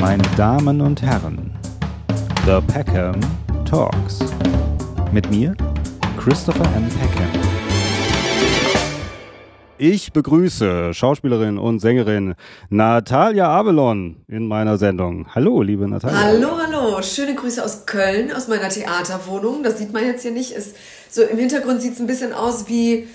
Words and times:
meine 0.00 0.22
Damen 0.36 0.80
und 0.80 1.02
Herren, 1.02 1.50
The 2.46 2.60
Peckham 2.72 3.18
Talks. 3.68 4.20
Mit 5.12 5.28
mir, 5.30 5.56
Christopher 6.16 6.64
M. 6.76 6.88
Peckham. 6.88 7.28
Ich 9.76 10.12
begrüße 10.12 10.92
Schauspielerin 10.94 11.58
und 11.58 11.80
Sängerin 11.80 12.34
Natalia 12.68 13.48
Avalon 13.48 14.16
in 14.28 14.46
meiner 14.46 14.78
Sendung. 14.78 15.26
Hallo, 15.34 15.62
liebe 15.62 15.88
Natalia. 15.88 16.18
Hallo, 16.18 16.50
hallo. 16.58 17.02
Schöne 17.02 17.34
Grüße 17.34 17.64
aus 17.64 17.86
Köln, 17.86 18.32
aus 18.32 18.48
meiner 18.48 18.68
Theaterwohnung. 18.68 19.62
Das 19.62 19.78
sieht 19.78 19.92
man 19.92 20.04
jetzt 20.04 20.22
hier 20.22 20.32
nicht. 20.32 20.52
Ist 20.52 20.76
so 21.08 21.22
im 21.22 21.38
Hintergrund 21.38 21.80
sieht 21.80 21.94
es 21.94 22.00
ein 22.00 22.06
bisschen 22.06 22.32
aus 22.32 22.68
wie 22.68 23.08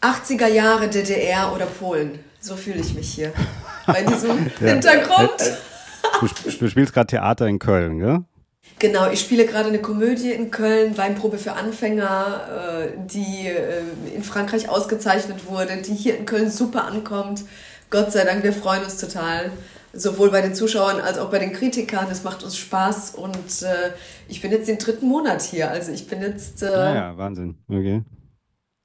80er 0.00 0.48
Jahre 0.48 0.88
DDR 0.88 1.52
oder 1.54 1.66
Polen. 1.66 2.18
So 2.40 2.56
fühle 2.56 2.80
ich 2.80 2.94
mich 2.94 3.12
hier. 3.12 3.32
Bei 3.86 4.02
diesem 4.02 4.30
ja. 4.60 4.66
Hintergrund. 4.68 5.32
Du, 6.20 6.26
du 6.26 6.68
spielst 6.68 6.92
gerade 6.92 7.06
Theater 7.06 7.46
in 7.46 7.58
Köln, 7.58 7.98
gell? 7.98 8.24
Genau, 8.78 9.10
ich 9.10 9.20
spiele 9.20 9.46
gerade 9.46 9.68
eine 9.68 9.80
Komödie 9.80 10.32
in 10.32 10.50
Köln, 10.50 10.96
Weinprobe 10.96 11.38
für 11.38 11.52
Anfänger, 11.52 12.40
äh, 12.84 12.88
die 13.06 13.46
äh, 13.46 13.82
in 14.14 14.22
Frankreich 14.22 14.68
ausgezeichnet 14.68 15.46
wurde, 15.46 15.76
die 15.82 15.94
hier 15.94 16.16
in 16.16 16.24
Köln 16.24 16.50
super 16.50 16.84
ankommt. 16.84 17.44
Gott 17.90 18.12
sei 18.12 18.24
Dank, 18.24 18.42
wir 18.42 18.52
freuen 18.52 18.84
uns 18.84 18.98
total. 18.98 19.50
Sowohl 19.92 20.30
bei 20.30 20.40
den 20.40 20.54
Zuschauern 20.54 21.00
als 21.00 21.18
auch 21.18 21.30
bei 21.30 21.40
den 21.40 21.52
Kritikern. 21.52 22.06
Es 22.10 22.22
macht 22.22 22.44
uns 22.44 22.56
Spaß 22.56 23.16
und 23.16 23.62
äh, 23.62 23.92
ich 24.28 24.40
bin 24.40 24.52
jetzt 24.52 24.68
den 24.68 24.78
dritten 24.78 25.08
Monat 25.08 25.42
hier. 25.42 25.70
Also 25.70 25.90
ich 25.90 26.06
bin 26.06 26.22
jetzt. 26.22 26.62
Äh, 26.62 26.70
naja, 26.70 27.18
Wahnsinn. 27.18 27.58
Okay. 27.68 28.02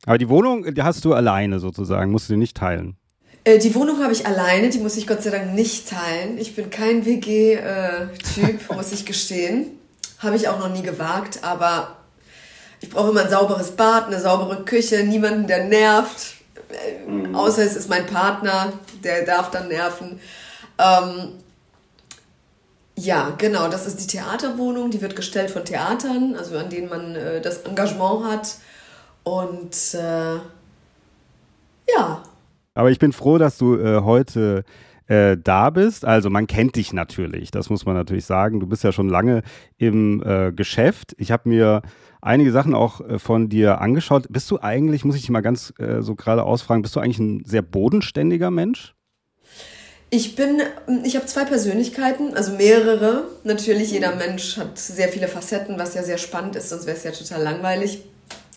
Aber 0.05 0.17
die 0.17 0.29
Wohnung, 0.29 0.73
die 0.73 0.81
hast 0.81 1.05
du 1.05 1.13
alleine 1.13 1.59
sozusagen, 1.59 2.11
musst 2.11 2.29
du 2.29 2.33
die 2.33 2.39
nicht 2.39 2.57
teilen. 2.57 2.97
Äh, 3.45 3.59
die 3.59 3.73
Wohnung 3.75 4.03
habe 4.03 4.11
ich 4.11 4.25
alleine, 4.25 4.69
die 4.69 4.79
muss 4.79 4.97
ich 4.97 5.07
Gott 5.07 5.21
sei 5.21 5.29
Dank 5.29 5.53
nicht 5.53 5.87
teilen. 5.87 6.37
Ich 6.37 6.55
bin 6.55 6.69
kein 6.69 7.05
WG-Typ, 7.05 8.71
muss 8.75 8.91
ich 8.91 9.05
gestehen. 9.05 9.79
Habe 10.17 10.35
ich 10.35 10.49
auch 10.49 10.59
noch 10.59 10.69
nie 10.69 10.81
gewagt, 10.81 11.39
aber 11.43 11.95
ich 12.81 12.89
brauche 12.89 13.11
immer 13.11 13.21
ein 13.21 13.29
sauberes 13.29 13.71
Bad, 13.71 14.07
eine 14.07 14.19
saubere 14.19 14.65
Küche, 14.65 15.03
niemanden, 15.03 15.47
der 15.47 15.65
nervt. 15.65 16.33
Mhm. 17.07 17.35
Außer 17.35 17.63
es 17.63 17.75
ist 17.75 17.87
mein 17.87 18.07
Partner, 18.07 18.73
der 19.03 19.23
darf 19.23 19.51
dann 19.51 19.67
nerven. 19.67 20.19
Ähm, 20.79 21.33
ja, 22.97 23.35
genau, 23.37 23.67
das 23.67 23.85
ist 23.85 23.99
die 24.01 24.07
Theaterwohnung, 24.07 24.89
die 24.89 25.01
wird 25.01 25.15
gestellt 25.15 25.51
von 25.51 25.65
Theatern, 25.65 26.35
also 26.35 26.57
an 26.57 26.69
denen 26.69 26.89
man 26.89 27.15
äh, 27.15 27.41
das 27.41 27.59
Engagement 27.59 28.25
hat. 28.25 28.55
Und 29.23 29.93
äh, 29.93 30.35
ja. 31.93 32.23
Aber 32.75 32.91
ich 32.91 32.99
bin 32.99 33.13
froh, 33.13 33.39
dass 33.39 33.57
du 33.57 33.77
äh, 33.77 34.01
heute 34.01 34.63
äh, 35.07 35.37
da 35.41 35.69
bist. 35.69 36.05
Also 36.05 36.29
man 36.29 36.45
kennt 36.45 36.75
dich 36.75 36.93
natürlich, 36.93 37.51
das 37.51 37.69
muss 37.69 37.85
man 37.85 37.95
natürlich 37.95 38.25
sagen. 38.25 38.59
Du 38.59 38.67
bist 38.67 38.83
ja 38.83 38.91
schon 38.91 39.09
lange 39.09 39.41
im 39.77 40.21
äh, 40.23 40.51
Geschäft. 40.51 41.15
Ich 41.17 41.31
habe 41.31 41.49
mir 41.49 41.81
einige 42.21 42.51
Sachen 42.51 42.75
auch 42.75 43.01
äh, 43.01 43.17
von 43.19 43.49
dir 43.49 43.81
angeschaut. 43.81 44.27
Bist 44.29 44.49
du 44.51 44.59
eigentlich, 44.61 45.05
muss 45.05 45.15
ich 45.15 45.21
dich 45.21 45.29
mal 45.29 45.41
ganz 45.41 45.73
äh, 45.79 46.01
so 46.01 46.15
gerade 46.15 46.43
ausfragen, 46.43 46.81
bist 46.81 46.95
du 46.95 46.99
eigentlich 46.99 47.19
ein 47.19 47.43
sehr 47.45 47.61
bodenständiger 47.61 48.51
Mensch? 48.51 48.93
Ich 50.11 50.35
bin, 50.35 50.61
ich 51.03 51.15
habe 51.15 51.25
zwei 51.25 51.45
Persönlichkeiten, 51.45 52.35
also 52.35 52.53
mehrere. 52.53 53.25
Natürlich, 53.43 53.91
jeder 53.91 54.15
Mensch 54.15 54.57
hat 54.57 54.77
sehr 54.77 55.09
viele 55.09 55.27
Facetten, 55.27 55.79
was 55.79 55.95
ja 55.95 56.03
sehr 56.03 56.17
spannend 56.17 56.55
ist, 56.55 56.69
sonst 56.69 56.85
wäre 56.85 56.95
es 56.95 57.03
ja 57.03 57.11
total 57.11 57.43
langweilig. 57.43 58.03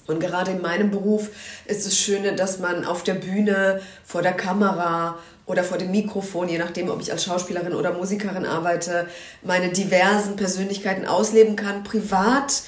Und 0.08 0.20
gerade 0.20 0.52
in 0.52 0.62
meinem 0.62 0.90
Beruf 0.90 1.28
ist 1.66 1.86
es 1.86 1.96
Schöne, 1.98 2.34
dass 2.34 2.58
man 2.58 2.84
auf 2.86 3.04
der 3.04 3.14
Bühne, 3.14 3.80
vor 4.04 4.22
der 4.22 4.32
Kamera 4.32 5.18
oder 5.44 5.62
vor 5.62 5.76
dem 5.76 5.90
Mikrofon, 5.90 6.48
je 6.48 6.58
nachdem, 6.58 6.88
ob 6.90 7.00
ich 7.00 7.12
als 7.12 7.24
Schauspielerin 7.24 7.74
oder 7.74 7.92
Musikerin 7.92 8.46
arbeite, 8.46 9.06
meine 9.42 9.68
diversen 9.68 10.36
Persönlichkeiten 10.36 11.06
ausleben 11.06 11.56
kann. 11.56 11.84
Privat 11.84 12.62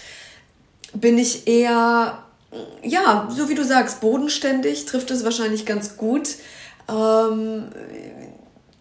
bin 0.92 1.16
ich 1.16 1.48
eher, 1.48 2.23
ja, 2.83 3.29
so 3.34 3.48
wie 3.48 3.55
du 3.55 3.64
sagst, 3.64 4.02
bodenständig, 4.02 4.84
trifft 4.84 5.11
es 5.11 5.24
wahrscheinlich 5.24 5.64
ganz 5.64 5.96
gut. 5.96 6.36
Ähm, 6.90 7.68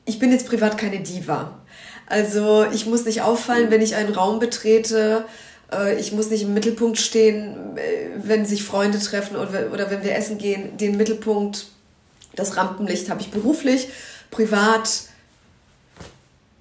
ich 0.03 0.19
bin 0.19 0.34
jetzt 0.34 0.48
privat 0.48 0.78
keine 0.78 1.00
Diva. 1.00 1.59
Also 2.08 2.66
ich 2.74 2.88
muss 2.88 3.06
nicht 3.06 3.22
auffallen, 3.22 3.72
wenn 3.72 3.81
ich 3.81 3.96
einen 3.96 4.14
Raum 4.14 4.40
betrete. 4.40 5.24
Äh, 5.72 6.00
ich 6.00 6.12
muss 6.12 6.30
nicht 6.30 6.44
im 6.44 6.53
Mittelpunkt 6.53 6.97
stehen, 6.97 7.78
äh, 7.78 8.09
wenn 8.16 8.46
sich 8.46 8.63
Freunde 8.63 9.00
treffen 9.00 9.35
oder, 9.35 9.90
wenn 9.91 10.03
wir 10.03 10.16
essen 10.16 10.38
gehen. 10.38 10.78
Den 10.78 10.97
Mittelpunkt 10.97 11.68
das 12.35 12.57
Rampenlicht 12.57 13.09
habe 13.09 13.22
ich 13.22 13.31
beruflich, 13.31 13.90
privat 14.31 15.03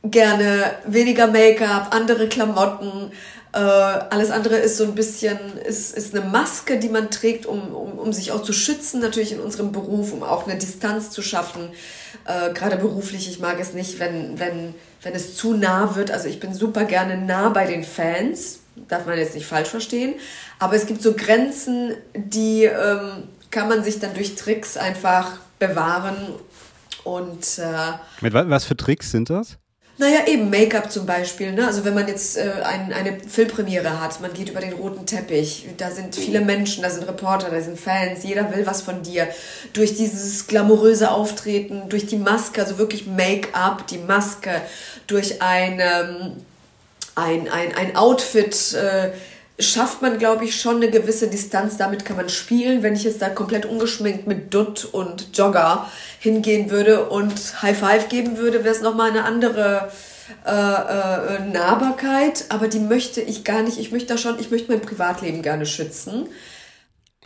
gerne 0.03 0.73
weniger 0.87 1.27
Make-up, 1.27 1.95
andere 1.95 2.29
Klamotten. 2.29 3.13
Äh, 3.53 3.59
alles 3.59 4.31
andere 4.31 4.57
ist 4.57 4.77
so 4.77 4.85
ein 4.85 4.95
bisschen, 4.95 5.39
ist, 5.59 5.97
ist 5.97 6.17
eine 6.17 6.25
Maske, 6.25 6.79
die 6.79 6.89
man 6.89 7.11
trägt, 7.11 7.47
um, 7.47 7.75
um, 7.75 7.99
um 7.99 8.13
sich 8.13 8.33
auch 8.33 8.43
zu 8.43 8.53
schützen, 8.53 9.01
natürlich 9.01 9.33
in 9.33 9.41
unserem 9.41 9.73
Beruf, 9.73 10.13
um 10.13 10.23
auch 10.23 10.47
eine 10.47 10.59
Distanz 10.59 11.11
zu 11.11 11.23
schaffen. 11.23 11.71
Gerade 12.53 12.77
beruflich, 12.77 13.27
ich 13.31 13.39
mag 13.41 13.59
es 13.59 13.73
nicht, 13.73 13.99
wenn, 14.01 14.39
wenn, 14.39 14.75
wenn 15.03 15.15
es 15.15 15.35
zu 15.35 15.55
nah 15.55 15.97
wird. 15.97 16.11
Also 16.11 16.29
ich 16.29 16.41
bin 16.41 16.53
super 16.53 16.85
gerne 16.85 17.17
nah 17.17 17.49
bei 17.49 17.65
den 17.65 17.85
Fans, 17.85 18.58
darf 18.89 19.07
man 19.07 19.19
jetzt 19.19 19.35
nicht 19.35 19.47
falsch 19.47 19.69
verstehen. 19.69 20.15
Aber 20.59 20.75
es 20.75 20.87
gibt 20.87 21.03
so 21.03 21.15
Grenzen, 21.15 21.95
die 22.15 22.65
ähm, 22.65 23.25
kann 23.51 23.69
man 23.69 23.83
sich 23.83 23.99
dann 23.99 24.15
durch 24.15 24.35
Tricks 24.37 24.77
einfach 24.77 25.39
bewahren. 25.59 26.17
Und, 27.05 27.59
äh, 27.59 27.93
Mit 28.21 28.35
was 28.35 28.65
für 28.65 28.77
Tricks 28.77 29.11
sind 29.11 29.31
das? 29.31 29.59
Naja, 30.01 30.29
eben 30.29 30.49
Make-up 30.49 30.93
zum 30.93 31.07
Beispiel. 31.07 31.53
Ne? 31.53 31.67
Also 31.67 31.85
wenn 31.85 31.95
man 31.95 32.07
jetzt 32.07 32.37
äh, 32.37 32.53
ein, 32.65 32.93
eine 32.93 33.19
Filmpremiere 33.19 34.01
hat, 34.01 34.21
man 34.21 34.33
geht 34.33 34.49
über 34.49 34.61
den 34.61 34.75
roten 34.75 35.07
Teppich, 35.07 35.67
da 35.77 35.91
sind 35.91 36.15
viele 36.15 36.41
Menschen, 36.41 36.85
da 36.85 36.91
sind 36.91 37.09
Reporter, 37.09 37.51
da 37.51 37.61
sind 37.61 37.81
Fans, 37.81 38.23
jeder 38.23 38.55
will 38.55 38.65
was 38.65 38.81
von 38.81 39.03
dir. 39.03 39.27
Durch 39.73 39.97
dieses 39.97 40.47
glamouröse 40.47 41.11
Auftreten, 41.11 41.89
durch 41.89 42.07
die 42.07 42.17
Maske, 42.17 42.63
also 42.63 42.79
wirklich 42.79 43.09
Make-up, 43.09 43.89
die 43.89 43.99
Maske, 43.99 44.63
durch 45.09 45.43
ein, 45.43 45.81
ähm, 45.81 46.33
ein, 47.19 47.49
ein, 47.49 47.75
ein 47.75 47.97
Outfit, 47.97 48.75
äh, 48.75 49.11
schafft 49.61 50.03
man, 50.03 50.19
glaube 50.19 50.45
ich, 50.45 50.61
schon 50.61 50.77
eine 50.77 50.91
gewisse 50.91 51.29
Distanz. 51.29 51.77
Damit 51.77 52.05
kann 52.05 52.17
man 52.17 52.29
spielen. 52.29 52.83
Wenn 52.83 52.95
ich 52.95 53.05
jetzt 53.05 53.21
da 53.21 53.29
komplett 53.29 53.67
ungeschminkt 53.67 54.27
mit 54.27 54.55
Dutt 54.55 54.89
und 54.93 55.37
Jogger 55.37 55.87
hingehen 56.21 56.71
würde 56.71 57.09
und 57.09 57.63
High 57.63 57.77
Five 57.77 58.09
geben 58.09 58.39
würde, 58.39 58.65
wäre 58.65 58.75
es 58.75 58.83
nochmal 58.83 59.11
eine 59.11 59.25
andere 59.25 59.91
äh, 60.47 60.51
äh, 60.51 61.51
Nahbarkeit. 61.53 62.47
Aber 62.51 62.69
die 62.69 62.81
möchte 62.81 63.21
ich 63.21 63.45
gar 63.45 63.63
nicht. 63.63 63.79
Ich 63.79 63.91
möchte 63.91 64.09
da 64.15 64.19
schon, 64.19 64.39
ich 64.39 64.51
möchte 64.51 64.71
mein 64.71 64.81
Privatleben 64.81 65.43
gerne 65.43 65.67
schützen. 65.67 66.29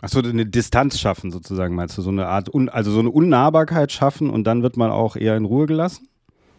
Achso, 0.01 0.19
eine 0.19 0.45
Distanz 0.45 0.99
schaffen 0.99 1.31
sozusagen, 1.31 1.75
meinst 1.75 1.97
du? 1.97 2.01
So 2.01 2.09
eine 2.09 2.27
Art, 2.27 2.49
also 2.71 2.91
so 2.91 2.99
eine 2.99 3.09
Unnahbarkeit 3.09 3.91
schaffen 3.91 4.29
und 4.29 4.43
dann 4.43 4.61
wird 4.61 4.75
man 4.75 4.91
auch 4.91 5.15
eher 5.15 5.37
in 5.37 5.45
Ruhe 5.45 5.65
gelassen? 5.65 6.09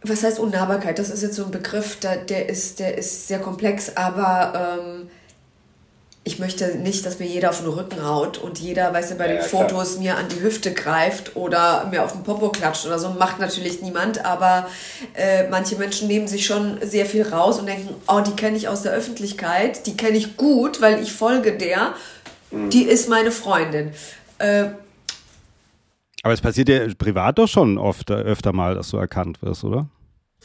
Was 0.07 0.23
heißt 0.23 0.39
Unnahbarkeit? 0.39 0.99
Das 0.99 1.11
ist 1.11 1.23
jetzt 1.23 1.37
so 1.37 1.45
ein 1.45 1.51
Begriff, 1.51 1.99
der, 2.01 2.17
der, 2.17 2.49
ist, 2.49 2.79
der 2.79 2.99
ist 2.99 3.27
sehr 3.29 3.39
komplex, 3.39 3.97
aber 3.97 4.79
ähm, 4.81 5.09
ich 6.27 6.39
möchte 6.39 6.77
nicht, 6.77 7.05
dass 7.05 7.19
mir 7.19 7.27
jeder 7.27 7.51
auf 7.51 7.61
den 7.61 7.69
Rücken 7.69 8.03
haut 8.07 8.39
und 8.39 8.59
jeder, 8.59 8.93
weißt 8.95 9.13
du, 9.13 9.15
bei 9.17 9.27
ja, 9.27 9.33
den 9.35 9.43
ja, 9.43 9.47
Fotos 9.47 9.93
klar. 9.93 10.03
mir 10.03 10.17
an 10.17 10.29
die 10.29 10.41
Hüfte 10.41 10.73
greift 10.73 11.37
oder 11.37 11.87
mir 11.91 12.03
auf 12.03 12.13
den 12.13 12.23
Popo 12.23 12.49
klatscht 12.49 12.87
oder 12.87 12.99
so. 12.99 13.11
Macht 13.11 13.41
natürlich 13.41 13.83
niemand, 13.83 14.25
aber 14.25 14.67
äh, 15.15 15.49
manche 15.49 15.77
Menschen 15.77 16.09
nehmen 16.09 16.27
sich 16.27 16.47
schon 16.47 16.79
sehr 16.83 17.05
viel 17.05 17.29
raus 17.29 17.59
und 17.59 17.67
denken, 17.67 17.95
oh, 18.09 18.21
die 18.21 18.33
kenne 18.33 18.57
ich 18.57 18.69
aus 18.69 18.83
der 18.83 18.93
Öffentlichkeit, 18.93 19.87
die 19.87 19.97
kenne 19.97 20.17
ich 20.17 20.39
gut, 20.39 20.81
weil 20.81 21.03
ich 21.03 21.13
folge 21.13 21.53
der, 21.53 21.95
mhm. 22.51 22.71
die 22.71 22.85
ist 22.85 23.11
meine 23.11 23.31
Freundin. 23.31 23.93
Äh, 24.39 24.69
aber 26.25 26.33
es 26.33 26.41
passiert 26.41 26.69
ja 26.71 26.81
privat 26.97 27.39
doch 27.39 27.47
schon 27.47 27.77
oft, 27.77 28.11
öfter 28.11 28.53
mal, 28.53 28.75
dass 28.75 28.89
du 28.89 28.97
erkannt 28.97 29.43
wirst, 29.43 29.63
oder? 29.63 29.89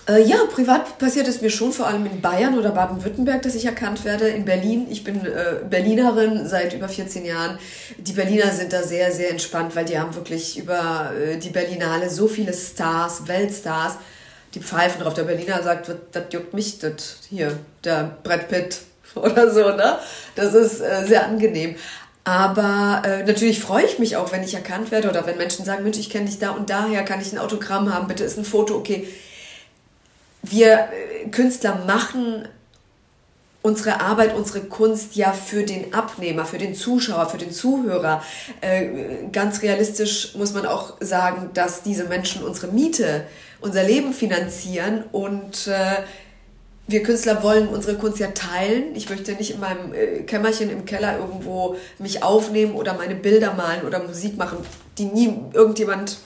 Äh, 0.07 0.23
ja, 0.23 0.37
privat 0.53 0.97
passiert 0.97 1.27
es 1.27 1.41
mir 1.41 1.49
schon, 1.49 1.71
vor 1.71 1.87
allem 1.87 2.05
in 2.05 2.19
Bayern 2.19 2.57
oder 2.57 2.71
Baden-Württemberg, 2.71 3.41
dass 3.41 3.55
ich 3.55 3.65
erkannt 3.65 4.03
werde. 4.03 4.27
In 4.27 4.43
Berlin, 4.43 4.87
ich 4.89 5.03
bin 5.03 5.25
äh, 5.25 5.55
Berlinerin 5.69 6.47
seit 6.47 6.73
über 6.73 6.89
14 6.89 7.25
Jahren. 7.25 7.57
Die 7.97 8.13
Berliner 8.13 8.51
sind 8.51 8.73
da 8.73 8.83
sehr, 8.83 9.11
sehr 9.11 9.31
entspannt, 9.31 9.75
weil 9.75 9.85
die 9.85 9.97
haben 9.97 10.13
wirklich 10.15 10.57
über 10.57 11.13
äh, 11.13 11.37
die 11.37 11.49
Berlinale 11.49 12.09
so 12.09 12.27
viele 12.27 12.53
Stars, 12.53 13.27
Weltstars. 13.27 13.97
Die 14.53 14.59
pfeifen 14.59 15.01
drauf. 15.01 15.13
Der 15.13 15.23
Berliner 15.23 15.63
sagt, 15.63 15.89
das 16.11 16.23
juckt 16.31 16.53
mich, 16.53 16.79
das 16.79 17.19
hier, 17.29 17.57
der 17.83 18.17
Brett 18.23 18.49
Pitt 18.49 18.79
oder 19.15 19.51
so, 19.51 19.69
ne? 19.69 19.97
Das 20.35 20.53
ist 20.53 20.81
äh, 20.81 21.05
sehr 21.05 21.25
angenehm. 21.25 21.75
Aber 22.23 23.01
äh, 23.05 23.23
natürlich 23.23 23.59
freue 23.59 23.85
ich 23.85 23.97
mich 23.97 24.17
auch, 24.17 24.31
wenn 24.31 24.43
ich 24.43 24.53
erkannt 24.53 24.91
werde 24.91 25.09
oder 25.09 25.25
wenn 25.25 25.37
Menschen 25.37 25.65
sagen, 25.65 25.83
Mensch, 25.83 25.97
ich 25.97 26.09
kenne 26.09 26.25
dich 26.25 26.39
da 26.39 26.51
und 26.51 26.69
daher, 26.69 27.03
kann 27.03 27.21
ich 27.21 27.31
ein 27.31 27.39
Autogramm 27.39 27.93
haben, 27.93 28.07
bitte 28.07 28.23
ist 28.23 28.37
ein 28.37 28.45
Foto, 28.45 28.75
okay 28.75 29.07
wir 30.41 30.89
äh, 30.91 31.29
Künstler 31.29 31.83
machen 31.85 32.47
unsere 33.61 33.99
Arbeit, 33.99 34.35
unsere 34.35 34.61
Kunst 34.61 35.15
ja 35.15 35.33
für 35.33 35.63
den 35.63 35.93
Abnehmer, 35.93 36.45
für 36.45 36.57
den 36.57 36.73
Zuschauer, 36.75 37.29
für 37.29 37.37
den 37.37 37.51
Zuhörer. 37.51 38.23
Äh, 38.61 39.27
ganz 39.33 39.61
realistisch 39.61 40.33
muss 40.35 40.53
man 40.53 40.65
auch 40.65 40.93
sagen, 41.01 41.49
dass 41.53 41.83
diese 41.83 42.05
Menschen 42.05 42.43
unsere 42.43 42.71
Miete, 42.71 43.25
unser 43.59 43.83
Leben 43.83 44.13
finanzieren 44.13 45.03
und 45.11 45.67
äh, 45.67 46.03
wir 46.89 47.03
Künstler 47.03 47.43
wollen 47.43 47.67
unsere 47.67 47.97
Kunst 47.97 48.19
ja 48.19 48.27
teilen. 48.27 48.95
Ich 48.95 49.09
möchte 49.09 49.33
nicht 49.33 49.51
in 49.51 49.59
meinem 49.59 49.93
äh, 49.93 50.21
Kämmerchen 50.23 50.71
im 50.71 50.85
Keller 50.85 51.19
irgendwo 51.19 51.75
mich 51.99 52.23
aufnehmen 52.23 52.73
oder 52.73 52.95
meine 52.95 53.15
Bilder 53.15 53.53
malen 53.53 53.85
oder 53.85 54.03
Musik 54.03 54.37
machen, 54.37 54.57
die 54.97 55.05
nie 55.05 55.33
irgendjemand 55.53 56.17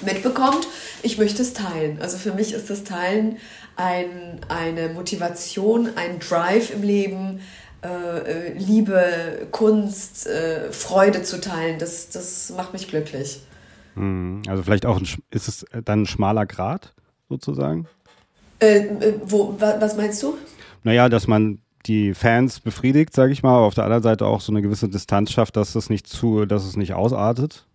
mitbekommt. 0.00 0.66
Ich 1.02 1.16
möchte 1.16 1.42
es 1.42 1.52
teilen. 1.52 1.98
Also 2.00 2.16
für 2.16 2.32
mich 2.32 2.52
ist 2.52 2.70
das 2.70 2.82
Teilen 2.82 3.38
ein, 3.76 4.40
eine 4.48 4.88
Motivation, 4.88 5.90
ein 5.94 6.18
Drive 6.18 6.74
im 6.74 6.82
Leben, 6.82 7.40
äh, 7.82 7.88
äh 8.48 8.58
Liebe, 8.58 9.46
Kunst, 9.52 10.26
äh, 10.26 10.72
Freude 10.72 11.22
zu 11.22 11.40
teilen. 11.40 11.78
Das, 11.78 12.10
das 12.10 12.52
macht 12.56 12.72
mich 12.72 12.88
glücklich. 12.88 13.40
Hm, 13.94 14.42
also 14.48 14.64
vielleicht 14.64 14.86
auch, 14.86 14.96
ein, 14.96 15.06
ist 15.30 15.46
es 15.46 15.64
dann 15.84 16.02
ein 16.02 16.06
schmaler 16.06 16.46
Grad 16.46 16.94
sozusagen? 17.28 17.86
Äh, 18.64 18.76
äh, 18.76 19.14
wo, 19.24 19.54
wa, 19.58 19.76
was 19.78 19.96
meinst 19.96 20.22
du? 20.22 20.36
Naja, 20.82 21.08
dass 21.08 21.26
man 21.26 21.58
die 21.86 22.14
Fans 22.14 22.60
befriedigt, 22.60 23.14
sage 23.14 23.32
ich 23.32 23.42
mal, 23.42 23.56
aber 23.56 23.66
auf 23.66 23.74
der 23.74 23.84
anderen 23.84 24.02
Seite 24.02 24.26
auch 24.26 24.40
so 24.40 24.52
eine 24.52 24.62
gewisse 24.62 24.88
Distanz 24.88 25.32
schafft, 25.32 25.56
dass 25.56 25.74
es 25.74 25.90
nicht 25.90 26.06
zu, 26.06 26.46
dass 26.46 26.64
es 26.64 26.76
nicht 26.76 26.94
ausartet. 26.94 27.66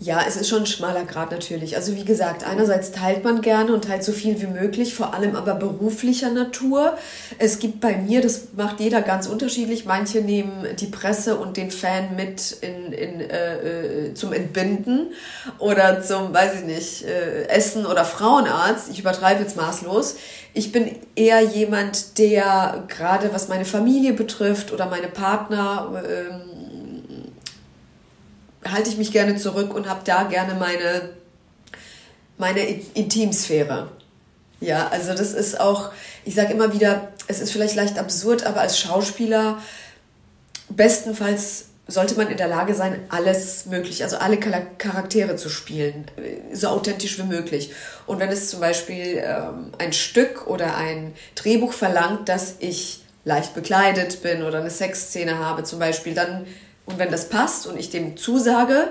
Ja, 0.00 0.22
es 0.26 0.36
ist 0.36 0.48
schon 0.48 0.62
ein 0.62 0.66
schmaler 0.66 1.04
Grad 1.04 1.30
natürlich. 1.30 1.76
Also 1.76 1.94
wie 1.94 2.04
gesagt, 2.04 2.42
einerseits 2.42 2.90
teilt 2.90 3.22
man 3.22 3.42
gerne 3.42 3.72
und 3.72 3.84
teilt 3.84 4.02
so 4.02 4.10
viel 4.10 4.40
wie 4.40 4.48
möglich, 4.48 4.92
vor 4.92 5.14
allem 5.14 5.36
aber 5.36 5.54
beruflicher 5.54 6.30
Natur. 6.30 6.98
Es 7.38 7.60
gibt 7.60 7.80
bei 7.80 7.96
mir, 7.96 8.20
das 8.20 8.48
macht 8.56 8.80
jeder 8.80 9.02
ganz 9.02 9.28
unterschiedlich, 9.28 9.84
manche 9.84 10.20
nehmen 10.20 10.66
die 10.80 10.88
Presse 10.88 11.36
und 11.36 11.56
den 11.56 11.70
Fan 11.70 12.16
mit 12.16 12.56
in, 12.60 12.92
in, 12.92 13.20
äh, 13.20 14.08
äh 14.08 14.14
zum 14.14 14.32
Entbinden 14.32 15.12
oder 15.60 16.02
zum, 16.02 16.34
weiß 16.34 16.54
ich 16.60 16.64
nicht, 16.64 17.04
äh, 17.04 17.46
Essen 17.46 17.86
oder 17.86 18.04
Frauenarzt. 18.04 18.90
Ich 18.90 18.98
übertreibe 18.98 19.42
jetzt 19.42 19.56
maßlos. 19.56 20.16
Ich 20.54 20.72
bin 20.72 20.90
eher 21.14 21.40
jemand, 21.40 22.18
der 22.18 22.84
gerade 22.88 23.32
was 23.32 23.46
meine 23.46 23.64
Familie 23.64 24.12
betrifft 24.12 24.72
oder 24.72 24.86
meine 24.86 25.08
Partner, 25.08 26.02
äh, 26.04 26.53
halte 28.70 28.90
ich 28.90 28.96
mich 28.96 29.12
gerne 29.12 29.36
zurück 29.36 29.74
und 29.74 29.88
habe 29.88 30.00
da 30.04 30.24
gerne 30.24 30.54
meine, 30.54 31.10
meine 32.38 32.60
Intimsphäre. 32.94 33.90
Ja, 34.60 34.88
also 34.88 35.12
das 35.12 35.32
ist 35.32 35.60
auch, 35.60 35.92
ich 36.24 36.34
sage 36.34 36.52
immer 36.52 36.72
wieder, 36.72 37.08
es 37.26 37.40
ist 37.40 37.52
vielleicht 37.52 37.74
leicht 37.74 37.98
absurd, 37.98 38.46
aber 38.46 38.60
als 38.60 38.78
Schauspieler 38.78 39.58
bestenfalls 40.70 41.66
sollte 41.86 42.14
man 42.14 42.28
in 42.28 42.38
der 42.38 42.48
Lage 42.48 42.74
sein, 42.74 43.00
alles 43.10 43.66
möglich, 43.66 44.02
also 44.02 44.16
alle 44.16 44.38
Charaktere 44.38 45.36
zu 45.36 45.50
spielen, 45.50 46.06
so 46.52 46.68
authentisch 46.68 47.18
wie 47.18 47.24
möglich. 47.24 47.72
Und 48.06 48.20
wenn 48.20 48.30
es 48.30 48.48
zum 48.48 48.60
Beispiel 48.60 49.22
ähm, 49.22 49.72
ein 49.78 49.92
Stück 49.92 50.46
oder 50.46 50.76
ein 50.76 51.12
Drehbuch 51.34 51.74
verlangt, 51.74 52.30
dass 52.30 52.54
ich 52.60 53.04
leicht 53.26 53.54
bekleidet 53.54 54.22
bin 54.22 54.42
oder 54.42 54.60
eine 54.60 54.70
Sexszene 54.70 55.38
habe 55.38 55.64
zum 55.64 55.78
Beispiel, 55.78 56.14
dann 56.14 56.46
und 56.86 56.98
wenn 56.98 57.10
das 57.10 57.28
passt 57.28 57.66
und 57.66 57.78
ich 57.78 57.90
dem 57.90 58.16
zusage, 58.16 58.88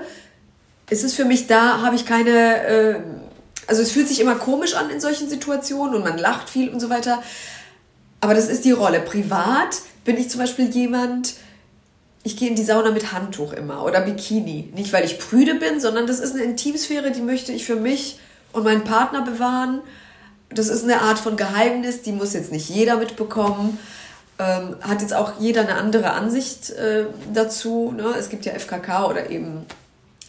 ist 0.90 1.04
es 1.04 1.14
für 1.14 1.24
mich 1.24 1.46
da, 1.46 1.80
habe 1.82 1.96
ich 1.96 2.06
keine, 2.06 2.66
äh, 2.66 3.00
also 3.66 3.82
es 3.82 3.92
fühlt 3.92 4.08
sich 4.08 4.20
immer 4.20 4.34
komisch 4.34 4.74
an 4.74 4.90
in 4.90 5.00
solchen 5.00 5.28
Situationen 5.28 5.94
und 5.94 6.02
man 6.02 6.18
lacht 6.18 6.50
viel 6.50 6.68
und 6.68 6.80
so 6.80 6.90
weiter. 6.90 7.22
Aber 8.20 8.34
das 8.34 8.48
ist 8.48 8.64
die 8.64 8.72
Rolle. 8.72 9.00
Privat 9.00 9.80
bin 10.04 10.16
ich 10.16 10.28
zum 10.28 10.40
Beispiel 10.40 10.68
jemand, 10.70 11.34
ich 12.22 12.36
gehe 12.36 12.48
in 12.48 12.56
die 12.56 12.64
Sauna 12.64 12.90
mit 12.90 13.12
Handtuch 13.12 13.52
immer 13.52 13.84
oder 13.84 14.00
Bikini. 14.00 14.70
Nicht, 14.74 14.92
weil 14.92 15.04
ich 15.04 15.18
prüde 15.18 15.54
bin, 15.56 15.78
sondern 15.78 16.06
das 16.06 16.20
ist 16.20 16.34
eine 16.34 16.42
Intimsphäre, 16.42 17.10
die 17.10 17.20
möchte 17.20 17.52
ich 17.52 17.64
für 17.64 17.76
mich 17.76 18.18
und 18.52 18.64
meinen 18.64 18.84
Partner 18.84 19.22
bewahren. 19.22 19.80
Das 20.48 20.68
ist 20.68 20.84
eine 20.84 21.02
Art 21.02 21.18
von 21.18 21.36
Geheimnis, 21.36 22.02
die 22.02 22.12
muss 22.12 22.32
jetzt 22.32 22.52
nicht 22.52 22.68
jeder 22.68 22.96
mitbekommen. 22.96 23.78
Ähm, 24.38 24.76
hat 24.80 25.00
jetzt 25.00 25.14
auch 25.14 25.38
jeder 25.38 25.60
eine 25.60 25.76
andere 25.76 26.12
Ansicht 26.12 26.70
äh, 26.70 27.04
dazu. 27.32 27.92
Ne? 27.96 28.14
Es 28.18 28.30
gibt 28.30 28.44
ja 28.44 28.52
FKK 28.52 29.06
oder 29.06 29.30
eben 29.30 29.64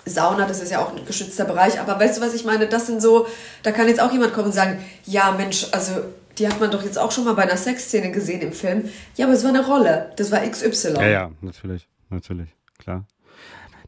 Sauna, 0.05 0.45
das 0.45 0.61
ist 0.61 0.71
ja 0.71 0.79
auch 0.79 0.95
ein 0.95 1.05
geschützter 1.05 1.45
Bereich. 1.45 1.79
Aber 1.79 1.99
weißt 1.99 2.17
du, 2.17 2.21
was 2.21 2.33
ich 2.35 2.45
meine? 2.45 2.67
Das 2.67 2.85
sind 2.85 3.01
so, 3.01 3.25
da 3.63 3.71
kann 3.71 3.87
jetzt 3.87 3.99
auch 3.99 4.11
jemand 4.11 4.33
kommen 4.33 4.47
und 4.47 4.53
sagen, 4.53 4.79
ja 5.05 5.31
Mensch, 5.31 5.67
also 5.71 6.01
die 6.37 6.47
hat 6.47 6.59
man 6.59 6.69
doch 6.69 6.83
jetzt 6.83 6.99
auch 6.99 7.11
schon 7.11 7.25
mal 7.25 7.33
bei 7.33 7.43
einer 7.43 7.57
Sexszene 7.57 8.11
gesehen 8.11 8.41
im 8.41 8.51
Film. 8.51 8.89
Ja, 9.15 9.25
aber 9.25 9.33
es 9.33 9.43
war 9.43 9.49
eine 9.49 9.65
Rolle. 9.65 10.11
Das 10.17 10.31
war 10.31 10.39
XY. 10.39 10.93
Ja, 10.95 11.07
ja, 11.07 11.31
natürlich, 11.41 11.87
natürlich, 12.09 12.49
klar. 12.77 13.05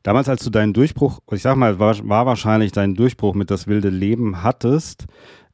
Damals, 0.03 0.29
als 0.29 0.43
du 0.43 0.49
deinen 0.49 0.73
Durchbruch, 0.73 1.19
ich 1.31 1.41
sag 1.41 1.57
mal, 1.57 1.79
war, 1.79 1.95
war 2.07 2.25
wahrscheinlich 2.25 2.71
dein 2.71 2.95
Durchbruch 2.95 3.35
mit 3.35 3.51
das 3.51 3.67
wilde 3.67 3.89
Leben 3.89 4.41
hattest, 4.41 5.05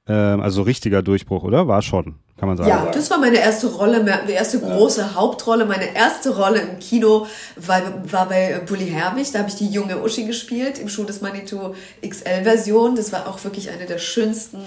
ähm, 0.07 0.42
also 0.42 0.62
richtiger 0.62 1.01
Durchbruch, 1.01 1.44
oder? 1.44 1.68
War 1.68 1.81
schon 1.81 2.19
kann 2.44 2.50
man 2.50 2.57
sagen. 2.57 2.69
Ja, 2.69 2.92
das 2.92 3.10
war 3.10 3.18
meine 3.19 3.38
erste 3.38 3.68
Rolle, 3.68 4.04
meine 4.04 4.31
erste 4.31 4.60
große 4.60 5.01
ja. 5.01 5.16
Hauptrolle. 5.16 5.66
Meine 5.66 5.95
erste 5.95 6.36
Rolle 6.36 6.60
im 6.60 6.80
Kino 6.80 7.25
war, 7.56 7.81
war 8.12 8.28
bei 8.28 8.60
Bully 8.66 8.90
Herbig. 8.90 9.31
Da 9.31 9.40
habe 9.40 9.50
ich 9.50 9.56
die 9.56 9.68
junge 9.68 10.01
Uschi 10.01 10.25
gespielt 10.25 10.78
im 10.78 10.90
Schuh 10.90 11.06
des 11.06 11.22
Manitou 11.22 11.74
XL-Version. 12.06 12.95
Das 12.95 13.13
war 13.13 13.28
auch 13.28 13.42
wirklich 13.44 13.69
eine 13.69 13.86
der 13.86 13.98
schönsten 13.98 14.60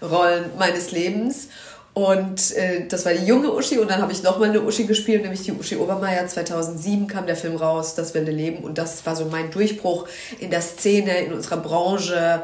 Rollen 0.00 0.44
meines 0.58 0.92
Lebens. 0.92 1.48
Und 1.92 2.52
äh, 2.56 2.86
das 2.88 3.04
war 3.04 3.12
die 3.12 3.24
junge 3.24 3.52
Uschi 3.52 3.78
und 3.78 3.88
dann 3.88 4.02
habe 4.02 4.10
ich 4.10 4.22
nochmal 4.24 4.48
eine 4.48 4.60
Uschi 4.62 4.84
gespielt, 4.84 5.22
nämlich 5.22 5.42
die 5.42 5.52
Uschi 5.52 5.76
Obermeier. 5.76 6.26
2007 6.26 7.06
kam 7.06 7.26
der 7.26 7.36
Film 7.36 7.56
raus, 7.56 7.94
Das 7.94 8.14
wilde 8.14 8.32
Leben. 8.32 8.64
Und 8.64 8.78
das 8.78 9.04
war 9.06 9.14
so 9.16 9.26
mein 9.26 9.50
Durchbruch 9.50 10.06
in 10.38 10.50
der 10.50 10.60
Szene, 10.60 11.18
in 11.18 11.32
unserer 11.32 11.58
Branche, 11.58 12.42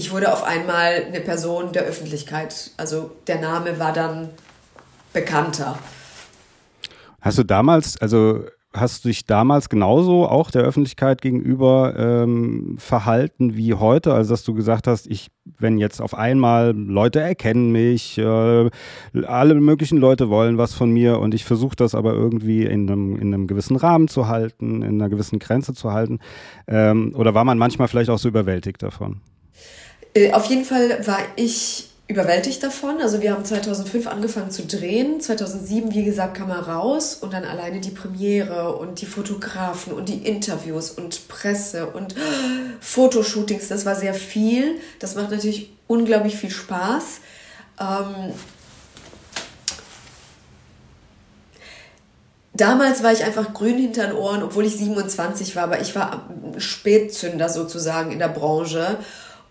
ich 0.00 0.12
wurde 0.12 0.32
auf 0.32 0.44
einmal 0.44 1.04
eine 1.06 1.20
Person 1.20 1.72
der 1.72 1.82
Öffentlichkeit. 1.82 2.70
Also 2.78 3.10
der 3.26 3.38
Name 3.38 3.78
war 3.78 3.92
dann 3.92 4.30
bekannter. 5.12 5.78
Hast 7.20 7.36
du 7.36 7.44
damals, 7.44 8.00
also 8.00 8.44
hast 8.72 9.04
du 9.04 9.08
dich 9.08 9.26
damals 9.26 9.68
genauso 9.68 10.26
auch 10.26 10.50
der 10.50 10.62
Öffentlichkeit 10.62 11.20
gegenüber 11.20 11.94
ähm, 11.98 12.76
verhalten 12.78 13.58
wie 13.58 13.74
heute? 13.74 14.14
Also 14.14 14.30
dass 14.32 14.42
du 14.42 14.54
gesagt 14.54 14.86
hast, 14.86 15.06
ich, 15.06 15.28
wenn 15.58 15.76
jetzt 15.76 16.00
auf 16.00 16.14
einmal 16.14 16.74
Leute 16.74 17.20
erkennen 17.20 17.70
mich, 17.70 18.16
äh, 18.16 18.70
alle 19.26 19.54
möglichen 19.56 19.98
Leute 19.98 20.30
wollen 20.30 20.56
was 20.56 20.72
von 20.72 20.90
mir 20.90 21.18
und 21.18 21.34
ich 21.34 21.44
versuche 21.44 21.76
das 21.76 21.94
aber 21.94 22.14
irgendwie 22.14 22.64
in 22.64 22.88
einem, 22.88 23.16
in 23.16 23.34
einem 23.34 23.46
gewissen 23.46 23.76
Rahmen 23.76 24.08
zu 24.08 24.28
halten, 24.28 24.80
in 24.80 24.94
einer 24.94 25.10
gewissen 25.10 25.40
Grenze 25.40 25.74
zu 25.74 25.92
halten. 25.92 26.20
Ähm, 26.68 27.12
oder 27.14 27.34
war 27.34 27.44
man 27.44 27.58
manchmal 27.58 27.88
vielleicht 27.88 28.08
auch 28.08 28.18
so 28.18 28.30
überwältigt 28.30 28.82
davon? 28.82 29.20
Äh, 30.14 30.32
auf 30.32 30.46
jeden 30.46 30.64
Fall 30.64 31.06
war 31.06 31.18
ich 31.36 31.90
überwältigt 32.10 32.62
davon. 32.62 33.00
Also 33.00 33.22
wir 33.22 33.32
haben 33.32 33.44
2005 33.44 34.08
angefangen 34.08 34.50
zu 34.50 34.66
drehen. 34.66 35.20
2007, 35.20 35.94
wie 35.94 36.04
gesagt, 36.04 36.36
kam 36.36 36.50
er 36.50 36.66
raus 36.68 37.14
und 37.14 37.32
dann 37.32 37.44
alleine 37.44 37.80
die 37.80 37.90
Premiere 37.90 38.76
und 38.76 39.00
die 39.00 39.06
Fotografen 39.06 39.92
und 39.92 40.08
die 40.08 40.26
Interviews 40.26 40.90
und 40.90 41.28
Presse 41.28 41.86
und 41.86 42.16
Fotoshootings. 42.80 43.68
Das 43.68 43.86
war 43.86 43.94
sehr 43.94 44.14
viel. 44.14 44.80
Das 44.98 45.14
macht 45.14 45.30
natürlich 45.30 45.72
unglaublich 45.86 46.36
viel 46.36 46.50
Spaß. 46.50 47.20
Ähm 47.80 48.32
Damals 52.52 53.02
war 53.02 53.12
ich 53.12 53.24
einfach 53.24 53.54
grün 53.54 53.78
hinter 53.78 54.08
den 54.08 54.16
Ohren, 54.16 54.42
obwohl 54.42 54.66
ich 54.66 54.76
27 54.76 55.54
war, 55.56 55.62
aber 55.62 55.80
ich 55.80 55.94
war 55.94 56.28
Spätzünder 56.58 57.48
sozusagen 57.48 58.10
in 58.10 58.18
der 58.18 58.28
Branche 58.28 58.98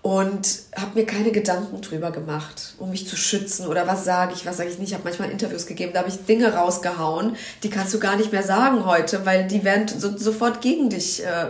und 0.01 0.47
habe 0.75 0.99
mir 0.99 1.05
keine 1.05 1.31
Gedanken 1.31 1.81
drüber 1.81 2.11
gemacht, 2.11 2.75
um 2.77 2.89
mich 2.89 3.07
zu 3.07 3.17
schützen 3.17 3.67
oder 3.67 3.85
was 3.85 4.05
sage 4.05 4.33
ich, 4.33 4.45
was 4.45 4.57
sage 4.57 4.69
ich 4.69 4.79
nicht. 4.79 4.89
Ich 4.89 4.93
habe 4.93 5.03
manchmal 5.03 5.29
Interviews 5.29 5.65
gegeben, 5.65 5.91
da 5.93 5.99
habe 5.99 6.09
ich 6.09 6.25
Dinge 6.25 6.53
rausgehauen, 6.53 7.35
die 7.63 7.69
kannst 7.69 7.93
du 7.93 7.99
gar 7.99 8.15
nicht 8.15 8.31
mehr 8.31 8.43
sagen 8.43 8.85
heute, 8.85 9.25
weil 9.25 9.47
die 9.47 9.63
werden 9.63 9.87
so, 9.87 10.17
sofort 10.17 10.61
gegen 10.61 10.89
dich 10.89 11.23
äh, 11.25 11.47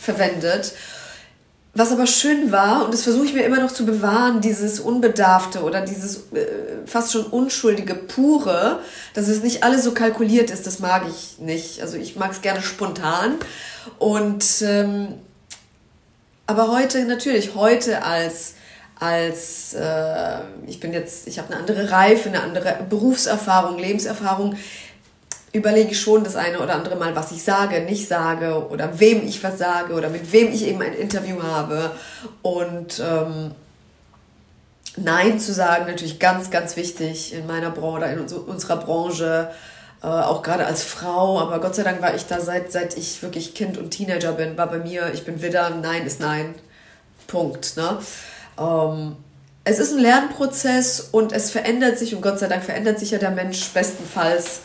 verwendet. 0.00 0.74
Was 1.76 1.90
aber 1.90 2.06
schön 2.06 2.52
war, 2.52 2.84
und 2.84 2.94
das 2.94 3.02
versuche 3.02 3.24
ich 3.24 3.34
mir 3.34 3.42
immer 3.42 3.58
noch 3.58 3.72
zu 3.72 3.84
bewahren, 3.84 4.40
dieses 4.40 4.78
Unbedarfte 4.78 5.62
oder 5.64 5.80
dieses 5.80 6.30
äh, 6.32 6.46
fast 6.86 7.12
schon 7.12 7.24
unschuldige, 7.24 7.94
pure, 7.94 8.78
dass 9.14 9.26
es 9.26 9.42
nicht 9.42 9.64
alles 9.64 9.82
so 9.82 9.92
kalkuliert 9.92 10.50
ist, 10.50 10.68
das 10.68 10.78
mag 10.78 11.04
ich 11.08 11.40
nicht. 11.40 11.80
Also 11.80 11.96
ich 11.96 12.14
mag 12.14 12.30
es 12.30 12.42
gerne 12.42 12.62
spontan. 12.62 13.34
Und 13.98 14.44
ähm, 14.62 15.14
aber 16.46 16.70
heute, 16.70 17.04
natürlich, 17.04 17.54
heute 17.54 18.04
als, 18.04 18.54
als 18.98 19.74
äh, 19.74 20.38
ich 20.66 20.80
bin 20.80 20.92
jetzt, 20.92 21.26
ich 21.26 21.38
habe 21.38 21.52
eine 21.52 21.60
andere 21.60 21.90
Reife, 21.90 22.28
eine 22.28 22.42
andere 22.42 22.78
Berufserfahrung, 22.88 23.78
Lebenserfahrung, 23.78 24.56
überlege 25.52 25.92
ich 25.92 26.00
schon 26.00 26.24
das 26.24 26.36
eine 26.36 26.58
oder 26.58 26.74
andere 26.74 26.96
Mal, 26.96 27.14
was 27.14 27.30
ich 27.30 27.42
sage, 27.42 27.80
nicht 27.82 28.08
sage 28.08 28.68
oder 28.68 28.98
wem 28.98 29.26
ich 29.26 29.42
was 29.44 29.58
sage 29.58 29.94
oder 29.94 30.10
mit 30.10 30.32
wem 30.32 30.52
ich 30.52 30.66
eben 30.66 30.82
ein 30.82 30.94
Interview 30.94 31.42
habe. 31.42 31.92
Und 32.42 33.00
ähm, 33.00 33.52
Nein 34.96 35.40
zu 35.40 35.52
sagen, 35.52 35.86
natürlich 35.86 36.20
ganz, 36.20 36.50
ganz 36.50 36.76
wichtig 36.76 37.34
in 37.34 37.46
meiner 37.46 37.70
Branche, 37.70 38.06
in 38.06 38.20
unserer 38.20 38.76
Branche 38.76 39.50
äh, 40.04 40.06
auch 40.06 40.42
gerade 40.42 40.66
als 40.66 40.82
Frau, 40.82 41.40
aber 41.40 41.60
Gott 41.60 41.74
sei 41.74 41.82
Dank 41.82 42.02
war 42.02 42.14
ich 42.14 42.26
da 42.26 42.38
seit, 42.38 42.70
seit 42.70 42.98
ich 42.98 43.22
wirklich 43.22 43.54
Kind 43.54 43.78
und 43.78 43.90
Teenager 43.90 44.32
bin, 44.32 44.58
war 44.58 44.66
bei 44.66 44.78
mir, 44.78 45.10
ich 45.14 45.24
bin 45.24 45.40
Widder, 45.40 45.70
Nein 45.70 46.04
ist 46.04 46.20
Nein. 46.20 46.54
Punkt. 47.26 47.78
Ne? 47.78 47.98
Ähm, 48.58 49.16
es 49.64 49.78
ist 49.78 49.94
ein 49.94 50.00
Lernprozess 50.00 51.08
und 51.10 51.32
es 51.32 51.50
verändert 51.50 51.98
sich 51.98 52.14
und 52.14 52.20
Gott 52.20 52.38
sei 52.38 52.48
Dank 52.48 52.64
verändert 52.64 52.98
sich 52.98 53.12
ja 53.12 53.18
der 53.18 53.30
Mensch 53.30 53.66
bestenfalls. 53.70 54.60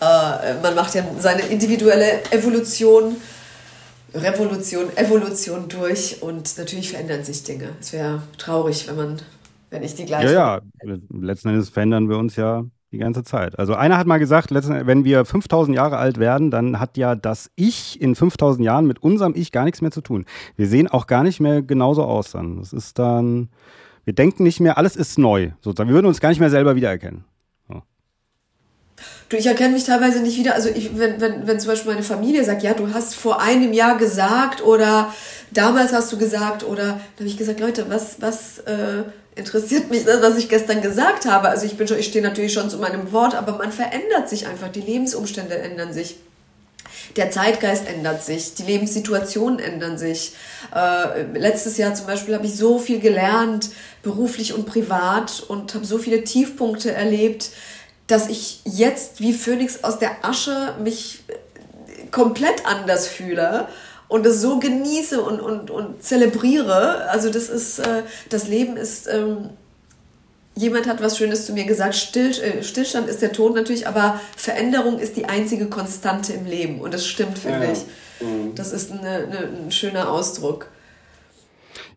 Äh, 0.00 0.54
man 0.60 0.74
macht 0.74 0.96
ja 0.96 1.04
seine 1.20 1.42
individuelle 1.42 2.24
Evolution, 2.32 3.14
Revolution, 4.12 4.96
Evolution 4.96 5.68
durch 5.68 6.20
und 6.20 6.58
natürlich 6.58 6.90
verändern 6.90 7.22
sich 7.22 7.44
Dinge. 7.44 7.68
Es 7.80 7.92
wäre 7.92 8.24
traurig, 8.38 8.88
wenn 8.88 8.96
man, 8.96 9.22
wenn 9.70 9.84
ich 9.84 9.94
die 9.94 10.04
gleiche. 10.04 10.32
Ja, 10.32 10.60
ja, 10.82 10.96
letzten 11.10 11.50
Endes 11.50 11.68
verändern 11.68 12.08
wir 12.08 12.18
uns 12.18 12.34
ja 12.34 12.64
die 12.94 13.00
ganze 13.00 13.24
Zeit. 13.24 13.58
Also 13.58 13.74
einer 13.74 13.98
hat 13.98 14.06
mal 14.06 14.18
gesagt, 14.18 14.50
wenn 14.52 15.04
wir 15.04 15.24
5000 15.24 15.76
Jahre 15.76 15.98
alt 15.98 16.18
werden, 16.18 16.50
dann 16.50 16.80
hat 16.80 16.96
ja 16.96 17.14
das 17.14 17.50
Ich 17.56 18.00
in 18.00 18.14
5000 18.14 18.64
Jahren 18.64 18.86
mit 18.86 19.02
unserem 19.02 19.34
Ich 19.34 19.52
gar 19.52 19.64
nichts 19.64 19.82
mehr 19.82 19.90
zu 19.90 20.00
tun. 20.00 20.24
Wir 20.56 20.68
sehen 20.68 20.88
auch 20.88 21.06
gar 21.06 21.22
nicht 21.22 21.40
mehr 21.40 21.62
genauso 21.62 22.04
aus 22.04 22.30
dann. 22.30 22.58
Das 22.58 22.72
ist 22.72 22.98
dann, 22.98 23.48
wir 24.04 24.14
denken 24.14 24.44
nicht 24.44 24.60
mehr, 24.60 24.78
alles 24.78 24.96
ist 24.96 25.18
neu. 25.18 25.50
Sozusagen. 25.60 25.88
Wir 25.88 25.94
würden 25.94 26.06
uns 26.06 26.20
gar 26.20 26.28
nicht 26.28 26.40
mehr 26.40 26.50
selber 26.50 26.76
wiedererkennen. 26.76 27.24
Du, 29.28 29.36
ich 29.36 29.46
erkenne 29.46 29.72
mich 29.72 29.84
teilweise 29.84 30.20
nicht 30.20 30.38
wieder. 30.38 30.54
Also 30.54 30.68
ich, 30.68 30.96
wenn, 30.96 31.20
wenn, 31.20 31.46
wenn 31.46 31.58
zum 31.58 31.70
Beispiel 31.70 31.92
meine 31.92 32.04
Familie 32.04 32.44
sagt, 32.44 32.62
ja, 32.62 32.74
du 32.74 32.92
hast 32.92 33.14
vor 33.14 33.40
einem 33.40 33.72
Jahr 33.72 33.96
gesagt 33.96 34.62
oder 34.62 35.12
damals 35.50 35.92
hast 35.92 36.12
du 36.12 36.18
gesagt 36.18 36.62
oder 36.62 36.84
dann 36.84 37.00
habe 37.18 37.26
ich 37.26 37.36
gesagt, 37.36 37.58
Leute, 37.58 37.86
was, 37.88 38.20
was 38.20 38.58
äh, 38.60 39.02
interessiert 39.36 39.90
mich 39.90 40.04
das, 40.04 40.22
was 40.22 40.36
ich 40.38 40.48
gestern 40.48 40.80
gesagt 40.80 41.26
habe? 41.26 41.48
Also 41.48 41.66
ich 41.66 41.76
bin 41.76 41.88
schon, 41.88 41.98
ich 41.98 42.06
stehe 42.06 42.24
natürlich 42.24 42.52
schon 42.52 42.70
zu 42.70 42.78
meinem 42.78 43.12
Wort, 43.12 43.34
aber 43.34 43.58
man 43.58 43.72
verändert 43.72 44.28
sich 44.28 44.46
einfach, 44.46 44.68
die 44.68 44.80
Lebensumstände 44.80 45.56
ändern 45.58 45.92
sich. 45.92 46.16
Der 47.16 47.30
Zeitgeist 47.30 47.86
ändert 47.86 48.24
sich, 48.24 48.54
die 48.54 48.62
Lebenssituationen 48.62 49.58
ändern 49.58 49.98
sich. 49.98 50.34
Äh, 50.74 51.22
letztes 51.34 51.76
Jahr 51.76 51.94
zum 51.94 52.06
Beispiel 52.06 52.34
habe 52.34 52.46
ich 52.46 52.56
so 52.56 52.78
viel 52.78 53.00
gelernt, 53.00 53.70
beruflich 54.02 54.54
und 54.54 54.66
privat, 54.66 55.44
und 55.46 55.74
habe 55.74 55.84
so 55.84 55.98
viele 55.98 56.24
Tiefpunkte 56.24 56.92
erlebt, 56.92 57.50
dass 58.06 58.28
ich 58.28 58.60
jetzt 58.64 59.20
wie 59.20 59.32
Phönix 59.32 59.82
aus 59.84 59.98
der 59.98 60.24
Asche 60.24 60.74
mich 60.82 61.20
komplett 62.10 62.66
anders 62.66 63.08
fühle 63.08 63.68
und 64.08 64.26
es 64.26 64.40
so 64.40 64.58
genieße 64.58 65.22
und, 65.22 65.40
und, 65.40 65.70
und 65.70 66.02
zelebriere. 66.02 67.08
Also 67.10 67.30
das 67.30 67.48
ist, 67.48 67.78
äh, 67.78 68.02
das 68.28 68.48
Leben 68.48 68.76
ist, 68.76 69.08
ähm, 69.08 69.50
jemand 70.54 70.86
hat 70.86 71.02
was 71.02 71.18
Schönes 71.18 71.46
zu 71.46 71.52
mir 71.52 71.64
gesagt, 71.64 71.94
Still, 71.94 72.30
äh, 72.30 72.62
Stillstand 72.62 73.08
ist 73.08 73.22
der 73.22 73.32
Tod 73.32 73.54
natürlich, 73.54 73.88
aber 73.88 74.20
Veränderung 74.36 74.98
ist 74.98 75.16
die 75.16 75.26
einzige 75.26 75.66
Konstante 75.66 76.32
im 76.32 76.46
Leben 76.46 76.80
und 76.80 76.94
das 76.94 77.06
stimmt, 77.06 77.38
finde 77.38 77.64
ja. 77.64 77.72
ich. 77.72 77.78
Mhm. 78.20 78.54
Das 78.54 78.72
ist 78.72 78.92
eine, 78.92 79.08
eine, 79.08 79.38
ein 79.64 79.70
schöner 79.72 80.10
Ausdruck. 80.10 80.68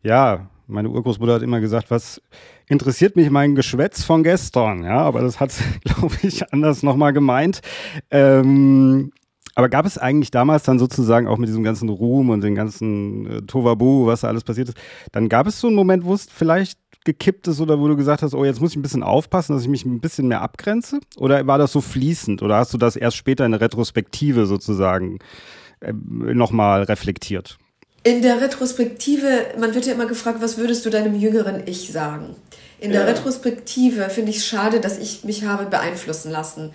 Ja, 0.04 0.48
meine 0.68 0.90
Urgroßmutter 0.90 1.36
hat 1.36 1.42
immer 1.44 1.60
gesagt, 1.60 1.92
was 1.92 2.22
interessiert 2.68 3.16
mich 3.16 3.30
mein 3.30 3.56
Geschwätz 3.56 4.04
von 4.04 4.24
gestern, 4.24 4.84
ja, 4.84 5.02
aber 5.02 5.22
das 5.22 5.40
hat, 5.40 5.54
glaube 5.84 6.16
ich, 6.24 6.52
anders 6.52 6.84
nochmal 6.84 7.14
gemeint. 7.14 7.62
Ähm, 8.12 9.12
aber 9.58 9.70
gab 9.70 9.88
es 9.88 9.98
eigentlich 9.98 10.30
damals 10.30 10.62
dann 10.62 10.78
sozusagen 10.78 11.26
auch 11.26 11.40
mit 11.40 11.50
diesem 11.50 11.64
ganzen 11.64 11.90
Ruhm 11.90 12.30
und 12.30 12.42
den 12.42 12.54
ganzen 12.54 13.26
äh, 13.26 13.42
Tovabu, 13.42 14.06
was 14.06 14.22
da 14.22 14.28
alles 14.28 14.44
passiert 14.44 14.70
ist, 14.70 14.78
dann 15.12 15.30
gab 15.30 15.48
es 15.48 15.60
so 15.60 15.66
einen 15.66 15.76
Moment, 15.76 16.06
wo 16.06 16.14
es 16.14 16.28
vielleicht 16.32 16.78
gekippt 17.06 17.48
ist 17.48 17.60
oder 17.60 17.80
wo 17.80 17.88
du 17.88 17.96
gesagt 17.96 18.22
hast, 18.22 18.36
oh, 18.36 18.46
jetzt 18.46 18.62
muss 18.62 18.70
ich 18.70 18.78
ein 18.78 18.84
bisschen 18.84 19.02
aufpassen, 19.02 19.54
dass 19.56 19.64
ich 19.64 19.68
mich 19.68 19.84
ein 19.84 20.00
bisschen 20.00 20.28
mehr 20.28 20.42
abgrenze? 20.42 21.00
Oder 21.16 21.48
war 21.48 21.58
das 21.58 21.72
so 21.72 21.82
fließend? 21.82 22.44
Oder 22.44 22.58
hast 22.58 22.72
du 22.72 22.78
das 22.78 22.96
erst 22.96 23.18
später 23.18 23.48
in 23.48 23.52
der 23.52 23.62
Retrospektive 23.62 24.46
sozusagen 24.46 25.18
äh, 25.80 25.92
nochmal 25.92 26.84
reflektiert? 26.84 27.58
In 28.04 28.22
der 28.22 28.40
Retrospektive, 28.40 29.48
man 29.60 29.74
wird 29.74 29.88
ja 29.88 29.94
immer 29.94 30.06
gefragt, 30.06 30.38
was 30.40 30.60
würdest 30.60 30.86
du 30.86 30.92
deinem 30.92 31.16
jüngeren 31.16 31.64
Ich 31.66 31.92
sagen? 31.92 32.36
In 32.80 32.92
der 32.92 33.02
ja. 33.02 33.08
Retrospektive 33.08 34.12
finde 34.12 34.30
ich 34.30 34.38
es 34.38 34.46
schade, 34.46 34.82
dass 34.82 35.00
ich 35.00 35.24
mich 35.24 35.46
habe 35.46 35.66
beeinflussen 35.66 36.30
lassen. 36.30 36.74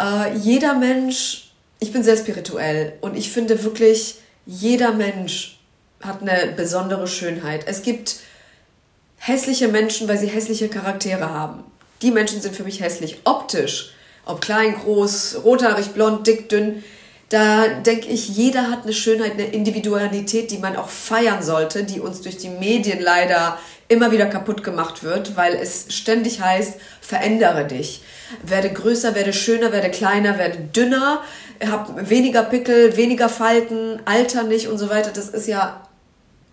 Äh, 0.00 0.34
jeder 0.38 0.72
Mensch, 0.72 1.47
ich 1.80 1.92
bin 1.92 2.02
sehr 2.02 2.16
spirituell 2.16 2.94
und 3.00 3.16
ich 3.16 3.30
finde 3.30 3.62
wirklich, 3.62 4.16
jeder 4.46 4.92
Mensch 4.92 5.58
hat 6.00 6.22
eine 6.22 6.52
besondere 6.52 7.06
Schönheit. 7.06 7.64
Es 7.66 7.82
gibt 7.82 8.16
hässliche 9.16 9.68
Menschen, 9.68 10.08
weil 10.08 10.18
sie 10.18 10.28
hässliche 10.28 10.68
Charaktere 10.68 11.30
haben. 11.30 11.64
Die 12.02 12.10
Menschen 12.10 12.40
sind 12.40 12.54
für 12.54 12.64
mich 12.64 12.80
hässlich. 12.80 13.18
Optisch, 13.24 13.92
ob 14.24 14.40
klein, 14.40 14.74
groß, 14.74 15.40
rothaarig, 15.44 15.88
blond, 15.88 16.26
dick, 16.26 16.48
dünn, 16.48 16.82
da 17.28 17.68
denke 17.68 18.08
ich, 18.08 18.28
jeder 18.28 18.70
hat 18.70 18.84
eine 18.84 18.94
Schönheit, 18.94 19.32
eine 19.32 19.48
Individualität, 19.48 20.50
die 20.50 20.58
man 20.58 20.76
auch 20.76 20.88
feiern 20.88 21.42
sollte, 21.42 21.84
die 21.84 22.00
uns 22.00 22.22
durch 22.22 22.38
die 22.38 22.48
Medien 22.48 23.00
leider 23.00 23.58
immer 23.88 24.12
wieder 24.12 24.26
kaputt 24.26 24.62
gemacht 24.62 25.02
wird, 25.02 25.36
weil 25.36 25.54
es 25.54 25.86
ständig 25.94 26.40
heißt, 26.40 26.74
verändere 27.00 27.66
dich. 27.66 28.02
Werde 28.42 28.70
größer, 28.70 29.14
werde 29.14 29.32
schöner, 29.32 29.72
werde 29.72 29.90
kleiner, 29.90 30.38
werde 30.38 30.58
dünner, 30.58 31.22
hab 31.66 32.10
weniger 32.10 32.42
Pickel, 32.42 32.96
weniger 32.96 33.28
Falten, 33.28 34.00
alter 34.04 34.44
nicht 34.44 34.68
und 34.68 34.78
so 34.78 34.90
weiter. 34.90 35.10
Das 35.12 35.30
ist 35.30 35.48
ja, 35.48 35.82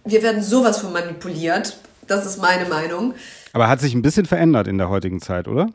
wir 0.05 0.23
werden 0.23 0.41
sowas 0.41 0.79
von 0.79 0.93
manipuliert. 0.93 1.77
Das 2.07 2.25
ist 2.25 2.41
meine 2.41 2.69
Meinung. 2.69 3.13
Aber 3.51 3.67
hat 3.67 3.81
sich 3.81 3.93
ein 3.93 4.01
bisschen 4.01 4.25
verändert 4.25 4.67
in 4.67 4.77
der 4.77 4.89
heutigen 4.89 5.21
Zeit, 5.21 5.47
oder? 5.47 5.69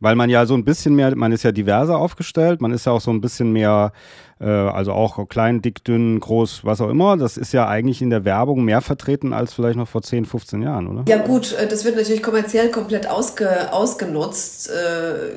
Weil 0.00 0.14
man 0.14 0.30
ja 0.30 0.46
so 0.46 0.54
ein 0.54 0.64
bisschen 0.64 0.94
mehr, 0.94 1.14
man 1.14 1.30
ist 1.30 1.42
ja 1.42 1.52
diverser 1.52 1.98
aufgestellt, 1.98 2.62
man 2.62 2.72
ist 2.72 2.86
ja 2.86 2.92
auch 2.92 3.02
so 3.02 3.10
ein 3.10 3.20
bisschen 3.20 3.52
mehr, 3.52 3.92
äh, 4.40 4.46
also 4.46 4.92
auch 4.92 5.28
klein, 5.28 5.60
dick, 5.60 5.84
dünn, 5.84 6.18
groß, 6.18 6.64
was 6.64 6.80
auch 6.80 6.88
immer. 6.88 7.18
Das 7.18 7.36
ist 7.36 7.52
ja 7.52 7.68
eigentlich 7.68 8.00
in 8.00 8.08
der 8.08 8.24
Werbung 8.24 8.64
mehr 8.64 8.80
vertreten 8.80 9.34
als 9.34 9.52
vielleicht 9.52 9.76
noch 9.76 9.86
vor 9.86 10.00
10, 10.00 10.24
15 10.24 10.62
Jahren, 10.62 10.88
oder? 10.88 11.04
Ja 11.06 11.18
gut, 11.18 11.52
äh, 11.52 11.68
das 11.68 11.84
wird 11.84 11.96
natürlich 11.96 12.22
kommerziell 12.22 12.70
komplett 12.70 13.08
ausge, 13.08 13.70
ausgenutzt. 13.74 14.70
Äh, 14.70 15.34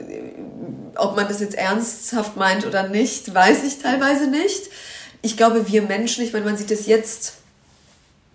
ob 0.95 1.17
man 1.17 1.27
das 1.27 1.41
jetzt 1.41 1.55
ernsthaft 1.55 2.37
meint 2.37 2.65
oder 2.65 2.87
nicht, 2.87 3.35
weiß 3.35 3.65
ich 3.65 3.79
teilweise 3.79 4.29
nicht. 4.29 4.69
Ich 5.21 5.35
glaube, 5.35 5.67
wir 5.67 5.81
Menschen, 5.81 6.23
ich 6.23 6.31
meine, 6.31 6.45
man 6.45 6.55
sieht 6.55 6.71
es 6.71 6.87
jetzt, 6.87 7.35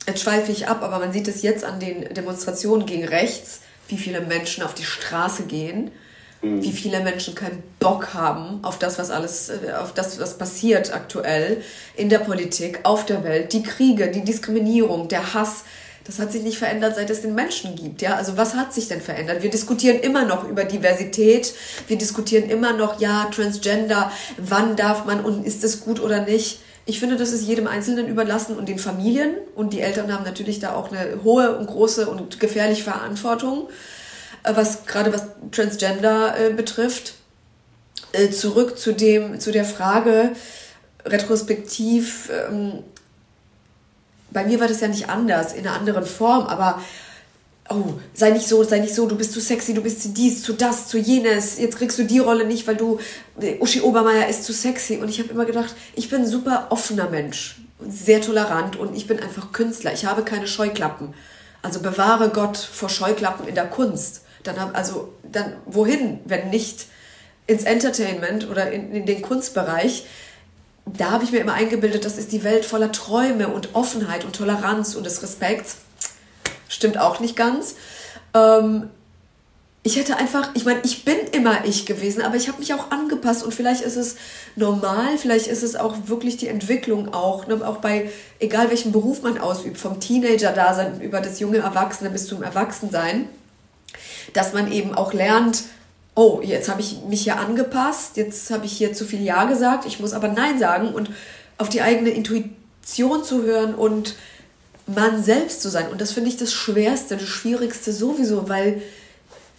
jetzt 0.06 0.20
schweife 0.20 0.52
ich 0.52 0.68
ab, 0.68 0.82
aber 0.82 0.98
man 0.98 1.12
sieht 1.12 1.26
es 1.26 1.40
jetzt 1.40 1.64
an 1.64 1.80
den 1.80 2.12
Demonstrationen 2.12 2.84
gegen 2.84 3.04
rechts, 3.04 3.62
wie 3.88 3.96
viele 3.96 4.20
Menschen 4.20 4.62
auf 4.62 4.74
die 4.74 4.84
Straße 4.84 5.44
gehen 5.44 5.90
Mhm. 6.42 6.62
Wie 6.62 6.72
viele 6.72 7.00
Menschen 7.00 7.34
keinen 7.34 7.62
Bock 7.80 8.14
haben 8.14 8.60
auf 8.62 8.78
das, 8.78 8.98
was 8.98 9.10
alles, 9.10 9.48
äh, 9.48 9.72
auf 9.72 9.92
das, 9.92 10.20
was 10.20 10.38
passiert 10.38 10.94
aktuell 10.94 11.62
in 11.96 12.08
der 12.08 12.20
Politik, 12.20 12.80
auf 12.84 13.06
der 13.06 13.24
Welt, 13.24 13.52
die 13.52 13.62
Kriege, 13.62 14.10
die 14.10 14.24
Diskriminierung, 14.24 15.08
der 15.08 15.34
Hass. 15.34 15.64
Das 16.04 16.18
hat 16.18 16.32
sich 16.32 16.42
nicht 16.42 16.56
verändert, 16.56 16.94
seit 16.94 17.10
es 17.10 17.20
den 17.20 17.34
Menschen 17.34 17.74
gibt. 17.74 18.00
Ja, 18.00 18.14
also 18.14 18.38
was 18.38 18.54
hat 18.54 18.72
sich 18.72 18.88
denn 18.88 19.02
verändert? 19.02 19.42
Wir 19.42 19.50
diskutieren 19.50 19.98
immer 19.98 20.24
noch 20.24 20.48
über 20.48 20.64
Diversität. 20.64 21.52
Wir 21.86 21.98
diskutieren 21.98 22.48
immer 22.48 22.72
noch, 22.72 22.98
ja, 22.98 23.28
Transgender. 23.30 24.10
Wann 24.38 24.74
darf 24.74 25.04
man 25.04 25.22
und 25.22 25.44
ist 25.44 25.64
es 25.64 25.80
gut 25.80 26.00
oder 26.00 26.24
nicht? 26.24 26.60
Ich 26.86 27.00
finde, 27.00 27.16
das 27.16 27.32
ist 27.32 27.46
jedem 27.46 27.66
Einzelnen 27.66 28.08
überlassen 28.08 28.56
und 28.56 28.70
den 28.70 28.78
Familien. 28.78 29.34
Und 29.54 29.74
die 29.74 29.82
Eltern 29.82 30.10
haben 30.10 30.24
natürlich 30.24 30.60
da 30.60 30.74
auch 30.74 30.90
eine 30.90 31.22
hohe 31.24 31.58
und 31.58 31.66
große 31.66 32.08
und 32.08 32.40
gefährliche 32.40 32.84
Verantwortung. 32.84 33.68
Äh, 34.48 34.56
was 34.56 34.86
gerade 34.86 35.12
was 35.12 35.24
Transgender 35.52 36.34
äh, 36.38 36.52
betrifft. 36.52 37.14
Äh, 38.12 38.30
zurück 38.30 38.78
zu 38.78 38.92
dem, 38.92 39.40
zu 39.40 39.52
der 39.52 39.64
Frage 39.64 40.32
retrospektiv. 41.04 42.30
Ähm, 42.30 42.82
bei 44.30 44.44
mir 44.44 44.60
war 44.60 44.68
das 44.68 44.80
ja 44.80 44.88
nicht 44.88 45.08
anders, 45.08 45.52
in 45.54 45.66
einer 45.66 45.76
anderen 45.76 46.04
Form, 46.04 46.46
aber 46.46 46.82
oh, 47.70 47.94
sei 48.12 48.30
nicht 48.30 48.46
so, 48.46 48.62
sei 48.62 48.78
nicht 48.78 48.94
so, 48.94 49.06
du 49.06 49.16
bist 49.16 49.32
zu 49.32 49.40
sexy, 49.40 49.72
du 49.72 49.80
bist 49.80 50.02
zu 50.02 50.10
dies, 50.10 50.42
zu 50.42 50.52
das, 50.52 50.86
zu 50.86 50.98
jenes, 50.98 51.58
jetzt 51.58 51.76
kriegst 51.76 51.98
du 51.98 52.04
die 52.04 52.18
Rolle 52.18 52.44
nicht, 52.44 52.66
weil 52.66 52.76
du, 52.76 52.98
Uschi 53.60 53.80
Obermeier 53.80 54.28
ist 54.28 54.44
zu 54.44 54.52
sexy. 54.52 54.98
Und 54.98 55.08
ich 55.08 55.18
habe 55.18 55.30
immer 55.30 55.46
gedacht, 55.46 55.74
ich 55.94 56.10
bin 56.10 56.22
ein 56.22 56.26
super 56.26 56.66
offener 56.70 57.08
Mensch, 57.08 57.60
sehr 57.88 58.20
tolerant 58.20 58.76
und 58.76 58.94
ich 58.94 59.06
bin 59.06 59.18
einfach 59.18 59.52
Künstler, 59.52 59.92
ich 59.92 60.04
habe 60.04 60.22
keine 60.22 60.46
Scheuklappen. 60.46 61.14
Also 61.62 61.80
bewahre 61.80 62.28
Gott 62.28 62.56
vor 62.58 62.90
Scheuklappen 62.90 63.48
in 63.48 63.54
der 63.54 63.66
Kunst. 63.66 64.22
Dann 64.42 64.60
haben, 64.60 64.74
also, 64.74 65.12
dann 65.30 65.56
wohin, 65.66 66.20
wenn 66.24 66.50
nicht 66.50 66.86
ins 67.46 67.64
Entertainment 67.64 68.48
oder 68.48 68.70
in, 68.70 68.92
in 68.92 69.06
den 69.06 69.22
Kunstbereich? 69.22 70.06
Da 70.86 71.10
habe 71.10 71.24
ich 71.24 71.32
mir 71.32 71.38
immer 71.38 71.54
eingebildet, 71.54 72.04
das 72.04 72.16
ist 72.16 72.32
die 72.32 72.44
Welt 72.44 72.64
voller 72.64 72.92
Träume 72.92 73.48
und 73.48 73.74
Offenheit 73.74 74.24
und 74.24 74.36
Toleranz 74.36 74.94
und 74.94 75.04
des 75.04 75.22
Respekts. 75.22 75.78
Stimmt 76.68 76.98
auch 76.98 77.20
nicht 77.20 77.36
ganz. 77.36 77.74
Ähm, 78.34 78.90
ich 79.82 79.96
hätte 79.96 80.16
einfach, 80.18 80.50
ich 80.54 80.66
meine, 80.66 80.80
ich 80.84 81.04
bin 81.04 81.16
immer 81.32 81.64
ich 81.64 81.86
gewesen, 81.86 82.20
aber 82.20 82.36
ich 82.36 82.48
habe 82.48 82.58
mich 82.58 82.74
auch 82.74 82.90
angepasst 82.90 83.42
und 83.42 83.54
vielleicht 83.54 83.80
ist 83.82 83.96
es 83.96 84.16
normal, 84.54 85.16
vielleicht 85.16 85.46
ist 85.46 85.62
es 85.62 85.76
auch 85.76 85.96
wirklich 86.06 86.36
die 86.36 86.48
Entwicklung 86.48 87.14
auch, 87.14 87.46
ne, 87.46 87.66
auch 87.66 87.78
bei 87.78 88.10
egal 88.38 88.68
welchen 88.70 88.92
Beruf 88.92 89.22
man 89.22 89.38
ausübt, 89.38 89.78
vom 89.78 90.00
Teenager-Dasein 90.00 91.00
über 91.00 91.20
das 91.20 91.40
junge 91.40 91.58
Erwachsene 91.58 92.10
bis 92.10 92.26
zum 92.26 92.42
Erwachsensein 92.42 93.28
dass 94.32 94.52
man 94.52 94.70
eben 94.70 94.94
auch 94.94 95.12
lernt, 95.12 95.64
oh, 96.14 96.40
jetzt 96.42 96.68
habe 96.68 96.80
ich 96.80 97.02
mich 97.08 97.22
hier 97.22 97.38
angepasst, 97.38 98.16
jetzt 98.16 98.50
habe 98.50 98.66
ich 98.66 98.72
hier 98.72 98.92
zu 98.92 99.04
viel 99.04 99.22
Ja 99.22 99.44
gesagt, 99.44 99.86
ich 99.86 100.00
muss 100.00 100.12
aber 100.12 100.28
Nein 100.28 100.58
sagen 100.58 100.88
und 100.88 101.10
auf 101.58 101.68
die 101.68 101.80
eigene 101.80 102.10
Intuition 102.10 103.22
zu 103.22 103.42
hören 103.44 103.74
und 103.74 104.16
man 104.86 105.22
selbst 105.22 105.62
zu 105.62 105.68
sein. 105.68 105.88
Und 105.90 106.00
das 106.00 106.12
finde 106.12 106.30
ich 106.30 106.36
das 106.36 106.52
Schwerste, 106.52 107.16
das 107.16 107.28
Schwierigste 107.28 107.92
sowieso, 107.92 108.48
weil, 108.48 108.82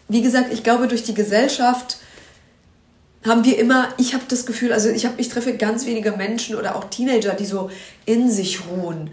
wie 0.07 0.21
gesagt, 0.21 0.51
ich 0.51 0.63
glaube, 0.63 0.87
durch 0.87 1.03
die 1.03 1.13
Gesellschaft 1.13 1.97
haben 3.25 3.43
wir 3.43 3.57
immer, 3.57 3.89
ich 3.97 4.13
habe 4.13 4.23
das 4.27 4.45
Gefühl, 4.45 4.73
also 4.73 4.89
ich, 4.89 5.05
hab, 5.05 5.19
ich 5.19 5.29
treffe 5.29 5.55
ganz 5.55 5.85
wenige 5.85 6.11
Menschen 6.13 6.55
oder 6.55 6.75
auch 6.75 6.85
Teenager, 6.85 7.33
die 7.33 7.45
so 7.45 7.69
in 8.05 8.31
sich 8.31 8.67
ruhen 8.67 9.11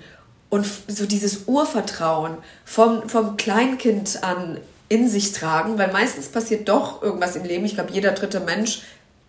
und 0.48 0.66
so 0.88 1.06
dieses 1.06 1.44
Urvertrauen 1.46 2.38
vom, 2.64 3.08
vom 3.08 3.36
Kleinkind 3.36 4.22
an 4.22 4.58
in 4.88 5.08
sich 5.08 5.32
tragen, 5.32 5.78
weil 5.78 5.92
meistens 5.92 6.28
passiert 6.28 6.68
doch 6.68 7.02
irgendwas 7.02 7.36
im 7.36 7.44
Leben. 7.44 7.64
Ich 7.64 7.74
glaube, 7.74 7.92
jeder 7.92 8.12
dritte 8.12 8.40
Mensch 8.40 8.82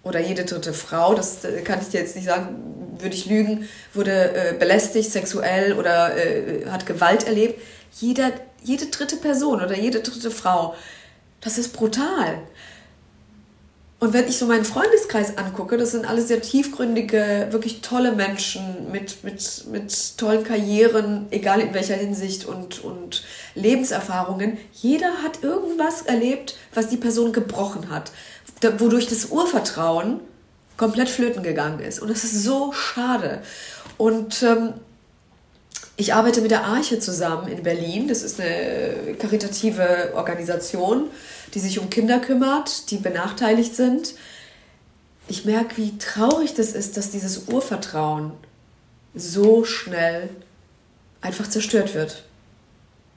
oder 0.04 0.20
jede 0.20 0.46
dritte 0.46 0.74
Frau, 0.74 1.16
das 1.16 1.44
äh, 1.44 1.62
kann 1.62 1.80
ich 1.82 1.90
dir 1.90 2.00
jetzt 2.00 2.16
nicht 2.16 2.26
sagen, 2.26 2.96
würde 3.00 3.16
ich 3.16 3.26
lügen, 3.26 3.68
wurde 3.94 4.34
äh, 4.34 4.54
belästigt 4.54 5.12
sexuell 5.12 5.74
oder 5.74 6.16
äh, 6.18 6.66
hat 6.70 6.86
Gewalt 6.86 7.26
erlebt. 7.26 7.62
Jeder, 8.00 8.32
jede 8.64 8.88
dritte 8.88 9.18
Person 9.18 9.62
oder 9.62 9.76
jede 9.76 10.02
dritte 10.02 10.32
Frau, 10.32 10.76
das 11.42 11.58
ist 11.58 11.74
brutal. 11.74 12.40
Und 14.00 14.14
wenn 14.14 14.28
ich 14.28 14.38
so 14.38 14.46
meinen 14.46 14.66
Freundeskreis 14.66 15.40
angucke, 15.40 15.76
das 15.76 15.92
sind 15.92 16.08
alles 16.08 16.28
sehr 16.28 16.40
tiefgründige, 16.40 17.48
wirklich 17.50 17.82
tolle 17.82 18.12
Menschen 18.12 18.92
mit, 18.92 19.24
mit, 19.24 19.66
mit 19.72 20.18
tollen 20.18 20.44
Karrieren, 20.44 21.26
egal 21.32 21.62
in 21.62 21.74
welcher 21.74 21.96
Hinsicht 21.96 22.46
und, 22.46 22.84
und 22.84 23.24
Lebenserfahrungen. 23.58 24.58
Jeder 24.74 25.24
hat 25.24 25.44
irgendwas 25.44 26.04
erlebt, 26.04 26.56
was 26.74 26.90
die 26.90 26.98
Person 26.98 27.34
gebrochen 27.34 27.90
hat, 27.90 28.12
wodurch 28.78 29.08
das 29.08 29.26
Urvertrauen 29.26 30.20
komplett 30.78 31.10
flöten 31.10 31.44
gegangen 31.44 31.80
ist. 31.80 32.00
Und 32.00 32.10
das 32.10 32.24
ist 32.24 32.44
so 32.44 32.72
schade. 32.72 33.42
Und 33.98 34.44
ähm, 34.44 34.74
ich 35.96 36.14
arbeite 36.14 36.42
mit 36.42 36.52
der 36.52 36.66
Arche 36.66 37.00
zusammen 37.00 37.48
in 37.48 37.64
Berlin. 37.64 38.08
Das 38.08 38.22
ist 38.22 38.40
eine 38.40 39.16
karitative 39.18 40.14
Organisation 40.16 41.10
die 41.54 41.60
sich 41.60 41.80
um 41.80 41.90
Kinder 41.90 42.20
kümmert, 42.20 42.92
die 42.92 42.98
benachteiligt 42.98 43.76
sind. 43.76 44.16
Ich 45.28 45.46
merke, 45.46 45.78
wie 45.78 45.98
traurig 45.98 46.54
das 46.54 46.74
ist, 46.74 46.98
dass 46.98 47.12
dieses 47.12 47.48
Urvertrauen 47.48 48.32
so 49.14 49.64
schnell 49.64 50.30
einfach 51.22 51.48
zerstört 51.50 51.96
wird. 51.96 52.24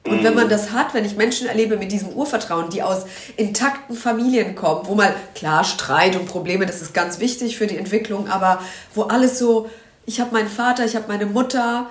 Und 0.03 0.23
wenn 0.23 0.33
man 0.33 0.49
das 0.49 0.71
hat, 0.71 0.93
wenn 0.93 1.05
ich 1.05 1.15
Menschen 1.15 1.47
erlebe 1.47 1.77
mit 1.77 1.91
diesem 1.91 2.09
Urvertrauen, 2.09 2.69
die 2.69 2.81
aus 2.81 3.05
intakten 3.37 3.95
Familien 3.95 4.55
kommen, 4.55 4.87
wo 4.87 4.95
mal 4.95 5.15
klar 5.35 5.63
Streit 5.63 6.15
und 6.15 6.25
Probleme, 6.25 6.65
das 6.65 6.81
ist 6.81 6.93
ganz 6.93 7.19
wichtig 7.19 7.57
für 7.57 7.67
die 7.67 7.77
Entwicklung, 7.77 8.27
aber 8.27 8.61
wo 8.95 9.03
alles 9.03 9.37
so, 9.37 9.69
ich 10.07 10.19
habe 10.19 10.33
meinen 10.33 10.49
Vater, 10.49 10.85
ich 10.85 10.95
habe 10.95 11.05
meine 11.07 11.27
Mutter, 11.27 11.87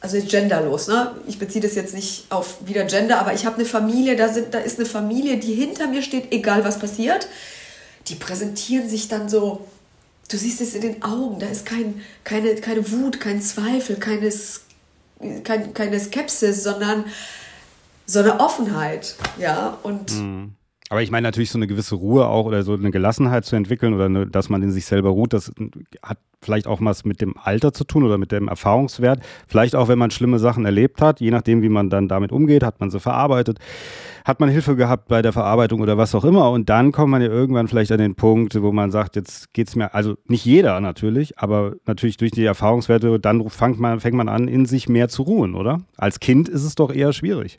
also 0.00 0.18
ist 0.18 0.28
genderlos, 0.28 0.86
ne? 0.86 1.12
Ich 1.26 1.38
beziehe 1.38 1.62
das 1.62 1.74
jetzt 1.74 1.94
nicht 1.94 2.26
auf 2.28 2.58
wieder 2.66 2.84
Gender, 2.84 3.18
aber 3.18 3.32
ich 3.32 3.46
habe 3.46 3.56
eine 3.56 3.64
Familie, 3.64 4.16
da, 4.16 4.28
sind, 4.28 4.52
da 4.52 4.58
ist 4.58 4.78
eine 4.78 4.86
Familie, 4.86 5.38
die 5.38 5.54
hinter 5.54 5.86
mir 5.86 6.02
steht, 6.02 6.30
egal 6.30 6.62
was 6.62 6.78
passiert. 6.78 7.26
Die 8.08 8.14
präsentieren 8.16 8.86
sich 8.86 9.08
dann 9.08 9.30
so, 9.30 9.66
du 10.28 10.36
siehst 10.36 10.60
es 10.60 10.74
in 10.74 10.82
den 10.82 11.02
Augen, 11.02 11.38
da 11.38 11.46
ist 11.46 11.64
kein, 11.64 12.02
keine, 12.22 12.54
keine 12.56 12.92
Wut, 12.92 13.18
kein 13.18 13.40
Zweifel, 13.40 13.96
keine, 13.96 14.30
kein, 15.42 15.74
keine 15.74 15.98
Skepsis, 16.00 16.62
sondern 16.62 17.04
so 18.06 18.18
eine 18.20 18.40
Offenheit, 18.40 19.16
ja, 19.38 19.78
und... 19.82 20.12
Mhm. 20.12 20.54
Aber 20.90 21.02
ich 21.02 21.10
meine 21.10 21.26
natürlich 21.26 21.50
so 21.50 21.58
eine 21.58 21.66
gewisse 21.66 21.94
Ruhe 21.94 22.26
auch 22.26 22.44
oder 22.44 22.62
so 22.62 22.74
eine 22.74 22.90
Gelassenheit 22.90 23.46
zu 23.46 23.56
entwickeln 23.56 23.94
oder 23.94 24.04
eine, 24.04 24.26
dass 24.26 24.50
man 24.50 24.62
in 24.62 24.70
sich 24.70 24.84
selber 24.84 25.08
ruht, 25.08 25.32
das 25.32 25.50
hat 26.02 26.18
vielleicht 26.42 26.66
auch 26.66 26.78
was 26.82 27.06
mit 27.06 27.22
dem 27.22 27.36
Alter 27.42 27.72
zu 27.72 27.84
tun 27.84 28.04
oder 28.04 28.18
mit 28.18 28.30
dem 28.30 28.48
Erfahrungswert. 28.48 29.20
Vielleicht 29.48 29.74
auch, 29.74 29.88
wenn 29.88 29.98
man 29.98 30.10
schlimme 30.10 30.38
Sachen 30.38 30.66
erlebt 30.66 31.00
hat, 31.00 31.20
je 31.20 31.30
nachdem, 31.30 31.62
wie 31.62 31.70
man 31.70 31.88
dann 31.88 32.06
damit 32.06 32.32
umgeht, 32.32 32.62
hat 32.62 32.80
man 32.80 32.90
sie 32.90 33.00
verarbeitet, 33.00 33.58
hat 34.26 34.40
man 34.40 34.50
Hilfe 34.50 34.76
gehabt 34.76 35.08
bei 35.08 35.22
der 35.22 35.32
Verarbeitung 35.32 35.80
oder 35.80 35.96
was 35.96 36.14
auch 36.14 36.24
immer. 36.24 36.50
Und 36.50 36.68
dann 36.68 36.92
kommt 36.92 37.10
man 37.10 37.22
ja 37.22 37.28
irgendwann 37.28 37.66
vielleicht 37.66 37.92
an 37.92 37.98
den 37.98 38.14
Punkt, 38.14 38.60
wo 38.60 38.72
man 38.72 38.90
sagt, 38.90 39.16
jetzt 39.16 39.54
geht 39.54 39.68
es 39.68 39.76
mir, 39.76 39.94
also 39.94 40.16
nicht 40.26 40.44
jeder 40.44 40.80
natürlich, 40.80 41.38
aber 41.38 41.76
natürlich 41.86 42.18
durch 42.18 42.30
die 42.30 42.44
Erfahrungswerte, 42.44 43.18
dann 43.18 43.48
fängt 43.48 43.80
man, 43.80 44.00
fängt 44.00 44.16
man 44.16 44.28
an, 44.28 44.48
in 44.48 44.66
sich 44.66 44.88
mehr 44.88 45.08
zu 45.08 45.22
ruhen, 45.22 45.54
oder? 45.54 45.80
Als 45.96 46.20
Kind 46.20 46.48
ist 46.48 46.64
es 46.64 46.74
doch 46.74 46.92
eher 46.92 47.12
schwierig. 47.12 47.58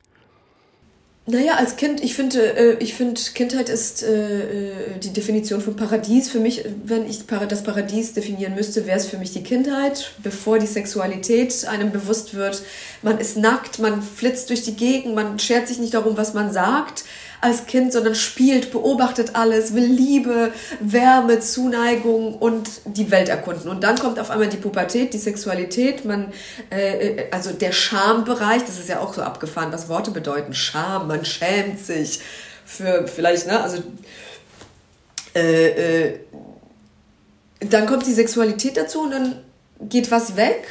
Naja, 1.28 1.56
als 1.56 1.76
Kind, 1.76 2.04
ich 2.04 2.14
finde, 2.14 2.56
äh, 2.56 2.78
ich 2.84 2.94
finde, 2.94 3.20
Kindheit 3.34 3.70
ist 3.70 4.04
äh, 4.04 4.70
äh, 4.70 5.00
die 5.02 5.12
Definition 5.12 5.60
von 5.60 5.76
Paradies. 5.76 6.30
Für 6.30 6.40
mich, 6.40 6.64
wenn 6.84 7.10
ich 7.10 7.26
das 7.26 7.64
Paradies 7.64 8.14
definieren 8.14 8.54
müsste, 8.54 8.86
wäre 8.86 9.00
es 9.00 9.08
für 9.08 9.18
mich 9.18 9.34
die 9.34 9.42
Kindheit, 9.42 10.12
bevor 10.22 10.60
die 10.60 10.68
Sexualität 10.68 11.66
einem 11.66 11.92
bewusst 11.92 12.36
wird. 12.36 12.62
Man 13.02 13.18
ist 13.18 13.38
nackt, 13.38 13.80
man 13.80 14.04
flitzt 14.04 14.52
durch 14.52 14.62
die 14.62 14.76
Gegend, 14.76 15.16
man 15.16 15.40
schert 15.40 15.68
sich 15.68 15.80
nicht 15.80 15.96
darum, 15.96 16.16
was 16.16 16.36
man 16.36 16.54
sagt 16.54 17.06
als 17.46 17.66
Kind, 17.66 17.94
sondern 17.94 18.16
spielt, 18.16 18.72
beobachtet 18.72 19.36
alles, 19.36 19.74
will 19.74 19.86
Liebe, 19.86 20.52
Wärme, 20.80 21.40
Zuneigung 21.40 22.36
und 22.36 22.70
die 22.86 23.12
Welt 23.12 23.30
erkunden. 23.30 23.70
Und 23.70 23.84
dann 23.84 23.98
kommt 23.98 24.20
auf 24.20 24.32
einmal 24.32 24.50
die 24.50 24.58
Pubertät, 24.58 25.14
die 25.14 25.18
Sexualität, 25.18 26.04
man, 26.06 26.34
äh, 26.72 27.08
äh, 27.08 27.32
also 27.32 27.52
der 27.52 27.72
Schambereich, 27.72 28.64
das 28.66 28.80
ist 28.80 28.90
ja 28.90 29.00
auch 29.00 29.14
so 29.14 29.22
abgefahren, 29.22 29.72
was 29.72 29.88
Worte 29.88 30.12
bedeuten. 30.12 30.54
Scham, 30.54 31.08
man 31.08 31.24
schämt 31.24 31.80
sich 31.80 32.20
für 32.66 33.08
vielleicht, 33.08 33.48
ne, 33.48 33.62
also 33.62 33.78
äh, 35.36 36.08
äh, 36.08 36.20
dann 37.60 37.86
kommt 37.86 38.06
die 38.06 38.14
Sexualität 38.14 38.78
dazu 38.78 39.02
und 39.02 39.12
dann 39.12 39.36
geht 39.82 40.10
was 40.10 40.36
weg 40.36 40.68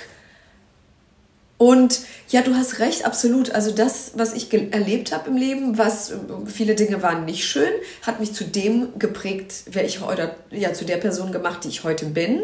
und 1.57 2.01
ja, 2.29 2.43
du 2.43 2.55
hast 2.55 2.81
recht, 2.81 3.07
absolut. 3.07 3.53
Also 3.53 3.71
das, 3.71 4.13
was 4.17 4.33
ich 4.35 4.53
erlebt 4.53 5.13
habe 5.13 5.31
im 5.31 5.37
Leben, 5.37 5.79
was 5.79 6.13
viele 6.47 6.75
Dinge 6.75 7.03
waren 7.03 7.25
nicht 7.25 7.47
schön, 7.47 7.71
hat 8.03 8.19
mich 8.19 8.33
zu 8.33 8.45
dem 8.45 8.99
geprägt, 8.99 9.55
wer 9.71 9.85
ich 9.85 10.01
heute, 10.01 10.35
ja, 10.51 10.73
zu 10.73 10.85
der 10.85 10.97
Person 10.97 11.31
gemacht, 11.31 11.65
die 11.65 11.69
ich 11.69 11.85
heute 11.85 12.07
bin. 12.07 12.43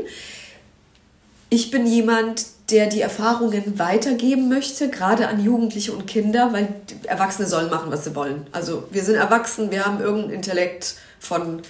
Ich 1.49 1.73
bin 1.73 1.87
jemand, 1.87 2.47
der 2.71 2.87
die 2.87 3.01
Erfahrungen 3.01 3.81
weitergeben 3.81 4.49
möchte, 4.49 4.89
gerade 4.89 5.27
an 5.27 5.43
Jugendliche 5.43 5.93
und 5.93 6.07
Kinder, 6.07 6.53
weil 6.53 6.69
Erwachsene 7.09 7.49
sollen 7.49 7.69
machen, 7.69 7.91
was 7.91 8.05
sie 8.05 8.15
wollen. 8.15 8.47
Also 8.53 8.85
wir 8.93 9.03
sind 9.03 9.17
erwachsen, 9.17 9.73
wir 9.73 9.85
haben 9.85 10.01
irgendein 10.01 10.31
Intellekt 10.31 10.95
von 11.19 11.63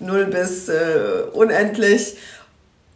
null 0.00 0.26
bis 0.26 0.68
äh, 0.68 1.22
unendlich 1.32 2.18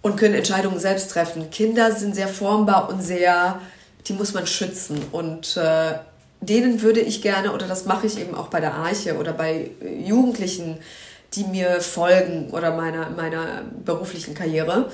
und 0.03 0.17
können 0.17 0.35
Entscheidungen 0.35 0.79
selbst 0.79 1.11
treffen. 1.11 1.51
Kinder 1.51 1.93
sind 1.93 2.15
sehr 2.15 2.29
formbar 2.29 2.91
und 2.91 3.03
sehr 3.03 3.59
die 4.07 4.13
muss 4.13 4.35
man 4.35 4.47
schützen. 4.47 5.01
Und 5.13 5.57
äh, 5.57 5.95
denen 6.41 6.83
würde 6.83 7.01
ich 7.01 7.23
gerne, 7.23 7.53
oder 7.53 7.67
das 7.67 7.85
mache 7.87 8.07
ich 8.07 8.19
eben 8.19 8.35
auch 8.35 8.49
bei 8.49 8.61
der 8.61 8.75
Arche 8.75 9.17
oder 9.17 9.33
bei 9.33 9.71
Jugendlichen, 10.05 10.79
die 11.35 11.45
mir 11.45 11.81
folgen 11.81 12.51
oder 12.51 12.75
meiner, 12.77 13.11
meiner 13.11 13.63
beruflichen 13.85 14.35
Karriere, 14.35 14.91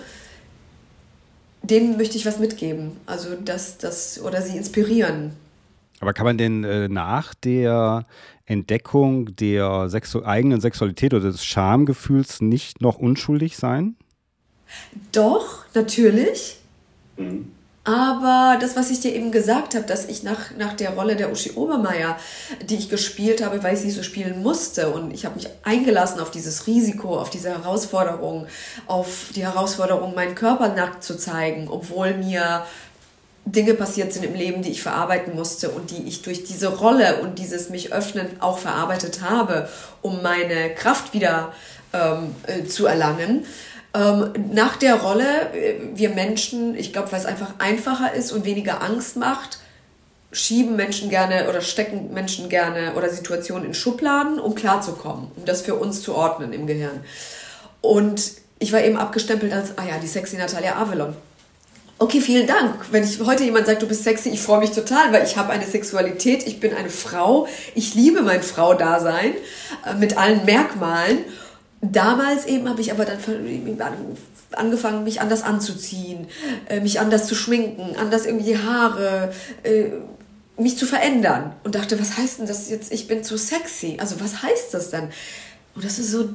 denen 1.62 1.96
möchte 1.96 2.16
ich 2.16 2.26
was 2.26 2.38
mitgeben. 2.38 2.92
Also 3.06 3.36
das, 3.42 3.78
das, 3.78 4.20
oder 4.20 4.42
sie 4.42 4.56
inspirieren. 4.56 5.32
Aber 6.00 6.12
kann 6.12 6.26
man 6.26 6.36
denn 6.36 6.64
äh, 6.64 6.88
nach 6.88 7.34
der 7.34 8.04
Entdeckung 8.46 9.34
der 9.36 9.88
Sexu 9.88 10.22
eigenen 10.24 10.60
Sexualität 10.60 11.14
oder 11.14 11.30
des 11.30 11.44
Schamgefühls 11.44 12.40
nicht 12.40 12.80
noch 12.80 12.98
unschuldig 12.98 13.56
sein? 13.56 13.96
Doch, 15.12 15.64
natürlich. 15.74 16.58
Mhm. 17.16 17.53
Aber 17.84 18.56
das, 18.58 18.76
was 18.76 18.90
ich 18.90 19.00
dir 19.00 19.14
eben 19.14 19.30
gesagt 19.30 19.74
habe, 19.74 19.84
dass 19.84 20.06
ich 20.06 20.22
nach, 20.22 20.50
nach 20.56 20.72
der 20.72 20.94
Rolle 20.94 21.16
der 21.16 21.30
Uschi 21.30 21.52
Obermeier, 21.52 22.18
die 22.62 22.76
ich 22.76 22.88
gespielt 22.88 23.44
habe, 23.44 23.62
weil 23.62 23.74
ich 23.74 23.80
sie 23.80 23.90
so 23.90 24.02
spielen 24.02 24.42
musste 24.42 24.88
und 24.88 25.12
ich 25.12 25.26
habe 25.26 25.34
mich 25.34 25.48
eingelassen 25.64 26.18
auf 26.20 26.30
dieses 26.30 26.66
Risiko, 26.66 27.18
auf 27.18 27.28
diese 27.28 27.50
Herausforderung, 27.50 28.46
auf 28.86 29.26
die 29.36 29.42
Herausforderung, 29.42 30.14
meinen 30.14 30.34
Körper 30.34 30.68
nackt 30.68 31.04
zu 31.04 31.18
zeigen, 31.18 31.68
obwohl 31.68 32.14
mir 32.14 32.64
Dinge 33.44 33.74
passiert 33.74 34.14
sind 34.14 34.24
im 34.24 34.34
Leben, 34.34 34.62
die 34.62 34.70
ich 34.70 34.82
verarbeiten 34.82 35.34
musste 35.34 35.68
und 35.68 35.90
die 35.90 36.04
ich 36.08 36.22
durch 36.22 36.44
diese 36.44 36.68
Rolle 36.68 37.20
und 37.20 37.38
dieses 37.38 37.68
mich 37.68 37.92
öffnen 37.92 38.40
auch 38.40 38.56
verarbeitet 38.56 39.20
habe, 39.20 39.68
um 40.00 40.22
meine 40.22 40.70
Kraft 40.74 41.12
wieder 41.12 41.52
ähm, 41.92 42.34
äh, 42.46 42.64
zu 42.64 42.86
erlangen 42.86 43.44
ähm, 43.94 44.32
nach 44.52 44.76
der 44.76 44.96
Rolle, 44.96 45.52
äh, 45.54 45.74
wir 45.94 46.10
Menschen, 46.10 46.76
ich 46.76 46.92
glaube, 46.92 47.12
weil 47.12 47.20
es 47.20 47.26
einfach 47.26 47.54
einfacher 47.58 48.12
ist 48.12 48.32
und 48.32 48.44
weniger 48.44 48.82
Angst 48.82 49.16
macht, 49.16 49.58
schieben 50.32 50.74
Menschen 50.74 51.10
gerne 51.10 51.48
oder 51.48 51.60
stecken 51.60 52.12
Menschen 52.12 52.48
gerne 52.48 52.94
oder 52.96 53.08
Situationen 53.08 53.66
in 53.66 53.74
Schubladen, 53.74 54.40
um 54.40 54.56
klarzukommen, 54.56 55.30
um 55.36 55.44
das 55.44 55.62
für 55.62 55.76
uns 55.76 56.02
zu 56.02 56.14
ordnen 56.14 56.52
im 56.52 56.66
Gehirn. 56.66 57.00
Und 57.80 58.32
ich 58.58 58.72
war 58.72 58.82
eben 58.82 58.96
abgestempelt 58.96 59.52
als, 59.52 59.78
ah 59.78 59.84
ja, 59.88 59.98
die 59.98 60.08
sexy 60.08 60.36
Natalia 60.36 60.76
Avalon. 60.76 61.14
Okay, 61.98 62.20
vielen 62.20 62.48
Dank. 62.48 62.74
Wenn 62.90 63.04
ich 63.04 63.20
heute 63.20 63.44
jemand 63.44 63.66
sagt, 63.66 63.80
du 63.80 63.86
bist 63.86 64.02
sexy, 64.02 64.30
ich 64.30 64.42
freue 64.42 64.58
mich 64.58 64.72
total, 64.72 65.12
weil 65.12 65.24
ich 65.24 65.36
habe 65.36 65.52
eine 65.52 65.64
Sexualität, 65.64 66.44
ich 66.44 66.58
bin 66.58 66.74
eine 66.74 66.90
Frau, 66.90 67.46
ich 67.76 67.94
liebe 67.94 68.22
mein 68.22 68.42
Frau-Dasein 68.42 69.34
äh, 69.86 69.94
mit 69.94 70.18
allen 70.18 70.44
Merkmalen 70.44 71.18
damals 71.92 72.46
eben 72.46 72.68
habe 72.68 72.80
ich 72.80 72.92
aber 72.92 73.04
dann 73.04 73.18
angefangen, 74.52 75.04
mich 75.04 75.20
anders 75.20 75.42
anzuziehen, 75.42 76.28
äh, 76.68 76.80
mich 76.80 77.00
anders 77.00 77.26
zu 77.26 77.34
schminken, 77.34 77.96
anders 77.96 78.26
irgendwie 78.26 78.52
die 78.52 78.58
Haare, 78.58 79.32
äh, 79.62 79.86
mich 80.56 80.78
zu 80.78 80.86
verändern. 80.86 81.54
Und 81.64 81.74
dachte, 81.74 82.00
was 82.00 82.16
heißt 82.16 82.38
denn 82.38 82.46
das 82.46 82.70
jetzt, 82.70 82.92
ich 82.92 83.08
bin 83.08 83.24
zu 83.24 83.36
sexy? 83.36 83.96
Also 84.00 84.20
was 84.20 84.42
heißt 84.42 84.72
das 84.72 84.90
dann? 84.90 85.10
Und 85.74 85.84
das 85.84 85.98
ist 85.98 86.10
so. 86.10 86.28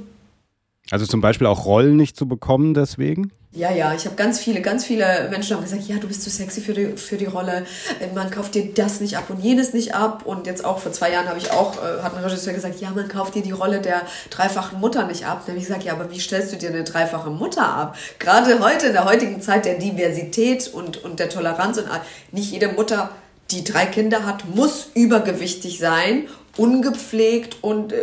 Also 0.91 1.05
zum 1.05 1.21
Beispiel 1.21 1.47
auch 1.47 1.65
Rollen 1.65 1.97
nicht 1.97 2.15
zu 2.15 2.27
bekommen 2.27 2.73
deswegen? 2.73 3.31
Ja, 3.51 3.71
ja, 3.71 3.95
ich 3.95 4.05
habe 4.05 4.15
ganz 4.15 4.39
viele, 4.39 4.61
ganz 4.61 4.85
viele 4.85 5.27
Menschen 5.31 5.55
haben 5.55 5.63
gesagt, 5.63 5.87
ja, 5.87 5.97
du 5.97 6.07
bist 6.07 6.21
zu 6.21 6.29
sexy 6.29 6.61
für 6.61 6.73
die, 6.73 6.97
für 6.97 7.17
die 7.17 7.25
Rolle, 7.25 7.65
man 8.13 8.29
kauft 8.29 8.53
dir 8.53 8.71
das 8.75 9.01
nicht 9.01 9.17
ab 9.17 9.31
und 9.31 9.39
jenes 9.39 9.73
nicht 9.73 9.95
ab. 9.95 10.21
Und 10.23 10.45
jetzt 10.45 10.63
auch 10.63 10.77
vor 10.77 10.91
zwei 10.91 11.11
Jahren 11.11 11.27
habe 11.27 11.39
ich 11.39 11.49
auch, 11.49 11.77
äh, 11.77 12.03
hat 12.03 12.15
ein 12.15 12.23
Regisseur 12.23 12.53
gesagt, 12.53 12.79
ja, 12.79 12.91
man 12.91 13.07
kauft 13.07 13.33
dir 13.33 13.41
die 13.41 13.51
Rolle 13.51 13.81
der 13.81 14.03
dreifachen 14.29 14.79
Mutter 14.79 15.07
nicht 15.07 15.25
ab. 15.25 15.41
Dann 15.45 15.55
habe 15.55 15.57
ich 15.57 15.65
gesagt, 15.65 15.83
ja, 15.83 15.93
aber 15.93 16.11
wie 16.11 16.19
stellst 16.19 16.53
du 16.53 16.57
dir 16.57 16.69
eine 16.69 16.83
dreifache 16.83 17.31
Mutter 17.31 17.67
ab? 17.67 17.97
Gerade 18.19 18.59
heute, 18.59 18.87
in 18.87 18.93
der 18.93 19.05
heutigen 19.05 19.41
Zeit 19.41 19.65
der 19.65 19.79
Diversität 19.79 20.67
und, 20.71 21.03
und 21.03 21.19
der 21.19 21.29
Toleranz 21.29 21.79
und 21.79 21.87
nicht 22.31 22.51
jede 22.51 22.67
Mutter, 22.67 23.09
die 23.49 23.63
drei 23.63 23.87
Kinder 23.87 24.27
hat, 24.27 24.47
muss 24.53 24.91
übergewichtig 24.93 25.79
sein, 25.79 26.27
ungepflegt 26.55 27.57
und 27.63 27.93
äh, 27.93 27.97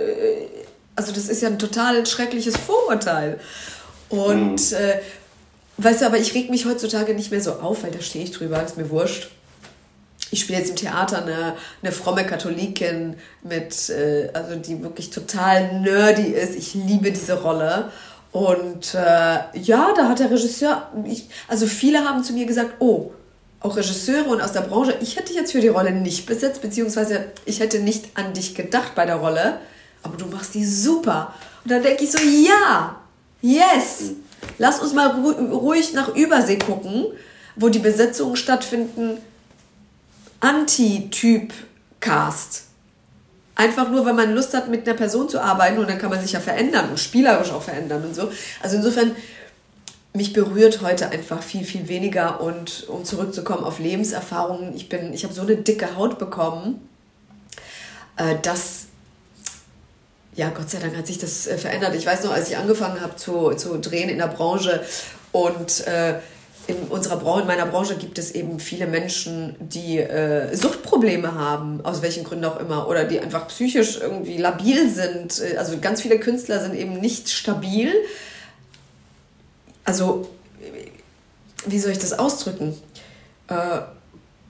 also 0.96 1.12
das 1.12 1.28
ist 1.28 1.42
ja 1.42 1.48
ein 1.48 1.58
total 1.58 2.04
schreckliches 2.06 2.56
Vorurteil. 2.56 3.38
Und 4.08 4.70
mhm. 4.70 4.76
äh, 4.76 5.00
Weißt 5.78 6.00
du, 6.00 6.06
aber 6.06 6.18
ich 6.18 6.34
reg 6.34 6.48
mich 6.48 6.64
heutzutage 6.64 7.14
nicht 7.14 7.30
mehr 7.30 7.40
so 7.40 7.54
auf, 7.54 7.82
weil 7.82 7.90
da 7.90 8.00
stehe 8.00 8.24
ich 8.24 8.30
drüber, 8.30 8.62
ist 8.62 8.78
mir 8.78 8.88
wurscht. 8.88 9.30
Ich 10.30 10.40
spiele 10.40 10.58
jetzt 10.58 10.70
im 10.70 10.76
Theater 10.76 11.22
eine, 11.22 11.54
eine 11.82 11.92
fromme 11.92 12.24
Katholikin 12.24 13.16
mit, 13.42 13.90
äh, 13.90 14.30
also 14.32 14.56
die 14.56 14.82
wirklich 14.82 15.10
total 15.10 15.80
nerdy 15.80 16.32
ist. 16.32 16.56
Ich 16.56 16.74
liebe 16.74 17.12
diese 17.12 17.42
Rolle. 17.42 17.92
Und 18.32 18.94
äh, 18.94 19.58
ja, 19.58 19.92
da 19.94 20.08
hat 20.08 20.18
der 20.18 20.30
Regisseur, 20.30 20.90
ich, 21.04 21.28
also 21.46 21.66
viele 21.66 22.04
haben 22.04 22.24
zu 22.24 22.32
mir 22.32 22.46
gesagt, 22.46 22.74
oh, 22.80 23.12
auch 23.60 23.76
Regisseure 23.76 24.28
und 24.28 24.40
aus 24.40 24.52
der 24.52 24.62
Branche, 24.62 24.94
ich 25.00 25.16
hätte 25.16 25.32
jetzt 25.32 25.52
für 25.52 25.60
die 25.60 25.68
Rolle 25.68 25.92
nicht 25.92 26.26
besetzt, 26.26 26.60
beziehungsweise 26.60 27.26
ich 27.44 27.60
hätte 27.60 27.78
nicht 27.80 28.06
an 28.14 28.32
dich 28.32 28.54
gedacht 28.54 28.94
bei 28.94 29.06
der 29.06 29.16
Rolle, 29.16 29.58
aber 30.06 30.16
du 30.16 30.24
machst 30.26 30.54
die 30.54 30.64
super. 30.64 31.34
Und 31.64 31.70
dann 31.70 31.82
denke 31.82 32.04
ich 32.04 32.12
so, 32.12 32.18
ja, 32.18 32.96
yes. 33.42 34.12
Lass 34.58 34.80
uns 34.80 34.94
mal 34.94 35.10
ruhig 35.10 35.92
nach 35.92 36.14
Übersee 36.14 36.58
gucken, 36.58 37.06
wo 37.56 37.68
die 37.68 37.80
Besetzungen 37.80 38.36
stattfinden. 38.36 39.18
Anti-Typ-Cast. 40.40 42.62
Einfach 43.54 43.90
nur, 43.90 44.04
weil 44.04 44.14
man 44.14 44.34
Lust 44.34 44.54
hat, 44.54 44.68
mit 44.68 44.86
einer 44.86 44.96
Person 44.96 45.28
zu 45.28 45.40
arbeiten 45.40 45.78
und 45.78 45.88
dann 45.88 45.98
kann 45.98 46.10
man 46.10 46.20
sich 46.20 46.32
ja 46.32 46.40
verändern 46.40 46.90
und 46.90 47.00
spielerisch 47.00 47.50
auch 47.50 47.62
verändern 47.62 48.04
und 48.04 48.14
so. 48.14 48.30
Also 48.62 48.76
insofern, 48.76 49.16
mich 50.12 50.32
berührt 50.32 50.82
heute 50.82 51.10
einfach 51.10 51.42
viel, 51.42 51.64
viel 51.64 51.88
weniger 51.88 52.40
und 52.40 52.86
um 52.88 53.04
zurückzukommen 53.04 53.64
auf 53.64 53.78
Lebenserfahrungen, 53.78 54.74
ich 54.74 54.88
bin, 54.88 55.12
ich 55.12 55.24
habe 55.24 55.34
so 55.34 55.42
eine 55.42 55.56
dicke 55.56 55.96
Haut 55.96 56.18
bekommen, 56.18 56.88
äh, 58.16 58.36
dass 58.42 58.86
ja, 60.36 60.50
Gott 60.50 60.70
sei 60.70 60.78
Dank 60.78 60.96
hat 60.96 61.06
sich 61.06 61.18
das 61.18 61.46
äh, 61.46 61.58
verändert. 61.58 61.94
Ich 61.94 62.06
weiß 62.06 62.24
noch, 62.24 62.32
als 62.32 62.50
ich 62.50 62.56
angefangen 62.56 63.00
habe 63.00 63.16
zu, 63.16 63.54
zu 63.54 63.78
drehen 63.78 64.08
in 64.08 64.18
der 64.18 64.28
Branche 64.28 64.84
und 65.32 65.86
äh, 65.86 66.20
in 66.66 66.76
unserer 66.88 67.16
Branche, 67.16 67.42
in 67.42 67.46
meiner 67.46 67.66
Branche 67.66 67.96
gibt 67.96 68.18
es 68.18 68.32
eben 68.32 68.58
viele 68.58 68.86
Menschen, 68.86 69.56
die 69.60 69.98
äh, 69.98 70.54
Suchtprobleme 70.54 71.34
haben, 71.34 71.84
aus 71.84 72.02
welchen 72.02 72.24
Gründen 72.24 72.44
auch 72.44 72.58
immer, 72.58 72.88
oder 72.88 73.04
die 73.04 73.20
einfach 73.20 73.48
psychisch 73.48 73.98
irgendwie 74.00 74.36
labil 74.36 74.90
sind. 74.90 75.40
Äh, 75.40 75.56
also 75.56 75.78
ganz 75.80 76.02
viele 76.02 76.18
Künstler 76.18 76.60
sind 76.60 76.74
eben 76.74 77.00
nicht 77.00 77.30
stabil. 77.30 77.92
Also, 79.84 80.28
wie 81.66 81.78
soll 81.78 81.92
ich 81.92 81.98
das 81.98 82.18
ausdrücken? 82.18 82.76
Äh, 83.48 83.78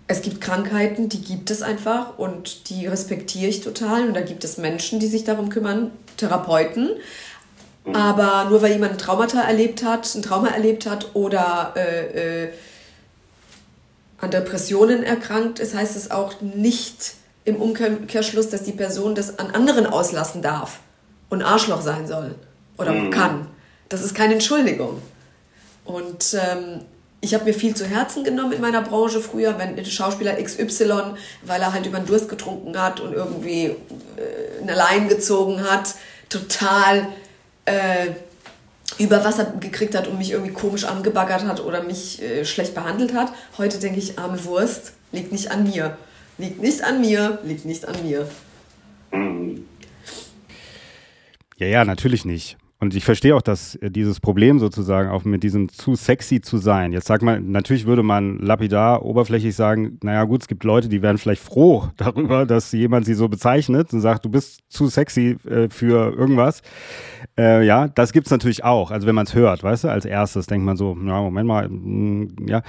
es 0.08 0.22
gibt 0.22 0.40
Krankheiten, 0.40 1.08
die 1.08 1.20
gibt 1.20 1.50
es 1.50 1.62
einfach 1.62 2.18
und 2.18 2.70
die 2.70 2.86
respektiere 2.86 3.48
ich 3.48 3.60
total. 3.60 4.06
Und 4.06 4.14
da 4.14 4.20
gibt 4.20 4.44
es 4.44 4.56
Menschen, 4.56 5.00
die 5.00 5.08
sich 5.08 5.24
darum 5.24 5.48
kümmern, 5.48 5.90
Therapeuten. 6.16 6.90
Mhm. 7.84 7.96
Aber 7.96 8.48
nur 8.48 8.62
weil 8.62 8.72
jemand 8.72 8.92
ein 8.92 8.98
Traumata 8.98 9.40
erlebt 9.40 9.82
hat, 9.82 10.14
ein 10.14 10.22
Trauma 10.22 10.48
erlebt 10.48 10.88
hat 10.88 11.14
oder 11.14 11.74
äh, 11.76 12.44
äh, 12.44 12.52
an 14.18 14.30
Depressionen 14.30 15.02
erkrankt 15.02 15.58
ist, 15.58 15.74
heißt 15.74 15.96
es 15.96 16.10
auch 16.10 16.40
nicht 16.40 17.14
im 17.44 17.56
Umkehrschluss, 17.56 18.48
dass 18.48 18.62
die 18.62 18.72
Person 18.72 19.14
das 19.14 19.38
an 19.38 19.50
anderen 19.50 19.86
auslassen 19.86 20.40
darf 20.40 20.80
und 21.30 21.42
Arschloch 21.42 21.80
sein 21.80 22.06
soll 22.06 22.34
oder 22.78 22.92
mhm. 22.92 23.10
kann. 23.10 23.48
Das 23.88 24.02
ist 24.02 24.14
keine 24.14 24.34
Entschuldigung. 24.34 25.02
Und 25.84 26.34
ähm, 26.34 26.80
ich 27.26 27.34
habe 27.34 27.44
mir 27.44 27.54
viel 27.54 27.74
zu 27.74 27.84
Herzen 27.84 28.22
genommen 28.22 28.52
in 28.52 28.60
meiner 28.60 28.82
Branche 28.82 29.20
früher, 29.20 29.58
wenn 29.58 29.84
Schauspieler 29.84 30.40
XY, 30.40 31.14
weil 31.42 31.60
er 31.60 31.72
halt 31.72 31.84
über 31.84 31.98
den 31.98 32.06
Durst 32.06 32.28
getrunken 32.28 32.80
hat 32.80 33.00
und 33.00 33.12
irgendwie 33.12 33.64
äh, 33.64 34.62
eine 34.62 34.74
Leine 34.74 35.08
gezogen 35.08 35.68
hat, 35.68 35.96
total 36.28 37.08
äh, 37.64 38.10
über 38.98 39.24
Wasser 39.24 39.54
gekriegt 39.58 39.96
hat 39.96 40.06
und 40.06 40.18
mich 40.18 40.30
irgendwie 40.30 40.52
komisch 40.52 40.84
angebaggert 40.84 41.44
hat 41.44 41.60
oder 41.60 41.82
mich 41.82 42.22
äh, 42.22 42.44
schlecht 42.44 42.76
behandelt 42.76 43.12
hat. 43.12 43.32
Heute 43.58 43.78
denke 43.78 43.98
ich, 43.98 44.20
arme 44.20 44.44
Wurst, 44.44 44.92
liegt 45.10 45.32
nicht 45.32 45.50
an 45.50 45.64
mir. 45.64 45.98
Liegt 46.38 46.62
nicht 46.62 46.84
an 46.84 47.00
mir, 47.00 47.40
liegt 47.42 47.64
nicht 47.64 47.88
an 47.88 47.96
mir. 48.04 48.28
Ja, 51.56 51.66
ja, 51.66 51.84
natürlich 51.84 52.24
nicht. 52.24 52.56
Und 52.78 52.94
ich 52.94 53.06
verstehe 53.06 53.34
auch, 53.34 53.42
dass 53.42 53.74
äh, 53.76 53.90
dieses 53.90 54.20
Problem 54.20 54.58
sozusagen 54.58 55.08
auch 55.08 55.24
mit 55.24 55.42
diesem 55.42 55.70
zu 55.70 55.94
sexy 55.94 56.42
zu 56.42 56.58
sein. 56.58 56.92
Jetzt 56.92 57.06
sagt 57.06 57.22
man, 57.22 57.50
natürlich 57.50 57.86
würde 57.86 58.02
man 58.02 58.38
lapidar, 58.38 59.02
oberflächlich 59.02 59.56
sagen, 59.56 59.98
naja 60.02 60.24
gut, 60.24 60.42
es 60.42 60.48
gibt 60.48 60.62
Leute, 60.62 60.90
die 60.90 61.00
wären 61.00 61.16
vielleicht 61.16 61.42
froh 61.42 61.88
darüber, 61.96 62.44
dass 62.44 62.72
jemand 62.72 63.06
sie 63.06 63.14
so 63.14 63.28
bezeichnet 63.28 63.94
und 63.94 64.02
sagt, 64.02 64.26
du 64.26 64.28
bist 64.28 64.60
zu 64.68 64.88
sexy 64.88 65.38
äh, 65.48 65.70
für 65.70 66.12
irgendwas. 66.12 66.60
Äh, 67.38 67.64
ja, 67.64 67.88
das 67.88 68.12
gibt's 68.12 68.30
natürlich 68.30 68.62
auch. 68.62 68.90
Also 68.90 69.06
wenn 69.06 69.14
man 69.14 69.24
es 69.26 69.34
hört, 69.34 69.62
weißt 69.62 69.84
du, 69.84 69.88
als 69.88 70.04
erstes 70.04 70.46
denkt 70.46 70.66
man 70.66 70.76
so, 70.76 70.94
na, 70.98 71.22
Moment 71.22 71.48
mal, 71.48 71.68
mh, 71.70 71.78
mm, 71.78 72.48
ja. 72.48 72.62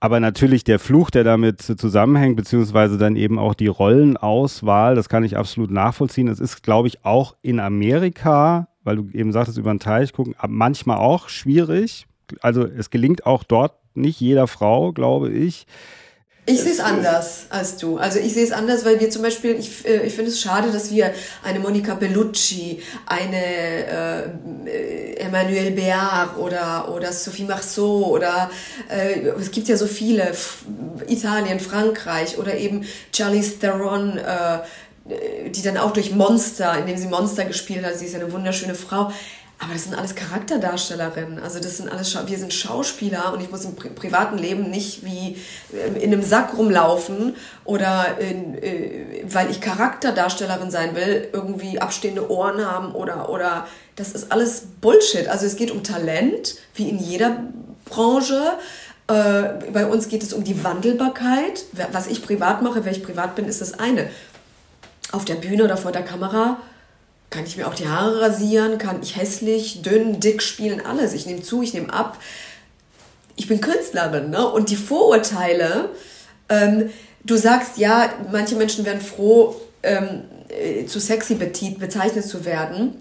Aber 0.00 0.18
natürlich 0.18 0.64
der 0.64 0.80
Fluch, 0.80 1.10
der 1.10 1.22
damit 1.22 1.62
zusammenhängt, 1.62 2.34
beziehungsweise 2.34 2.98
dann 2.98 3.14
eben 3.14 3.38
auch 3.38 3.54
die 3.54 3.68
Rollenauswahl, 3.68 4.96
das 4.96 5.08
kann 5.08 5.22
ich 5.22 5.36
absolut 5.36 5.70
nachvollziehen. 5.70 6.26
Es 6.26 6.40
ist, 6.40 6.64
glaube 6.64 6.88
ich, 6.88 7.04
auch 7.04 7.36
in 7.42 7.60
Amerika 7.60 8.66
weil 8.84 8.96
du 8.96 9.08
eben 9.12 9.32
sagtest, 9.32 9.58
über 9.58 9.72
den 9.72 9.80
Teich 9.80 10.12
gucken, 10.12 10.34
manchmal 10.48 10.98
auch 10.98 11.28
schwierig. 11.28 12.06
Also 12.40 12.66
es 12.66 12.90
gelingt 12.90 13.26
auch 13.26 13.44
dort 13.44 13.74
nicht 13.94 14.20
jeder 14.20 14.46
Frau, 14.46 14.92
glaube 14.92 15.30
ich. 15.30 15.66
Ich 16.44 16.60
sehe 16.60 16.72
es 16.72 16.80
anders 16.80 17.46
als 17.50 17.76
du. 17.76 17.98
Also 17.98 18.18
ich 18.18 18.34
sehe 18.34 18.42
es 18.42 18.50
anders, 18.50 18.84
weil 18.84 18.98
wir 18.98 19.10
zum 19.10 19.22
Beispiel, 19.22 19.52
ich, 19.56 19.86
äh, 19.86 20.04
ich 20.04 20.12
finde 20.12 20.32
es 20.32 20.40
schade, 20.40 20.72
dass 20.72 20.90
wir 20.90 21.12
eine 21.44 21.60
Monica 21.60 21.94
Bellucci, 21.94 22.82
eine 23.06 23.36
äh, 24.66 25.14
Emmanuelle 25.18 25.70
Béard 25.70 26.36
oder, 26.38 26.92
oder 26.92 27.12
Sophie 27.12 27.44
Marceau 27.44 28.06
oder 28.06 28.50
äh, 28.88 29.20
es 29.38 29.52
gibt 29.52 29.68
ja 29.68 29.76
so 29.76 29.86
viele, 29.86 30.32
Italien, 31.06 31.60
Frankreich 31.60 32.36
oder 32.38 32.56
eben 32.56 32.84
Charlie 33.12 33.42
Theron, 33.42 34.18
äh, 34.18 34.58
die 35.04 35.62
dann 35.62 35.76
auch 35.76 35.92
durch 35.92 36.14
Monster, 36.14 36.78
indem 36.78 36.96
sie 36.96 37.08
Monster 37.08 37.44
gespielt 37.44 37.84
hat, 37.84 37.98
sie 37.98 38.06
ist 38.06 38.14
ja 38.14 38.20
eine 38.20 38.32
wunderschöne 38.32 38.74
Frau. 38.74 39.10
Aber 39.62 39.74
das 39.74 39.84
sind 39.84 39.94
alles 39.94 40.16
Charakterdarstellerinnen. 40.16 41.38
Also 41.38 41.60
das 41.60 41.76
sind 41.76 41.88
alles, 41.88 42.16
wir 42.26 42.38
sind 42.38 42.52
Schauspieler 42.52 43.32
und 43.32 43.40
ich 43.40 43.48
muss 43.48 43.64
im 43.64 43.76
Pri 43.76 43.90
privaten 43.90 44.36
Leben 44.36 44.70
nicht 44.70 45.04
wie 45.04 45.36
ähm, 45.72 45.94
in 45.94 46.12
einem 46.12 46.22
Sack 46.22 46.58
rumlaufen 46.58 47.36
oder 47.64 48.18
in, 48.18 48.60
äh, 48.60 49.22
weil 49.24 49.52
ich 49.52 49.60
Charakterdarstellerin 49.60 50.72
sein 50.72 50.96
will, 50.96 51.28
irgendwie 51.32 51.78
abstehende 51.78 52.28
Ohren 52.28 52.66
haben 52.66 52.92
oder, 52.92 53.28
oder 53.28 53.68
das 53.94 54.12
ist 54.12 54.32
alles 54.32 54.64
Bullshit. 54.80 55.28
Also 55.28 55.46
es 55.46 55.54
geht 55.54 55.70
um 55.70 55.84
Talent, 55.84 56.56
wie 56.74 56.88
in 56.88 56.98
jeder 56.98 57.44
Branche. 57.84 58.42
Äh, 59.06 59.70
bei 59.72 59.86
uns 59.86 60.08
geht 60.08 60.24
es 60.24 60.32
um 60.32 60.42
die 60.42 60.64
Wandelbarkeit. 60.64 61.66
Was 61.92 62.08
ich 62.08 62.24
privat 62.24 62.62
mache, 62.62 62.84
wer 62.84 62.90
ich 62.90 63.04
privat 63.04 63.36
bin, 63.36 63.44
ist 63.44 63.60
das 63.60 63.78
eine 63.78 64.08
auf 65.12 65.24
der 65.24 65.36
Bühne 65.36 65.64
oder 65.64 65.76
vor 65.76 65.92
der 65.92 66.02
Kamera 66.02 66.58
kann 67.32 67.44
ich 67.44 67.56
mir 67.56 67.66
auch 67.66 67.74
die 67.74 67.88
Haare 67.88 68.20
rasieren, 68.20 68.78
kann 68.78 69.02
ich 69.02 69.16
hässlich, 69.16 69.82
dünn, 69.82 70.20
dick 70.20 70.42
spielen, 70.42 70.84
alles. 70.84 71.14
Ich 71.14 71.26
nehme 71.26 71.42
zu, 71.42 71.62
ich 71.62 71.72
nehme 71.72 71.92
ab. 71.92 72.18
Ich 73.36 73.48
bin 73.48 73.60
Künstlerin, 73.60 74.30
ne? 74.30 74.46
Und 74.46 74.68
die 74.68 74.76
Vorurteile, 74.76 75.88
ähm, 76.50 76.90
du 77.24 77.36
sagst, 77.36 77.78
ja, 77.78 78.12
manche 78.30 78.54
Menschen 78.54 78.84
werden 78.84 79.00
froh, 79.00 79.56
ähm, 79.82 80.24
äh, 80.48 80.84
zu 80.84 81.00
sexy 81.00 81.34
bezeichnet 81.34 82.26
zu 82.26 82.44
werden. 82.44 82.96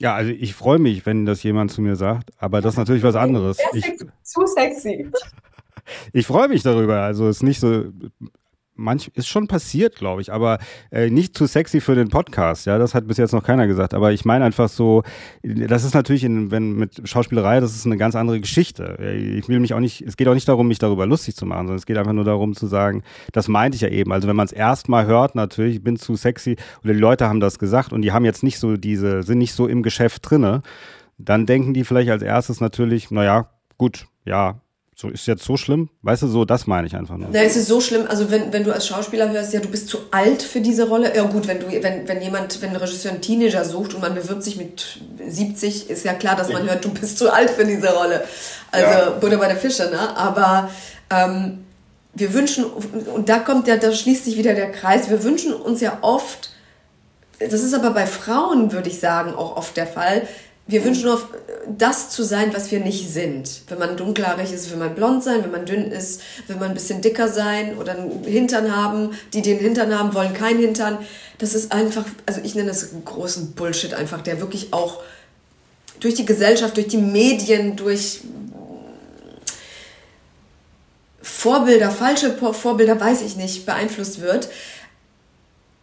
Ja, 0.00 0.16
also 0.16 0.32
ich 0.32 0.54
freue 0.54 0.80
mich, 0.80 1.06
wenn 1.06 1.24
das 1.24 1.44
jemand 1.44 1.70
zu 1.70 1.80
mir 1.80 1.94
sagt, 1.94 2.30
aber 2.38 2.60
das 2.60 2.74
ist 2.74 2.78
natürlich 2.78 3.04
was 3.04 3.14
anderes. 3.14 3.58
Ich, 3.72 3.84
zu 4.22 4.46
sexy. 4.46 5.10
Ich 6.12 6.28
freue 6.28 6.46
mich 6.46 6.62
darüber. 6.62 7.02
Also 7.02 7.28
es 7.28 7.38
ist 7.38 7.42
nicht 7.42 7.58
so, 7.58 7.86
manch 8.74 9.10
ist 9.14 9.28
schon 9.28 9.48
passiert, 9.48 9.96
glaube 9.96 10.22
ich, 10.22 10.32
aber 10.32 10.58
äh, 10.90 11.10
nicht 11.10 11.36
zu 11.36 11.46
sexy 11.46 11.80
für 11.80 11.94
den 11.94 12.08
Podcast. 12.08 12.66
Ja, 12.66 12.78
das 12.78 12.94
hat 12.94 13.06
bis 13.06 13.18
jetzt 13.18 13.32
noch 13.32 13.44
keiner 13.44 13.66
gesagt. 13.66 13.94
Aber 13.94 14.12
ich 14.12 14.24
meine 14.24 14.44
einfach 14.44 14.68
so, 14.68 15.02
das 15.42 15.84
ist 15.84 15.94
natürlich, 15.94 16.24
in, 16.24 16.50
wenn 16.50 16.72
mit 16.72 17.06
Schauspielerei, 17.08 17.60
das 17.60 17.74
ist 17.74 17.86
eine 17.86 17.96
ganz 17.96 18.16
andere 18.16 18.40
Geschichte. 18.40 18.96
Ich 19.38 19.48
will 19.48 19.60
mich 19.60 19.74
auch 19.74 19.80
nicht, 19.80 20.02
es 20.02 20.16
geht 20.16 20.28
auch 20.28 20.34
nicht 20.34 20.48
darum, 20.48 20.68
mich 20.68 20.78
darüber 20.78 21.06
lustig 21.06 21.36
zu 21.36 21.46
machen, 21.46 21.66
sondern 21.66 21.76
es 21.76 21.86
geht 21.86 21.98
einfach 21.98 22.12
nur 22.12 22.24
darum 22.24 22.54
zu 22.54 22.66
sagen, 22.66 23.02
das 23.32 23.48
meinte 23.48 23.76
ich 23.76 23.82
ja 23.82 23.88
eben. 23.88 24.12
Also 24.12 24.28
wenn 24.28 24.36
man 24.36 24.46
es 24.46 24.52
erstmal 24.52 25.06
hört, 25.06 25.34
natürlich, 25.34 25.76
ich 25.76 25.84
bin 25.84 25.96
zu 25.96 26.16
sexy 26.16 26.56
oder 26.82 26.94
die 26.94 27.00
Leute 27.00 27.28
haben 27.28 27.40
das 27.40 27.58
gesagt 27.58 27.92
und 27.92 28.02
die 28.02 28.12
haben 28.12 28.24
jetzt 28.24 28.42
nicht 28.42 28.58
so 28.58 28.76
diese, 28.76 29.22
sind 29.22 29.38
nicht 29.38 29.54
so 29.54 29.66
im 29.66 29.82
Geschäft 29.82 30.28
drinne, 30.28 30.62
dann 31.18 31.46
denken 31.46 31.74
die 31.74 31.84
vielleicht 31.84 32.10
als 32.10 32.22
erstes 32.22 32.60
natürlich, 32.60 33.10
naja, 33.10 33.48
gut, 33.78 34.06
ja, 34.24 34.60
so 35.02 35.08
ist 35.08 35.26
jetzt 35.26 35.44
so 35.44 35.56
schlimm? 35.56 35.90
Weißt 36.02 36.22
du, 36.22 36.28
so, 36.28 36.44
das 36.44 36.66
meine 36.66 36.86
ich 36.86 36.94
einfach 36.94 37.16
nur. 37.16 37.28
Na, 37.32 37.42
es 37.42 37.56
ist 37.56 37.66
so 37.66 37.80
schlimm, 37.80 38.06
also 38.08 38.30
wenn, 38.30 38.52
wenn 38.52 38.62
du 38.62 38.72
als 38.72 38.86
Schauspieler 38.86 39.30
hörst, 39.30 39.52
ja, 39.52 39.60
du 39.60 39.68
bist 39.68 39.88
zu 39.88 39.98
alt 40.12 40.42
für 40.42 40.60
diese 40.60 40.88
Rolle. 40.88 41.14
Ja 41.14 41.24
gut, 41.24 41.48
wenn 41.48 41.58
du, 41.58 41.66
wenn, 41.66 42.08
wenn 42.08 42.22
jemand, 42.22 42.62
wenn 42.62 42.70
ein 42.70 42.76
Regisseur 42.76 43.10
einen 43.10 43.20
Teenager 43.20 43.64
sucht 43.64 43.94
und 43.94 44.00
man 44.00 44.14
bewirbt 44.14 44.44
sich 44.44 44.56
mit 44.56 45.00
70, 45.26 45.90
ist 45.90 46.04
ja 46.04 46.14
klar, 46.14 46.36
dass 46.36 46.50
man 46.50 46.68
hört, 46.68 46.84
du 46.84 46.90
bist 46.90 47.18
zu 47.18 47.32
alt 47.32 47.50
für 47.50 47.64
diese 47.64 47.92
Rolle. 47.92 48.22
Also 48.70 48.86
ja. 48.86 49.10
Butter 49.10 49.38
bei 49.38 49.48
der 49.48 49.56
Fische, 49.56 49.90
ne? 49.90 50.16
Aber 50.16 50.70
ähm, 51.10 51.64
wir 52.14 52.32
wünschen, 52.32 52.64
und 52.64 53.28
da 53.28 53.40
kommt 53.40 53.66
ja, 53.66 53.76
da 53.76 53.92
schließt 53.92 54.24
sich 54.24 54.36
wieder 54.36 54.54
der 54.54 54.70
Kreis, 54.70 55.10
wir 55.10 55.24
wünschen 55.24 55.52
uns 55.52 55.80
ja 55.80 55.98
oft, 56.02 56.50
das 57.40 57.62
ist 57.62 57.74
aber 57.74 57.90
bei 57.90 58.06
Frauen, 58.06 58.72
würde 58.72 58.88
ich 58.88 59.00
sagen, 59.00 59.34
auch 59.34 59.56
oft 59.56 59.76
der 59.76 59.88
Fall, 59.88 60.22
wir 60.66 60.84
wünschen 60.84 61.04
nur 61.04 61.20
das 61.68 62.10
zu 62.10 62.22
sein, 62.22 62.54
was 62.54 62.70
wir 62.70 62.80
nicht 62.80 63.10
sind. 63.12 63.62
Wenn 63.68 63.78
man 63.78 63.96
dunkelhaarig 63.96 64.52
ist, 64.52 64.70
will 64.70 64.78
man 64.78 64.94
blond 64.94 65.22
sein. 65.22 65.42
Wenn 65.42 65.50
man 65.50 65.66
dünn 65.66 65.90
ist, 65.90 66.22
will 66.46 66.56
man 66.56 66.70
ein 66.70 66.74
bisschen 66.74 67.00
dicker 67.00 67.28
sein 67.28 67.76
oder 67.78 67.92
einen 67.92 68.24
Hintern 68.24 68.74
haben. 68.74 69.10
Die, 69.32 69.42
die 69.42 69.52
einen 69.52 69.60
Hintern 69.60 69.96
haben, 69.96 70.14
wollen 70.14 70.34
keinen 70.34 70.60
Hintern. 70.60 70.98
Das 71.38 71.54
ist 71.54 71.72
einfach, 71.72 72.04
also 72.26 72.40
ich 72.44 72.54
nenne 72.54 72.68
das 72.68 72.90
großen 73.04 73.52
Bullshit 73.52 73.94
einfach, 73.94 74.22
der 74.22 74.40
wirklich 74.40 74.72
auch 74.72 75.02
durch 76.00 76.14
die 76.14 76.26
Gesellschaft, 76.26 76.76
durch 76.76 76.88
die 76.88 76.98
Medien, 76.98 77.76
durch 77.76 78.20
Vorbilder, 81.20 81.90
falsche 81.90 82.36
Vorbilder, 82.36 83.00
weiß 83.00 83.22
ich 83.22 83.36
nicht, 83.36 83.66
beeinflusst 83.66 84.20
wird. 84.20 84.48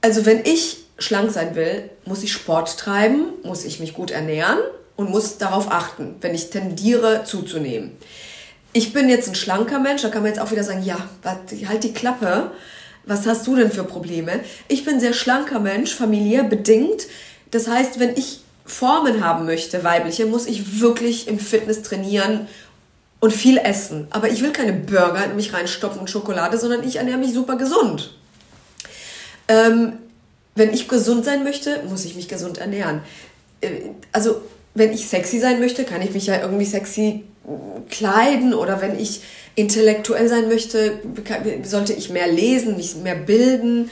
Also 0.01 0.25
wenn 0.25 0.43
ich 0.45 0.85
schlank 0.99 1.31
sein 1.31 1.55
will, 1.55 1.89
muss 2.05 2.23
ich 2.23 2.31
Sport 2.31 2.77
treiben, 2.77 3.33
muss 3.43 3.65
ich 3.65 3.79
mich 3.79 3.93
gut 3.93 4.11
ernähren 4.11 4.59
und 4.95 5.09
muss 5.09 5.37
darauf 5.37 5.71
achten, 5.71 6.15
wenn 6.21 6.35
ich 6.35 6.49
tendiere 6.49 7.23
zuzunehmen. 7.23 7.91
Ich 8.73 8.93
bin 8.93 9.09
jetzt 9.09 9.27
ein 9.27 9.35
schlanker 9.35 9.79
Mensch, 9.79 10.01
da 10.01 10.09
kann 10.09 10.21
man 10.21 10.31
jetzt 10.31 10.41
auch 10.41 10.51
wieder 10.51 10.63
sagen, 10.63 10.83
ja, 10.83 10.97
halt 11.23 11.83
die 11.83 11.93
Klappe. 11.93 12.51
Was 13.05 13.25
hast 13.25 13.47
du 13.47 13.55
denn 13.55 13.71
für 13.71 13.83
Probleme? 13.83 14.41
Ich 14.67 14.85
bin 14.85 14.99
sehr 14.99 15.13
schlanker 15.13 15.59
Mensch, 15.59 15.95
familiär 15.95 16.43
bedingt. 16.43 17.07
Das 17.49 17.67
heißt, 17.67 17.99
wenn 17.99 18.15
ich 18.15 18.41
Formen 18.65 19.23
haben 19.23 19.45
möchte, 19.45 19.83
weibliche, 19.83 20.27
muss 20.27 20.45
ich 20.45 20.79
wirklich 20.81 21.27
im 21.27 21.39
Fitness 21.39 21.81
trainieren 21.81 22.47
und 23.19 23.33
viel 23.33 23.57
essen. 23.57 24.07
Aber 24.11 24.29
ich 24.29 24.43
will 24.43 24.51
keine 24.51 24.73
Burger 24.73 25.25
in 25.25 25.35
mich 25.35 25.53
reinstopfen 25.53 26.01
und 26.01 26.09
Schokolade, 26.09 26.57
sondern 26.57 26.87
ich 26.87 26.97
ernähre 26.97 27.17
mich 27.17 27.33
super 27.33 27.55
gesund. 27.55 28.13
Ähm, 29.47 29.93
wenn 30.59 30.73
ich 30.73 30.87
gesund 30.87 31.25
sein 31.25 31.43
möchte, 31.43 31.81
muss 31.89 32.05
ich 32.05 32.15
mich 32.15 32.27
gesund 32.27 32.59
ernähren. 32.59 33.01
Äh, 33.61 33.69
also, 34.11 34.41
wenn 34.75 34.93
ich 34.93 35.07
sexy 35.07 35.39
sein 35.39 35.59
möchte, 35.59 35.83
kann 35.83 36.01
ich 36.03 36.13
mich 36.13 36.27
ja 36.27 36.39
irgendwie 36.39 36.65
sexy 36.65 37.23
kleiden 37.89 38.53
oder 38.53 38.81
wenn 38.81 38.99
ich 38.99 39.21
intellektuell 39.55 40.29
sein 40.29 40.47
möchte, 40.47 40.99
sollte 41.63 41.93
ich 41.93 42.11
mehr 42.11 42.27
lesen, 42.27 42.77
mich 42.77 42.95
mehr 42.95 43.15
bilden. 43.15 43.89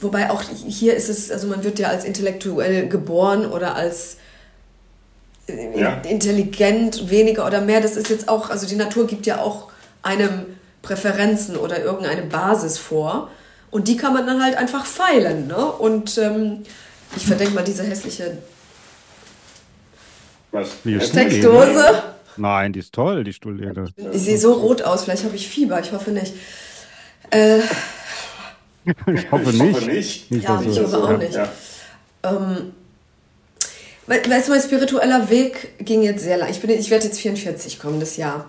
Wobei 0.00 0.30
auch 0.30 0.42
hier 0.42 0.94
ist 0.94 1.08
es, 1.08 1.32
also 1.32 1.48
man 1.48 1.64
wird 1.64 1.80
ja 1.80 1.88
als 1.88 2.04
intellektuell 2.04 2.88
geboren 2.88 3.50
oder 3.50 3.74
als 3.74 4.18
äh, 5.48 5.80
ja. 5.80 6.00
intelligent, 6.08 7.10
weniger 7.10 7.46
oder 7.46 7.60
mehr. 7.60 7.80
Das 7.80 7.96
ist 7.96 8.08
jetzt 8.08 8.28
auch, 8.28 8.50
also 8.50 8.66
die 8.66 8.76
Natur 8.76 9.06
gibt 9.06 9.26
ja 9.26 9.40
auch 9.40 9.68
einem 10.02 10.46
Präferenzen 10.82 11.56
oder 11.56 11.82
irgendeine 11.82 12.22
Basis 12.22 12.78
vor. 12.78 13.30
Und 13.70 13.88
die 13.88 13.96
kann 13.96 14.14
man 14.14 14.26
dann 14.26 14.42
halt 14.42 14.56
einfach 14.56 14.86
feilen. 14.86 15.46
Ne? 15.46 15.56
Und 15.56 16.18
ähm, 16.18 16.62
ich 17.16 17.26
verdenke 17.26 17.54
mal 17.54 17.64
diese 17.64 17.84
hässliche 17.84 18.38
Was? 20.52 20.76
Steckdose. 21.08 22.02
Nein, 22.36 22.72
die 22.72 22.78
ist 22.78 22.94
toll, 22.94 23.24
die 23.24 23.32
Stuhllehne. 23.32 23.88
Ich 24.12 24.22
sehe 24.22 24.38
so 24.38 24.52
rot 24.52 24.82
aus, 24.82 25.04
vielleicht 25.04 25.24
habe 25.24 25.36
ich 25.36 25.48
Fieber, 25.48 25.80
ich 25.80 25.92
hoffe 25.92 26.10
nicht. 26.10 26.32
Äh, 27.30 27.58
ich 28.84 28.94
hoffe 28.94 29.10
nicht. 29.10 29.24
Ich 29.24 29.32
hoffe 29.32 29.86
nicht. 29.86 30.30
nicht 30.30 30.44
ja, 30.44 30.62
ich 30.62 30.80
hoffe 30.80 30.98
auch 30.98 31.18
nicht. 31.18 31.34
Ja. 31.34 31.48
Ähm, 32.22 32.72
weißt 34.06 34.48
du, 34.48 34.52
mein 34.52 34.62
spiritueller 34.62 35.28
Weg 35.30 35.84
ging 35.84 36.02
jetzt 36.02 36.22
sehr 36.22 36.38
lang. 36.38 36.48
Ich, 36.50 36.62
ich 36.62 36.90
werde 36.90 37.06
jetzt 37.06 37.20
44 37.20 37.78
kommendes 37.78 38.16
Jahr. 38.16 38.46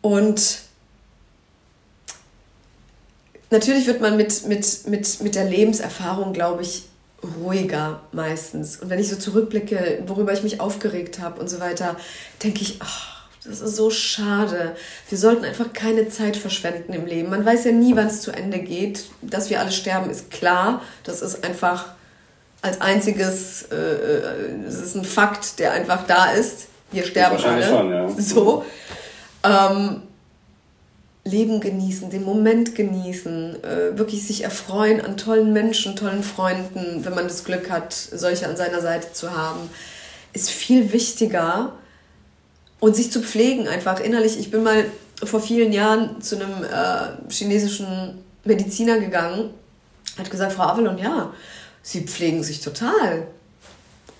Und 0.00 0.62
natürlich 3.52 3.86
wird 3.86 4.00
man 4.00 4.16
mit, 4.16 4.46
mit, 4.48 4.88
mit, 4.88 5.20
mit 5.20 5.34
der 5.34 5.44
Lebenserfahrung, 5.44 6.32
glaube 6.32 6.62
ich, 6.62 6.84
ruhiger 7.40 8.00
meistens. 8.10 8.78
Und 8.78 8.90
wenn 8.90 8.98
ich 8.98 9.08
so 9.08 9.16
zurückblicke, 9.16 10.02
worüber 10.06 10.32
ich 10.32 10.42
mich 10.42 10.60
aufgeregt 10.60 11.20
habe 11.20 11.40
und 11.40 11.48
so 11.48 11.60
weiter, 11.60 11.96
denke 12.42 12.62
ich, 12.62 12.78
ach, 12.80 13.22
das 13.44 13.60
ist 13.60 13.76
so 13.76 13.90
schade. 13.90 14.76
Wir 15.08 15.18
sollten 15.18 15.44
einfach 15.44 15.72
keine 15.72 16.08
Zeit 16.08 16.36
verschwenden 16.36 16.92
im 16.92 17.06
Leben. 17.06 17.30
Man 17.30 17.44
weiß 17.44 17.64
ja 17.64 17.72
nie, 17.72 17.94
wann 17.94 18.06
es 18.06 18.22
zu 18.22 18.32
Ende 18.32 18.58
geht. 18.58 19.04
Dass 19.20 19.50
wir 19.50 19.60
alle 19.60 19.72
sterben, 19.72 20.10
ist 20.10 20.30
klar. 20.30 20.82
Das 21.04 21.22
ist 21.22 21.44
einfach 21.44 21.86
als 22.60 22.80
einziges, 22.80 23.66
äh, 23.70 23.76
äh 23.76 24.66
es 24.66 24.80
ist 24.80 24.94
ein 24.94 25.04
Fakt, 25.04 25.58
der 25.58 25.72
einfach 25.72 26.06
da 26.06 26.32
ist. 26.32 26.68
Wir 26.92 27.04
sterben 27.04 27.42
alle. 27.42 27.66
Schon, 27.66 27.90
ja. 27.90 28.08
So. 28.16 28.64
Ähm, 29.44 30.02
Leben 31.24 31.60
genießen, 31.60 32.10
den 32.10 32.24
Moment 32.24 32.74
genießen, 32.74 33.62
äh, 33.62 33.98
wirklich 33.98 34.26
sich 34.26 34.42
erfreuen 34.42 35.00
an 35.00 35.16
tollen 35.16 35.52
Menschen, 35.52 35.94
tollen 35.94 36.24
Freunden, 36.24 37.04
wenn 37.04 37.14
man 37.14 37.28
das 37.28 37.44
Glück 37.44 37.70
hat, 37.70 37.94
solche 37.94 38.48
an 38.48 38.56
seiner 38.56 38.80
Seite 38.80 39.12
zu 39.12 39.30
haben, 39.30 39.70
ist 40.32 40.50
viel 40.50 40.92
wichtiger 40.92 41.74
und 42.80 42.96
sich 42.96 43.12
zu 43.12 43.22
pflegen 43.22 43.68
einfach 43.68 44.00
innerlich. 44.00 44.38
Ich 44.38 44.50
bin 44.50 44.64
mal 44.64 44.84
vor 45.22 45.40
vielen 45.40 45.72
Jahren 45.72 46.20
zu 46.20 46.36
einem 46.36 46.64
äh, 46.64 47.32
chinesischen 47.32 48.18
Mediziner 48.44 48.98
gegangen, 48.98 49.50
hat 50.18 50.30
gesagt, 50.30 50.52
Frau 50.52 50.64
Avalon, 50.64 50.98
ja, 50.98 51.32
Sie 51.82 52.02
pflegen 52.02 52.42
sich 52.44 52.60
total 52.60 53.26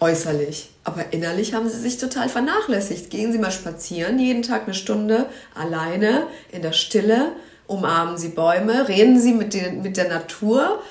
äußerlich. 0.03 0.69
Aber 0.85 1.05
innerlich 1.13 1.55
haben 1.55 1.69
sie 1.69 1.79
sich 1.79 1.97
total 1.97 2.29
vernachlässigt. 2.29 3.09
Gehen 3.09 3.33
Sie 3.33 3.39
mal 3.39 3.53
spazieren, 3.53 4.19
jeden 4.19 4.43
Tag 4.43 4.65
eine 4.65 4.75
Stunde 4.75 5.27
alleine 5.55 6.27
in 6.51 6.63
der 6.63 6.73
Stille, 6.73 7.33
umarmen 7.69 8.19
Sie 8.19 8.31
Bäume, 8.31 8.89
reden 8.89 9.21
Sie 9.21 9.33
mit, 9.33 9.55
den, 9.55 9.83
mit 9.83 9.97
der 9.97 10.09
Natur. 10.09 10.83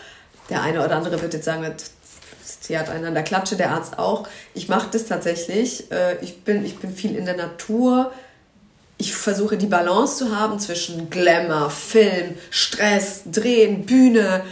Der 0.50 0.62
eine 0.64 0.84
oder 0.84 0.96
andere 0.96 1.22
wird 1.22 1.34
jetzt 1.34 1.46
sagen, 1.46 1.66
sie 2.62 2.80
hat 2.80 2.90
einen 2.90 3.06
an 3.06 3.14
der 3.14 3.24
Klatsche, 3.24 3.58
der 3.58 3.72
Arzt 3.72 4.00
auch. 4.00 4.28
Ich 4.54 4.70
mache 4.70 4.88
das 4.92 5.06
tatsächlich. 5.06 5.92
Äh, 5.92 6.18
ich 6.22 6.44
bin, 6.44 6.66
ich 6.66 6.78
bin 6.78 6.96
viel 6.96 7.16
in 7.18 7.26
der 7.26 7.36
Natur. 7.36 8.14
Ich 8.98 9.14
versuche 9.14 9.58
die 9.58 9.66
Balance 9.66 10.18
zu 10.18 10.36
haben 10.36 10.58
zwischen 10.60 11.10
Glamour, 11.10 11.70
Film, 11.70 12.36
Stress, 12.50 13.24
Drehen, 13.26 13.86
Bühne. 13.86 14.44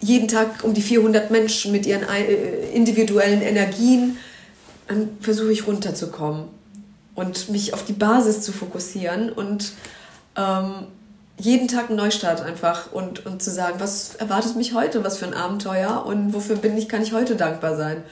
Jeden 0.00 0.28
Tag 0.28 0.64
um 0.64 0.74
die 0.74 0.82
400 0.82 1.30
Menschen 1.30 1.72
mit 1.72 1.86
ihren 1.86 2.02
äh, 2.02 2.70
individuellen 2.72 3.42
Energien 3.42 4.16
dann 4.90 5.08
versuche 5.20 5.52
ich 5.52 5.68
runterzukommen 5.68 6.48
und 7.14 7.48
mich 7.48 7.74
auf 7.74 7.84
die 7.84 7.92
Basis 7.92 8.42
zu 8.42 8.50
fokussieren 8.50 9.30
und 9.30 9.72
ähm, 10.36 10.88
jeden 11.38 11.68
Tag 11.68 11.88
einen 11.88 11.96
Neustart 11.96 12.42
einfach 12.42 12.92
und, 12.92 13.24
und 13.24 13.40
zu 13.40 13.52
sagen, 13.52 13.78
was 13.78 14.16
erwartet 14.16 14.56
mich 14.56 14.74
heute, 14.74 15.04
was 15.04 15.16
für 15.16 15.26
ein 15.26 15.34
Abenteuer 15.34 16.04
und 16.04 16.34
wofür 16.34 16.56
bin 16.56 16.76
ich, 16.76 16.88
kann 16.88 17.02
ich 17.02 17.12
heute 17.12 17.36
dankbar 17.36 17.76
sein. 17.76 18.02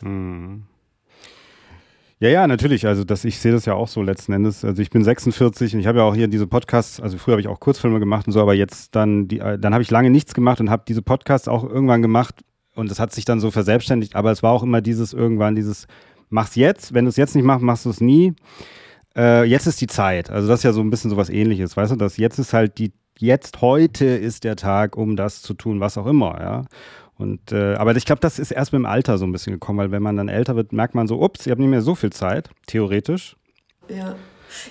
Hm. 0.00 0.62
Ja, 2.20 2.28
ja, 2.28 2.46
natürlich. 2.48 2.86
Also 2.86 3.04
das, 3.04 3.24
ich 3.24 3.38
sehe 3.38 3.52
das 3.52 3.64
ja 3.64 3.74
auch 3.74 3.86
so 3.86 4.02
letzten 4.02 4.32
Endes. 4.32 4.64
Also 4.64 4.82
ich 4.82 4.90
bin 4.90 5.04
46 5.04 5.74
und 5.74 5.80
ich 5.80 5.86
habe 5.86 5.98
ja 5.98 6.04
auch 6.04 6.16
hier 6.16 6.26
diese 6.26 6.48
Podcasts, 6.48 7.00
also 7.00 7.16
früher 7.16 7.34
habe 7.34 7.40
ich 7.40 7.48
auch 7.48 7.60
Kurzfilme 7.60 8.00
gemacht 8.00 8.26
und 8.26 8.32
so, 8.32 8.40
aber 8.40 8.54
jetzt 8.54 8.96
dann, 8.96 9.28
die, 9.28 9.38
dann 9.38 9.72
habe 9.72 9.82
ich 9.82 9.90
lange 9.90 10.10
nichts 10.10 10.34
gemacht 10.34 10.60
und 10.60 10.68
habe 10.68 10.82
diese 10.88 11.02
Podcasts 11.02 11.46
auch 11.46 11.62
irgendwann 11.62 12.02
gemacht 12.02 12.42
und 12.74 12.90
es 12.90 12.98
hat 12.98 13.12
sich 13.12 13.24
dann 13.24 13.38
so 13.38 13.52
verselbstständigt, 13.52 14.16
aber 14.16 14.32
es 14.32 14.42
war 14.42 14.52
auch 14.52 14.64
immer 14.64 14.80
dieses 14.80 15.12
irgendwann, 15.12 15.54
dieses 15.54 15.86
mach's 16.28 16.56
jetzt. 16.56 16.92
Wenn 16.92 17.04
du 17.04 17.08
es 17.08 17.16
jetzt 17.16 17.36
nicht 17.36 17.44
machst, 17.44 17.62
machst 17.62 17.84
du 17.84 17.90
es 17.90 18.00
nie. 18.00 18.34
Äh, 19.16 19.44
jetzt 19.44 19.66
ist 19.66 19.80
die 19.80 19.86
Zeit. 19.86 20.28
Also 20.28 20.48
das 20.48 20.60
ist 20.60 20.64
ja 20.64 20.72
so 20.72 20.80
ein 20.80 20.90
bisschen 20.90 21.10
so 21.10 21.16
was 21.16 21.30
ähnliches, 21.30 21.76
weißt 21.76 21.92
du? 21.92 21.96
Das 21.96 22.16
jetzt 22.16 22.38
ist 22.38 22.52
halt 22.52 22.78
die, 22.78 22.92
jetzt, 23.18 23.60
heute 23.60 24.06
ist 24.06 24.42
der 24.42 24.56
Tag, 24.56 24.96
um 24.96 25.14
das 25.14 25.42
zu 25.42 25.54
tun, 25.54 25.80
was 25.80 25.98
auch 25.98 26.06
immer, 26.06 26.36
ja. 26.40 26.64
Und, 27.18 27.52
äh, 27.52 27.74
aber 27.74 27.96
ich 27.96 28.04
glaube, 28.04 28.20
das 28.20 28.38
ist 28.38 28.52
erst 28.52 28.72
mit 28.72 28.78
dem 28.78 28.86
Alter 28.86 29.18
so 29.18 29.26
ein 29.26 29.32
bisschen 29.32 29.52
gekommen, 29.52 29.78
weil 29.78 29.90
wenn 29.90 30.02
man 30.02 30.16
dann 30.16 30.28
älter 30.28 30.54
wird, 30.54 30.72
merkt 30.72 30.94
man 30.94 31.08
so, 31.08 31.20
ups, 31.20 31.46
ich 31.46 31.50
habe 31.50 31.60
nicht 31.60 31.70
mehr 31.70 31.82
so 31.82 31.96
viel 31.96 32.10
Zeit, 32.10 32.48
theoretisch. 32.66 33.36
Ja. 33.88 34.14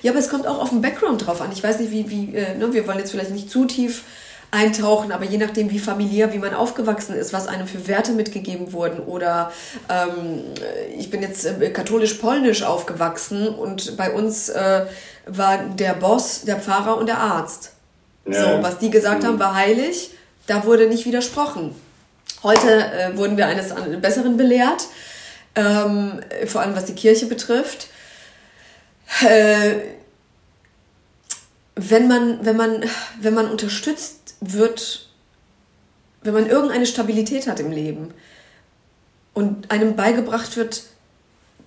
Ja, 0.01 0.11
aber 0.11 0.19
es 0.19 0.29
kommt 0.29 0.47
auch 0.47 0.59
auf 0.59 0.69
den 0.69 0.81
Background 0.81 1.27
drauf 1.27 1.41
an. 1.41 1.51
Ich 1.51 1.63
weiß 1.63 1.79
nicht, 1.79 1.91
wie, 1.91 2.09
wie 2.09 2.35
äh, 2.35 2.57
ne, 2.57 2.73
wir 2.73 2.87
wollen 2.87 2.97
jetzt 2.97 3.11
vielleicht 3.11 3.31
nicht 3.31 3.51
zu 3.51 3.65
tief 3.65 4.03
eintauchen, 4.49 5.11
aber 5.11 5.25
je 5.25 5.37
nachdem, 5.37 5.69
wie 5.71 5.79
familiär, 5.79 6.33
wie 6.33 6.37
man 6.37 6.53
aufgewachsen 6.53 7.15
ist, 7.15 7.33
was 7.33 7.47
einem 7.47 7.67
für 7.67 7.87
Werte 7.87 8.13
mitgegeben 8.13 8.71
wurden 8.71 8.99
oder 8.99 9.51
ähm, 9.89 10.43
ich 10.97 11.09
bin 11.09 11.21
jetzt 11.21 11.45
äh, 11.45 11.69
katholisch-polnisch 11.69 12.63
aufgewachsen 12.63 13.49
und 13.49 13.97
bei 13.97 14.11
uns 14.11 14.47
äh, 14.49 14.85
war 15.25 15.57
der 15.57 15.93
Boss, 15.93 16.43
der 16.43 16.57
Pfarrer 16.57 16.97
und 16.97 17.07
der 17.07 17.19
Arzt. 17.19 17.73
Ja. 18.25 18.41
So, 18.41 18.63
was 18.63 18.79
die 18.79 18.89
gesagt 18.89 19.25
haben, 19.25 19.37
war 19.37 19.53
heilig, 19.53 20.11
da 20.47 20.63
wurde 20.63 20.87
nicht 20.87 21.05
widersprochen. 21.05 21.75
Heute 22.43 22.69
äh, 22.69 23.17
wurden 23.17 23.37
wir 23.37 23.47
eines 23.47 23.73
Besseren 24.01 24.37
belehrt, 24.37 24.87
ähm, 25.55 26.21
vor 26.45 26.61
allem 26.61 26.75
was 26.75 26.85
die 26.85 26.93
Kirche 26.93 27.25
betrifft. 27.25 27.87
Äh, 29.21 29.75
wenn 31.75 32.07
man, 32.07 32.45
wenn 32.45 32.57
man, 32.57 32.83
wenn 33.21 33.33
man 33.33 33.49
unterstützt 33.49 34.35
wird, 34.41 35.09
wenn 36.21 36.33
man 36.33 36.49
irgendeine 36.49 36.85
Stabilität 36.85 37.47
hat 37.47 37.59
im 37.59 37.71
Leben 37.71 38.13
und 39.33 39.71
einem 39.71 39.95
beigebracht 39.95 40.57
wird, 40.57 40.83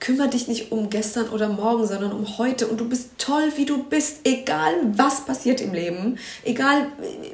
kümmere 0.01 0.29
dich 0.29 0.49
nicht 0.49 0.73
um 0.73 0.91
gestern 0.91 1.29
oder 1.29 1.49
morgen, 1.49 1.87
sondern 1.87 2.13
um 2.13 2.39
heute 2.39 2.67
und 2.67 2.81
du 2.81 2.89
bist 2.89 3.11
toll, 3.19 3.53
wie 3.57 3.67
du 3.67 3.85
bist, 3.85 4.21
egal 4.25 4.73
was 4.95 5.25
passiert 5.27 5.61
im 5.61 5.73
Leben, 5.73 6.19
egal 6.43 6.87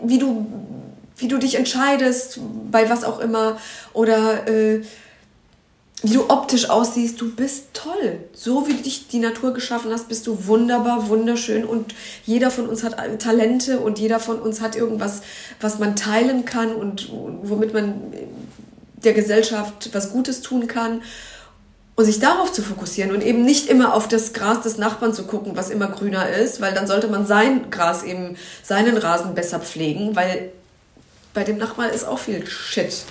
wie 0.02 0.18
du, 0.18 0.46
wie 1.16 1.28
du 1.28 1.38
dich 1.38 1.54
entscheidest, 1.54 2.40
bei 2.70 2.88
was 2.90 3.04
auch 3.04 3.18
immer 3.20 3.58
oder 3.92 4.46
äh, 4.48 4.82
wie 6.02 6.12
du 6.12 6.28
optisch 6.28 6.68
aussiehst, 6.68 7.20
du 7.20 7.34
bist 7.34 7.68
toll. 7.72 8.20
So 8.34 8.68
wie 8.68 8.74
dich 8.74 9.08
die 9.08 9.18
Natur 9.18 9.54
geschaffen 9.54 9.90
hast, 9.92 10.08
bist 10.08 10.26
du 10.26 10.46
wunderbar, 10.46 11.08
wunderschön 11.08 11.64
und 11.64 11.94
jeder 12.24 12.50
von 12.50 12.68
uns 12.68 12.84
hat 12.84 12.96
Talente 13.18 13.80
und 13.80 13.98
jeder 13.98 14.20
von 14.20 14.38
uns 14.38 14.60
hat 14.60 14.76
irgendwas, 14.76 15.22
was 15.60 15.78
man 15.78 15.96
teilen 15.96 16.44
kann 16.44 16.74
und 16.74 17.10
womit 17.10 17.72
man 17.72 17.94
der 19.04 19.14
Gesellschaft 19.14 19.90
was 19.92 20.12
Gutes 20.12 20.42
tun 20.42 20.66
kann. 20.66 21.02
Und 21.98 22.04
sich 22.04 22.18
darauf 22.18 22.52
zu 22.52 22.60
fokussieren 22.60 23.10
und 23.10 23.24
eben 23.24 23.42
nicht 23.42 23.70
immer 23.70 23.94
auf 23.94 24.06
das 24.06 24.34
Gras 24.34 24.60
des 24.60 24.76
Nachbarn 24.76 25.14
zu 25.14 25.24
gucken, 25.24 25.56
was 25.56 25.70
immer 25.70 25.86
grüner 25.86 26.28
ist, 26.28 26.60
weil 26.60 26.74
dann 26.74 26.86
sollte 26.86 27.08
man 27.08 27.26
sein 27.26 27.70
Gras 27.70 28.02
eben, 28.02 28.36
seinen 28.62 28.98
Rasen 28.98 29.34
besser 29.34 29.60
pflegen, 29.60 30.14
weil 30.14 30.52
bei 31.36 31.44
dem 31.44 31.58
Nachbarn 31.58 31.90
ist 31.90 32.04
auch 32.04 32.18
viel 32.18 32.44
Shit. 32.46 33.04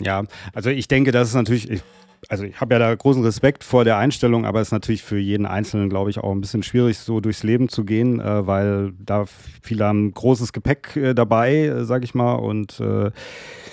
Ja, 0.00 0.24
also 0.54 0.70
ich 0.70 0.88
denke, 0.88 1.12
das 1.12 1.28
ist 1.28 1.34
natürlich, 1.34 1.70
ich, 1.70 1.82
also 2.28 2.44
ich 2.44 2.58
habe 2.58 2.74
ja 2.74 2.78
da 2.78 2.94
großen 2.94 3.22
Respekt 3.22 3.64
vor 3.64 3.84
der 3.84 3.98
Einstellung, 3.98 4.46
aber 4.46 4.60
es 4.60 4.68
ist 4.68 4.72
natürlich 4.72 5.02
für 5.02 5.18
jeden 5.18 5.44
Einzelnen, 5.44 5.90
glaube 5.90 6.08
ich, 6.08 6.18
auch 6.18 6.32
ein 6.32 6.40
bisschen 6.40 6.62
schwierig, 6.62 6.96
so 6.98 7.20
durchs 7.20 7.42
Leben 7.42 7.68
zu 7.68 7.84
gehen, 7.84 8.18
äh, 8.18 8.46
weil 8.46 8.92
da 8.98 9.26
viele 9.62 9.84
haben 9.84 10.10
großes 10.12 10.54
Gepäck 10.54 10.96
äh, 10.96 11.14
dabei, 11.14 11.66
äh, 11.66 11.84
sage 11.84 12.04
ich 12.04 12.14
mal, 12.14 12.34
und 12.36 12.80
äh, 12.80 13.10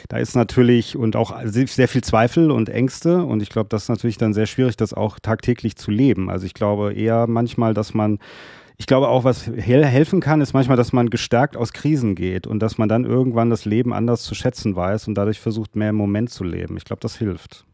da 0.10 0.18
ist 0.18 0.36
natürlich 0.36 0.98
und 0.98 1.16
auch 1.16 1.34
sehr 1.46 1.88
viel 1.88 2.04
Zweifel 2.04 2.52
und 2.52 2.68
Ängste 2.68 3.24
und 3.24 3.42
ich 3.42 3.50
glaube, 3.50 3.70
das 3.70 3.84
ist 3.84 3.90
natürlich 3.90 4.18
dann 4.18 4.34
sehr 4.34 4.48
schwierig, 4.48 4.76
das 4.76 4.94
auch 4.94 5.18
tagtäglich 5.20 5.78
zu 5.78 5.92
leben. 5.92 6.30
Also 6.30 6.46
ich 6.46 6.54
glaube 6.54 6.94
eher 6.94 7.26
manchmal, 7.26 7.74
dass 7.74 7.94
man 7.94 8.20
ich 8.78 8.88
glaube 8.88 9.08
auch, 9.08 9.24
was 9.24 9.48
helfen 9.48 10.20
kann, 10.20 10.42
ist 10.42 10.54
manchmal, 10.54 10.78
dass 10.78 10.94
man 10.94 11.10
gestärkt 11.10 11.56
aus 11.56 11.74
Krisen 11.74 12.16
geht 12.16 12.46
und 12.48 12.60
dass 12.60 12.78
man 12.78 12.90
dann 12.90 13.06
irgendwann 13.06 13.50
das 13.50 13.66
Leben 13.66 13.94
anders 13.94 14.24
zu 14.24 14.36
schätzen 14.36 14.76
weiß 14.76 15.08
und 15.08 15.16
dadurch 15.16 15.40
versucht, 15.40 15.76
mehr 15.76 15.90
im 15.90 15.96
Moment 15.96 16.30
zu 16.30 16.44
leben. 16.44 16.78
Ich 16.78 16.86
glaube, 16.86 17.02
das 17.02 17.18
hilft. 17.18 17.66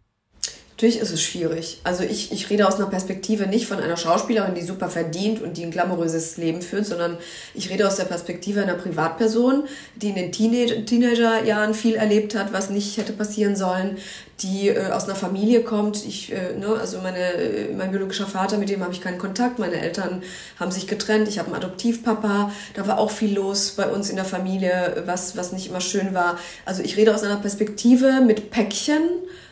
Natürlich 0.81 0.99
ist 0.99 1.11
es 1.11 1.21
schwierig. 1.21 1.77
Also 1.83 2.03
ich, 2.03 2.31
ich 2.31 2.49
rede 2.49 2.67
aus 2.67 2.77
einer 2.77 2.87
Perspektive 2.87 3.45
nicht 3.45 3.67
von 3.67 3.77
einer 3.77 3.97
Schauspielerin, 3.97 4.55
die 4.55 4.63
super 4.63 4.89
verdient 4.89 5.39
und 5.39 5.55
die 5.55 5.63
ein 5.63 5.69
glamouröses 5.69 6.37
Leben 6.37 6.63
führt, 6.63 6.87
sondern 6.87 7.19
ich 7.53 7.69
rede 7.69 7.87
aus 7.87 7.97
der 7.97 8.05
Perspektive 8.05 8.63
einer 8.63 8.73
Privatperson, 8.73 9.65
die 9.95 10.09
in 10.09 10.15
den 10.15 10.31
Teenager 10.31 10.83
Teenagerjahren 10.83 11.75
viel 11.75 11.93
erlebt 11.93 12.33
hat, 12.33 12.51
was 12.51 12.71
nicht 12.71 12.97
hätte 12.97 13.13
passieren 13.13 13.55
sollen, 13.55 13.99
die 14.39 14.69
äh, 14.69 14.89
aus 14.89 15.03
einer 15.03 15.13
Familie 15.13 15.61
kommt. 15.61 16.03
Ich, 16.03 16.31
äh, 16.31 16.57
ne, 16.57 16.75
also 16.79 16.97
meine, 16.97 17.31
äh, 17.33 17.71
mein 17.75 17.91
biologischer 17.91 18.25
Vater, 18.25 18.57
mit 18.57 18.69
dem 18.69 18.81
habe 18.81 18.91
ich 18.91 19.01
keinen 19.01 19.19
Kontakt. 19.19 19.59
Meine 19.59 19.79
Eltern 19.79 20.23
haben 20.59 20.71
sich 20.71 20.87
getrennt. 20.87 21.27
Ich 21.27 21.37
habe 21.37 21.49
einen 21.49 21.57
Adoptivpapa. 21.63 22.51
Da 22.73 22.87
war 22.87 22.97
auch 22.97 23.11
viel 23.11 23.35
los 23.35 23.73
bei 23.77 23.85
uns 23.87 24.09
in 24.09 24.15
der 24.15 24.25
Familie, 24.25 25.03
was, 25.05 25.37
was 25.37 25.51
nicht 25.51 25.67
immer 25.67 25.81
schön 25.81 26.15
war. 26.15 26.39
Also 26.65 26.81
ich 26.81 26.97
rede 26.97 27.13
aus 27.13 27.21
einer 27.21 27.37
Perspektive 27.37 28.21
mit 28.21 28.49
Päckchen 28.49 29.03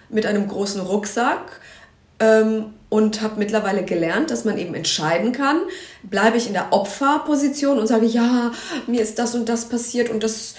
mit 0.10 0.26
einem 0.26 0.48
großen 0.48 0.82
Rucksack 0.82 1.60
ähm, 2.19 2.74
und 2.89 3.22
habe 3.22 3.36
mittlerweile 3.38 3.84
gelernt, 3.84 4.32
dass 4.32 4.45
man 4.45 4.58
eben 4.58 4.74
entscheiden 4.74 5.32
kann, 5.32 5.62
bleibe 6.04 6.38
ich 6.38 6.48
in 6.48 6.54
der 6.54 6.74
Opferposition 6.74 7.78
und 7.78 7.88
sage, 7.88 8.06
ja, 8.06 8.52
mir 8.88 9.02
ist 9.02 9.19
das 9.19 9.36
und 9.36 9.48
das 9.48 9.69
passiert 9.69 10.10
und 10.10 10.24
das 10.24 10.56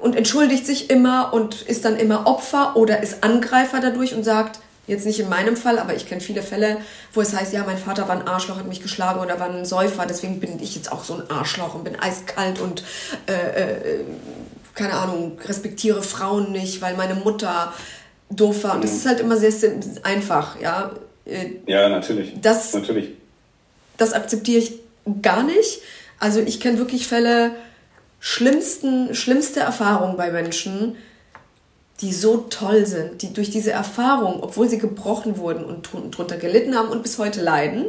und 0.00 0.16
entschuldigt 0.16 0.64
sich 0.64 0.90
immer 0.90 1.32
und 1.34 1.62
ist 1.62 1.84
dann 1.84 1.96
immer 1.96 2.26
Opfer 2.26 2.76
oder 2.76 3.02
ist 3.02 3.24
Angreifer 3.24 3.80
dadurch 3.80 4.14
und 4.14 4.24
sagt, 4.24 4.60
jetzt 4.86 5.06
nicht 5.06 5.20
in 5.20 5.28
meinem 5.28 5.56
Fall, 5.56 5.78
aber 5.78 5.94
ich 5.94 6.06
kenne 6.06 6.20
viele 6.20 6.42
Fälle, 6.42 6.78
wo 7.12 7.20
es 7.20 7.34
heißt, 7.34 7.52
ja, 7.52 7.64
mein 7.64 7.78
Vater 7.78 8.06
war 8.08 8.16
ein 8.16 8.28
Arschloch, 8.28 8.58
hat 8.58 8.68
mich 8.68 8.82
geschlagen 8.82 9.20
oder 9.20 9.40
war 9.40 9.50
ein 9.50 9.64
Säufer, 9.64 10.06
deswegen 10.06 10.40
bin 10.40 10.60
ich 10.60 10.76
jetzt 10.76 10.92
auch 10.92 11.04
so 11.04 11.14
ein 11.14 11.30
Arschloch 11.30 11.74
und 11.74 11.84
bin 11.84 11.98
eiskalt 11.98 12.60
und 12.60 12.84
äh, 13.26 13.32
äh, 13.32 14.04
keine 14.74 14.94
Ahnung, 14.94 15.38
respektiere 15.46 16.02
Frauen 16.02 16.52
nicht, 16.52 16.82
weil 16.82 16.96
meine 16.96 17.14
Mutter 17.14 17.72
doof 18.30 18.64
war. 18.64 18.74
Und 18.74 18.84
das 18.84 18.92
mhm. 18.92 18.96
ist 18.96 19.06
halt 19.06 19.20
immer 19.20 19.36
sehr 19.36 19.52
einfach, 20.02 20.60
ja. 20.60 20.92
Ja, 21.66 21.88
natürlich. 21.88 22.34
Das, 22.40 22.74
natürlich. 22.74 23.10
das 23.96 24.12
akzeptiere 24.12 24.58
ich 24.58 24.74
gar 25.22 25.42
nicht. 25.42 25.80
Also 26.18 26.40
ich 26.40 26.60
kenne 26.60 26.78
wirklich 26.78 27.06
Fälle, 27.06 27.52
schlimmsten, 28.20 29.14
schlimmste 29.14 29.60
Erfahrungen 29.60 30.16
bei 30.16 30.30
Menschen, 30.30 30.96
die 32.00 32.12
so 32.12 32.38
toll 32.50 32.86
sind, 32.86 33.22
die 33.22 33.32
durch 33.32 33.50
diese 33.50 33.70
Erfahrung, 33.70 34.42
obwohl 34.42 34.68
sie 34.68 34.78
gebrochen 34.78 35.38
wurden 35.38 35.64
und 35.64 35.88
drunter 36.16 36.36
gelitten 36.36 36.76
haben 36.76 36.88
und 36.88 37.02
bis 37.02 37.18
heute 37.18 37.40
leiden, 37.40 37.86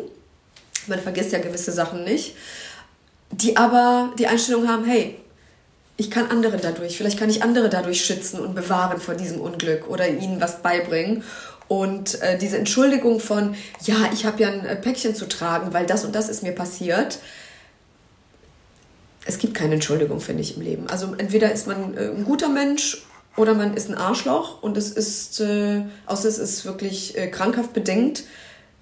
man 0.88 1.00
vergisst 1.00 1.32
ja 1.32 1.39
gewisse 1.39 1.71
Sachen 1.71 2.04
nicht, 2.04 2.36
die 3.32 3.58
aber 3.58 4.13
die 4.19 4.28
Einstellung 4.28 4.67
haben, 4.67 4.86
hey, 4.86 5.17
ich 5.97 6.12
kann 6.12 6.29
andere 6.29 6.58
dadurch, 6.58 6.97
vielleicht 6.97 7.17
kann 7.17 7.29
ich 7.29 7.43
andere 7.43 7.69
dadurch 7.69 8.03
schützen 8.03 8.39
und 8.39 8.53
bewahren 8.53 8.99
vor 8.99 9.15
diesem 9.15 9.39
Unglück 9.39 9.89
oder 9.89 10.08
ihnen 10.08 10.41
was 10.41 10.62
beibringen. 10.62 11.23
Und 11.67 12.21
äh, 12.21 12.38
diese 12.38 12.58
Entschuldigung 12.58 13.19
von, 13.19 13.55
ja, 13.81 13.95
ich 14.13 14.25
habe 14.25 14.41
ja 14.41 14.49
ein 14.49 14.65
äh, 14.65 14.75
Päckchen 14.75 15.15
zu 15.15 15.27
tragen, 15.27 15.73
weil 15.73 15.86
das 15.86 16.05
und 16.05 16.13
das 16.13 16.29
ist 16.29 16.43
mir 16.43 16.51
passiert. 16.51 17.19
Es 19.25 19.39
gibt 19.39 19.55
keine 19.55 19.75
Entschuldigung, 19.75 20.19
finde 20.19 20.43
ich, 20.43 20.58
im 20.58 20.62
Leben. 20.62 20.88
Also 20.88 21.15
entweder 21.17 21.51
ist 21.51 21.65
man 21.65 21.97
äh, 21.97 22.10
ein 22.10 22.25
guter 22.25 22.49
Mensch 22.49 23.03
oder 23.36 23.53
man 23.53 23.73
ist 23.73 23.89
ein 23.89 23.95
Arschloch 23.95 24.62
und 24.62 24.77
es 24.77 24.91
ist, 24.91 25.39
äh, 25.39 25.81
außer 26.05 26.27
es 26.27 26.38
ist 26.38 26.65
wirklich 26.65 27.17
äh, 27.17 27.27
krankhaft 27.27 27.73
bedingt, 27.73 28.23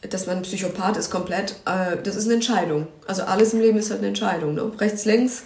dass 0.02 0.28
man 0.28 0.42
Psychopath 0.42 0.98
ist 0.98 1.10
komplett, 1.10 1.56
äh, 1.66 1.98
das 2.04 2.16
ist 2.16 2.26
eine 2.26 2.34
Entscheidung. 2.34 2.88
Also 3.08 3.24
alles 3.24 3.54
im 3.54 3.62
Leben 3.62 3.78
ist 3.78 3.92
halt 3.92 4.00
eine 4.00 4.10
Entscheidung. 4.10 4.56
Ne? 4.56 4.72
Rechts, 4.78 5.06
links, 5.06 5.44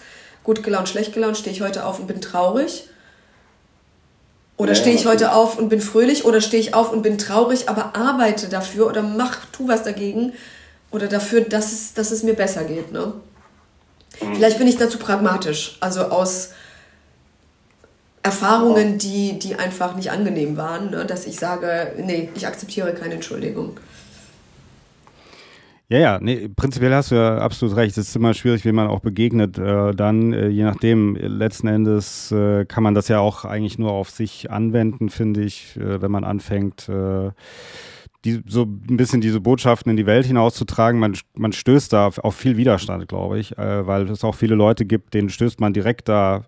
gut 0.48 0.64
gelaunt, 0.64 0.88
schlecht 0.88 1.14
gelaunt, 1.14 1.38
stehe 1.38 1.54
ich 1.54 1.62
heute 1.62 1.86
auf 1.86 2.00
und 2.00 2.08
bin 2.08 2.22
traurig? 2.22 2.86
Oder 4.56 4.72
ja, 4.72 4.76
stehe 4.76 4.96
ich 4.96 5.06
heute 5.06 5.34
auf 5.34 5.60
und 5.60 5.68
bin 5.68 5.82
fröhlich? 5.82 6.24
Oder 6.24 6.40
stehe 6.40 6.62
ich 6.62 6.74
auf 6.74 6.92
und 6.92 7.02
bin 7.02 7.18
traurig, 7.18 7.68
aber 7.68 7.98
arbeite 7.98 8.48
dafür 8.48 8.88
oder 8.88 9.04
mach, 9.04 9.46
tu 9.52 9.68
was 9.68 9.84
dagegen? 9.84 10.32
Oder 10.90 11.08
dafür, 11.08 11.42
dass 11.42 11.74
es, 11.74 11.94
dass 11.94 12.12
es 12.12 12.24
mir 12.24 12.34
besser 12.34 12.64
geht, 12.64 12.94
ne? 12.94 13.14
Mhm. 14.22 14.36
Vielleicht 14.36 14.58
bin 14.58 14.68
ich 14.68 14.78
dazu 14.78 14.98
pragmatisch. 14.98 15.78
Also 15.82 16.04
aus 16.04 16.52
Erfahrungen, 18.24 18.98
die, 18.98 19.38
die 19.38 19.56
einfach 19.56 19.96
nicht 19.96 20.12
angenehm 20.12 20.56
waren, 20.56 20.92
ne? 20.92 21.06
dass 21.06 21.28
ich 21.28 21.38
sage, 21.38 21.94
nee, 21.98 22.30
ich 22.36 22.48
akzeptiere 22.48 22.94
keine 22.94 23.16
Entschuldigung. 23.16 23.78
Ja, 25.90 26.00
ja, 26.00 26.20
nee, 26.22 26.50
prinzipiell 26.54 26.94
hast 26.94 27.12
du 27.12 27.16
ja 27.16 27.38
absolut 27.38 27.78
recht. 27.78 27.98
Es 27.98 28.10
ist 28.10 28.16
immer 28.18 28.34
schwierig, 28.34 28.66
wie 28.66 28.74
man 28.74 28.88
auch 28.88 29.00
begegnet. 29.00 29.58
Äh, 29.58 29.94
dann, 29.94 30.34
äh, 30.34 30.50
je 30.50 30.64
nachdem, 30.64 31.16
letzten 31.16 31.68
Endes 31.68 32.30
äh, 32.30 32.66
kann 32.66 32.84
man 32.84 32.94
das 32.94 33.08
ja 33.08 33.20
auch 33.20 33.46
eigentlich 33.46 33.80
nur 33.80 33.94
auf 33.94 34.10
sich 34.10 34.52
anwenden, 34.52 35.08
finde 35.08 35.44
ich, 35.44 35.78
äh, 35.78 36.02
wenn 36.02 36.12
man 36.12 36.26
anfängt, 36.26 36.90
äh, 36.90 37.32
die, 38.26 38.42
so 38.46 38.64
ein 38.64 38.98
bisschen 38.98 39.22
diese 39.22 39.40
Botschaften 39.40 39.90
in 39.90 39.96
die 39.96 40.06
Welt 40.06 40.26
hinauszutragen. 40.26 41.00
Man, 41.00 41.16
man 41.36 41.54
stößt 41.54 41.94
da 41.94 42.08
auf, 42.08 42.36
viel 42.36 42.58
Widerstand, 42.58 43.08
glaube 43.08 43.40
ich, 43.40 43.58
äh, 43.58 43.88
weil 43.88 44.10
es 44.10 44.26
auch 44.26 44.36
viele 44.36 44.56
Leute 44.56 44.86
gibt, 44.86 45.14
denen 45.14 45.30
stößt 45.30 45.62
man 45.62 45.72
direkt 45.72 46.10
da 46.10 46.44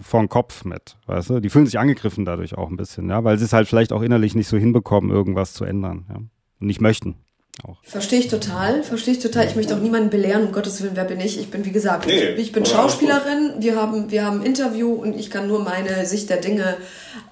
vor 0.00 0.20
den 0.20 0.28
Kopf 0.28 0.64
mit, 0.64 0.96
weißt 1.06 1.30
du? 1.30 1.40
Die 1.40 1.48
fühlen 1.48 1.66
sich 1.66 1.80
angegriffen 1.80 2.24
dadurch 2.24 2.56
auch 2.56 2.70
ein 2.70 2.76
bisschen, 2.76 3.08
ja, 3.08 3.24
weil 3.24 3.38
sie 3.38 3.44
es 3.44 3.52
halt 3.52 3.66
vielleicht 3.66 3.92
auch 3.92 4.02
innerlich 4.02 4.36
nicht 4.36 4.46
so 4.46 4.56
hinbekommen, 4.56 5.10
irgendwas 5.10 5.52
zu 5.54 5.64
ändern, 5.64 6.04
ja, 6.08 6.16
und 6.16 6.66
nicht 6.66 6.80
möchten 6.80 7.16
auch. 7.64 7.76
Verstehe 7.82 8.20
ich 8.20 8.28
total, 8.28 8.82
verstehe 8.82 9.14
ich 9.14 9.20
total. 9.20 9.46
Ich 9.46 9.56
möchte 9.56 9.74
auch 9.74 9.80
niemanden 9.80 10.10
belehren, 10.10 10.46
um 10.46 10.52
Gottes 10.52 10.82
Willen, 10.82 10.96
wer 10.96 11.04
bin 11.04 11.20
ich? 11.20 11.38
Ich 11.38 11.50
bin, 11.50 11.64
wie 11.64 11.72
gesagt, 11.72 12.06
nee, 12.06 12.30
ich, 12.30 12.38
ich, 12.38 12.52
bin 12.52 12.64
Schauspielerin, 12.66 13.54
wir 13.58 13.76
haben, 13.76 14.10
wir 14.10 14.24
haben 14.24 14.40
ein 14.40 14.46
Interview 14.46 14.92
und 14.92 15.18
ich 15.18 15.30
kann 15.30 15.48
nur 15.48 15.60
meine 15.60 16.06
Sicht 16.06 16.30
der 16.30 16.38
Dinge 16.38 16.76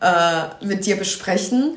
äh, 0.01 0.65
mit 0.65 0.87
dir 0.87 0.97
besprechen. 0.97 1.77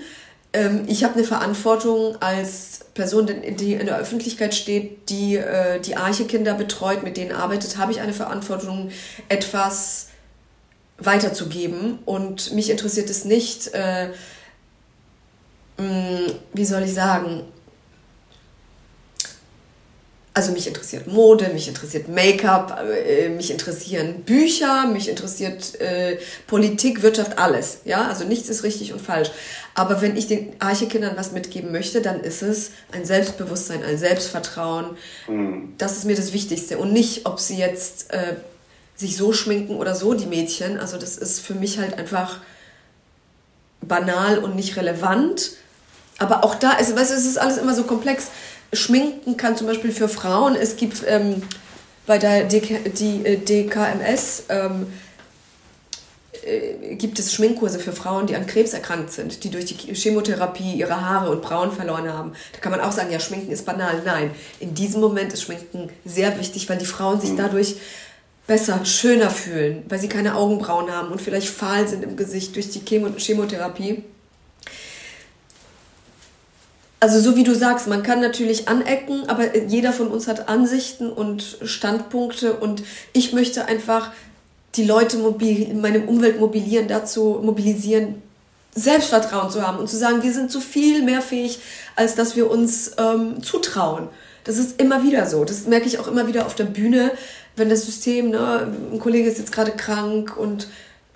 Ähm, 0.51 0.85
ich 0.87 1.03
habe 1.03 1.15
eine 1.15 1.23
Verantwortung 1.23 2.15
als 2.21 2.85
Person, 2.93 3.27
die 3.27 3.73
in 3.73 3.85
der 3.85 3.97
Öffentlichkeit 3.97 4.55
steht, 4.55 5.09
die 5.09 5.35
äh, 5.35 5.79
die 5.79 5.95
Arche-Kinder 5.95 6.53
betreut, 6.55 7.03
mit 7.03 7.17
denen 7.17 7.31
arbeitet, 7.31 7.77
habe 7.77 7.91
ich 7.91 8.01
eine 8.01 8.13
Verantwortung, 8.13 8.89
etwas 9.29 10.07
weiterzugeben. 10.97 11.99
Und 12.05 12.53
mich 12.53 12.69
interessiert 12.69 13.09
es 13.09 13.25
nicht, 13.25 13.71
äh, 13.73 14.09
mh, 15.77 16.33
wie 16.53 16.65
soll 16.65 16.83
ich 16.83 16.93
sagen, 16.93 17.43
also 20.33 20.51
mich 20.51 20.67
interessiert 20.67 21.07
Mode, 21.07 21.49
mich 21.53 21.67
interessiert 21.67 22.07
Make-up, 22.07 22.79
äh, 22.79 23.29
mich 23.29 23.51
interessieren 23.51 24.23
Bücher, 24.23 24.87
mich 24.87 25.09
interessiert 25.09 25.79
äh, 25.81 26.17
Politik, 26.47 27.01
Wirtschaft, 27.01 27.37
alles. 27.37 27.79
Ja, 27.85 28.07
also 28.07 28.25
nichts 28.25 28.47
ist 28.47 28.63
richtig 28.63 28.93
und 28.93 29.01
falsch. 29.01 29.31
Aber 29.73 30.01
wenn 30.01 30.15
ich 30.15 30.27
den 30.27 30.53
Archekindern 30.59 31.17
was 31.17 31.31
mitgeben 31.31 31.71
möchte, 31.71 32.01
dann 32.01 32.21
ist 32.21 32.41
es 32.41 32.71
ein 32.91 33.05
Selbstbewusstsein, 33.05 33.83
ein 33.83 33.97
Selbstvertrauen. 33.97 34.97
Mhm. 35.27 35.73
Das 35.77 35.97
ist 35.97 36.05
mir 36.05 36.15
das 36.15 36.31
Wichtigste. 36.33 36.77
Und 36.77 36.93
nicht, 36.93 37.25
ob 37.25 37.39
sie 37.39 37.57
jetzt 37.57 38.11
äh, 38.13 38.35
sich 38.95 39.17
so 39.17 39.33
schminken 39.33 39.77
oder 39.77 39.95
so, 39.95 40.13
die 40.13 40.25
Mädchen. 40.25 40.79
Also 40.79 40.97
das 40.97 41.17
ist 41.17 41.39
für 41.39 41.55
mich 41.55 41.79
halt 41.79 41.97
einfach 41.97 42.39
banal 43.81 44.39
und 44.39 44.55
nicht 44.55 44.75
relevant. 44.75 45.51
Aber 46.17 46.43
auch 46.43 46.55
da 46.55 46.73
ist, 46.73 46.95
weißt 46.95 47.11
du, 47.11 47.15
es 47.15 47.25
ist 47.25 47.37
alles 47.37 47.57
immer 47.57 47.73
so 47.73 47.83
komplex. 47.83 48.27
Schminken 48.73 49.37
kann 49.37 49.57
zum 49.57 49.67
Beispiel 49.67 49.91
für 49.91 50.09
Frauen, 50.09 50.55
es 50.55 50.75
gibt 50.75 51.03
ähm, 51.07 51.41
bei 52.05 52.17
der 52.17 52.43
DK, 52.43 52.93
die, 52.93 53.25
äh, 53.25 53.37
DKMS 53.37 54.43
ähm, 54.49 54.87
äh, 56.43 56.95
gibt 56.95 57.19
es 57.19 57.33
Schminkkurse 57.33 57.79
für 57.79 57.91
Frauen, 57.91 58.27
die 58.27 58.35
an 58.35 58.45
Krebs 58.45 58.73
erkrankt 58.73 59.11
sind, 59.11 59.43
die 59.43 59.49
durch 59.49 59.65
die 59.65 59.93
Chemotherapie 59.93 60.73
ihre 60.73 61.01
Haare 61.01 61.31
und 61.31 61.41
Brauen 61.41 61.71
verloren 61.71 62.11
haben. 62.11 62.33
Da 62.53 62.59
kann 62.59 62.71
man 62.71 62.81
auch 62.81 62.91
sagen, 62.91 63.11
ja, 63.11 63.19
Schminken 63.19 63.51
ist 63.51 63.65
banal. 63.65 64.01
Nein, 64.05 64.31
in 64.59 64.73
diesem 64.73 65.01
Moment 65.01 65.33
ist 65.33 65.43
Schminken 65.43 65.89
sehr 66.05 66.37
wichtig, 66.39 66.69
weil 66.69 66.77
die 66.77 66.85
Frauen 66.85 67.19
sich 67.19 67.31
mhm. 67.31 67.37
dadurch 67.37 67.75
besser, 68.47 68.83
schöner 68.85 69.29
fühlen, 69.29 69.83
weil 69.89 69.99
sie 69.99 70.09
keine 70.09 70.35
Augenbrauen 70.35 70.91
haben 70.91 71.11
und 71.11 71.21
vielleicht 71.21 71.49
fahl 71.49 71.87
sind 71.87 72.03
im 72.03 72.17
Gesicht 72.17 72.55
durch 72.55 72.69
die 72.69 72.81
Chemotherapie. 72.81 74.03
Also 77.01 77.21
so 77.21 77.37
wie 77.37 77.45
du 77.45 77.55
sagst, 77.55 77.87
man 77.87 78.03
kann 78.03 78.19
natürlich 78.19 78.67
anecken, 78.67 79.23
aber 79.27 79.55
jeder 79.57 79.93
von 79.93 80.09
uns 80.09 80.27
hat 80.27 80.49
Ansichten 80.49 81.09
und 81.09 81.57
Standpunkte 81.63 82.53
und 82.53 82.83
ich 83.13 83.31
möchte 83.31 83.65
einfach 83.65 84.11
die 84.75 84.83
Leute 84.83 85.17
in 85.17 85.81
meinem 85.81 86.09
Umwelt 86.09 86.39
mobilieren, 86.39 86.87
dazu 86.87 87.39
mobilisieren, 87.41 88.21
Selbstvertrauen 88.75 89.49
zu 89.49 89.65
haben 89.65 89.79
und 89.79 89.89
zu 89.89 89.97
sagen, 89.97 90.23
wir 90.23 90.33
sind 90.33 90.51
zu 90.51 90.59
viel 90.59 91.01
mehr 91.01 91.21
fähig, 91.21 91.59
als 91.95 92.15
dass 92.15 92.35
wir 92.35 92.51
uns 92.51 92.91
ähm, 92.97 93.41
zutrauen. 93.41 94.09
Das 94.43 94.57
ist 94.57 94.79
immer 94.79 95.03
wieder 95.03 95.25
so. 95.25 95.43
Das 95.43 95.65
merke 95.65 95.87
ich 95.87 95.99
auch 95.99 96.07
immer 96.07 96.27
wieder 96.27 96.45
auf 96.45 96.55
der 96.55 96.65
Bühne, 96.65 97.11
wenn 97.55 97.69
das 97.69 97.85
System, 97.85 98.29
ne, 98.29 98.71
ein 98.91 98.99
Kollege 98.99 99.29
ist 99.29 99.37
jetzt 99.37 99.51
gerade 99.51 99.71
krank 99.71 100.37
und 100.37 100.67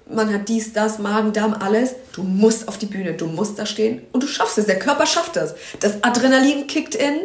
man 0.10 0.34
hat 0.34 0.50
dies, 0.50 0.74
das, 0.74 1.00
Magen, 1.00 1.34
Darm, 1.34 1.54
alles. 1.54 1.96
Du 2.14 2.24
musst 2.24 2.68
auf 2.68 2.78
die 2.78 2.86
Bühne, 2.86 3.14
du 3.14 3.26
musst 3.26 3.60
da 3.60 3.66
stehen 3.66 4.02
und 4.12 4.24
du 4.24 4.28
schaffst 4.28 4.58
es. 4.58 4.66
Der 4.66 4.80
Körper 4.80 5.06
schafft 5.06 5.36
das. 5.36 5.56
Das 5.80 6.04
Adrenalin 6.04 6.68
kickt 6.68 6.96
in, 6.96 7.20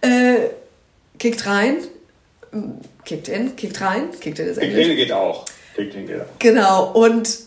äh, 0.00 0.48
kickt 1.18 1.46
rein, 1.46 1.78
kickt 3.04 3.28
in, 3.28 3.56
kickt 3.56 3.80
rein, 3.80 4.10
kickt 4.20 4.38
in 4.38 4.46
ist 4.46 4.58
Englisch. 4.58 4.78
Kickt 4.78 4.90
in 4.90 4.96
geht 4.96 5.12
auch. 5.12 5.44
Kickt 5.74 5.94
in 5.94 6.06
geht 6.06 6.20
auch. 6.20 6.38
Genau, 6.38 6.92
und 6.92 7.38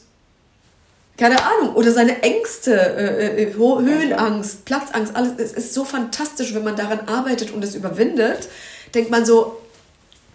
keine 1.18 1.38
Ahnung, 1.42 1.76
oder 1.76 1.92
seine 1.92 2.22
Ängste, 2.24 2.74
äh, 2.74 3.44
äh 3.44 3.54
Höhenangst, 3.54 4.66
Platzangst, 4.66 5.16
alles. 5.16 5.34
Es 5.38 5.54
ist 5.54 5.74
so 5.74 5.86
fantastisch, 5.86 6.54
wenn 6.54 6.66
man 6.66 6.76
daran 6.76 7.08
arbeitet 7.08 7.52
und 7.52 7.64
es 7.64 7.76
überwindet. 7.76 8.50
Denkt 8.94 9.12
man 9.12 9.26
so, 9.26 9.62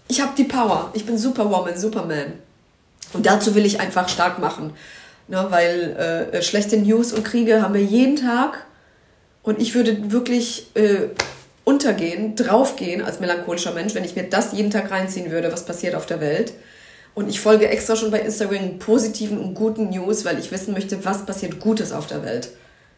ich 0.08 0.20
habe 0.22 0.32
die 0.36 0.44
Power, 0.44 0.90
ich 0.94 1.04
bin 1.04 1.18
Superwoman, 1.18 1.76
Superman. 1.76 2.32
Und 3.12 3.26
dazu 3.26 3.54
will 3.54 3.66
ich 3.66 3.80
einfach 3.80 4.08
stark 4.08 4.38
machen. 4.38 4.72
Ne, 5.28 5.46
weil 5.50 6.30
äh, 6.32 6.42
schlechte 6.42 6.76
News 6.76 7.12
und 7.12 7.24
Kriege 7.24 7.62
haben 7.62 7.74
wir 7.74 7.82
jeden 7.82 8.16
Tag. 8.16 8.66
Und 9.42 9.60
ich 9.60 9.74
würde 9.76 10.10
wirklich 10.10 10.66
äh, 10.74 11.08
untergehen, 11.64 12.34
draufgehen 12.34 13.00
als 13.00 13.20
melancholischer 13.20 13.72
Mensch, 13.72 13.94
wenn 13.94 14.04
ich 14.04 14.16
mir 14.16 14.24
das 14.24 14.52
jeden 14.52 14.72
Tag 14.72 14.90
reinziehen 14.90 15.30
würde, 15.30 15.52
was 15.52 15.64
passiert 15.64 15.94
auf 15.94 16.06
der 16.06 16.20
Welt. 16.20 16.52
Und 17.14 17.28
ich 17.28 17.40
folge 17.40 17.68
extra 17.68 17.96
schon 17.96 18.10
bei 18.10 18.20
Instagram 18.20 18.78
positiven 18.78 19.38
und 19.38 19.54
guten 19.54 19.90
News, 19.90 20.24
weil 20.24 20.38
ich 20.38 20.50
wissen 20.50 20.74
möchte, 20.74 21.04
was 21.04 21.24
passiert 21.26 21.60
Gutes 21.60 21.92
auf 21.92 22.06
der 22.06 22.24
Welt. 22.24 22.50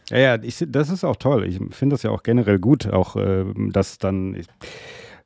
Ja, 0.09 0.17
ja, 0.17 0.37
ich, 0.41 0.63
das 0.67 0.89
ist 0.89 1.03
auch 1.03 1.15
toll. 1.15 1.47
Ich 1.47 1.59
finde 1.75 1.93
das 1.93 2.03
ja 2.03 2.09
auch 2.09 2.23
generell 2.23 2.59
gut, 2.59 2.91
auch 2.91 3.15
äh, 3.15 3.45
dass 3.71 3.97
dann. 3.97 4.35
Ich, 4.35 4.47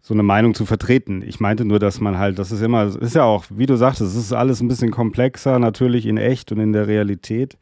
so 0.08 0.14
eine 0.14 0.24
Meinung 0.24 0.54
zu 0.54 0.66
vertreten. 0.66 1.22
Ich 1.22 1.42
meinte 1.42 1.66
nur, 1.66 1.80
dass 1.80 2.00
man 2.00 2.18
halt, 2.18 2.40
das 2.40 2.54
ist 2.54 2.62
immer, 2.62 2.86
ist 2.86 3.14
ja 3.14 3.26
auch, 3.26 3.44
wie 3.50 3.66
du 3.66 3.76
sagtest, 3.76 4.16
es 4.16 4.16
ist 4.16 4.32
alles 4.32 4.62
ein 4.62 4.70
bisschen 4.70 4.90
komplexer, 4.90 5.60
natürlich 5.60 6.06
in 6.06 6.16
echt 6.16 6.50
und 6.54 6.62
in 6.62 6.72
der 6.72 6.88
Realität. 6.88 7.58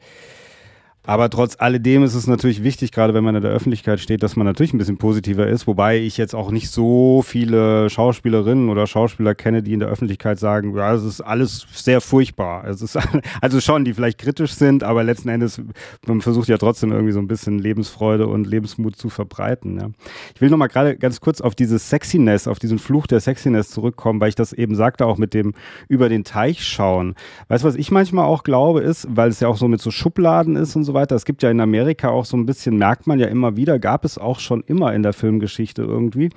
Aber 1.06 1.30
trotz 1.30 1.54
alledem 1.58 2.02
ist 2.02 2.14
es 2.14 2.26
natürlich 2.26 2.64
wichtig, 2.64 2.90
gerade 2.90 3.14
wenn 3.14 3.22
man 3.22 3.36
in 3.36 3.42
der 3.42 3.52
Öffentlichkeit 3.52 4.00
steht, 4.00 4.24
dass 4.24 4.34
man 4.34 4.44
natürlich 4.44 4.74
ein 4.74 4.78
bisschen 4.78 4.98
positiver 4.98 5.46
ist. 5.46 5.68
Wobei 5.68 5.98
ich 5.98 6.16
jetzt 6.16 6.34
auch 6.34 6.50
nicht 6.50 6.68
so 6.68 7.22
viele 7.24 7.88
Schauspielerinnen 7.88 8.68
oder 8.68 8.88
Schauspieler 8.88 9.36
kenne, 9.36 9.62
die 9.62 9.72
in 9.72 9.78
der 9.78 9.88
Öffentlichkeit 9.88 10.40
sagen, 10.40 10.76
ja, 10.76 10.92
es 10.94 11.04
ist 11.04 11.20
alles 11.20 11.64
sehr 11.72 12.00
furchtbar. 12.00 12.66
Es 12.66 12.82
ist 12.82 12.98
also 13.40 13.60
schon, 13.60 13.84
die 13.84 13.94
vielleicht 13.94 14.18
kritisch 14.18 14.54
sind, 14.54 14.82
aber 14.82 15.04
letzten 15.04 15.28
Endes, 15.28 15.62
man 16.06 16.20
versucht 16.20 16.48
ja 16.48 16.58
trotzdem 16.58 16.90
irgendwie 16.90 17.12
so 17.12 17.20
ein 17.20 17.28
bisschen 17.28 17.60
Lebensfreude 17.60 18.26
und 18.26 18.44
Lebensmut 18.48 18.96
zu 18.96 19.08
verbreiten. 19.08 19.78
Ja. 19.78 19.90
Ich 20.34 20.40
will 20.40 20.50
nochmal 20.50 20.68
gerade 20.68 20.96
ganz 20.96 21.20
kurz 21.20 21.40
auf 21.40 21.54
dieses 21.54 21.88
Sexiness, 21.88 22.48
auf 22.48 22.58
diesen 22.58 22.80
Fluch 22.80 23.06
der 23.06 23.20
Sexiness 23.20 23.70
zurückkommen, 23.70 24.20
weil 24.20 24.30
ich 24.30 24.34
das 24.34 24.52
eben 24.52 24.74
sagte, 24.74 25.06
auch 25.06 25.18
mit 25.18 25.34
dem 25.34 25.54
über 25.88 26.08
den 26.08 26.24
Teich 26.24 26.66
schauen. 26.66 27.14
Weißt 27.46 27.62
du, 27.62 27.68
was 27.68 27.76
ich 27.76 27.92
manchmal 27.92 28.24
auch 28.24 28.42
glaube, 28.42 28.80
ist, 28.80 29.06
weil 29.08 29.28
es 29.28 29.38
ja 29.38 29.46
auch 29.46 29.56
so 29.56 29.68
mit 29.68 29.80
so 29.80 29.92
Schubladen 29.92 30.56
ist 30.56 30.74
und 30.74 30.82
so 30.82 30.95
weiter. 30.96 31.14
Es 31.14 31.24
gibt 31.24 31.44
ja 31.44 31.50
in 31.50 31.60
Amerika 31.60 32.08
auch 32.08 32.24
so 32.24 32.36
ein 32.36 32.44
bisschen, 32.44 32.76
merkt 32.76 33.06
man 33.06 33.20
ja 33.20 33.28
immer 33.28 33.56
wieder, 33.56 33.78
gab 33.78 34.04
es 34.04 34.18
auch 34.18 34.40
schon 34.40 34.64
immer 34.66 34.92
in 34.92 35.04
der 35.04 35.12
Filmgeschichte 35.12 35.82
irgendwie, 35.82 36.30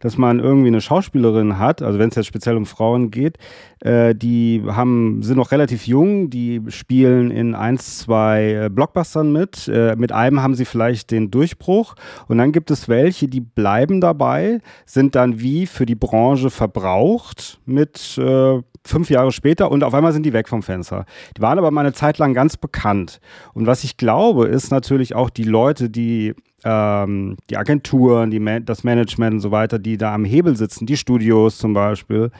dass 0.00 0.18
man 0.18 0.38
irgendwie 0.38 0.68
eine 0.68 0.82
Schauspielerin 0.82 1.58
hat, 1.58 1.80
also 1.80 1.98
wenn 1.98 2.10
es 2.10 2.16
jetzt 2.16 2.26
speziell 2.26 2.56
um 2.56 2.66
Frauen 2.66 3.10
geht, 3.10 3.38
äh, 3.80 4.14
die 4.14 4.62
haben, 4.66 5.22
sind 5.22 5.38
noch 5.38 5.52
relativ 5.52 5.86
jung, 5.86 6.28
die 6.28 6.60
spielen 6.68 7.30
in 7.30 7.54
eins, 7.54 7.98
zwei 7.98 8.64
äh, 8.64 8.68
Blockbustern 8.68 9.32
mit. 9.32 9.68
Äh, 9.68 9.96
mit 9.96 10.12
einem 10.12 10.42
haben 10.42 10.54
sie 10.54 10.66
vielleicht 10.66 11.10
den 11.10 11.30
Durchbruch 11.30 11.94
und 12.28 12.38
dann 12.38 12.52
gibt 12.52 12.70
es 12.70 12.88
welche, 12.88 13.28
die 13.28 13.40
bleiben 13.40 14.00
dabei, 14.00 14.60
sind 14.84 15.14
dann 15.14 15.40
wie 15.40 15.66
für 15.66 15.86
die 15.86 15.94
Branche 15.94 16.50
verbraucht 16.50 17.60
mit 17.64 18.18
äh, 18.18 18.60
fünf 18.84 19.10
Jahre 19.10 19.32
später 19.32 19.70
und 19.70 19.84
auf 19.84 19.94
einmal 19.94 20.12
sind 20.12 20.24
die 20.24 20.32
weg 20.32 20.48
vom 20.48 20.62
Fenster. 20.62 21.04
Die 21.36 21.42
waren 21.42 21.58
aber 21.58 21.70
mal 21.70 21.82
eine 21.82 21.92
Zeit 21.92 22.18
lang 22.18 22.34
ganz 22.34 22.56
bekannt. 22.56 23.20
Und 23.52 23.66
was 23.66 23.84
ich 23.84 23.96
glaube, 23.96 24.46
ist 24.46 24.70
natürlich 24.70 25.14
auch 25.14 25.30
die 25.30 25.44
Leute, 25.44 25.90
die 25.90 26.34
ähm, 26.64 27.36
die 27.48 27.56
Agenturen, 27.56 28.30
die 28.30 28.40
Ma 28.40 28.60
das 28.60 28.84
Management 28.84 29.34
und 29.34 29.40
so 29.40 29.50
weiter, 29.50 29.78
die 29.78 29.96
da 29.96 30.14
am 30.14 30.24
Hebel 30.24 30.56
sitzen, 30.56 30.86
die 30.86 30.96
Studios 30.96 31.58
zum 31.58 31.72
Beispiel, 31.72 32.30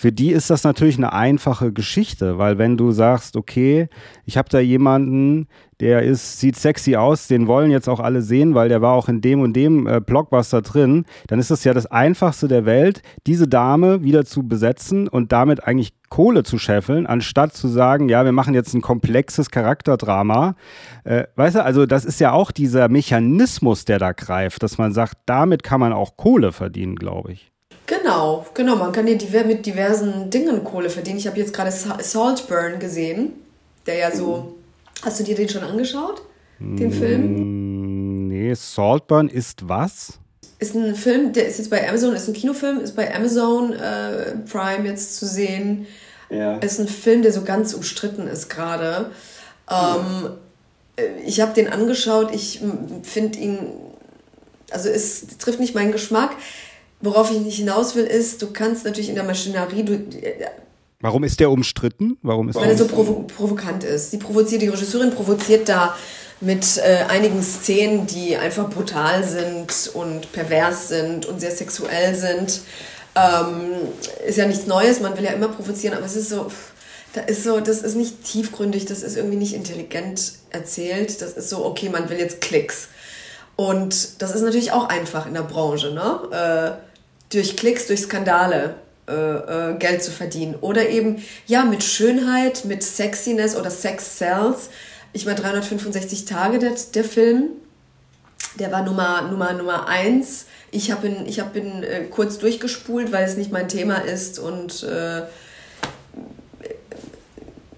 für 0.00 0.12
die 0.12 0.32
ist 0.32 0.48
das 0.48 0.64
natürlich 0.64 0.96
eine 0.96 1.12
einfache 1.12 1.74
Geschichte, 1.74 2.38
weil 2.38 2.56
wenn 2.56 2.78
du 2.78 2.90
sagst, 2.90 3.36
okay, 3.36 3.90
ich 4.24 4.38
habe 4.38 4.48
da 4.48 4.58
jemanden, 4.58 5.46
der 5.78 6.04
ist, 6.04 6.40
sieht 6.40 6.56
sexy 6.56 6.96
aus, 6.96 7.28
den 7.28 7.46
wollen 7.46 7.70
jetzt 7.70 7.86
auch 7.86 8.00
alle 8.00 8.22
sehen, 8.22 8.54
weil 8.54 8.70
der 8.70 8.80
war 8.80 8.94
auch 8.94 9.10
in 9.10 9.20
dem 9.20 9.42
und 9.42 9.52
dem 9.52 9.86
äh, 9.86 10.00
Blockbuster 10.00 10.62
drin, 10.62 11.04
dann 11.26 11.38
ist 11.38 11.50
das 11.50 11.64
ja 11.64 11.74
das 11.74 11.84
Einfachste 11.84 12.48
der 12.48 12.64
Welt, 12.64 13.02
diese 13.26 13.46
Dame 13.46 14.02
wieder 14.02 14.24
zu 14.24 14.48
besetzen 14.48 15.06
und 15.06 15.32
damit 15.32 15.64
eigentlich 15.64 15.92
Kohle 16.08 16.44
zu 16.44 16.56
scheffeln, 16.56 17.06
anstatt 17.06 17.52
zu 17.52 17.68
sagen, 17.68 18.08
ja, 18.08 18.24
wir 18.24 18.32
machen 18.32 18.54
jetzt 18.54 18.72
ein 18.72 18.80
komplexes 18.80 19.50
Charakterdrama. 19.50 20.56
Äh, 21.04 21.24
weißt 21.36 21.56
du, 21.56 21.62
also 21.62 21.84
das 21.84 22.06
ist 22.06 22.20
ja 22.20 22.32
auch 22.32 22.52
dieser 22.52 22.88
Mechanismus, 22.88 23.84
der 23.84 23.98
da 23.98 24.12
greift, 24.12 24.62
dass 24.62 24.78
man 24.78 24.94
sagt, 24.94 25.18
damit 25.26 25.62
kann 25.62 25.78
man 25.78 25.92
auch 25.92 26.16
Kohle 26.16 26.52
verdienen, 26.52 26.96
glaube 26.96 27.32
ich. 27.32 27.52
Genau, 27.86 28.46
genau. 28.54 28.76
Man 28.76 28.92
kann 28.92 29.06
ja 29.06 29.16
mit 29.44 29.66
diversen 29.66 30.30
Dingen 30.30 30.62
Kohle 30.62 30.90
verdienen. 30.90 31.18
Ich 31.18 31.26
habe 31.26 31.38
jetzt 31.38 31.52
gerade 31.52 31.72
Saltburn 31.72 32.78
gesehen, 32.78 33.32
der 33.86 33.96
ja 33.96 34.14
so. 34.14 34.56
Hast 35.02 35.18
du 35.18 35.24
dir 35.24 35.34
den 35.34 35.48
schon 35.48 35.64
angeschaut? 35.64 36.22
Den 36.60 36.92
Film? 36.92 38.26
Mm, 38.26 38.28
nee, 38.28 38.54
Saltburn 38.54 39.28
ist 39.28 39.68
was? 39.68 40.18
Ist 40.58 40.74
ein 40.74 40.94
Film, 40.94 41.32
der 41.32 41.46
ist 41.46 41.58
jetzt 41.58 41.70
bei 41.70 41.88
Amazon, 41.88 42.14
ist 42.14 42.28
ein 42.28 42.34
Kinofilm, 42.34 42.80
ist 42.80 42.94
bei 42.94 43.14
Amazon 43.14 43.72
äh, 43.72 44.36
Prime 44.50 44.86
jetzt 44.86 45.16
zu 45.16 45.26
sehen. 45.26 45.86
Ja. 46.28 46.58
Ist 46.58 46.78
ein 46.78 46.86
Film, 46.86 47.22
der 47.22 47.32
so 47.32 47.42
ganz 47.42 47.72
umstritten 47.72 48.26
ist 48.28 48.50
gerade. 48.50 49.10
Ähm, 49.70 49.76
ja. 50.98 51.04
Ich 51.24 51.40
habe 51.40 51.54
den 51.54 51.68
angeschaut, 51.68 52.32
ich 52.34 52.60
finde 53.02 53.38
ihn, 53.38 53.58
also 54.70 54.90
es 54.90 55.38
trifft 55.38 55.60
nicht 55.60 55.74
meinen 55.74 55.92
Geschmack. 55.92 56.32
Worauf 57.00 57.30
ich 57.30 57.40
nicht 57.40 57.56
hinaus 57.56 57.94
will, 57.94 58.04
ist, 58.04 58.42
du 58.42 58.52
kannst 58.52 58.84
natürlich 58.84 59.08
in 59.08 59.14
der 59.14 59.24
Maschinerie. 59.24 59.84
Du, 59.84 60.00
Warum 61.00 61.24
ist 61.24 61.40
der 61.40 61.50
umstritten? 61.50 62.18
Warum 62.22 62.50
ist 62.50 62.56
Weil 62.56 62.70
er 62.70 62.76
so 62.76 62.86
provo 62.86 63.24
provokant 63.34 63.84
ist. 63.84 64.12
Die 64.12 64.18
provoziert, 64.18 64.60
die 64.60 64.68
Regisseurin 64.68 65.10
provoziert 65.10 65.68
da 65.68 65.96
mit 66.42 66.78
äh, 66.78 67.04
einigen 67.08 67.42
Szenen, 67.42 68.06
die 68.06 68.36
einfach 68.36 68.68
brutal 68.68 69.24
sind 69.24 69.90
und 69.94 70.30
pervers 70.32 70.88
sind 70.88 71.26
und 71.26 71.40
sehr 71.40 71.50
sexuell 71.50 72.14
sind. 72.14 72.60
Ähm, 73.14 73.72
ist 74.26 74.38
ja 74.38 74.46
nichts 74.46 74.66
Neues, 74.66 75.00
man 75.00 75.16
will 75.16 75.24
ja 75.24 75.32
immer 75.32 75.48
provozieren, 75.48 75.96
aber 75.96 76.06
es 76.06 76.16
ist 76.16 76.28
so, 76.28 76.46
da 77.14 77.22
ist 77.22 77.44
so, 77.44 77.60
das 77.60 77.82
ist 77.82 77.96
nicht 77.96 78.24
tiefgründig, 78.24 78.84
das 78.84 79.02
ist 79.02 79.16
irgendwie 79.16 79.36
nicht 79.36 79.54
intelligent 79.54 80.34
erzählt. 80.50 81.20
Das 81.20 81.32
ist 81.32 81.48
so, 81.48 81.64
okay, 81.64 81.88
man 81.88 82.08
will 82.08 82.18
jetzt 82.18 82.40
Klicks. 82.40 82.88
Und 83.56 84.22
das 84.22 84.34
ist 84.34 84.42
natürlich 84.42 84.72
auch 84.72 84.88
einfach 84.88 85.26
in 85.26 85.34
der 85.34 85.42
Branche, 85.42 85.92
ne? 85.92 86.78
Äh, 86.78 86.89
durch 87.30 87.56
Klicks, 87.56 87.86
durch 87.86 88.02
Skandale 88.02 88.74
äh, 89.08 89.12
äh, 89.12 89.76
Geld 89.78 90.02
zu 90.02 90.10
verdienen. 90.10 90.56
Oder 90.60 90.88
eben, 90.88 91.24
ja, 91.46 91.64
mit 91.64 91.82
Schönheit, 91.82 92.64
mit 92.64 92.82
Sexiness 92.82 93.56
oder 93.56 93.70
Sex 93.70 94.18
Cells. 94.18 94.70
Ich 95.12 95.26
meine, 95.26 95.40
365 95.40 96.26
Tage 96.26 96.58
der, 96.58 96.74
der 96.94 97.04
Film, 97.04 97.50
der 98.58 98.70
war 98.70 98.82
Nummer, 98.82 99.22
Nummer, 99.22 99.52
Nummer 99.52 99.88
eins. 99.88 100.46
Ich 100.70 100.90
habe 100.90 101.08
ihn, 101.08 101.26
ich 101.26 101.40
hab 101.40 101.56
ihn 101.56 101.82
äh, 101.82 102.04
kurz 102.10 102.38
durchgespult, 102.38 103.10
weil 103.10 103.24
es 103.24 103.36
nicht 103.36 103.50
mein 103.50 103.68
Thema 103.68 103.96
ist 103.96 104.38
und 104.38 104.82
äh, 104.84 105.22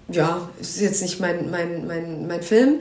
ja, 0.08 0.50
es 0.60 0.76
ist 0.76 0.80
jetzt 0.80 1.02
nicht 1.02 1.20
mein, 1.20 1.50
mein, 1.50 1.86
mein, 1.86 2.26
mein 2.26 2.42
Film. 2.42 2.80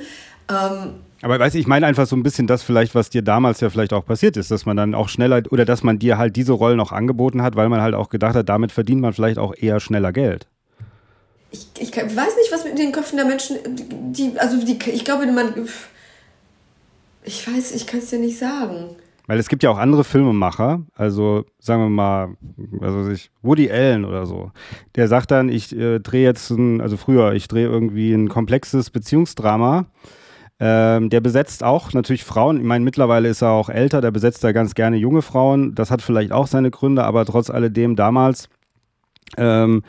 Ähm, 0.50 0.96
aber 1.22 1.40
weißt 1.40 1.56
du, 1.56 1.60
ich 1.60 1.68
meine 1.68 1.86
einfach 1.86 2.08
so 2.08 2.16
ein 2.16 2.24
bisschen 2.24 2.48
das 2.48 2.64
vielleicht, 2.64 2.96
was 2.96 3.10
dir 3.10 3.22
damals 3.22 3.60
ja 3.62 3.70
vielleicht 3.70 3.94
auch 3.94 4.06
passiert 4.06 4.38
ist, 4.38 4.50
dass 4.52 4.66
man 4.66 4.78
dann 4.78 4.96
auch 4.96 5.10
schneller 5.10 5.44
oder 5.52 5.66
dass 5.66 5.84
man 5.84 6.00
dir 6.00 6.18
halt 6.18 6.36
diese 6.36 6.54
Rollen 6.54 6.80
auch 6.80 6.92
angeboten 6.92 7.42
hat, 7.42 7.56
weil 7.56 7.70
man 7.70 7.82
halt 7.82 7.94
auch 7.94 8.10
gedacht 8.10 8.36
hat, 8.36 8.50
damit 8.50 8.72
verdient 8.72 9.02
man 9.02 9.14
vielleicht 9.14 9.38
auch 9.38 9.54
eher 9.56 9.80
schneller 9.80 10.12
Geld. 10.12 10.48
Ich, 11.52 11.68
ich 11.80 11.96
weiß 11.96 12.16
nicht, 12.16 12.52
was 12.52 12.64
mit 12.64 12.80
den 12.80 12.92
Köpfen 12.92 13.18
der 13.18 13.26
Menschen, 13.26 13.58
die, 14.14 14.34
also 14.38 14.66
die, 14.66 14.80
ich 14.92 15.06
glaube, 15.06 15.26
man, 15.28 15.68
ich 17.24 17.48
weiß, 17.48 17.76
ich 17.76 17.86
kann 17.86 18.00
es 18.00 18.10
dir 18.10 18.20
nicht 18.20 18.40
sagen. 18.40 18.96
Weil 19.28 19.38
es 19.38 19.48
gibt 19.48 19.62
ja 19.62 19.70
auch 19.70 19.78
andere 19.78 20.04
Filmemacher, 20.04 20.82
also 20.96 21.46
sagen 21.60 21.84
wir 21.84 21.90
mal, 21.90 22.36
also 22.82 23.10
ich, 23.12 23.30
Woody 23.44 23.70
Allen 23.70 24.06
oder 24.06 24.26
so, 24.26 24.52
der 24.96 25.08
sagt 25.08 25.32
dann, 25.32 25.50
ich 25.50 25.76
äh, 25.78 26.00
drehe 26.00 26.24
jetzt, 26.24 26.50
ein, 26.50 26.82
also 26.82 26.98
früher, 26.98 27.34
ich 27.34 27.48
drehe 27.48 27.68
irgendwie 27.68 28.14
ein 28.14 28.28
komplexes 28.28 28.90
Beziehungsdrama 28.90 29.86
ähm, 30.64 31.10
der 31.10 31.22
besetzt 31.22 31.64
auch 31.64 31.92
natürlich 31.92 32.24
Frauen. 32.24 32.58
Ich 32.58 32.64
meine, 32.64 32.86
mittlerweile 32.86 33.28
ist 33.28 33.42
er 33.42 33.50
auch 33.50 33.68
älter, 33.68 34.00
der 34.00 34.12
besetzt 34.12 34.44
da 34.44 34.52
ganz 34.52 34.76
gerne 34.76 34.96
junge 34.96 35.24
Frauen. 35.24 35.74
Das 35.74 35.90
hat 35.90 36.04
vielleicht 36.04 36.32
auch 36.32 36.46
seine 36.46 36.70
Gründe, 36.70 37.04
aber 37.04 37.26
trotz 37.26 37.50
alledem 37.50 37.96
damals 37.96 38.48
ähm, 39.38 39.82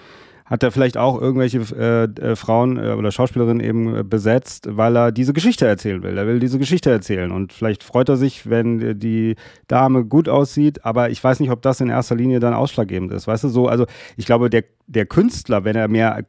hat 0.53 0.63
er 0.63 0.71
vielleicht 0.71 0.99
auch 0.99 1.19
irgendwelche 1.19 1.61
äh, 1.75 2.05
äh, 2.21 2.37
Frauen 2.37 2.77
äh, 2.77 2.91
oder 2.91 3.11
Schauspielerinnen 3.11 3.65
eben 3.65 3.97
äh, 3.97 4.05
besetzt, 4.05 4.67
weil 4.69 4.95
er 4.95 5.11
diese 5.11 5.33
Geschichte 5.33 5.67
erzählen 5.67 6.03
will. 6.03 6.19
Er 6.19 6.27
will 6.27 6.41
diese 6.41 6.59
Geschichte 6.59 6.91
erzählen 6.91 7.33
und 7.33 7.55
vielleicht 7.55 7.83
freut 7.83 8.11
er 8.11 8.19
sich, 8.19 8.51
wenn 8.51 8.99
die 8.99 9.37
Dame 9.67 10.05
gut 10.05 10.29
aussieht, 10.29 10.85
aber 10.85 11.09
ich 11.09 11.25
weiß 11.25 11.41
nicht, 11.41 11.51
ob 11.51 11.63
das 11.63 11.81
in 11.81 11.89
erster 11.89 12.17
Linie 12.17 12.39
dann 12.39 12.53
ausschlaggebend 12.53 13.15
ist. 13.15 13.27
Weißt 13.27 13.45
du, 13.45 13.49
so, 13.49 13.67
also 13.67 13.87
ich 14.19 14.27
glaube, 14.27 14.51
der, 14.51 14.65
der 14.89 15.07
Künstler, 15.07 15.65
wenn 15.65 15.75
er 15.75 15.89
mehr 15.89 16.23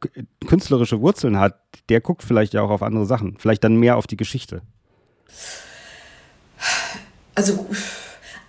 künstlerische 0.47 1.01
Wurzeln 1.01 1.37
hat, 1.37 1.59
der 1.89 1.99
guckt 1.99 2.23
vielleicht 2.23 2.53
ja 2.53 2.61
auch 2.61 2.69
auf 2.69 2.81
andere 2.81 3.05
Sachen, 3.05 3.35
vielleicht 3.39 3.65
dann 3.65 3.75
mehr 3.75 3.97
auf 3.97 4.07
die 4.07 4.15
Geschichte. 4.15 4.61
Also 7.35 7.67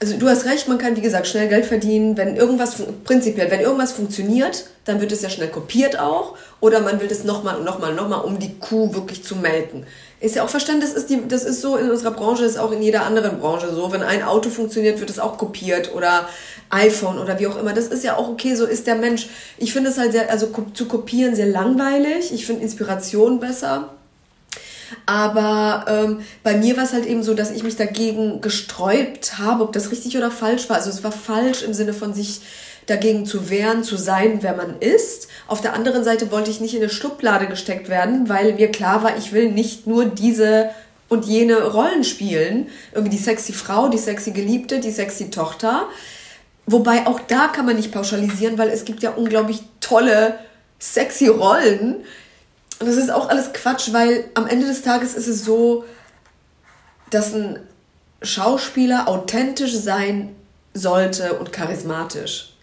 also 0.01 0.17
du 0.17 0.29
hast 0.29 0.45
recht, 0.45 0.69
man 0.69 0.79
kann 0.79 0.97
wie 0.97 1.01
gesagt 1.01 1.27
schnell 1.27 1.49
Geld 1.49 1.67
verdienen, 1.67 2.17
wenn 2.17 2.37
irgendwas 2.37 2.83
prinzipiell, 3.05 3.51
wenn 3.51 3.61
irgendwas 3.61 3.93
funktioniert, 3.93 4.67
dann 4.85 5.01
wird 5.01 5.13
es 5.13 5.23
ja 5.23 5.31
schnell 5.31 5.49
kopiert 5.49 5.99
auch 5.99 6.37
oder 6.61 6.81
man 6.81 7.01
will 7.01 7.09
das 7.09 7.25
nochmal 7.25 7.57
und 7.57 7.65
nochmal 7.65 7.91
und 7.91 7.97
nochmal, 7.97 8.25
um 8.25 8.39
die 8.39 8.59
Kuh 8.59 8.93
wirklich 8.95 9.25
zu 9.25 9.37
melken. 9.37 9.87
Ist 10.21 10.37
ja 10.37 10.43
auch 10.43 10.49
verstanden, 10.49 10.81
das 10.81 10.95
ist, 10.95 11.11
die, 11.11 11.27
das 11.29 11.45
ist 11.45 11.61
so 11.61 11.77
in 11.77 11.91
unserer 11.91 12.11
Branche, 12.11 12.45
ist 12.45 12.59
auch 12.59 12.73
in 12.73 12.83
jeder 12.83 13.05
anderen 13.05 13.39
Branche 13.41 13.75
so. 13.75 13.93
Wenn 13.93 14.03
ein 14.03 14.23
Auto 14.23 14.49
funktioniert, 14.49 14.99
wird 15.01 15.11
es 15.11 15.19
auch 15.19 15.37
kopiert 15.37 15.95
oder 15.95 16.29
iPhone 16.71 17.19
oder 17.19 17.39
wie 17.39 17.47
auch 17.47 17.57
immer. 17.57 17.73
Das 17.73 17.89
ist 17.89 18.05
ja 18.05 18.17
auch 18.17 18.29
okay, 18.29 18.55
so 18.55 18.65
ist 18.65 18.87
der 18.87 18.95
Mensch. 18.95 19.29
Ich 19.59 19.73
finde 19.73 19.91
es 19.91 19.99
halt 19.99 20.13
sehr, 20.13 20.31
also 20.31 20.49
zu 20.73 20.87
kopieren 20.87 21.35
sehr 21.35 21.47
langweilig. 21.47 22.33
Ich 22.33 22.47
finde 22.47 22.63
Inspiration 22.63 23.39
besser. 23.39 23.94
Aber 25.07 25.85
ähm, 25.89 26.21
bei 26.43 26.57
mir 26.57 26.77
war 26.77 26.85
es 26.85 26.93
halt 26.93 27.07
eben 27.07 27.23
so, 27.23 27.35
dass 27.35 27.51
ich 27.51 27.63
mich 27.63 27.77
dagegen 27.77 28.41
gesträubt 28.41 29.39
habe, 29.39 29.63
ob 29.63 29.73
das 29.73 29.91
richtig 29.91 30.17
oder 30.17 30.31
falsch 30.31 30.69
war. 30.69 30.77
Also 30.77 30.91
es 30.91 31.05
war 31.05 31.13
falsch 31.13 31.63
im 31.63 31.75
Sinne 31.75 31.93
von 31.93 32.15
sich 32.15 32.41
dagegen 32.87 33.25
zu 33.27 33.49
wehren, 33.51 33.83
zu 33.83 33.97
sein, 33.97 34.39
wer 34.43 34.55
man 34.57 34.79
ist. 34.81 35.29
Auf 35.47 35.61
der 35.61 35.75
anderen 35.75 36.05
Seite 36.05 36.31
wollte 36.31 36.51
ich 36.51 36.61
nicht 36.61 36.75
in 36.75 36.83
eine 36.83 36.91
Schublade 36.91 37.47
gesteckt 37.47 37.89
werden, 37.89 38.29
weil 38.29 38.55
mir 38.55 38.71
klar 38.71 39.03
war, 39.03 39.17
ich 39.17 39.33
will 39.33 39.51
nicht 39.51 39.87
nur 39.87 40.05
diese 40.05 40.71
und 41.09 41.25
jene 41.25 41.63
Rollen 41.63 42.05
spielen. 42.05 42.69
Irgendwie 42.93 43.17
die 43.17 43.23
sexy 43.23 43.53
Frau, 43.53 43.89
die 43.89 43.99
sexy 43.99 44.33
Geliebte, 44.33 44.81
die 44.81 44.91
sexy 44.91 45.31
Tochter. 45.31 45.89
Wobei 46.67 47.07
auch 47.07 47.21
da 47.21 47.49
kann 47.49 47.67
man 47.67 47.77
nicht 47.77 47.93
pauschalisieren, 47.93 48.59
weil 48.59 48.71
es 48.71 48.85
gibt 48.85 49.03
ja 49.03 49.11
unglaublich 49.11 49.61
tolle, 49.81 50.39
sexy 50.79 51.29
Rollen, 51.29 51.97
und 52.81 52.89
das 52.89 52.97
ist 52.97 53.11
auch 53.11 53.29
alles 53.29 53.53
Quatsch, 53.53 53.93
weil 53.93 54.25
am 54.35 54.47
Ende 54.47 54.66
des 54.66 54.83
Tages 54.83 55.14
ist 55.14 55.29
es 55.29 55.45
so, 55.45 55.85
dass 57.11 57.35
ein 57.35 57.61
Schauspieler 58.22 59.09
authentisch 59.09 59.75
sein 59.75 60.35
sollte 60.72 61.35
und 61.35 61.53
charismatisch. 61.53 62.55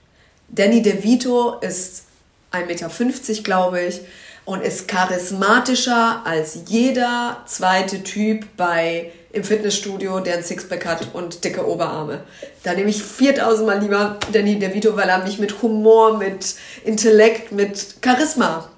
Danny 0.49 0.81
DeVito 0.81 1.59
ist 1.59 2.05
1,50 2.51 2.65
Meter, 2.67 3.43
glaube 3.43 3.81
ich, 3.81 4.01
und 4.43 4.61
ist 4.61 4.87
charismatischer 4.87 6.23
als 6.25 6.59
jeder 6.67 7.41
zweite 7.45 8.03
Typ 8.03 8.45
bei 8.57 9.11
im 9.31 9.45
Fitnessstudio, 9.45 10.19
der 10.19 10.37
ein 10.37 10.43
Sixpack 10.43 10.85
hat 10.85 11.07
und 11.13 11.45
dicke 11.45 11.65
Oberarme. 11.65 12.23
Da 12.63 12.73
nehme 12.73 12.89
ich 12.89 13.01
4000 13.01 13.65
Mal 13.65 13.79
lieber 13.79 14.17
Danny 14.33 14.59
DeVito, 14.59 14.97
weil 14.97 15.07
er 15.07 15.23
mich 15.23 15.39
mit 15.39 15.61
Humor, 15.61 16.17
mit 16.17 16.55
Intellekt, 16.83 17.53
mit 17.53 17.95
Charisma 18.03 18.70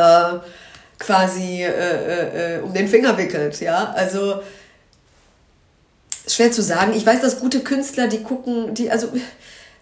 äh, 0.00 0.38
quasi 0.98 1.62
äh, 1.62 1.68
äh, 1.68 2.56
äh, 2.56 2.60
um 2.60 2.72
den 2.72 2.88
Finger 2.88 3.16
wickelt. 3.18 3.60
Ja, 3.60 3.92
also 3.96 4.42
schwer 6.26 6.52
zu 6.52 6.62
sagen. 6.62 6.92
Ich 6.94 7.04
weiß, 7.04 7.20
dass 7.20 7.40
gute 7.40 7.60
Künstler, 7.60 8.06
die 8.06 8.22
gucken, 8.22 8.74
die 8.74 8.90
also 8.90 9.08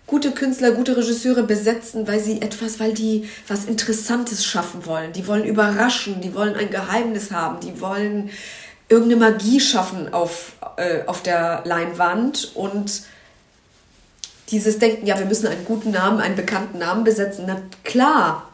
gute 0.07 0.31
Künstler, 0.33 0.73
gute 0.73 0.97
Regisseure 0.97 1.43
besetzen, 1.43 2.09
weil 2.09 2.21
sie 2.21 2.41
etwas, 2.41 2.81
weil 2.81 2.95
die 2.95 3.29
was 3.47 3.67
Interessantes 3.67 4.45
schaffen 4.45 4.87
wollen. 4.87 5.13
Die 5.13 5.27
wollen 5.27 5.45
überraschen, 5.45 6.21
die 6.21 6.35
wollen 6.35 6.57
ein 6.57 6.71
Geheimnis 6.71 7.31
haben, 7.31 7.61
die 7.61 7.81
wollen 7.81 8.31
irgendeine 8.89 9.33
Magie 9.33 9.61
schaffen 9.61 10.13
auf, 10.15 10.53
äh, 10.77 11.01
auf 11.07 11.23
der 11.23 11.63
Leinwand 11.65 12.53
und 12.55 13.03
dieses 14.51 14.79
Denken, 14.79 15.07
ja, 15.07 15.19
wir 15.19 15.27
müssen 15.27 15.47
einen 15.47 15.67
guten 15.67 15.91
Namen, 15.91 16.21
einen 16.21 16.37
bekannten 16.37 16.79
Namen 16.79 17.05
besetzen. 17.05 17.45
Na 17.47 17.61
klar, 17.85 18.49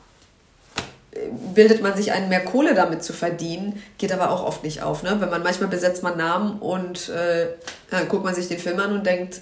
bildet 1.55 1.82
man 1.82 1.97
sich 1.97 2.12
ein, 2.12 2.28
mehr 2.28 2.45
Kohle 2.45 2.74
damit 2.74 3.03
zu 3.03 3.12
verdienen, 3.12 3.82
geht 3.99 4.12
aber 4.12 4.30
auch 4.30 4.45
oft 4.45 4.64
nicht 4.64 4.82
auf. 4.82 5.03
Ne? 5.03 5.16
Wenn 5.18 5.30
man 5.30 5.43
manchmal 5.43 5.68
besetzt 5.68 6.03
man 6.03 6.16
Namen 6.16 6.59
und 6.59 7.09
äh, 7.09 7.47
dann 7.91 8.09
guckt 8.09 8.24
man 8.24 8.35
sich 8.35 8.49
den 8.49 8.59
Film 8.59 8.78
an 8.80 8.93
und 8.93 9.07
denkt, 9.07 9.41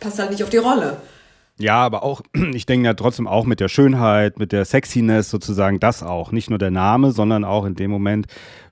passt 0.00 0.18
halt 0.18 0.30
nicht 0.30 0.42
auf 0.42 0.50
die 0.50 0.58
Rolle. 0.58 0.98
Ja, 1.58 1.76
aber 1.76 2.02
auch, 2.02 2.22
ich 2.54 2.66
denke 2.66 2.86
ja 2.86 2.94
trotzdem 2.94 3.26
auch 3.26 3.44
mit 3.44 3.60
der 3.60 3.68
Schönheit, 3.68 4.38
mit 4.38 4.52
der 4.52 4.64
Sexiness 4.64 5.30
sozusagen 5.30 5.80
das 5.80 6.02
auch. 6.02 6.32
Nicht 6.32 6.50
nur 6.50 6.58
der 6.58 6.70
Name, 6.70 7.12
sondern 7.12 7.44
auch 7.44 7.64
in 7.64 7.74
dem 7.74 7.90
Moment, 7.90 8.26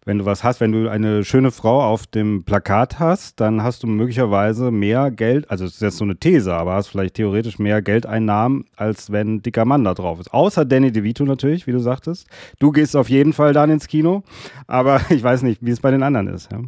wenn 0.07 0.18
du 0.18 0.24
was 0.24 0.44
hast, 0.44 0.61
wenn 0.61 0.70
du 0.70 0.88
eine 0.88 1.24
schöne 1.24 1.50
Frau 1.50 1.82
auf 1.82 2.07
dem 2.07 2.44
Plakat 2.44 3.00
hast, 3.00 3.40
dann 3.40 3.64
hast 3.64 3.82
du 3.82 3.88
möglicherweise 3.88 4.70
mehr 4.70 5.11
Geld, 5.11 5.50
also 5.50 5.64
das 5.64 5.74
ist 5.74 5.82
jetzt 5.82 5.96
so 5.96 6.04
eine 6.04 6.16
These, 6.16 6.54
aber 6.54 6.74
hast 6.74 6.86
vielleicht 6.86 7.14
theoretisch 7.14 7.59
mehr 7.59 7.82
Geldeinnahmen, 7.82 8.66
als 8.76 9.11
wenn 9.11 9.34
ein 9.34 9.42
dicker 9.42 9.64
Mann 9.64 9.82
da 9.82 9.94
drauf 9.94 10.20
ist. 10.20 10.32
Außer 10.32 10.64
Danny 10.64 10.92
DeVito 10.92 11.24
natürlich, 11.24 11.66
wie 11.66 11.72
du 11.72 11.80
sagtest. 11.80 12.28
Du 12.61 12.70
gehst 12.70 12.94
auf 12.94 13.11
jeden 13.11 13.32
Fall 13.32 13.52
dann 13.52 13.68
ins 13.68 13.88
Kino, 13.88 14.22
aber 14.68 15.00
ich 15.11 15.22
weiß 15.22 15.42
nicht, 15.42 15.59
wie 15.61 15.72
es 15.72 15.80
bei 15.80 15.90
den 15.90 16.04
anderen 16.04 16.28
ist. 16.28 16.50
Ja. 16.52 16.61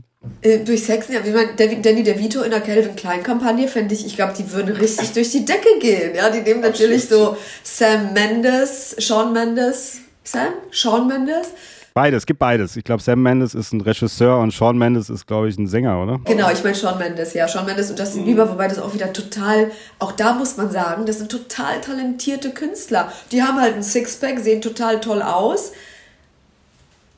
Äh, 0.43 0.65
durch 0.65 0.83
Sexen, 0.83 1.15
ja, 1.15 1.25
wie 1.25 1.31
man 1.31 1.47
Danny 1.57 2.03
DeVito 2.03 2.43
in 2.43 2.51
der 2.51 2.61
Calvin 2.61 2.97
Klein 2.97 3.23
Kampagne 3.23 3.69
fände 3.69 3.95
ich, 3.95 4.05
ich 4.05 4.17
glaube, 4.17 4.35
die 4.37 4.51
würden 4.51 4.75
richtig 4.75 5.13
durch 5.13 5.31
die 5.31 5.45
Decke 5.45 5.79
gehen. 5.81 6.17
Ja, 6.17 6.29
die 6.29 6.41
nehmen 6.41 6.61
natürlich 6.61 7.07
so 7.07 7.37
Sam 7.63 8.15
Mendes, 8.15 8.97
Sean 8.99 9.33
Mendes, 9.33 10.01
Sam, 10.25 10.55
Sean 10.73 11.07
Mendes 11.07 11.53
Beides, 11.99 12.27
gibt 12.27 12.39
beides. 12.39 12.77
Ich 12.77 12.85
glaube, 12.85 13.03
Sam 13.03 13.21
Mendes 13.25 13.57
ist 13.57 13.73
ein 13.73 13.81
Regisseur 13.81 14.39
und 14.39 14.53
Sean 14.53 14.79
Mendes 14.79 15.11
ist, 15.11 15.27
glaube 15.27 15.49
ich, 15.49 15.59
ein 15.59 15.67
Sänger, 15.67 16.01
oder? 16.01 16.21
Genau, 16.27 16.49
ich 16.49 16.63
meine 16.63 16.77
Sean 16.77 16.97
Mendes, 16.97 17.35
ja. 17.35 17.49
Sean 17.49 17.67
Mendes 17.67 17.91
und 17.91 17.99
Justin 17.99 18.25
Bieber, 18.25 18.49
wobei 18.49 18.69
das 18.69 18.79
auch 18.79 18.95
wieder 18.95 19.13
total, 19.13 19.73
auch 19.99 20.13
da 20.13 20.35
muss 20.35 20.57
man 20.57 20.71
sagen, 20.71 21.07
das 21.07 21.19
sind 21.19 21.29
total 21.29 21.81
talentierte 21.81 22.51
Künstler. 22.51 23.13
Die 23.33 23.43
haben 23.43 23.61
halt 23.61 23.75
ein 23.75 23.83
Sixpack, 23.83 24.39
sehen 24.39 24.63
total 24.63 25.01
toll 25.01 25.23
aus. 25.23 25.73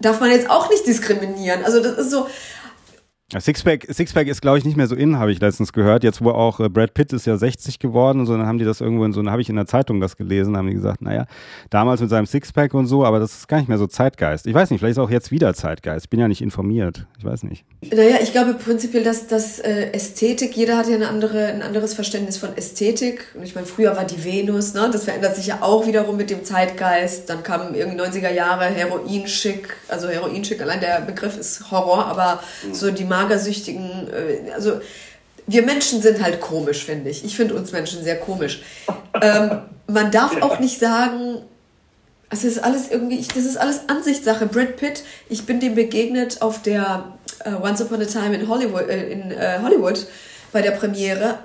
Darf 0.01 0.19
man 0.19 0.31
jetzt 0.31 0.49
auch 0.49 0.71
nicht 0.71 0.87
diskriminieren. 0.87 1.63
Also 1.63 1.83
das 1.83 1.99
ist 1.99 2.11
so, 2.11 2.27
Sixpack, 3.39 3.87
Sixpack 3.93 4.27
ist, 4.27 4.43
glaube 4.43 4.59
ich, 4.59 4.65
nicht 4.65 4.77
mehr 4.77 4.89
so 4.89 4.97
in, 4.97 5.19
habe 5.19 5.31
ich 5.31 5.41
letztens 5.41 5.73
gehört. 5.73 6.03
Jetzt, 6.03 6.23
wo 6.23 6.31
auch 6.31 6.59
äh, 6.59 6.69
Brad 6.69 6.95
Pitt 6.95 7.13
ist 7.13 7.27
ja 7.27 7.37
60 7.37 7.79
geworden 7.79 8.21
und 8.21 8.27
so, 8.27 8.37
dann 8.37 8.47
haben 8.47 8.59
die 8.59 8.65
das 8.65 8.81
irgendwo 8.81 9.05
in 9.05 9.13
so, 9.13 9.25
habe 9.25 9.41
ich 9.41 9.49
in 9.49 9.57
der 9.57 9.67
Zeitung 9.67 10.01
das 10.01 10.17
gelesen, 10.17 10.57
haben 10.57 10.67
die 10.67 10.75
gesagt, 10.75 11.01
naja, 11.01 11.27
damals 11.69 12.01
mit 12.01 12.11
seinem 12.11 12.27
Sixpack 12.27 12.75
und 12.75 12.87
so, 12.87 13.05
aber 13.05 13.21
das 13.21 13.33
ist 13.37 13.49
gar 13.49 13.59
nicht 13.59 13.69
mehr 13.69 13.79
so 13.79 13.87
Zeitgeist. 13.87 14.47
Ich 14.47 14.55
weiß 14.55 14.71
nicht, 14.71 14.81
vielleicht 14.81 14.93
ist 14.93 14.99
auch 14.99 15.11
jetzt 15.11 15.31
wieder 15.31 15.55
Zeitgeist. 15.55 16.11
Bin 16.11 16.19
ja 16.19 16.27
nicht 16.27 16.43
informiert. 16.43 17.07
Ich 17.19 17.25
weiß 17.25 17.45
nicht. 17.45 17.65
Naja, 17.83 18.17
ich 18.21 18.33
glaube 18.33 18.55
prinzipiell, 18.55 19.05
dass, 19.05 19.29
dass 19.29 19.61
äh, 19.61 19.93
Ästhetik, 19.93 20.57
jeder 20.57 20.77
hat 20.77 20.89
ja 20.89 20.97
eine 20.97 21.09
andere, 21.09 21.47
ein 21.47 21.63
anderes 21.63 21.95
Verständnis 21.95 22.37
von 22.37 22.57
Ästhetik. 22.57 23.27
Und 23.37 23.45
ich 23.45 23.55
meine, 23.55 23.67
früher 23.67 23.97
war 23.97 24.05
die 24.05 24.25
Venus, 24.25 24.75
ne? 24.75 24.89
Das 24.93 25.05
verändert 25.05 25.37
sich 25.37 25.47
ja 25.47 25.59
auch 25.61 25.87
wiederum 25.87 26.17
mit 26.17 26.31
dem 26.31 26.43
Zeitgeist. 26.43 27.31
Dann 27.31 27.45
kamen 27.45 27.75
irgendwie 27.75 28.01
90er 28.01 28.33
Jahre 28.33 28.65
Heroin-Schick, 28.65 29.77
also 29.89 30.09
Heroin-Schick, 30.09 30.61
allein 30.61 30.81
der 30.81 31.01
Begriff 31.03 31.39
ist 31.39 31.71
Horror, 31.71 32.07
aber 32.07 32.43
so 32.73 32.91
die 32.91 33.05
Magersüchtigen, 33.23 34.09
äh, 34.09 34.53
also 34.53 34.81
wir 35.47 35.63
Menschen 35.63 36.01
sind 36.01 36.23
halt 36.23 36.41
komisch, 36.41 36.85
finde 36.85 37.11
ich. 37.11 37.25
Ich 37.25 37.37
finde 37.37 37.55
uns 37.55 37.73
Menschen 37.73 38.03
sehr 38.05 38.19
komisch. 38.19 38.63
Ähm, 39.21 39.63
man 39.87 40.11
darf 40.11 40.41
auch 40.43 40.61
nicht 40.61 40.79
sagen, 40.79 41.43
es 42.31 42.45
ist 42.45 42.63
alles 42.63 42.91
irgendwie, 42.91 43.19
ich, 43.19 43.29
das 43.29 43.45
ist 43.45 43.57
alles 43.57 43.89
Ansichtssache. 43.89 44.47
Brad 44.47 44.77
Pitt, 44.77 45.03
ich 45.29 45.47
bin 45.47 45.59
dem 45.59 45.75
begegnet 45.75 46.43
auf 46.43 46.63
der 46.63 47.13
uh, 47.45 47.65
Once 47.65 47.83
Upon 47.83 48.01
a 48.01 48.05
Time 48.05 48.35
in 48.35 48.49
Hollywood, 48.49 48.89
äh, 48.89 49.11
in 49.11 49.33
äh, 49.33 49.59
Hollywood 49.61 50.07
bei 50.53 50.63
der 50.63 50.71
Premiere. 50.73 51.41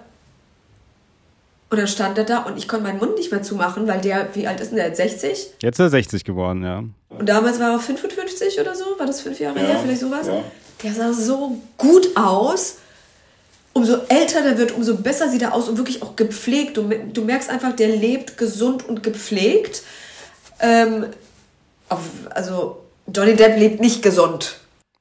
Und 1.71 1.79
dann 1.79 1.87
stand 1.87 2.17
er 2.19 2.23
da 2.23 2.43
und 2.43 2.57
ich 2.57 2.67
konnte 2.67 2.85
meinen 2.85 2.99
Mund 2.99 3.15
nicht 3.17 3.31
mehr 3.31 3.41
zumachen, 3.41 3.87
weil 3.87 3.99
der, 3.99 4.27
wie 4.33 4.47
alt 4.47 4.61
ist 4.61 4.69
denn 4.69 4.77
der? 4.77 4.95
60? 4.95 5.55
Jetzt 5.61 5.75
ist 5.75 5.79
er 5.79 5.89
60 5.89 6.23
geworden, 6.23 6.63
ja. 6.63 6.83
Und 7.09 7.27
damals 7.27 7.59
war 7.59 7.71
er 7.71 7.79
55 7.79 8.59
oder 8.59 8.75
so, 8.75 8.85
war 8.99 9.07
das 9.07 9.21
fünf 9.21 9.39
Jahre 9.39 9.59
ja, 9.59 9.65
her, 9.65 9.79
vielleicht 9.81 10.01
sowas? 10.01 10.27
Ja. 10.27 10.43
Der 10.83 10.93
sah 10.93 11.13
so 11.13 11.57
gut 11.77 12.15
aus. 12.15 12.77
Umso 13.73 13.97
älter 14.07 14.41
der 14.41 14.57
wird, 14.57 14.71
umso 14.71 14.95
besser 14.95 15.29
sieht 15.29 15.41
er 15.41 15.53
aus 15.53 15.67
und 15.67 15.77
wirklich 15.77 16.01
auch 16.01 16.15
gepflegt. 16.15 16.77
Du, 16.77 16.89
du 16.89 17.23
merkst 17.23 17.49
einfach, 17.49 17.75
der 17.75 17.89
lebt 17.89 18.37
gesund 18.37 18.87
und 18.87 19.03
gepflegt. 19.03 19.83
Ähm, 20.59 21.07
auf, 21.89 22.01
also 22.29 22.85
Johnny 23.13 23.35
Depp 23.35 23.57
lebt 23.59 23.81
nicht 23.81 24.01
gesund. 24.01 24.59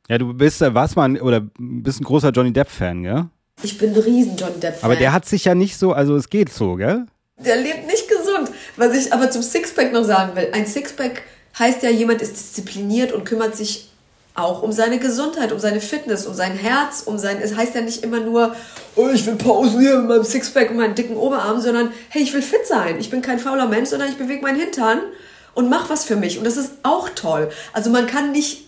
Ja, 0.09 0.19
du 0.19 0.35
bist, 0.35 0.61
äh, 0.61 0.75
was 0.75 0.97
man, 0.97 1.21
oder 1.21 1.43
bist 1.59 2.01
ein 2.01 2.05
großer 2.05 2.31
Johnny 2.31 2.53
Depp-Fan, 2.53 3.03
gell? 3.05 3.25
Ich 3.63 3.79
bin 3.79 3.95
ein 3.95 4.01
riesen 4.01 4.37
Johnny 4.37 4.59
Depp-Fan. 4.61 4.85
Aber 4.85 4.97
der 4.97 5.13
hat 5.13 5.25
sich 5.25 5.45
ja 5.45 5.55
nicht 5.55 5.79
so, 5.79 5.93
also 5.93 6.17
es 6.17 6.29
geht 6.29 6.53
so, 6.53 6.75
gell? 6.75 7.07
Der 7.39 7.57
lebt 7.57 7.87
nicht 7.87 8.09
gesund. 8.09 8.51
Was 8.77 8.95
ich 8.95 9.13
aber 9.13 9.31
zum 9.31 9.43
Sixpack 9.43 9.93
noch 9.93 10.05
sagen 10.05 10.37
will, 10.37 10.49
ein 10.53 10.67
Sixpack 10.67 11.23
heißt 11.59 11.83
ja, 11.83 11.91
jemand 11.91 12.21
ist 12.21 12.33
diszipliniert 12.33 13.13
und 13.13 13.25
kümmert 13.25 13.57
sich 13.57 13.91
auch 14.35 14.63
um 14.63 14.73
seine 14.73 14.99
Gesundheit, 14.99 15.53
um 15.53 15.61
seine 15.61 15.81
Fitness, 15.81 16.27
um 16.27 16.35
sein 16.35 16.53
Herz, 16.53 17.03
um 17.07 17.19
sein. 17.19 17.39
Es 17.41 17.57
heißt 17.57 17.75
ja 17.75 17.81
nicht 17.81 18.03
immer 18.03 18.19
nur, 18.19 18.55
oh, 18.97 19.09
ich 19.15 19.25
will 19.27 19.37
Pausen 19.37 19.81
hier 19.81 19.97
mit 19.99 20.09
meinem 20.09 20.25
Sixpack 20.25 20.71
und 20.71 20.77
meinen 20.77 20.97
dicken 20.97 21.17
Oberarm, 21.17 21.61
sondern 21.61 21.93
hey, 22.09 22.23
ich 22.23 22.35
will 22.35 22.43
fit 22.43 22.67
sein. 22.67 22.99
Ich 22.99 23.11
bin 23.11 23.23
kein 23.23 23.39
fauler 23.39 23.69
Mensch, 23.69 23.91
sondern 23.91 24.09
ich 24.09 24.19
bewege 24.19 24.43
meinen 24.43 24.59
Hintern 24.59 24.99
und 25.55 25.71
mach 25.71 25.89
was 25.89 26.05
für 26.05 26.17
mich. 26.17 26.39
Und 26.39 26.45
das 26.45 26.57
ist 26.57 26.73
auch 26.83 27.11
toll. 27.11 27.49
Also 27.73 27.91
man 27.91 28.09
kann 28.09 28.33
nicht, 28.33 28.67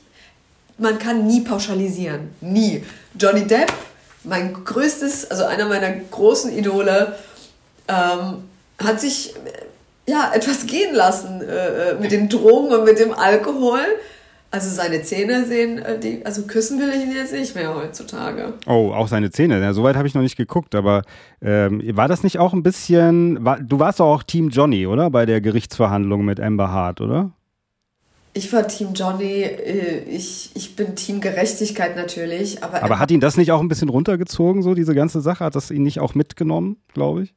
man 0.78 1.00
kann 1.00 1.26
nie 1.26 1.40
pauschalisieren. 1.40 2.30
Nie. 2.40 2.84
Johnny 3.18 3.44
Depp, 3.44 3.72
mein 4.22 4.54
größtes, 4.64 5.32
also 5.32 5.46
einer 5.46 5.66
meiner 5.66 5.90
großen 5.90 6.56
Idole, 6.56 7.16
ähm, 7.88 8.44
hat 8.78 9.00
sich 9.00 9.34
ja 10.06 10.30
etwas 10.32 10.66
gehen 10.66 10.94
lassen 10.94 11.42
äh, 11.42 11.90
äh 11.90 11.94
mit 11.94 12.12
den 12.12 12.28
Drogen 12.28 12.68
und 12.68 12.84
mit 12.84 13.00
dem 13.00 13.12
Alkohol 13.12 13.80
also 14.50 14.70
seine 14.70 15.02
Zähne 15.02 15.44
sehen, 15.44 15.78
äh, 15.78 15.98
die, 15.98 16.24
also 16.24 16.42
küssen 16.42 16.78
will 16.78 16.90
ich 16.90 17.02
ihn 17.02 17.12
jetzt 17.12 17.32
nicht 17.32 17.54
mehr 17.54 17.74
heutzutage. 17.74 18.54
Oh, 18.66 18.92
auch 18.92 19.08
seine 19.08 19.30
Zähne. 19.30 19.60
Ja, 19.60 19.72
Soweit 19.72 19.96
habe 19.96 20.08
ich 20.08 20.14
noch 20.14 20.22
nicht 20.22 20.36
geguckt, 20.36 20.74
aber 20.74 21.02
ähm, 21.42 21.82
war 21.96 22.08
das 22.08 22.22
nicht 22.22 22.38
auch 22.38 22.52
ein 22.52 22.62
bisschen, 22.62 23.44
war, 23.44 23.60
du 23.60 23.78
warst 23.78 24.00
doch 24.00 24.06
auch 24.06 24.22
Team 24.22 24.48
Johnny, 24.50 24.86
oder? 24.86 25.10
Bei 25.10 25.26
der 25.26 25.40
Gerichtsverhandlung 25.40 26.24
mit 26.24 26.40
Amber 26.40 26.70
Hart, 26.70 27.00
oder? 27.00 27.32
Ich 28.32 28.52
war 28.52 28.68
Team 28.68 28.88
Johnny, 28.94 29.42
äh, 29.42 30.04
ich, 30.08 30.50
ich 30.54 30.76
bin 30.76 30.94
Team 30.94 31.20
Gerechtigkeit 31.20 31.96
natürlich. 31.96 32.62
Aber, 32.62 32.82
aber 32.82 32.98
hat 32.98 33.10
ihn 33.10 33.20
das 33.20 33.36
nicht 33.36 33.50
auch 33.50 33.60
ein 33.60 33.68
bisschen 33.68 33.88
runtergezogen, 33.88 34.62
so 34.62 34.74
diese 34.74 34.94
ganze 34.94 35.20
Sache? 35.20 35.44
Hat 35.44 35.56
das 35.56 35.70
ihn 35.70 35.82
nicht 35.82 36.00
auch 36.00 36.14
mitgenommen, 36.14 36.76
glaube 36.92 37.22
ich? 37.24 37.34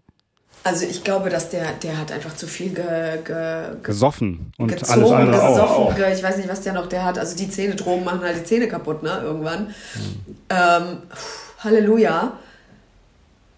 Also 0.63 0.85
ich 0.85 1.03
glaube, 1.03 1.29
dass 1.29 1.49
der, 1.49 1.73
der 1.73 1.97
hat 1.97 2.11
einfach 2.11 2.35
zu 2.35 2.45
viel 2.45 2.73
ge, 2.73 3.21
ge, 3.23 3.77
gesoffen 3.81 4.51
und 4.57 4.67
gezogen, 4.67 4.91
alles 4.91 5.11
andere 5.11 5.31
gesoffen. 5.31 5.61
Auch. 5.61 5.97
Ich 5.97 6.23
weiß 6.23 6.37
nicht, 6.37 6.49
was 6.49 6.61
der 6.61 6.73
noch 6.73 6.87
der 6.87 7.05
hat. 7.05 7.17
Also 7.17 7.35
die 7.37 7.49
Zähne 7.49 7.75
Drogen 7.75 8.03
machen 8.03 8.21
halt 8.21 8.37
die 8.37 8.43
Zähne 8.43 8.67
kaputt, 8.67 9.01
ne? 9.01 9.21
Irgendwann. 9.23 9.67
Mhm. 9.67 10.35
Ähm, 10.49 10.97
Halleluja. 11.59 12.33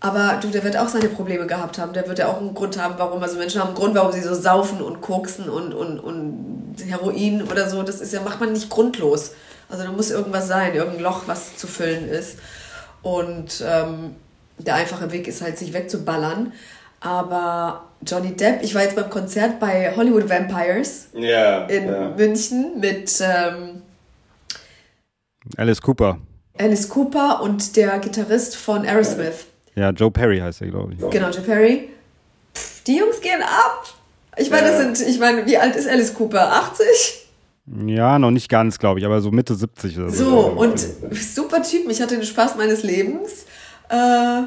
Aber 0.04 0.40
du, 0.42 0.50
der 0.50 0.64
wird 0.64 0.78
auch 0.78 0.90
seine 0.90 1.10
Probleme 1.10 1.46
gehabt 1.46 1.78
haben. 1.78 1.94
Der 1.94 2.08
wird 2.08 2.20
ja 2.20 2.28
auch 2.28 2.40
einen 2.40 2.56
Grund 2.56 2.82
haben, 2.82 2.96
warum. 2.98 3.22
Also 3.22 3.38
Menschen 3.38 3.62
haben 3.62 3.70
einen 3.70 3.78
Grund, 3.78 3.96
warum 3.96 4.12
sie 4.12 4.22
so 4.22 4.34
saufen 4.34 4.82
und 4.82 5.02
koksen 5.02 5.48
und, 5.48 5.74
und, 5.74 6.00
und 6.00 6.76
Heroin 6.88 7.44
oder 7.44 7.70
so. 7.70 7.84
Das 7.84 8.02
ist 8.02 8.12
ja, 8.12 8.22
macht 8.22 8.40
man 8.40 8.52
nicht 8.52 8.70
grundlos. 8.70 9.34
Also 9.70 9.84
da 9.84 9.92
muss 9.92 10.10
irgendwas 10.10 10.48
sein, 10.48 10.74
irgendein 10.74 11.04
Loch, 11.04 11.24
was 11.28 11.56
zu 11.56 11.68
füllen 11.68 12.10
ist. 12.10 12.38
Und 13.04 13.64
ähm, 13.66 14.16
der 14.58 14.76
einfache 14.76 15.12
Weg 15.12 15.28
ist 15.28 15.42
halt, 15.42 15.58
sich 15.58 15.74
wegzuballern. 15.74 16.54
Aber 17.02 17.88
Johnny 18.06 18.36
Depp, 18.36 18.64
ich 18.64 18.74
war 18.74 18.84
jetzt 18.84 18.96
beim 18.96 19.10
Konzert 19.10 19.60
bei 19.60 19.94
Hollywood 19.96 20.30
Vampires 20.30 21.08
yeah, 21.16 21.66
in 21.66 21.86
yeah. 21.86 22.10
München 22.16 22.80
mit 22.80 23.22
ähm, 23.22 23.82
Alice 25.58 25.82
Cooper. 25.82 26.20
Alice 26.58 26.88
Cooper 26.88 27.42
und 27.42 27.76
der 27.76 28.00
Gitarrist 28.00 28.56
von 28.56 28.86
Aerosmith. 28.86 29.48
Ja, 29.76 29.90
Joe 29.90 30.12
Perry 30.12 30.40
heißt 30.40 30.62
er, 30.62 30.68
glaube 30.68 30.94
ich. 30.94 31.10
Genau, 31.10 31.30
Joe 31.30 31.42
Perry. 31.42 31.90
Pff, 32.56 32.84
die 32.84 32.98
Jungs 32.98 33.20
gehen 33.20 33.42
ab. 33.42 33.86
Ich 34.38 34.50
meine, 34.50 34.68
das 34.68 34.78
sind, 34.78 35.08
ich 35.08 35.20
meine, 35.20 35.46
wie 35.46 35.58
alt 35.58 35.76
ist 35.76 35.88
Alice 35.88 36.14
Cooper? 36.14 36.54
80? 36.54 36.86
Ja, 37.86 38.20
noch 38.20 38.32
nicht 38.32 38.50
ganz, 38.50 38.80
glaube 38.80 39.00
ich, 39.00 39.06
aber 39.06 39.22
so 39.22 39.32
Mitte 39.32 39.56
70 39.56 39.98
oder 39.98 40.10
so. 40.10 40.26
So, 40.26 40.40
und 40.48 40.80
super 41.14 41.64
Typen. 41.64 41.90
Ich 41.90 42.02
hatte 42.02 42.16
den 42.16 42.26
Spaß 42.26 42.58
meines 42.58 42.84
Lebens. 42.84 43.46
Äh, 43.90 44.44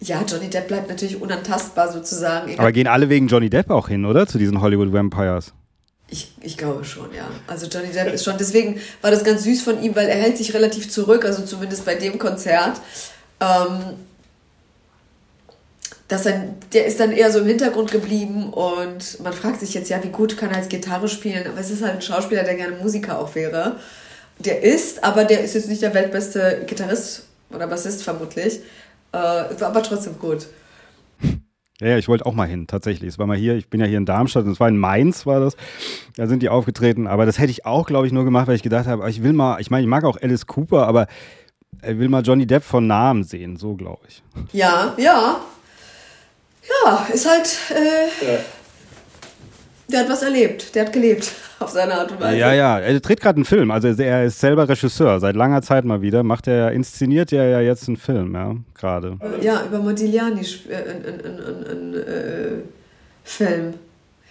ja, 0.00 0.22
Johnny 0.26 0.48
Depp 0.48 0.68
bleibt 0.68 0.88
natürlich 0.88 1.20
unantastbar 1.20 1.90
sozusagen. 1.92 2.58
Aber 2.58 2.72
gehen 2.72 2.86
alle 2.86 3.08
wegen 3.08 3.26
Johnny 3.26 3.50
Depp 3.50 3.70
auch 3.70 3.88
hin, 3.88 4.04
oder? 4.04 4.26
Zu 4.26 4.38
diesen 4.38 4.60
Hollywood 4.60 4.92
Vampires? 4.92 5.52
Ich, 6.10 6.32
ich 6.40 6.56
glaube 6.56 6.84
schon, 6.84 7.12
ja. 7.14 7.28
Also 7.46 7.66
Johnny 7.66 7.88
Depp 7.88 8.12
ist 8.12 8.24
schon, 8.24 8.38
deswegen 8.38 8.80
war 9.02 9.10
das 9.10 9.24
ganz 9.24 9.44
süß 9.44 9.62
von 9.62 9.82
ihm, 9.82 9.94
weil 9.96 10.08
er 10.08 10.16
hält 10.16 10.38
sich 10.38 10.54
relativ 10.54 10.88
zurück, 10.88 11.24
also 11.24 11.44
zumindest 11.44 11.84
bei 11.84 11.96
dem 11.96 12.18
Konzert. 12.18 12.80
Ähm, 13.40 13.96
dass 16.08 16.24
er, 16.24 16.54
der 16.72 16.86
ist 16.86 16.98
dann 17.00 17.12
eher 17.12 17.30
so 17.30 17.40
im 17.40 17.46
Hintergrund 17.46 17.90
geblieben 17.90 18.50
und 18.50 19.20
man 19.22 19.34
fragt 19.34 19.60
sich 19.60 19.74
jetzt, 19.74 19.90
ja, 19.90 20.02
wie 20.02 20.08
gut 20.08 20.38
kann 20.38 20.50
er 20.50 20.56
als 20.56 20.70
Gitarre 20.70 21.08
spielen? 21.08 21.46
Aber 21.46 21.60
es 21.60 21.70
ist 21.70 21.82
halt 21.82 21.96
ein 21.96 22.02
Schauspieler, 22.02 22.44
der 22.44 22.54
gerne 22.54 22.76
Musiker 22.76 23.18
auch 23.18 23.34
wäre. 23.34 23.76
Der 24.38 24.62
ist, 24.62 25.04
aber 25.04 25.24
der 25.24 25.42
ist 25.42 25.54
jetzt 25.54 25.68
nicht 25.68 25.82
der 25.82 25.92
weltbeste 25.92 26.62
Gitarrist 26.66 27.24
oder 27.50 27.66
Bassist 27.66 28.02
vermutlich. 28.02 28.60
Äh, 29.12 29.16
war 29.16 29.68
aber 29.68 29.82
trotzdem 29.82 30.18
gut. 30.18 30.46
Ja, 31.80 31.96
ich 31.96 32.08
wollte 32.08 32.26
auch 32.26 32.34
mal 32.34 32.48
hin, 32.48 32.66
tatsächlich. 32.66 33.08
Es 33.08 33.18
war 33.20 33.26
mal 33.26 33.36
hier, 33.36 33.54
ich 33.54 33.70
bin 33.70 33.80
ja 33.80 33.86
hier 33.86 33.98
in 33.98 34.06
Darmstadt, 34.06 34.44
und 34.44 34.50
es 34.50 34.58
war 34.58 34.68
in 34.68 34.78
Mainz, 34.78 35.26
war 35.26 35.38
das. 35.38 35.56
Da 36.16 36.26
sind 36.26 36.42
die 36.42 36.48
aufgetreten. 36.48 37.06
Aber 37.06 37.24
das 37.24 37.38
hätte 37.38 37.52
ich 37.52 37.66
auch, 37.66 37.86
glaube 37.86 38.06
ich, 38.06 38.12
nur 38.12 38.24
gemacht, 38.24 38.48
weil 38.48 38.56
ich 38.56 38.64
gedacht 38.64 38.86
habe, 38.86 39.08
ich 39.08 39.22
will 39.22 39.32
mal, 39.32 39.60
ich 39.60 39.70
meine, 39.70 39.82
ich 39.82 39.88
mag 39.88 40.04
auch 40.04 40.20
Alice 40.20 40.46
Cooper, 40.46 40.88
aber 40.88 41.06
ich 41.82 41.96
will 41.98 42.08
mal 42.08 42.22
Johnny 42.22 42.46
Depp 42.46 42.64
von 42.64 42.88
Namen 42.88 43.22
sehen, 43.22 43.56
so 43.56 43.74
glaube 43.74 44.02
ich. 44.08 44.22
Ja, 44.52 44.94
ja. 44.96 45.40
Ja, 46.84 47.06
ist 47.12 47.28
halt. 47.28 47.56
Äh, 47.70 48.32
ja. 48.34 48.38
Der 49.90 50.00
hat 50.00 50.10
was 50.10 50.22
erlebt, 50.22 50.74
der 50.74 50.84
hat 50.84 50.92
gelebt 50.92 51.32
auf 51.60 51.70
seine 51.70 51.94
Art 51.94 52.12
und 52.12 52.20
Weise. 52.20 52.36
Ja, 52.36 52.52
ja, 52.52 52.78
er 52.78 53.00
dreht 53.00 53.20
gerade 53.20 53.36
einen 53.36 53.46
Film, 53.46 53.70
also 53.70 53.88
er 53.88 54.24
ist 54.24 54.38
selber 54.38 54.68
Regisseur, 54.68 55.18
seit 55.18 55.34
langer 55.34 55.62
Zeit 55.62 55.86
mal 55.86 56.02
wieder, 56.02 56.22
macht 56.22 56.46
er, 56.46 56.72
inszeniert 56.72 57.32
er 57.32 57.48
ja 57.48 57.60
jetzt 57.60 57.88
einen 57.88 57.96
Film, 57.96 58.34
ja, 58.34 58.54
gerade. 58.74 59.16
Ja, 59.40 59.64
über 59.64 59.78
Modigliani, 59.78 60.40
äh, 60.68 60.74
ein, 60.74 61.04
ein, 61.04 61.70
ein, 61.70 61.94
äh, 61.94 62.62
Film. 63.24 63.74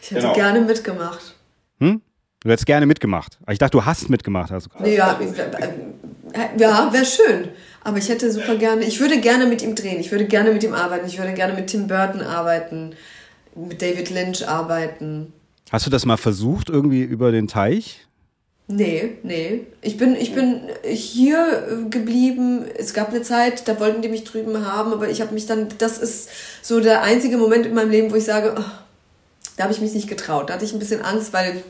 Ich 0.01 0.11
hätte 0.11 0.21
genau. 0.21 0.33
gerne 0.33 0.61
mitgemacht. 0.61 1.35
Hm? 1.79 2.01
Du 2.41 2.49
hättest 2.49 2.65
gerne 2.65 2.85
mitgemacht. 2.85 3.37
Ich 3.49 3.57
dachte, 3.57 3.71
du 3.71 3.85
hast 3.85 4.09
mitgemacht. 4.09 4.51
Hast 4.51 4.69
nee, 4.79 4.95
ja, 4.95 5.19
äh, 5.19 6.59
ja 6.59 6.93
wäre 6.93 7.05
schön. 7.05 7.49
Aber 7.83 7.97
ich 7.97 8.09
hätte 8.09 8.31
super 8.31 8.55
gerne, 8.55 8.83
ich 8.83 8.99
würde 8.99 9.19
gerne 9.19 9.45
mit 9.45 9.61
ihm 9.61 9.73
drehen, 9.73 9.99
ich 9.99 10.11
würde 10.11 10.25
gerne 10.25 10.51
mit 10.51 10.63
ihm 10.63 10.73
arbeiten, 10.73 11.07
ich 11.07 11.17
würde 11.17 11.33
gerne 11.33 11.53
mit 11.53 11.67
Tim 11.67 11.87
Burton 11.87 12.21
arbeiten, 12.21 12.95
mit 13.55 13.81
David 13.81 14.09
Lynch 14.09 14.47
arbeiten. 14.47 15.33
Hast 15.71 15.85
du 15.85 15.89
das 15.89 16.05
mal 16.05 16.17
versucht, 16.17 16.69
irgendwie 16.69 17.03
über 17.03 17.31
den 17.31 17.47
Teich? 17.47 18.07
Nee, 18.69 19.17
nee. 19.23 19.65
Ich 19.81 19.97
bin, 19.97 20.15
ich 20.15 20.33
bin 20.33 20.61
hier 20.83 21.67
äh, 21.69 21.89
geblieben. 21.89 22.65
Es 22.77 22.93
gab 22.93 23.09
eine 23.09 23.21
Zeit, 23.21 23.67
da 23.67 23.79
wollten 23.79 24.01
die 24.01 24.09
mich 24.09 24.25
drüben 24.25 24.65
haben, 24.65 24.91
aber 24.91 25.09
ich 25.09 25.21
habe 25.21 25.33
mich 25.33 25.45
dann, 25.45 25.67
das 25.77 25.97
ist 25.97 26.29
so 26.61 26.79
der 26.81 27.01
einzige 27.03 27.37
Moment 27.37 27.65
in 27.65 27.73
meinem 27.73 27.91
Leben, 27.91 28.11
wo 28.11 28.15
ich 28.15 28.25
sage, 28.25 28.55
oh, 28.57 28.63
da 29.55 29.63
habe 29.63 29.73
ich 29.73 29.81
mich 29.81 29.93
nicht 29.93 30.09
getraut. 30.09 30.49
Da 30.49 30.55
hatte 30.55 30.65
ich 30.65 30.73
ein 30.73 30.79
bisschen 30.79 31.01
Angst, 31.01 31.31
weil 31.31 31.63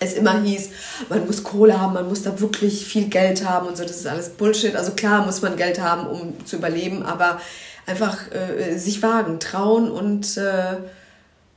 es 0.00 0.12
immer 0.12 0.42
hieß, 0.42 0.70
man 1.08 1.26
muss 1.26 1.44
Kohle 1.44 1.80
haben, 1.80 1.94
man 1.94 2.08
muss 2.08 2.22
da 2.22 2.38
wirklich 2.40 2.84
viel 2.84 3.08
Geld 3.08 3.48
haben 3.48 3.66
und 3.66 3.76
so, 3.76 3.84
das 3.84 3.96
ist 3.96 4.06
alles 4.06 4.30
Bullshit. 4.30 4.76
Also 4.76 4.92
klar 4.92 5.24
muss 5.24 5.40
man 5.40 5.56
Geld 5.56 5.80
haben, 5.80 6.06
um 6.06 6.44
zu 6.44 6.56
überleben, 6.56 7.02
aber 7.04 7.40
einfach 7.86 8.18
äh, 8.32 8.76
sich 8.76 9.02
wagen, 9.02 9.40
trauen 9.40 9.90
und 9.90 10.36
äh, 10.36 10.76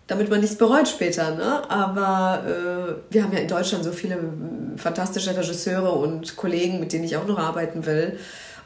damit 0.08 0.30
man 0.30 0.39
nichts 0.39 0.58
bereut 0.58 0.88
später. 0.88 1.36
Ne? 1.36 1.70
Aber 1.70 2.43
äh, 2.45 3.14
wir 3.14 3.24
haben 3.24 3.34
ja 3.34 3.39
in 3.39 3.47
Deutschland 3.47 3.84
so 3.84 3.91
viele 3.91 4.18
fantastische 4.78 5.36
Regisseure 5.36 5.91
und 5.91 6.38
Kollegen, 6.38 6.80
mit 6.80 6.93
denen 6.93 7.03
ich 7.03 7.18
auch 7.18 7.28
noch 7.28 7.38
arbeiten 7.38 7.86
will. 7.86 8.18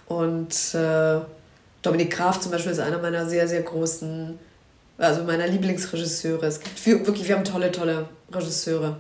Und 0.08 0.76
äh, 0.76 1.20
Dominik 1.82 2.12
Graf 2.12 2.40
zum 2.40 2.52
Beispiel 2.52 2.72
ist 2.72 2.80
einer 2.80 3.00
meiner 3.00 3.28
sehr, 3.28 3.48
sehr 3.48 3.64
großen, 3.64 4.38
also 4.98 5.24
meiner 5.24 5.48
Lieblingsregisseure. 5.48 6.46
Es 6.46 6.60
gibt 6.60 7.08
wirklich, 7.08 7.28
wir 7.28 7.36
haben 7.36 7.44
tolle, 7.44 7.72
tolle 7.72 8.06
Regisseure. 8.32 8.98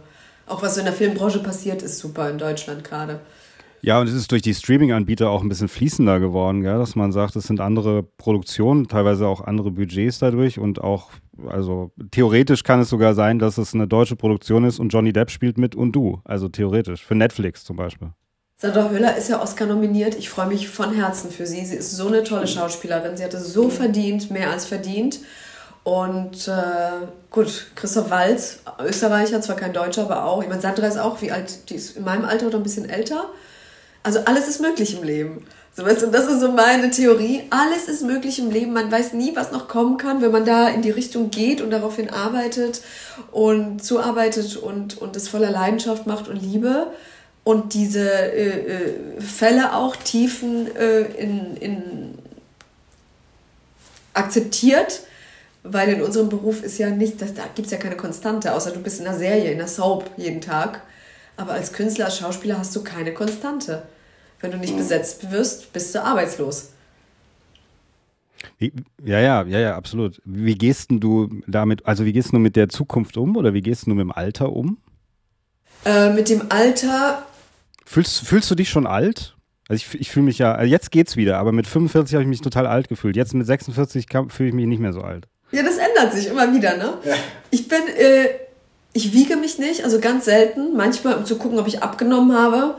Auch 0.47 0.63
was 0.63 0.73
so 0.73 0.79
in 0.79 0.85
der 0.85 0.95
Filmbranche 0.95 1.39
passiert, 1.39 1.83
ist 1.83 1.99
super 1.99 2.29
in 2.29 2.39
Deutschland 2.39 2.83
gerade. 2.83 3.19
Ja, 3.83 3.99
und 3.99 4.07
es 4.07 4.13
ist 4.13 4.31
durch 4.31 4.43
die 4.43 4.53
Streaming-Anbieter 4.53 5.29
auch 5.29 5.41
ein 5.41 5.49
bisschen 5.49 5.67
fließender 5.67 6.19
geworden, 6.19 6.61
gell? 6.61 6.77
dass 6.77 6.95
man 6.95 7.11
sagt, 7.11 7.35
es 7.35 7.45
sind 7.45 7.59
andere 7.59 8.03
Produktionen, 8.03 8.87
teilweise 8.87 9.27
auch 9.27 9.41
andere 9.41 9.71
Budgets 9.71 10.19
dadurch 10.19 10.59
und 10.59 10.81
auch, 10.81 11.09
also 11.47 11.91
theoretisch 12.11 12.63
kann 12.63 12.79
es 12.81 12.89
sogar 12.89 13.15
sein, 13.15 13.39
dass 13.39 13.57
es 13.57 13.73
eine 13.73 13.87
deutsche 13.87 14.15
Produktion 14.15 14.65
ist 14.65 14.79
und 14.79 14.89
Johnny 14.89 15.11
Depp 15.13 15.31
spielt 15.31 15.57
mit 15.57 15.73
und 15.75 15.93
du, 15.93 16.21
also 16.25 16.47
theoretisch, 16.47 17.03
für 17.03 17.15
Netflix 17.15 17.63
zum 17.63 17.75
Beispiel. 17.75 18.09
Sandra 18.57 18.91
Höller 18.91 19.17
ist 19.17 19.27
ja 19.27 19.41
Oscar 19.41 19.65
nominiert. 19.65 20.13
Ich 20.13 20.29
freue 20.29 20.45
mich 20.45 20.69
von 20.69 20.93
Herzen 20.93 21.31
für 21.31 21.47
sie. 21.47 21.65
Sie 21.65 21.77
ist 21.77 21.97
so 21.97 22.09
eine 22.09 22.23
tolle 22.23 22.45
Schauspielerin. 22.45 23.17
Sie 23.17 23.23
hat 23.23 23.33
es 23.33 23.51
so 23.51 23.69
verdient, 23.69 24.29
mehr 24.29 24.51
als 24.51 24.67
verdient. 24.67 25.21
Und 25.83 26.47
äh, 26.47 27.07
gut, 27.31 27.71
Christoph 27.73 28.11
Walz, 28.11 28.59
Österreicher, 28.85 29.41
zwar 29.41 29.55
kein 29.55 29.73
Deutscher, 29.73 30.03
aber 30.03 30.25
auch. 30.25 30.43
Ich 30.43 30.49
meine, 30.49 30.61
Sandra 30.61 30.85
ist 30.85 30.99
auch 30.99 31.23
wie 31.23 31.31
alt, 31.31 31.71
die 31.71 31.73
ist 31.73 31.97
in 31.97 32.03
meinem 32.03 32.23
Alter 32.23 32.45
oder 32.45 32.57
ein 32.57 32.63
bisschen 32.63 32.87
älter. 32.87 33.31
Also 34.03 34.19
alles 34.25 34.47
ist 34.47 34.61
möglich 34.61 34.97
im 34.97 35.03
Leben. 35.03 35.45
So, 35.73 35.85
weißt 35.85 36.01
du, 36.01 36.07
das 36.07 36.27
ist 36.27 36.41
so 36.41 36.51
meine 36.51 36.89
Theorie. 36.89 37.43
Alles 37.49 37.87
ist 37.87 38.03
möglich 38.03 38.39
im 38.39 38.51
Leben. 38.51 38.73
Man 38.73 38.91
weiß 38.91 39.13
nie, 39.13 39.35
was 39.35 39.51
noch 39.51 39.67
kommen 39.67 39.97
kann, 39.97 40.21
wenn 40.21 40.31
man 40.31 40.43
da 40.43 40.67
in 40.67 40.81
die 40.81 40.89
Richtung 40.89 41.29
geht 41.29 41.61
und 41.61 41.71
daraufhin 41.71 42.09
arbeitet 42.09 42.81
und 43.31 43.83
zuarbeitet 43.83 44.57
und, 44.57 44.97
und 44.97 45.15
es 45.15 45.29
voller 45.29 45.51
Leidenschaft 45.51 46.07
macht 46.07 46.27
und 46.27 46.35
Liebe. 46.35 46.87
Und 47.43 47.73
diese 47.73 48.09
äh, 48.09 49.17
äh, 49.17 49.21
Fälle 49.21 49.73
auch 49.73 49.95
Tiefen 49.95 50.75
äh, 50.75 51.01
in, 51.01 51.57
in 51.57 52.17
akzeptiert 54.13 55.01
weil 55.63 55.89
in 55.89 56.01
unserem 56.01 56.29
Beruf 56.29 56.63
ist 56.63 56.77
ja 56.77 56.89
nicht, 56.89 57.21
das, 57.21 57.33
da 57.33 57.43
gibt 57.53 57.67
es 57.67 57.71
ja 57.71 57.77
keine 57.77 57.97
Konstante, 57.97 58.53
außer 58.53 58.71
du 58.71 58.79
bist 58.79 58.99
in 58.99 59.07
einer 59.07 59.17
Serie, 59.17 59.51
in 59.51 59.59
einer 59.59 59.67
Soap 59.67 60.09
jeden 60.17 60.41
Tag. 60.41 60.81
Aber 61.37 61.53
als 61.53 61.73
Künstler, 61.73 62.05
als 62.05 62.17
Schauspieler 62.17 62.57
hast 62.57 62.75
du 62.75 62.83
keine 62.83 63.13
Konstante. 63.13 63.83
Wenn 64.41 64.51
du 64.51 64.57
nicht 64.57 64.73
mhm. 64.73 64.79
besetzt 64.79 65.31
wirst, 65.31 65.71
bist 65.73 65.93
du 65.95 66.03
arbeitslos. 66.03 66.69
Ja, 69.03 69.19
ja, 69.19 69.43
ja, 69.43 69.59
ja, 69.59 69.75
absolut. 69.75 70.21
Wie 70.25 70.55
gehst 70.55 70.87
du 70.89 71.29
damit, 71.47 71.85
also 71.85 72.05
wie 72.05 72.13
gehst 72.13 72.33
du 72.33 72.39
mit 72.39 72.55
der 72.55 72.69
Zukunft 72.69 73.17
um 73.17 73.35
oder 73.35 73.53
wie 73.53 73.61
gehst 73.61 73.85
du 73.85 73.91
mit 73.91 73.99
dem 73.99 74.11
Alter 74.11 74.51
um? 74.51 74.77
Äh, 75.85 76.13
mit 76.13 76.29
dem 76.29 76.43
Alter. 76.49 77.25
Fühlst, 77.85 78.21
fühlst 78.21 78.49
du 78.51 78.55
dich 78.55 78.69
schon 78.69 78.85
alt? 78.85 79.35
Also 79.67 79.83
ich, 79.85 80.01
ich 80.01 80.11
fühle 80.11 80.25
mich 80.25 80.37
ja, 80.37 80.53
also 80.53 80.69
jetzt 80.69 80.91
geht's 80.91 81.15
wieder, 81.15 81.37
aber 81.37 81.51
mit 81.51 81.65
45 81.65 82.15
habe 82.15 82.23
ich 82.23 82.29
mich 82.29 82.41
total 82.41 82.67
alt 82.67 82.87
gefühlt. 82.87 83.15
Jetzt 83.15 83.33
mit 83.33 83.45
46 83.45 84.05
fühle 84.29 84.49
ich 84.49 84.55
mich 84.55 84.67
nicht 84.67 84.79
mehr 84.79 84.93
so 84.93 85.01
alt. 85.01 85.27
Ja, 85.51 85.63
das 85.63 85.77
ändert 85.77 86.13
sich 86.13 86.27
immer 86.27 86.53
wieder, 86.53 86.77
ne? 86.77 86.93
Ja. 87.03 87.15
Ich 87.49 87.67
bin, 87.67 87.81
äh, 87.97 88.29
ich 88.93 89.13
wiege 89.13 89.37
mich 89.37 89.59
nicht, 89.59 89.83
also 89.83 89.99
ganz 89.99 90.25
selten. 90.25 90.75
Manchmal, 90.75 91.15
um 91.15 91.25
zu 91.25 91.37
gucken, 91.37 91.59
ob 91.59 91.67
ich 91.67 91.81
abgenommen 91.81 92.37
habe, 92.37 92.75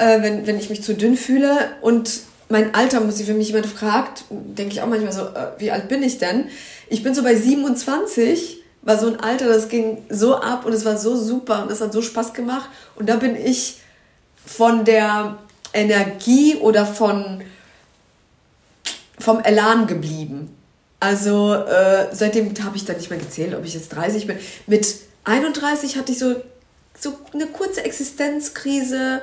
äh, 0.00 0.22
wenn, 0.22 0.46
wenn 0.46 0.58
ich 0.58 0.70
mich 0.70 0.82
zu 0.82 0.94
dünn 0.94 1.16
fühle. 1.16 1.70
Und 1.82 2.20
mein 2.48 2.74
Alter, 2.74 3.00
muss 3.00 3.20
ich, 3.20 3.28
wenn 3.28 3.38
mich 3.38 3.48
jemand 3.48 3.66
fragt, 3.66 4.24
denke 4.30 4.72
ich 4.72 4.80
auch 4.80 4.88
manchmal 4.88 5.12
so, 5.12 5.22
äh, 5.22 5.52
wie 5.58 5.70
alt 5.70 5.88
bin 5.88 6.02
ich 6.02 6.18
denn? 6.18 6.48
Ich 6.88 7.02
bin 7.02 7.14
so 7.14 7.22
bei 7.22 7.34
27, 7.34 8.62
war 8.82 8.98
so 8.98 9.06
ein 9.06 9.20
Alter, 9.20 9.46
das 9.46 9.68
ging 9.68 9.98
so 10.08 10.36
ab 10.36 10.64
und 10.64 10.72
es 10.72 10.84
war 10.84 10.96
so 10.96 11.14
super 11.16 11.62
und 11.62 11.70
es 11.70 11.80
hat 11.80 11.92
so 11.92 12.00
Spaß 12.02 12.32
gemacht. 12.32 12.70
Und 12.96 13.08
da 13.08 13.16
bin 13.16 13.36
ich 13.36 13.78
von 14.44 14.84
der 14.84 15.38
Energie 15.74 16.56
oder 16.56 16.86
von, 16.86 17.42
vom 19.18 19.40
Elan 19.40 19.86
geblieben. 19.86 20.56
Also 20.98 21.54
äh, 21.54 22.08
seitdem 22.12 22.52
habe 22.64 22.76
ich 22.76 22.84
dann 22.84 22.96
nicht 22.96 23.10
mehr 23.10 23.18
gezählt, 23.18 23.54
ob 23.54 23.64
ich 23.64 23.74
jetzt 23.74 23.90
30 23.90 24.26
bin. 24.26 24.38
Mit 24.66 24.96
31 25.24 25.96
hatte 25.96 26.12
ich 26.12 26.18
so, 26.18 26.36
so 26.98 27.18
eine 27.32 27.46
kurze 27.46 27.84
Existenzkrise, 27.84 29.22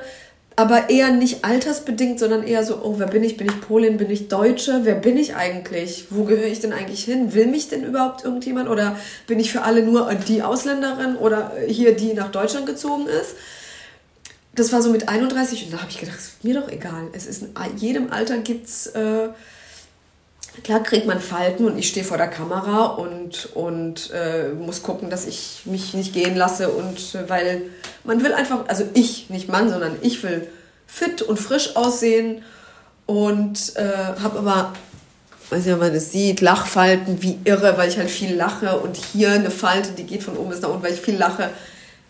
aber 0.58 0.90
eher 0.90 1.12
nicht 1.12 1.44
altersbedingt, 1.44 2.18
sondern 2.18 2.42
eher 2.42 2.64
so, 2.64 2.82
oh, 2.82 2.94
wer 2.98 3.06
bin 3.06 3.22
ich? 3.22 3.36
Bin 3.36 3.46
ich 3.46 3.60
Polin? 3.60 3.96
Bin 3.96 4.10
ich 4.10 4.26
Deutsche? 4.26 4.80
Wer 4.82 4.96
bin 4.96 5.16
ich 5.16 5.36
eigentlich? 5.36 6.06
Wo 6.10 6.24
gehöre 6.24 6.48
ich 6.48 6.58
denn 6.58 6.72
eigentlich 6.72 7.04
hin? 7.04 7.32
Will 7.32 7.46
mich 7.46 7.68
denn 7.68 7.84
überhaupt 7.84 8.24
irgendjemand? 8.24 8.68
Oder 8.68 8.96
bin 9.28 9.38
ich 9.38 9.52
für 9.52 9.62
alle 9.62 9.84
nur 9.84 10.12
die 10.14 10.42
Ausländerin 10.42 11.14
oder 11.14 11.52
hier, 11.68 11.94
die 11.94 12.12
nach 12.12 12.32
Deutschland 12.32 12.66
gezogen 12.66 13.06
ist? 13.06 13.36
Das 14.56 14.72
war 14.72 14.82
so 14.82 14.90
mit 14.90 15.08
31 15.08 15.66
und 15.66 15.74
da 15.74 15.78
habe 15.78 15.92
ich 15.92 16.00
gedacht, 16.00 16.18
mir 16.42 16.60
doch 16.60 16.68
egal. 16.68 17.04
Es 17.12 17.26
ist 17.26 17.44
in 17.44 17.76
jedem 17.76 18.12
Alter 18.12 18.38
gibt's 18.38 18.88
äh, 18.88 19.28
Klar 20.64 20.82
kriegt 20.82 21.06
man 21.06 21.20
Falten 21.20 21.66
und 21.66 21.78
ich 21.78 21.88
stehe 21.88 22.04
vor 22.04 22.16
der 22.16 22.28
Kamera 22.28 22.86
und, 22.86 23.48
und 23.54 24.10
äh, 24.12 24.48
muss 24.48 24.82
gucken, 24.82 25.10
dass 25.10 25.26
ich 25.26 25.62
mich 25.64 25.94
nicht 25.94 26.12
gehen 26.12 26.36
lasse. 26.36 26.70
Und 26.70 27.14
äh, 27.14 27.28
weil 27.28 27.62
man 28.04 28.22
will 28.22 28.32
einfach, 28.32 28.66
also 28.68 28.84
ich, 28.94 29.30
nicht 29.30 29.48
Mann, 29.48 29.70
sondern 29.70 29.96
ich 30.02 30.22
will 30.22 30.48
fit 30.86 31.22
und 31.22 31.38
frisch 31.38 31.76
aussehen 31.76 32.42
und 33.06 33.76
äh, 33.76 34.20
habe 34.22 34.38
aber, 34.38 34.72
weiß 35.50 35.64
nicht, 35.64 35.74
ob 35.74 35.80
man 35.80 35.94
das 35.94 36.12
sieht, 36.12 36.40
Lachfalten 36.40 37.22
wie 37.22 37.38
irre, 37.44 37.76
weil 37.76 37.88
ich 37.88 37.98
halt 37.98 38.10
viel 38.10 38.34
lache 38.34 38.78
und 38.80 38.96
hier 38.96 39.30
eine 39.30 39.50
Falte, 39.50 39.92
die 39.92 40.04
geht 40.04 40.22
von 40.22 40.36
oben 40.36 40.50
bis 40.50 40.60
nach 40.60 40.70
unten, 40.70 40.82
weil 40.82 40.94
ich 40.94 41.00
viel 41.00 41.16
lache. 41.16 41.50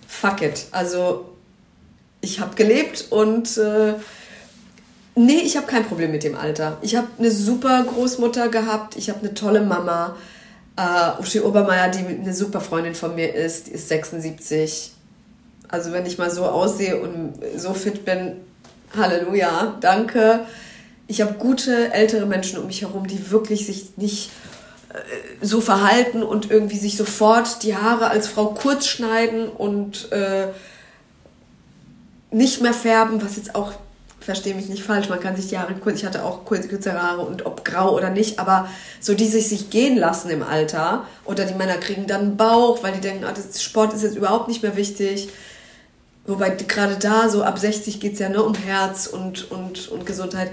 Fuck 0.07 0.42
it. 0.42 0.66
Also 0.70 1.28
ich 2.20 2.40
habe 2.40 2.55
gelebt 2.57 3.07
und 3.11 3.57
äh, 3.59 3.94
Nee, 5.18 5.40
ich 5.40 5.56
habe 5.56 5.66
kein 5.66 5.84
Problem 5.84 6.12
mit 6.12 6.22
dem 6.22 6.36
Alter. 6.36 6.78
Ich 6.80 6.94
habe 6.94 7.08
eine 7.18 7.32
super 7.32 7.82
Großmutter 7.82 8.50
gehabt, 8.50 8.94
ich 8.96 9.10
habe 9.10 9.18
eine 9.18 9.34
tolle 9.34 9.62
Mama. 9.62 10.16
Uh, 10.78 11.20
Uschi 11.20 11.40
Obermeier, 11.40 11.88
die 11.88 12.06
eine 12.06 12.32
super 12.32 12.60
Freundin 12.60 12.94
von 12.94 13.16
mir 13.16 13.34
ist, 13.34 13.66
die 13.66 13.72
ist 13.72 13.88
76. 13.88 14.92
Also 15.66 15.90
wenn 15.90 16.06
ich 16.06 16.18
mal 16.18 16.30
so 16.30 16.44
aussehe 16.44 17.00
und 17.00 17.32
so 17.56 17.74
fit 17.74 18.04
bin, 18.04 18.34
Halleluja, 18.96 19.78
danke. 19.80 20.46
Ich 21.08 21.20
habe 21.20 21.32
gute 21.32 21.92
ältere 21.92 22.24
Menschen 22.24 22.60
um 22.60 22.68
mich 22.68 22.82
herum, 22.82 23.08
die 23.08 23.32
wirklich 23.32 23.66
sich 23.66 23.96
nicht 23.96 24.30
äh, 24.90 25.44
so 25.44 25.60
verhalten 25.60 26.22
und 26.22 26.48
irgendwie 26.48 26.78
sich 26.78 26.96
sofort 26.96 27.64
die 27.64 27.74
Haare 27.74 28.10
als 28.10 28.28
Frau 28.28 28.54
kurz 28.54 28.86
schneiden 28.86 29.48
und 29.48 30.12
äh, 30.12 30.46
nicht 32.30 32.60
mehr 32.62 32.72
färben, 32.72 33.20
was 33.20 33.34
jetzt 33.34 33.56
auch 33.56 33.72
verstehe 34.29 34.55
mich 34.55 34.68
nicht 34.68 34.83
falsch, 34.83 35.09
man 35.09 35.20
kann 35.20 35.35
sich 35.37 35.49
die 35.49 35.57
Haare 35.57 35.72
kurz, 35.72 36.01
ich 36.01 36.05
hatte 36.05 36.22
auch 36.22 36.45
kürzere 36.45 37.03
Haare 37.03 37.22
und 37.22 37.47
ob 37.47 37.64
grau 37.64 37.97
oder 37.97 38.11
nicht, 38.11 38.39
aber 38.39 38.68
so 39.01 39.14
die 39.14 39.24
sich, 39.24 39.49
sich 39.49 39.70
gehen 39.70 39.97
lassen 39.97 40.29
im 40.29 40.43
Alter 40.43 41.07
oder 41.24 41.47
die 41.47 41.55
Männer 41.55 41.79
kriegen 41.79 42.07
dann 42.07 42.20
einen 42.20 42.37
Bauch, 42.37 42.83
weil 42.83 42.93
die 42.93 43.01
denken, 43.01 43.24
ah, 43.24 43.33
das 43.33 43.62
Sport 43.62 43.95
ist 43.95 44.03
jetzt 44.03 44.18
überhaupt 44.18 44.49
nicht 44.49 44.62
mehr 44.62 44.76
wichtig. 44.76 45.31
Wobei 46.26 46.51
gerade 46.51 46.97
da, 46.97 47.31
so 47.31 47.43
ab 47.43 47.59
60 47.59 48.01
geht 48.01 48.12
es 48.12 48.18
ja 48.18 48.29
nur 48.29 48.47
um 48.47 48.55
Herz 48.55 49.07
und, 49.07 49.51
und, 49.51 49.89
und 49.89 50.05
Gesundheit. 50.05 50.51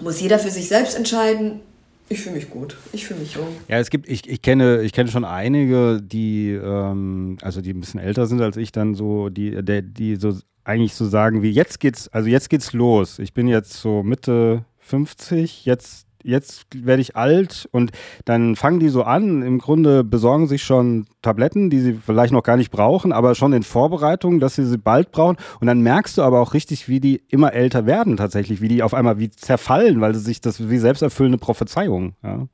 Muss 0.00 0.20
jeder 0.20 0.40
für 0.40 0.50
sich 0.50 0.66
selbst 0.66 0.96
entscheiden. 0.96 1.60
Ich 2.08 2.22
fühle 2.22 2.34
mich 2.34 2.50
gut. 2.50 2.76
Ich 2.92 3.06
fühle 3.06 3.20
mich 3.20 3.34
jung. 3.34 3.46
Ja, 3.68 3.78
es 3.78 3.90
gibt, 3.90 4.08
ich, 4.08 4.28
ich 4.28 4.42
kenne, 4.42 4.82
ich 4.82 4.92
kenne 4.92 5.08
schon 5.08 5.24
einige, 5.24 6.02
die, 6.02 6.50
ähm, 6.50 7.38
also 7.42 7.60
die 7.60 7.72
ein 7.72 7.78
bisschen 7.78 8.00
älter 8.00 8.26
sind 8.26 8.40
als 8.40 8.56
ich, 8.56 8.72
dann 8.72 8.96
so, 8.96 9.28
die, 9.28 9.62
der, 9.62 9.82
die 9.82 10.16
so 10.16 10.36
eigentlich 10.70 10.94
so 10.94 11.04
sagen 11.04 11.42
wie 11.42 11.50
jetzt 11.50 11.80
geht's, 11.80 12.08
also 12.08 12.28
jetzt 12.28 12.48
geht's 12.48 12.72
los. 12.72 13.18
Ich 13.18 13.34
bin 13.34 13.48
jetzt 13.48 13.74
so 13.74 14.02
Mitte 14.02 14.64
50, 14.78 15.66
jetzt 15.66 16.06
jetzt 16.22 16.66
werde 16.74 17.00
ich 17.00 17.16
alt 17.16 17.66
und 17.72 17.92
dann 18.26 18.54
fangen 18.54 18.78
die 18.78 18.90
so 18.90 19.04
an, 19.04 19.42
im 19.42 19.58
Grunde 19.58 20.04
besorgen 20.04 20.46
sich 20.46 20.62
schon 20.62 21.06
Tabletten, 21.22 21.70
die 21.70 21.80
sie 21.80 21.94
vielleicht 21.94 22.32
noch 22.32 22.42
gar 22.42 22.58
nicht 22.58 22.70
brauchen, 22.70 23.12
aber 23.12 23.34
schon 23.34 23.54
in 23.54 23.62
Vorbereitung, 23.62 24.38
dass 24.38 24.56
sie 24.56 24.66
sie 24.66 24.76
bald 24.76 25.12
brauchen 25.12 25.38
und 25.60 25.66
dann 25.66 25.80
merkst 25.80 26.18
du 26.18 26.22
aber 26.22 26.40
auch 26.40 26.52
richtig, 26.52 26.88
wie 26.88 27.00
die 27.00 27.22
immer 27.28 27.54
älter 27.54 27.86
werden 27.86 28.18
tatsächlich, 28.18 28.60
wie 28.60 28.68
die 28.68 28.82
auf 28.82 28.92
einmal 28.92 29.18
wie 29.18 29.30
zerfallen, 29.30 30.02
weil 30.02 30.14
sie 30.14 30.20
sich 30.20 30.42
das 30.42 30.68
wie 30.68 30.78
selbsterfüllende 30.78 31.38
Prophezeiung, 31.38 32.14
ja. 32.22 32.46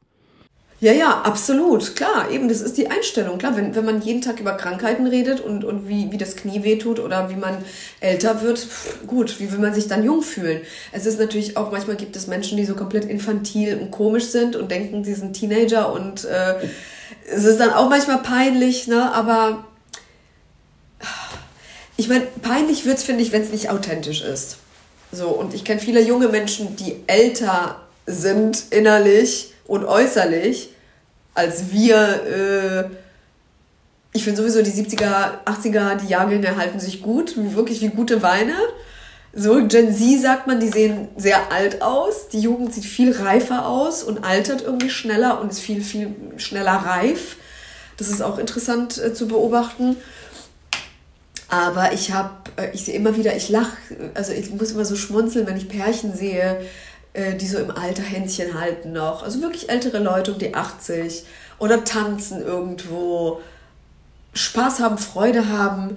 Ja, 0.78 0.92
ja, 0.92 1.22
absolut. 1.22 1.96
Klar, 1.96 2.30
eben, 2.30 2.48
das 2.48 2.60
ist 2.60 2.76
die 2.76 2.88
Einstellung. 2.88 3.38
Klar, 3.38 3.56
wenn, 3.56 3.74
wenn 3.74 3.84
man 3.86 4.02
jeden 4.02 4.20
Tag 4.20 4.40
über 4.40 4.52
Krankheiten 4.52 5.06
redet 5.06 5.40
und, 5.40 5.64
und 5.64 5.88
wie, 5.88 6.12
wie 6.12 6.18
das 6.18 6.36
Knie 6.36 6.62
wehtut 6.64 7.00
oder 7.00 7.30
wie 7.30 7.36
man 7.36 7.64
älter 8.00 8.42
wird, 8.42 8.58
pff, 8.58 9.06
gut, 9.06 9.40
wie 9.40 9.50
will 9.50 9.58
man 9.58 9.72
sich 9.72 9.88
dann 9.88 10.04
jung 10.04 10.20
fühlen? 10.20 10.60
Es 10.92 11.06
ist 11.06 11.18
natürlich 11.18 11.56
auch, 11.56 11.72
manchmal 11.72 11.96
gibt 11.96 12.14
es 12.14 12.26
Menschen, 12.26 12.58
die 12.58 12.66
so 12.66 12.74
komplett 12.74 13.06
infantil 13.06 13.78
und 13.80 13.90
komisch 13.90 14.26
sind 14.26 14.54
und 14.54 14.70
denken, 14.70 15.02
sie 15.02 15.14
sind 15.14 15.32
Teenager 15.32 15.90
und 15.92 16.26
äh, 16.26 16.56
es 17.26 17.44
ist 17.44 17.58
dann 17.58 17.72
auch 17.72 17.88
manchmal 17.88 18.18
peinlich, 18.18 18.86
ne? 18.86 19.12
Aber 19.14 19.64
ich 21.96 22.08
meine, 22.08 22.26
peinlich 22.42 22.84
wird 22.84 22.98
es, 22.98 23.04
finde 23.04 23.22
ich, 23.22 23.32
wenn 23.32 23.42
es 23.42 23.50
nicht 23.50 23.70
authentisch 23.70 24.20
ist. 24.20 24.58
So, 25.10 25.28
und 25.28 25.54
ich 25.54 25.64
kenne 25.64 25.80
viele 25.80 26.02
junge 26.02 26.28
Menschen, 26.28 26.76
die 26.76 26.96
älter 27.06 27.80
sind 28.06 28.64
innerlich 28.70 29.54
und 29.66 29.84
äußerlich 29.84 30.70
als 31.34 31.70
wir. 31.70 32.88
Äh, 32.90 32.96
ich 34.12 34.24
finde 34.24 34.40
sowieso 34.40 34.62
die 34.62 34.70
70er, 34.70 35.44
80er, 35.44 35.96
die 35.96 36.08
Jahrgänge 36.08 36.56
halten 36.56 36.80
sich 36.80 37.02
gut, 37.02 37.34
wirklich 37.54 37.82
wie 37.82 37.88
gute 37.88 38.22
Weine. 38.22 38.54
So, 39.34 39.66
Gen 39.66 39.94
Z 39.94 40.22
sagt 40.22 40.46
man, 40.46 40.58
die 40.58 40.68
sehen 40.68 41.08
sehr 41.18 41.52
alt 41.52 41.82
aus. 41.82 42.28
Die 42.28 42.40
Jugend 42.40 42.72
sieht 42.72 42.86
viel 42.86 43.12
reifer 43.12 43.66
aus 43.66 44.02
und 44.02 44.24
altert 44.24 44.62
irgendwie 44.62 44.88
schneller 44.88 45.42
und 45.42 45.50
ist 45.50 45.60
viel, 45.60 45.82
viel 45.82 46.14
schneller 46.38 46.72
reif. 46.72 47.36
Das 47.98 48.08
ist 48.08 48.22
auch 48.22 48.38
interessant 48.38 48.96
äh, 48.96 49.12
zu 49.12 49.28
beobachten. 49.28 49.96
Aber 51.48 51.92
ich 51.92 52.12
habe, 52.12 52.30
äh, 52.56 52.70
ich 52.72 52.86
sehe 52.86 52.94
immer 52.94 53.16
wieder, 53.16 53.36
ich 53.36 53.50
lache, 53.50 53.76
also 54.14 54.32
ich 54.32 54.50
muss 54.50 54.72
immer 54.72 54.86
so 54.86 54.96
schmunzeln, 54.96 55.46
wenn 55.46 55.58
ich 55.58 55.68
Pärchen 55.68 56.14
sehe, 56.14 56.62
die 57.16 57.46
so 57.46 57.58
im 57.58 57.70
Alter 57.70 58.02
Händchen 58.02 58.58
halten 58.58 58.92
noch. 58.92 59.22
Also 59.22 59.40
wirklich 59.40 59.70
ältere 59.70 59.98
Leute 59.98 60.32
um 60.32 60.38
die 60.38 60.54
80 60.54 61.24
oder 61.58 61.84
tanzen 61.84 62.42
irgendwo, 62.42 63.40
Spaß 64.34 64.80
haben, 64.80 64.98
Freude 64.98 65.48
haben. 65.48 65.96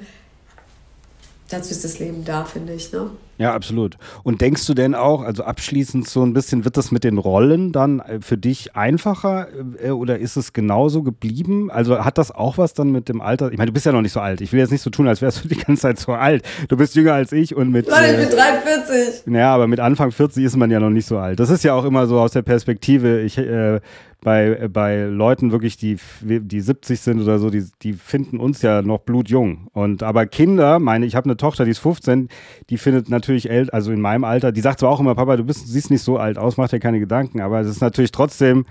Dazu 1.50 1.72
ist 1.72 1.84
das 1.84 2.00
Leben 2.00 2.24
da, 2.24 2.46
finde 2.46 2.74
ich. 2.74 2.92
Ne? 2.94 3.10
Ja, 3.40 3.54
absolut. 3.54 3.96
Und 4.24 4.42
denkst 4.42 4.68
du 4.68 4.74
denn 4.74 4.94
auch, 4.94 5.24
also 5.24 5.46
abschließend 5.46 6.10
so 6.10 6.24
ein 6.24 6.34
bisschen, 6.34 6.66
wird 6.66 6.76
das 6.76 6.92
mit 6.92 7.06
den 7.06 7.18
Rollen 7.18 7.72
dann 7.72 8.02
äh, 8.02 8.20
für 8.20 8.38
dich 8.38 8.76
einfacher 8.76 9.48
äh, 9.82 9.92
oder 9.92 10.20
ist 10.20 10.36
es 10.36 10.52
genauso 10.52 11.04
geblieben? 11.04 11.72
Also 11.72 12.04
hat 12.04 12.18
das 12.18 12.32
auch 12.32 12.58
was 12.58 12.74
dann 12.74 12.92
mit 12.92 13.08
dem 13.08 13.22
Alter? 13.22 13.50
Ich 13.50 13.58
meine, 13.58 13.68
du 13.68 13.74
bist 13.74 13.86
ja 13.86 13.94
noch 13.94 14.02
nicht 14.02 14.12
so 14.12 14.20
alt. 14.20 14.42
Ich 14.42 14.52
will 14.52 14.60
jetzt 14.60 14.72
nicht 14.72 14.82
so 14.82 14.90
tun, 14.90 15.08
als 15.08 15.22
wärst 15.22 15.46
du 15.46 15.48
die 15.48 15.56
ganze 15.56 15.84
Zeit 15.84 16.00
so 16.00 16.12
alt. 16.12 16.44
Du 16.68 16.76
bist 16.76 16.96
jünger 16.96 17.14
als 17.14 17.32
ich 17.32 17.56
und 17.56 17.72
mit. 17.72 17.88
Nein, 17.88 18.16
ich 18.20 18.28
bin 18.28 18.38
43. 18.38 19.28
Naja, 19.28 19.56
aber 19.56 19.68
mit 19.68 19.80
Anfang 19.80 20.12
40 20.12 20.44
ist 20.44 20.58
man 20.58 20.70
ja 20.70 20.82
noch 20.82 20.90
nicht 20.90 21.08
so 21.08 21.18
alt. 21.18 21.40
Das 21.40 21.50
ist 21.50 21.64
ja 21.64 21.74
auch 21.74 21.86
immer 21.86 22.08
so 22.08 22.20
aus 22.20 22.34
der 22.34 22.42
Perspektive, 22.42 23.22
ich 23.22 23.38
äh, 23.38 23.80
bei, 24.22 24.68
bei 24.68 25.04
Leuten 25.04 25.52
wirklich, 25.52 25.78
die, 25.78 25.98
die 26.22 26.60
70 26.62 27.00
sind 27.00 27.22
oder 27.22 27.40
so, 27.40 27.50
die, 27.50 27.66
die 27.82 27.94
finden 27.94 28.40
uns 28.40 28.62
ja 28.62 28.82
noch 28.82 29.00
blutjung. 29.00 29.68
Und 29.72 30.04
aber 30.04 30.26
Kinder, 30.26 30.80
meine, 30.80 31.06
ich 31.06 31.16
habe 31.16 31.26
eine 31.26 31.38
Tochter, 31.38 31.64
die 31.64 31.72
ist 31.72 31.80
15, 31.80 32.28
die 32.70 32.78
findet 32.78 33.10
natürlich 33.10 33.50
älter, 33.50 33.74
also 33.74 33.92
in 33.92 34.02
meinem 34.02 34.26
Alter, 34.26 34.52
die 34.52 34.62
sagt 34.62 34.80
zwar 34.80 34.90
auch 34.90 35.00
immer, 35.00 35.16
Papa, 35.16 35.38
du 35.38 35.46
bist, 35.46 35.68
siehst 35.68 35.90
nicht 35.90 36.04
so 36.04 36.18
alt 36.18 36.38
aus, 36.38 36.58
mach 36.58 36.70
dir 36.70 36.80
keine 36.80 37.00
Gedanken, 37.00 37.40
aber 37.40 37.62
es 37.62 37.68
ist 37.68 37.82
natürlich 37.82 38.12
trotzdem 38.12 38.66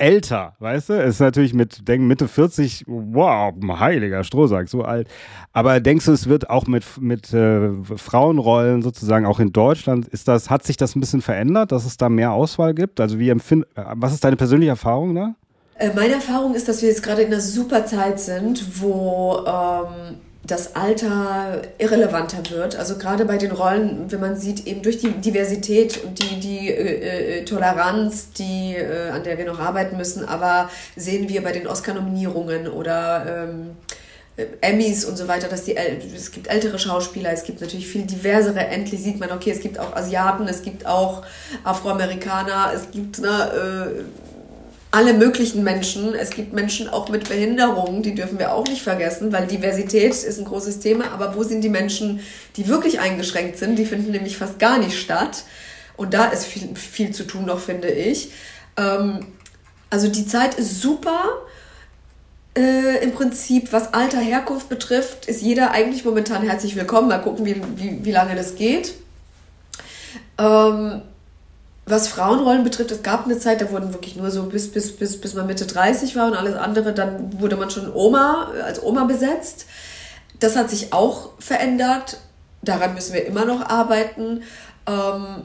älter, 0.00 0.54
weißt 0.58 0.88
du? 0.88 0.92
Ist 0.94 1.20
natürlich 1.20 1.54
mit, 1.54 1.86
denk 1.86 2.02
Mitte 2.02 2.26
40, 2.26 2.84
wow, 2.86 3.52
heiliger 3.78 4.24
Strohsack, 4.24 4.68
so 4.68 4.82
alt. 4.82 5.08
Aber 5.52 5.80
denkst 5.80 6.06
du, 6.06 6.12
es 6.12 6.28
wird 6.28 6.50
auch 6.50 6.66
mit, 6.66 6.84
mit 7.00 7.32
äh, 7.32 7.70
Frauenrollen 7.96 8.82
sozusagen 8.82 9.26
auch 9.26 9.40
in 9.40 9.52
Deutschland, 9.52 10.08
ist 10.08 10.28
das, 10.28 10.50
hat 10.50 10.64
sich 10.64 10.76
das 10.76 10.96
ein 10.96 11.00
bisschen 11.00 11.22
verändert, 11.22 11.72
dass 11.72 11.84
es 11.84 11.96
da 11.96 12.08
mehr 12.08 12.32
Auswahl 12.32 12.74
gibt? 12.74 13.00
Also 13.00 13.18
wie 13.18 13.28
empfind, 13.28 13.66
was 13.74 14.12
ist 14.12 14.24
deine 14.24 14.36
persönliche 14.36 14.70
Erfahrung 14.70 15.14
da? 15.14 15.34
Äh, 15.74 15.90
meine 15.94 16.14
Erfahrung 16.14 16.54
ist, 16.54 16.68
dass 16.68 16.82
wir 16.82 16.88
jetzt 16.88 17.02
gerade 17.02 17.22
in 17.22 17.28
einer 17.28 17.40
super 17.40 17.86
Zeit 17.86 18.20
sind, 18.20 18.82
wo 18.82 19.44
ähm, 19.46 20.16
das 20.42 20.74
Alter 20.74 21.62
irrelevanter 21.78 22.50
wird. 22.50 22.76
Also 22.76 22.96
gerade 22.96 23.24
bei 23.24 23.36
den 23.36 23.52
Rollen, 23.52 24.10
wenn 24.10 24.20
man 24.20 24.36
sieht, 24.36 24.66
eben 24.66 24.82
durch 24.82 24.98
die 24.98 25.10
Diversität 25.10 26.02
und 26.02 26.18
die, 26.22 26.40
die 26.40 26.68
äh, 26.70 27.40
äh, 27.40 27.44
Toleranz, 27.44 28.32
die, 28.32 28.74
äh, 28.74 29.10
an 29.10 29.22
der 29.22 29.36
wir 29.38 29.44
noch 29.44 29.60
arbeiten 29.60 29.96
müssen, 29.96 30.24
aber 30.24 30.70
sehen 30.96 31.28
wir 31.28 31.42
bei 31.42 31.52
den 31.52 31.66
Oscar-Nominierungen 31.66 32.68
oder 32.68 33.48
ähm, 33.50 33.76
äh, 34.36 34.46
Emmys 34.62 35.04
und 35.04 35.18
so 35.18 35.28
weiter, 35.28 35.48
dass 35.48 35.64
die 35.64 35.76
es 35.76 36.32
gibt 36.32 36.48
ältere 36.48 36.78
Schauspieler, 36.78 37.32
es 37.32 37.44
gibt 37.44 37.60
natürlich 37.60 37.86
viel 37.86 38.06
diversere. 38.06 38.60
Endlich 38.60 39.02
sieht 39.02 39.20
man, 39.20 39.30
okay, 39.32 39.50
es 39.50 39.60
gibt 39.60 39.78
auch 39.78 39.94
Asiaten, 39.94 40.48
es 40.48 40.62
gibt 40.62 40.86
auch 40.86 41.22
Afroamerikaner, 41.64 42.72
es 42.74 42.90
gibt 42.90 43.18
ne, 43.18 43.28
äh, 43.28 44.29
alle 44.90 45.14
möglichen 45.14 45.62
Menschen. 45.62 46.14
Es 46.14 46.30
gibt 46.30 46.52
Menschen 46.52 46.88
auch 46.88 47.08
mit 47.08 47.28
Behinderungen, 47.28 48.02
die 48.02 48.14
dürfen 48.14 48.38
wir 48.38 48.52
auch 48.52 48.66
nicht 48.66 48.82
vergessen, 48.82 49.32
weil 49.32 49.46
Diversität 49.46 50.12
ist 50.12 50.38
ein 50.38 50.44
großes 50.44 50.80
Thema. 50.80 51.12
Aber 51.12 51.36
wo 51.36 51.44
sind 51.44 51.62
die 51.62 51.68
Menschen, 51.68 52.20
die 52.56 52.66
wirklich 52.66 52.98
eingeschränkt 53.00 53.58
sind? 53.58 53.76
Die 53.76 53.84
finden 53.84 54.10
nämlich 54.10 54.36
fast 54.36 54.58
gar 54.58 54.78
nicht 54.78 54.98
statt. 54.98 55.44
Und 55.96 56.14
da 56.14 56.26
ist 56.26 56.44
viel, 56.44 56.74
viel 56.74 57.12
zu 57.12 57.24
tun 57.24 57.44
noch, 57.44 57.60
finde 57.60 57.88
ich. 57.88 58.32
Ähm, 58.76 59.26
also 59.90 60.08
die 60.08 60.26
Zeit 60.26 60.54
ist 60.54 60.80
super. 60.80 61.22
Äh, 62.56 63.04
Im 63.04 63.12
Prinzip, 63.12 63.72
was 63.72 63.94
Alter, 63.94 64.18
Herkunft 64.18 64.68
betrifft, 64.68 65.26
ist 65.26 65.40
jeder 65.40 65.70
eigentlich 65.70 66.04
momentan 66.04 66.42
herzlich 66.42 66.74
willkommen. 66.74 67.08
Mal 67.08 67.18
gucken, 67.18 67.46
wie, 67.46 67.62
wie, 67.76 68.04
wie 68.04 68.12
lange 68.12 68.34
das 68.34 68.56
geht. 68.56 68.94
Ähm, 70.36 71.02
was 71.90 72.08
Frauenrollen 72.08 72.64
betrifft, 72.64 72.90
es 72.90 73.02
gab 73.02 73.24
eine 73.24 73.38
Zeit, 73.38 73.60
da 73.60 73.70
wurden 73.70 73.92
wirklich 73.92 74.16
nur 74.16 74.30
so 74.30 74.44
bis, 74.44 74.70
bis, 74.70 74.96
bis, 74.96 75.20
bis 75.20 75.34
man 75.34 75.46
Mitte 75.46 75.66
30 75.66 76.16
war 76.16 76.26
und 76.26 76.34
alles 76.34 76.54
andere, 76.54 76.92
dann 76.92 77.40
wurde 77.40 77.56
man 77.56 77.70
schon 77.70 77.92
Oma, 77.92 78.52
als 78.64 78.82
Oma 78.82 79.04
besetzt. 79.04 79.66
Das 80.38 80.56
hat 80.56 80.70
sich 80.70 80.92
auch 80.92 81.30
verändert. 81.38 82.18
Daran 82.62 82.94
müssen 82.94 83.14
wir 83.14 83.26
immer 83.26 83.44
noch 83.44 83.68
arbeiten. 83.68 84.42
Ähm, 84.86 85.42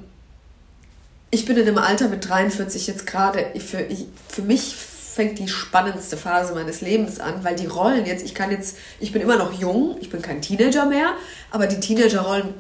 ich 1.32 1.46
bin 1.46 1.58
in 1.58 1.68
einem 1.68 1.78
Alter 1.78 2.08
mit 2.08 2.28
43 2.28 2.88
jetzt 2.88 3.06
gerade, 3.06 3.46
für, 3.60 3.86
für 4.30 4.42
mich 4.42 4.76
fängt 4.76 5.40
die 5.40 5.48
spannendste 5.48 6.18
Phase 6.18 6.54
meines 6.54 6.82
Lebens 6.82 7.20
an, 7.20 7.44
weil 7.44 7.56
die 7.56 7.68
Rollen 7.68 8.06
jetzt, 8.06 8.24
ich 8.26 8.36
kann 8.36 8.52
jetzt, 8.52 8.78
ich 9.00 9.14
bin 9.14 9.22
immer 9.22 9.38
noch 9.38 9.54
jung, 9.54 9.96
ich 10.02 10.10
bin 10.10 10.22
kein 10.22 10.42
Teenager 10.42 10.86
mehr, 10.86 11.14
aber 11.52 11.68
die 11.68 11.80
Teenagerrollen 11.80 12.54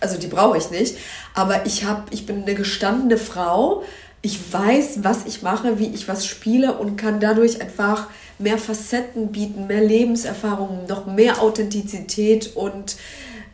also 0.00 0.18
die 0.18 0.26
brauche 0.26 0.58
ich 0.58 0.70
nicht. 0.70 0.96
Aber 1.34 1.66
ich, 1.66 1.84
hab, 1.84 2.12
ich 2.12 2.26
bin 2.26 2.42
eine 2.42 2.54
gestandene 2.54 3.18
Frau. 3.18 3.84
Ich 4.22 4.52
weiß, 4.52 5.00
was 5.02 5.26
ich 5.26 5.42
mache, 5.42 5.78
wie 5.78 5.88
ich 5.88 6.08
was 6.08 6.26
spiele 6.26 6.74
und 6.74 6.96
kann 6.96 7.20
dadurch 7.20 7.60
einfach 7.60 8.08
mehr 8.38 8.58
Facetten 8.58 9.32
bieten, 9.32 9.66
mehr 9.66 9.82
Lebenserfahrungen, 9.82 10.86
noch 10.86 11.06
mehr 11.06 11.40
Authentizität 11.42 12.56
und 12.56 12.96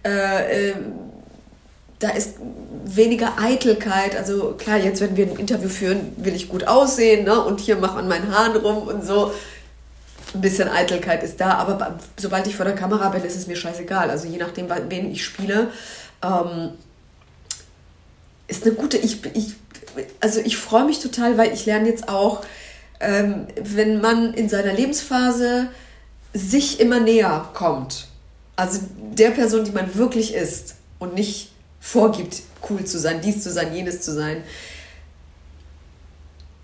äh, 0.04 0.70
äh, 0.70 0.74
da 1.98 2.10
ist 2.10 2.36
weniger 2.84 3.38
Eitelkeit. 3.40 4.16
Also 4.16 4.54
klar, 4.58 4.76
jetzt, 4.78 5.00
wenn 5.00 5.16
wir 5.16 5.26
ein 5.26 5.36
Interview 5.36 5.68
führen, 5.68 6.12
will 6.16 6.34
ich 6.34 6.48
gut 6.48 6.66
aussehen 6.66 7.24
ne? 7.24 7.40
und 7.40 7.60
hier 7.60 7.76
mache 7.76 7.98
an 7.98 8.08
meinen 8.08 8.34
Haaren 8.34 8.56
rum 8.56 8.88
und 8.88 9.04
so. 9.04 9.32
Ein 10.34 10.40
bisschen 10.40 10.68
Eitelkeit 10.68 11.22
ist 11.22 11.40
da, 11.40 11.52
aber 11.54 11.96
sobald 12.16 12.46
ich 12.48 12.56
vor 12.56 12.64
der 12.64 12.74
Kamera 12.74 13.08
bin, 13.10 13.22
ist 13.22 13.36
es 13.36 13.46
mir 13.46 13.54
scheißegal. 13.54 14.10
Also 14.10 14.26
je 14.26 14.36
nachdem, 14.36 14.66
wen 14.88 15.12
ich 15.12 15.24
spiele, 15.24 15.68
ähm, 16.24 16.70
ist 18.48 18.64
eine 18.64 18.74
gute, 18.74 18.96
ich, 18.96 19.24
ich, 19.34 19.54
also 20.20 20.40
ich 20.40 20.56
freue 20.56 20.84
mich 20.84 21.00
total, 21.00 21.38
weil 21.38 21.52
ich 21.52 21.66
lerne 21.66 21.88
jetzt 21.88 22.08
auch, 22.08 22.44
ähm, 23.00 23.46
wenn 23.60 24.00
man 24.00 24.34
in 24.34 24.48
seiner 24.48 24.72
Lebensphase 24.72 25.68
sich 26.32 26.80
immer 26.80 27.00
näher 27.00 27.48
kommt, 27.54 28.08
also 28.56 28.80
der 29.12 29.30
Person, 29.30 29.64
die 29.64 29.72
man 29.72 29.94
wirklich 29.94 30.34
ist 30.34 30.76
und 30.98 31.14
nicht 31.14 31.52
vorgibt, 31.80 32.42
cool 32.70 32.84
zu 32.84 32.98
sein, 32.98 33.20
dies 33.20 33.42
zu 33.42 33.50
sein, 33.50 33.74
jenes 33.74 34.00
zu 34.00 34.12
sein, 34.12 34.42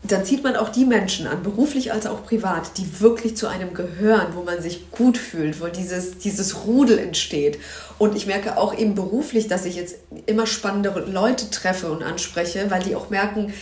dann 0.02 0.24
zieht 0.24 0.42
man 0.42 0.56
auch 0.56 0.70
die 0.70 0.86
Menschen 0.86 1.26
an, 1.26 1.42
beruflich 1.42 1.92
als 1.92 2.06
auch 2.06 2.24
privat, 2.24 2.78
die 2.78 3.00
wirklich 3.00 3.36
zu 3.36 3.48
einem 3.48 3.74
gehören, 3.74 4.28
wo 4.34 4.42
man 4.42 4.62
sich 4.62 4.90
gut 4.90 5.18
fühlt, 5.18 5.60
wo 5.60 5.66
dieses, 5.66 6.16
dieses 6.16 6.64
Rudel 6.64 6.98
entsteht. 6.98 7.58
Und 7.98 8.16
ich 8.16 8.26
merke 8.26 8.56
auch 8.56 8.76
eben 8.76 8.94
beruflich, 8.94 9.46
dass 9.46 9.66
ich 9.66 9.76
jetzt 9.76 9.96
immer 10.24 10.46
spannendere 10.46 11.00
Leute 11.00 11.50
treffe 11.50 11.92
und 11.92 12.02
anspreche, 12.02 12.70
weil 12.70 12.82
die 12.82 12.96
auch 12.96 13.10
merken, 13.10 13.52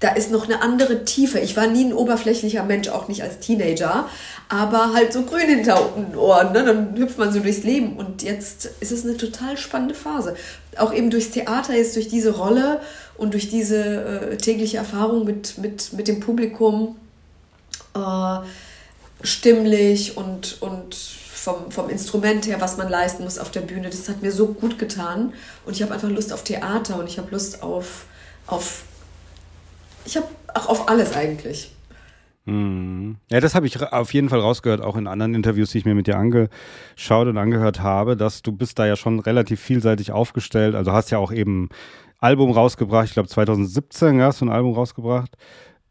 da 0.00 0.08
ist 0.08 0.30
noch 0.30 0.44
eine 0.44 0.62
andere 0.62 1.04
Tiefe. 1.04 1.38
Ich 1.38 1.56
war 1.58 1.66
nie 1.66 1.84
ein 1.84 1.92
oberflächlicher 1.92 2.64
Mensch, 2.64 2.88
auch 2.88 3.08
nicht 3.08 3.22
als 3.22 3.38
Teenager, 3.38 4.08
aber 4.48 4.94
halt 4.94 5.12
so 5.12 5.22
grün 5.22 5.46
hinter 5.46 5.90
den 5.94 6.16
Ohren. 6.16 6.52
Ne? 6.52 6.64
Dann 6.64 6.96
hüpft 6.96 7.18
man 7.18 7.32
so 7.32 7.40
durchs 7.40 7.64
Leben 7.64 7.96
und 7.96 8.22
jetzt 8.22 8.70
ist 8.80 8.92
es 8.92 9.04
eine 9.04 9.18
total 9.18 9.58
spannende 9.58 9.94
Phase. 9.94 10.36
Auch 10.78 10.94
eben 10.94 11.10
durchs 11.10 11.30
Theater 11.30 11.76
ist, 11.76 11.96
durch 11.96 12.08
diese 12.08 12.30
Rolle 12.30 12.80
und 13.18 13.34
durch 13.34 13.50
diese 13.50 14.30
äh, 14.32 14.36
tägliche 14.38 14.78
Erfahrung 14.78 15.26
mit, 15.26 15.58
mit, 15.58 15.92
mit 15.92 16.08
dem 16.08 16.20
Publikum 16.20 16.96
äh, 17.94 18.38
stimmlich 19.22 20.16
und, 20.16 20.62
und 20.62 20.94
vom, 20.94 21.70
vom 21.70 21.90
Instrument 21.90 22.46
her, 22.46 22.58
was 22.60 22.78
man 22.78 22.88
leisten 22.88 23.24
muss 23.24 23.38
auf 23.38 23.50
der 23.50 23.60
Bühne, 23.60 23.90
das 23.90 24.08
hat 24.08 24.22
mir 24.22 24.32
so 24.32 24.48
gut 24.48 24.78
getan. 24.78 25.34
Und 25.66 25.76
ich 25.76 25.82
habe 25.82 25.92
einfach 25.92 26.08
Lust 26.08 26.32
auf 26.32 26.42
Theater 26.42 26.98
und 26.98 27.06
ich 27.06 27.18
habe 27.18 27.30
Lust 27.30 27.62
auf, 27.62 28.06
auf 28.46 28.84
ich 30.04 30.16
habe 30.16 30.26
auch 30.54 30.68
auf 30.68 30.88
alles 30.88 31.14
eigentlich. 31.14 31.72
Mhm. 32.46 33.16
Ja, 33.30 33.40
das 33.40 33.54
habe 33.54 33.66
ich 33.66 33.80
auf 33.92 34.12
jeden 34.14 34.28
Fall 34.28 34.40
rausgehört, 34.40 34.80
auch 34.80 34.96
in 34.96 35.06
anderen 35.06 35.34
Interviews, 35.34 35.70
die 35.70 35.78
ich 35.78 35.84
mir 35.84 35.94
mit 35.94 36.06
dir 36.06 36.16
angeschaut 36.16 37.28
und 37.28 37.38
angehört 37.38 37.80
habe, 37.80 38.16
dass 38.16 38.42
du 38.42 38.52
bist 38.52 38.78
da 38.78 38.86
ja 38.86 38.96
schon 38.96 39.20
relativ 39.20 39.60
vielseitig 39.60 40.12
aufgestellt. 40.12 40.74
Also 40.74 40.92
hast 40.92 41.10
ja 41.10 41.18
auch 41.18 41.32
eben 41.32 41.68
Album 42.18 42.50
rausgebracht, 42.50 43.06
ich 43.06 43.14
glaube 43.14 43.28
2017 43.28 44.20
hast 44.20 44.40
du 44.40 44.46
ein 44.46 44.50
Album 44.50 44.74
rausgebracht. 44.74 45.36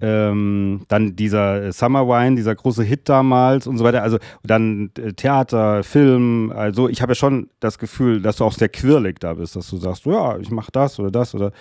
Ähm, 0.01 0.86
dann 0.88 1.18
dieser 1.18 1.74
Summer 1.74 2.07
Wine, 2.07 2.38
dieser 2.38 2.55
große 2.55 2.84
Hit 2.84 3.10
damals 3.10 3.68
und 3.68 3.78
so 3.78 3.84
weiter. 3.84 4.01
Also 4.01 4.18
dann 4.43 4.91
äh, 4.97 5.12
Theater, 5.12 5.84
Film. 5.84 6.53
Also 6.55 6.88
ich 6.88 7.01
habe 7.01 7.12
ja 7.12 7.16
schon 7.16 7.49
das 7.60 7.78
Gefühl, 7.80 8.22
dass 8.22 8.38
du 8.38 8.45
auch 8.45 8.53
sehr 8.53 8.70
quirlig 8.70 9.20
da 9.20 9.34
bist, 9.34 9.57
dass 9.57 9.70
du 9.70 9.78
sagst, 9.78 10.05
ja, 10.05 10.38
ich 10.38 10.51
mache 10.51 10.72
das 10.72 10.99
oder 10.99 11.12
das 11.12 11.36
oder. 11.36 11.51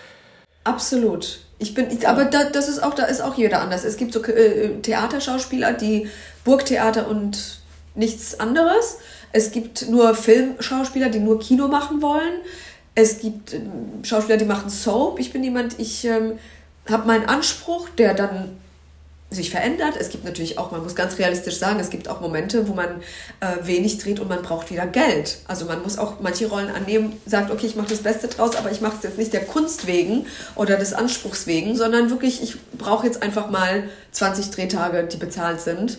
Absolut. 0.68 1.40
Ich 1.58 1.74
bin, 1.74 1.88
aber 2.04 2.26
da, 2.26 2.44
das 2.44 2.68
ist 2.68 2.82
auch, 2.82 2.94
da 2.94 3.04
ist 3.04 3.20
auch 3.20 3.36
jeder 3.36 3.62
anders. 3.62 3.84
Es 3.84 3.96
gibt 3.96 4.12
so 4.12 4.22
äh, 4.22 4.80
Theaterschauspieler, 4.82 5.72
die 5.72 6.08
Burgtheater 6.44 7.08
und 7.08 7.60
nichts 7.94 8.38
anderes. 8.38 8.98
Es 9.32 9.50
gibt 9.50 9.88
nur 9.88 10.14
Filmschauspieler, 10.14 11.08
die 11.08 11.20
nur 11.20 11.40
Kino 11.40 11.66
machen 11.68 12.02
wollen. 12.02 12.40
Es 12.94 13.20
gibt 13.20 13.54
äh, 13.54 13.60
Schauspieler, 14.02 14.36
die 14.36 14.44
machen 14.44 14.68
Soap. 14.68 15.18
Ich 15.18 15.32
bin 15.32 15.42
jemand, 15.42 15.78
ich 15.80 16.04
ähm, 16.04 16.38
habe 16.88 17.06
meinen 17.06 17.24
Anspruch, 17.26 17.88
der 17.96 18.12
dann 18.12 18.56
sich 19.30 19.50
verändert. 19.50 19.94
Es 19.98 20.08
gibt 20.08 20.24
natürlich 20.24 20.56
auch, 20.56 20.70
man 20.70 20.82
muss 20.82 20.94
ganz 20.94 21.18
realistisch 21.18 21.58
sagen, 21.58 21.78
es 21.80 21.90
gibt 21.90 22.08
auch 22.08 22.20
Momente, 22.20 22.66
wo 22.66 22.72
man 22.72 23.02
äh, 23.40 23.66
wenig 23.66 23.98
dreht 23.98 24.20
und 24.20 24.28
man 24.28 24.40
braucht 24.40 24.70
wieder 24.70 24.86
Geld. 24.86 25.38
Also 25.46 25.66
man 25.66 25.82
muss 25.82 25.98
auch 25.98 26.20
manche 26.20 26.48
Rollen 26.48 26.70
annehmen, 26.70 27.20
sagt, 27.26 27.50
okay, 27.50 27.66
ich 27.66 27.76
mache 27.76 27.88
das 27.88 28.02
Beste 28.02 28.28
draus, 28.28 28.56
aber 28.56 28.70
ich 28.70 28.80
mache 28.80 28.96
es 28.96 29.02
jetzt 29.02 29.18
nicht 29.18 29.34
der 29.34 29.44
Kunst 29.44 29.86
wegen 29.86 30.26
oder 30.54 30.76
des 30.76 30.94
Anspruchs 30.94 31.46
wegen, 31.46 31.76
sondern 31.76 32.08
wirklich, 32.08 32.42
ich 32.42 32.56
brauche 32.78 33.06
jetzt 33.06 33.22
einfach 33.22 33.50
mal 33.50 33.84
20 34.12 34.50
Drehtage, 34.50 35.04
die 35.04 35.18
bezahlt 35.18 35.60
sind, 35.60 35.98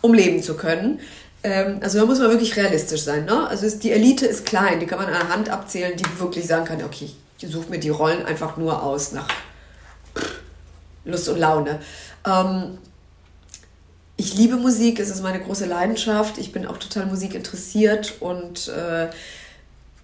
um 0.00 0.14
leben 0.14 0.42
zu 0.42 0.56
können. 0.56 1.00
Ähm, 1.42 1.80
also 1.82 1.98
da 1.98 2.06
muss 2.06 2.18
man 2.18 2.30
wirklich 2.30 2.56
realistisch 2.56 3.02
sein. 3.02 3.26
Ne? 3.26 3.46
Also 3.48 3.66
ist, 3.66 3.84
die 3.84 3.92
Elite 3.92 4.24
ist 4.24 4.46
klein, 4.46 4.80
die 4.80 4.86
kann 4.86 4.98
man 4.98 5.08
an 5.08 5.12
der 5.12 5.28
Hand 5.28 5.50
abzählen, 5.50 5.94
die 5.94 6.04
wirklich 6.18 6.46
sagen 6.46 6.64
kann, 6.64 6.82
okay, 6.82 7.10
ich 7.38 7.50
suche 7.50 7.68
mir 7.68 7.78
die 7.78 7.90
Rollen 7.90 8.24
einfach 8.24 8.56
nur 8.56 8.82
aus 8.82 9.12
nach 9.12 9.28
Lust 11.06 11.28
und 11.28 11.38
Laune. 11.38 11.80
Ähm, 12.26 12.78
ich 14.16 14.34
liebe 14.34 14.56
Musik, 14.56 14.98
es 14.98 15.10
ist 15.10 15.22
meine 15.22 15.40
große 15.40 15.66
Leidenschaft. 15.66 16.38
Ich 16.38 16.52
bin 16.52 16.66
auch 16.66 16.78
total 16.78 17.06
Musik 17.06 17.34
interessiert 17.34 18.14
und 18.20 18.68
äh, 18.68 19.08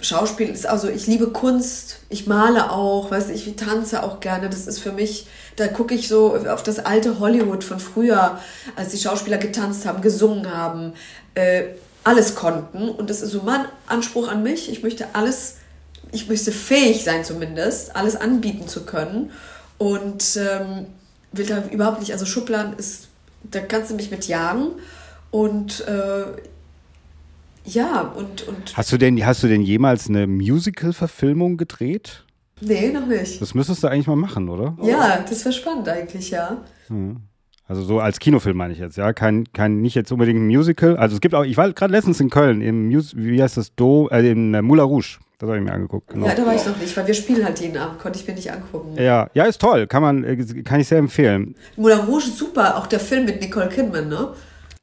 Schauspiel 0.00 0.48
ist 0.48 0.66
also, 0.66 0.88
ich 0.88 1.06
liebe 1.06 1.28
Kunst, 1.30 2.00
ich 2.08 2.26
male 2.26 2.72
auch, 2.72 3.10
weiß 3.10 3.30
ich, 3.30 3.46
ich 3.46 3.56
tanze 3.56 4.02
auch 4.02 4.20
gerne. 4.20 4.50
Das 4.50 4.66
ist 4.66 4.80
für 4.80 4.92
mich, 4.92 5.26
da 5.56 5.68
gucke 5.68 5.94
ich 5.94 6.08
so 6.08 6.36
auf 6.36 6.62
das 6.62 6.80
alte 6.80 7.20
Hollywood 7.20 7.64
von 7.64 7.78
früher, 7.78 8.38
als 8.76 8.90
die 8.90 8.98
Schauspieler 8.98 9.38
getanzt 9.38 9.86
haben, 9.86 10.02
gesungen 10.02 10.52
haben, 10.52 10.92
äh, 11.34 11.64
alles 12.04 12.34
konnten. 12.34 12.88
Und 12.88 13.10
das 13.10 13.22
ist 13.22 13.30
so 13.30 13.42
mein 13.42 13.64
Anspruch 13.86 14.28
an 14.28 14.42
mich. 14.42 14.70
Ich 14.70 14.82
möchte 14.82 15.06
alles, 15.14 15.56
ich 16.10 16.28
möchte 16.28 16.50
fähig 16.52 17.04
sein 17.04 17.24
zumindest, 17.24 17.94
alles 17.94 18.16
anbieten 18.16 18.66
zu 18.68 18.84
können 18.84 19.30
und 19.82 20.38
ähm, 20.38 20.86
will 21.32 21.44
da 21.44 21.64
überhaupt 21.72 21.98
nicht, 21.98 22.12
also 22.12 22.24
Schubladen 22.24 22.74
ist, 22.78 23.08
da 23.42 23.58
kannst 23.58 23.90
du 23.90 23.96
mich 23.96 24.12
mit 24.12 24.28
jagen 24.28 24.68
und 25.32 25.84
äh, 25.88 26.24
ja, 27.64 28.02
und, 28.02 28.46
und. 28.46 28.76
Hast 28.76 28.92
du 28.92 28.96
denn, 28.96 29.24
hast 29.26 29.42
du 29.42 29.48
denn 29.48 29.62
jemals 29.62 30.08
eine 30.08 30.28
Musical-Verfilmung 30.28 31.56
gedreht? 31.56 32.24
Nee, 32.60 32.92
noch 32.92 33.06
nicht. 33.06 33.42
Das 33.42 33.54
müsstest 33.54 33.82
du 33.82 33.88
eigentlich 33.88 34.06
mal 34.06 34.14
machen, 34.14 34.48
oder? 34.48 34.76
Ja, 34.82 35.24
das 35.28 35.44
wäre 35.44 35.52
spannend 35.52 35.88
eigentlich, 35.88 36.30
ja. 36.30 36.58
Hm. 36.86 37.16
Also 37.66 37.82
so 37.82 37.98
als 37.98 38.20
Kinofilm 38.20 38.56
meine 38.56 38.72
ich 38.72 38.78
jetzt, 38.78 38.96
ja. 38.96 39.12
Kein, 39.12 39.52
kein 39.52 39.80
nicht 39.80 39.96
jetzt 39.96 40.12
unbedingt 40.12 40.38
ein 40.38 40.46
Musical. 40.46 40.96
Also 40.96 41.16
es 41.16 41.20
gibt 41.20 41.34
auch, 41.34 41.44
ich 41.44 41.56
war 41.56 41.72
gerade 41.72 41.92
letztens 41.92 42.20
in 42.20 42.30
Köln 42.30 42.60
im 42.60 42.88
Mus 42.88 43.16
wie 43.16 43.42
heißt 43.42 43.56
das, 43.56 43.74
Do, 43.74 44.08
äh, 44.10 44.30
in 44.30 44.52
Moulin 44.64 44.84
Rouge. 44.84 45.18
Das 45.42 45.48
habe 45.48 45.58
ich 45.58 45.64
mir 45.64 45.72
angeguckt. 45.72 46.06
Genau. 46.06 46.24
Ja, 46.24 46.36
da 46.36 46.46
war 46.46 46.54
ich 46.54 46.64
noch 46.64 46.76
nicht, 46.76 46.96
weil 46.96 47.04
wir 47.04 47.14
spielen 47.14 47.44
halt 47.44 47.58
jeden 47.58 47.76
Abend, 47.76 47.98
konnte 47.98 48.16
ich 48.16 48.28
mir 48.28 48.34
nicht 48.34 48.52
angucken. 48.52 48.94
Ja, 48.96 49.28
ja, 49.34 49.42
ist 49.42 49.60
toll, 49.60 49.88
kann 49.88 50.00
man, 50.00 50.22
äh, 50.22 50.36
kann 50.62 50.78
ich 50.78 50.86
sehr 50.86 50.98
empfehlen. 50.98 51.56
Moulin 51.74 51.98
Rouge 51.98 52.26
ist 52.26 52.38
super, 52.38 52.76
auch 52.76 52.86
der 52.86 53.00
Film 53.00 53.24
mit 53.24 53.40
Nicole 53.40 53.68
Kidman, 53.68 54.08
ne? 54.08 54.28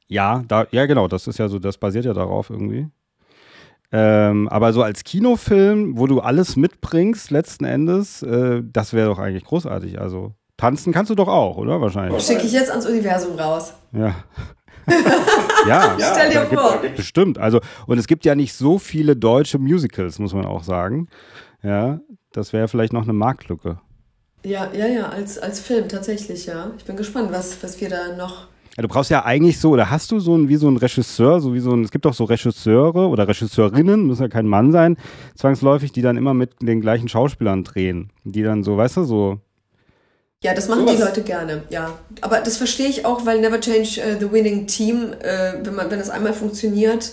Ja, 0.08 0.44
da, 0.50 0.68
ja, 0.72 0.86
genau, 0.86 1.08
das 1.08 1.28
ist 1.28 1.40
ja 1.40 1.48
so, 1.48 1.60
das 1.60 1.78
basiert 1.78 2.04
ja 2.04 2.14
darauf 2.14 2.50
irgendwie. 2.50 2.90
Ähm, 3.94 4.50
aber 4.50 4.74
so 4.74 4.84
als 4.84 5.06
Kinofilm, 5.06 5.98
wo 5.98 6.08
du 6.08 6.20
alles 6.20 6.58
mitbringst, 6.58 7.32
letzten 7.32 7.64
Endes, 7.64 8.22
äh, 8.22 8.62
das 8.62 8.92
wäre 8.92 9.08
doch 9.08 9.20
eigentlich 9.20 9.46
großartig. 9.46 10.02
Also 10.02 10.34
tanzen 10.58 10.92
kannst 10.92 11.10
du 11.10 11.16
doch 11.16 11.30
auch, 11.30 11.56
oder? 11.56 11.80
Wahrscheinlich. 11.80 12.22
Schicke 12.22 12.46
ich 12.46 12.52
jetzt 12.52 12.70
ans 12.70 12.86
Universum 12.86 13.40
raus. 13.40 13.76
Ja. 13.94 14.14
Ja, 15.68 15.98
ja, 16.00 16.14
stell 16.14 16.30
dir 16.32 16.46
vor. 16.46 16.82
Gibt, 16.82 16.96
bestimmt. 16.96 17.38
Also, 17.38 17.60
und 17.88 17.98
es 17.98 18.08
gibt 18.08 18.26
ja 18.26 18.36
nicht 18.36 18.54
so 18.54 18.80
viele 18.80 19.16
deutsche 19.16 19.60
Musicals, 19.60 20.20
muss 20.20 20.34
man 20.34 20.46
auch 20.46 20.64
sagen. 20.64 21.08
Ja, 21.64 22.00
das 22.32 22.54
wäre 22.54 22.68
vielleicht 22.68 22.94
noch 22.94 23.04
eine 23.04 23.14
Marktlücke. 23.14 23.80
Ja, 24.44 24.70
ja, 24.74 24.88
ja, 24.88 25.10
als, 25.10 25.38
als 25.38 25.60
Film 25.60 25.90
tatsächlich, 25.90 26.46
ja. 26.46 26.72
Ich 26.78 26.86
bin 26.86 26.96
gespannt, 26.96 27.32
was, 27.32 27.62
was 27.62 27.82
wir 27.82 27.90
da 27.90 28.16
noch. 28.16 28.48
Ja, 28.78 28.84
du 28.84 28.88
brauchst 28.88 29.12
ja 29.12 29.26
eigentlich 29.26 29.60
so, 29.60 29.72
oder 29.72 29.90
hast 29.90 30.12
du 30.12 30.20
so 30.20 30.38
ein, 30.38 30.48
wie 30.48 30.56
so 30.56 30.70
ein 30.70 30.78
Regisseur, 30.78 31.42
so 31.42 31.54
wie 31.54 31.60
so 31.60 31.74
ein, 31.74 31.84
es 31.84 31.92
gibt 31.92 32.06
auch 32.06 32.14
so 32.14 32.24
Regisseure 32.24 33.10
oder 33.10 33.28
Regisseurinnen, 33.28 34.08
müssen 34.08 34.22
ja 34.22 34.30
kein 34.30 34.48
Mann 34.48 34.72
sein, 34.72 34.96
zwangsläufig, 35.36 35.92
die 35.92 36.02
dann 36.02 36.16
immer 36.16 36.34
mit 36.34 36.62
den 36.62 36.80
gleichen 36.80 37.10
Schauspielern 37.10 37.66
drehen. 37.66 38.12
Die 38.24 38.44
dann 38.44 38.64
so, 38.64 38.78
weißt 38.78 38.98
du, 38.98 39.04
so 39.04 39.42
ja, 40.42 40.54
das 40.54 40.70
machen 40.70 40.88
so 40.88 40.96
die 40.96 41.02
Leute 41.02 41.22
gerne, 41.22 41.64
ja. 41.70 41.98
Aber 42.22 42.40
das 42.40 42.58
verstehe 42.58 42.88
ich 42.88 43.06
auch, 43.06 43.26
weil 43.26 43.42
Never 43.42 43.60
Change 43.60 44.02
uh, 44.02 44.20
the 44.20 44.32
Winning 44.32 44.68
Team, 44.68 45.14
äh, 45.20 45.54
wenn 45.64 45.76
man, 45.76 45.92
wenn 45.92 46.00
es 46.00 46.10
einmal 46.10 46.34
funktioniert 46.34 47.12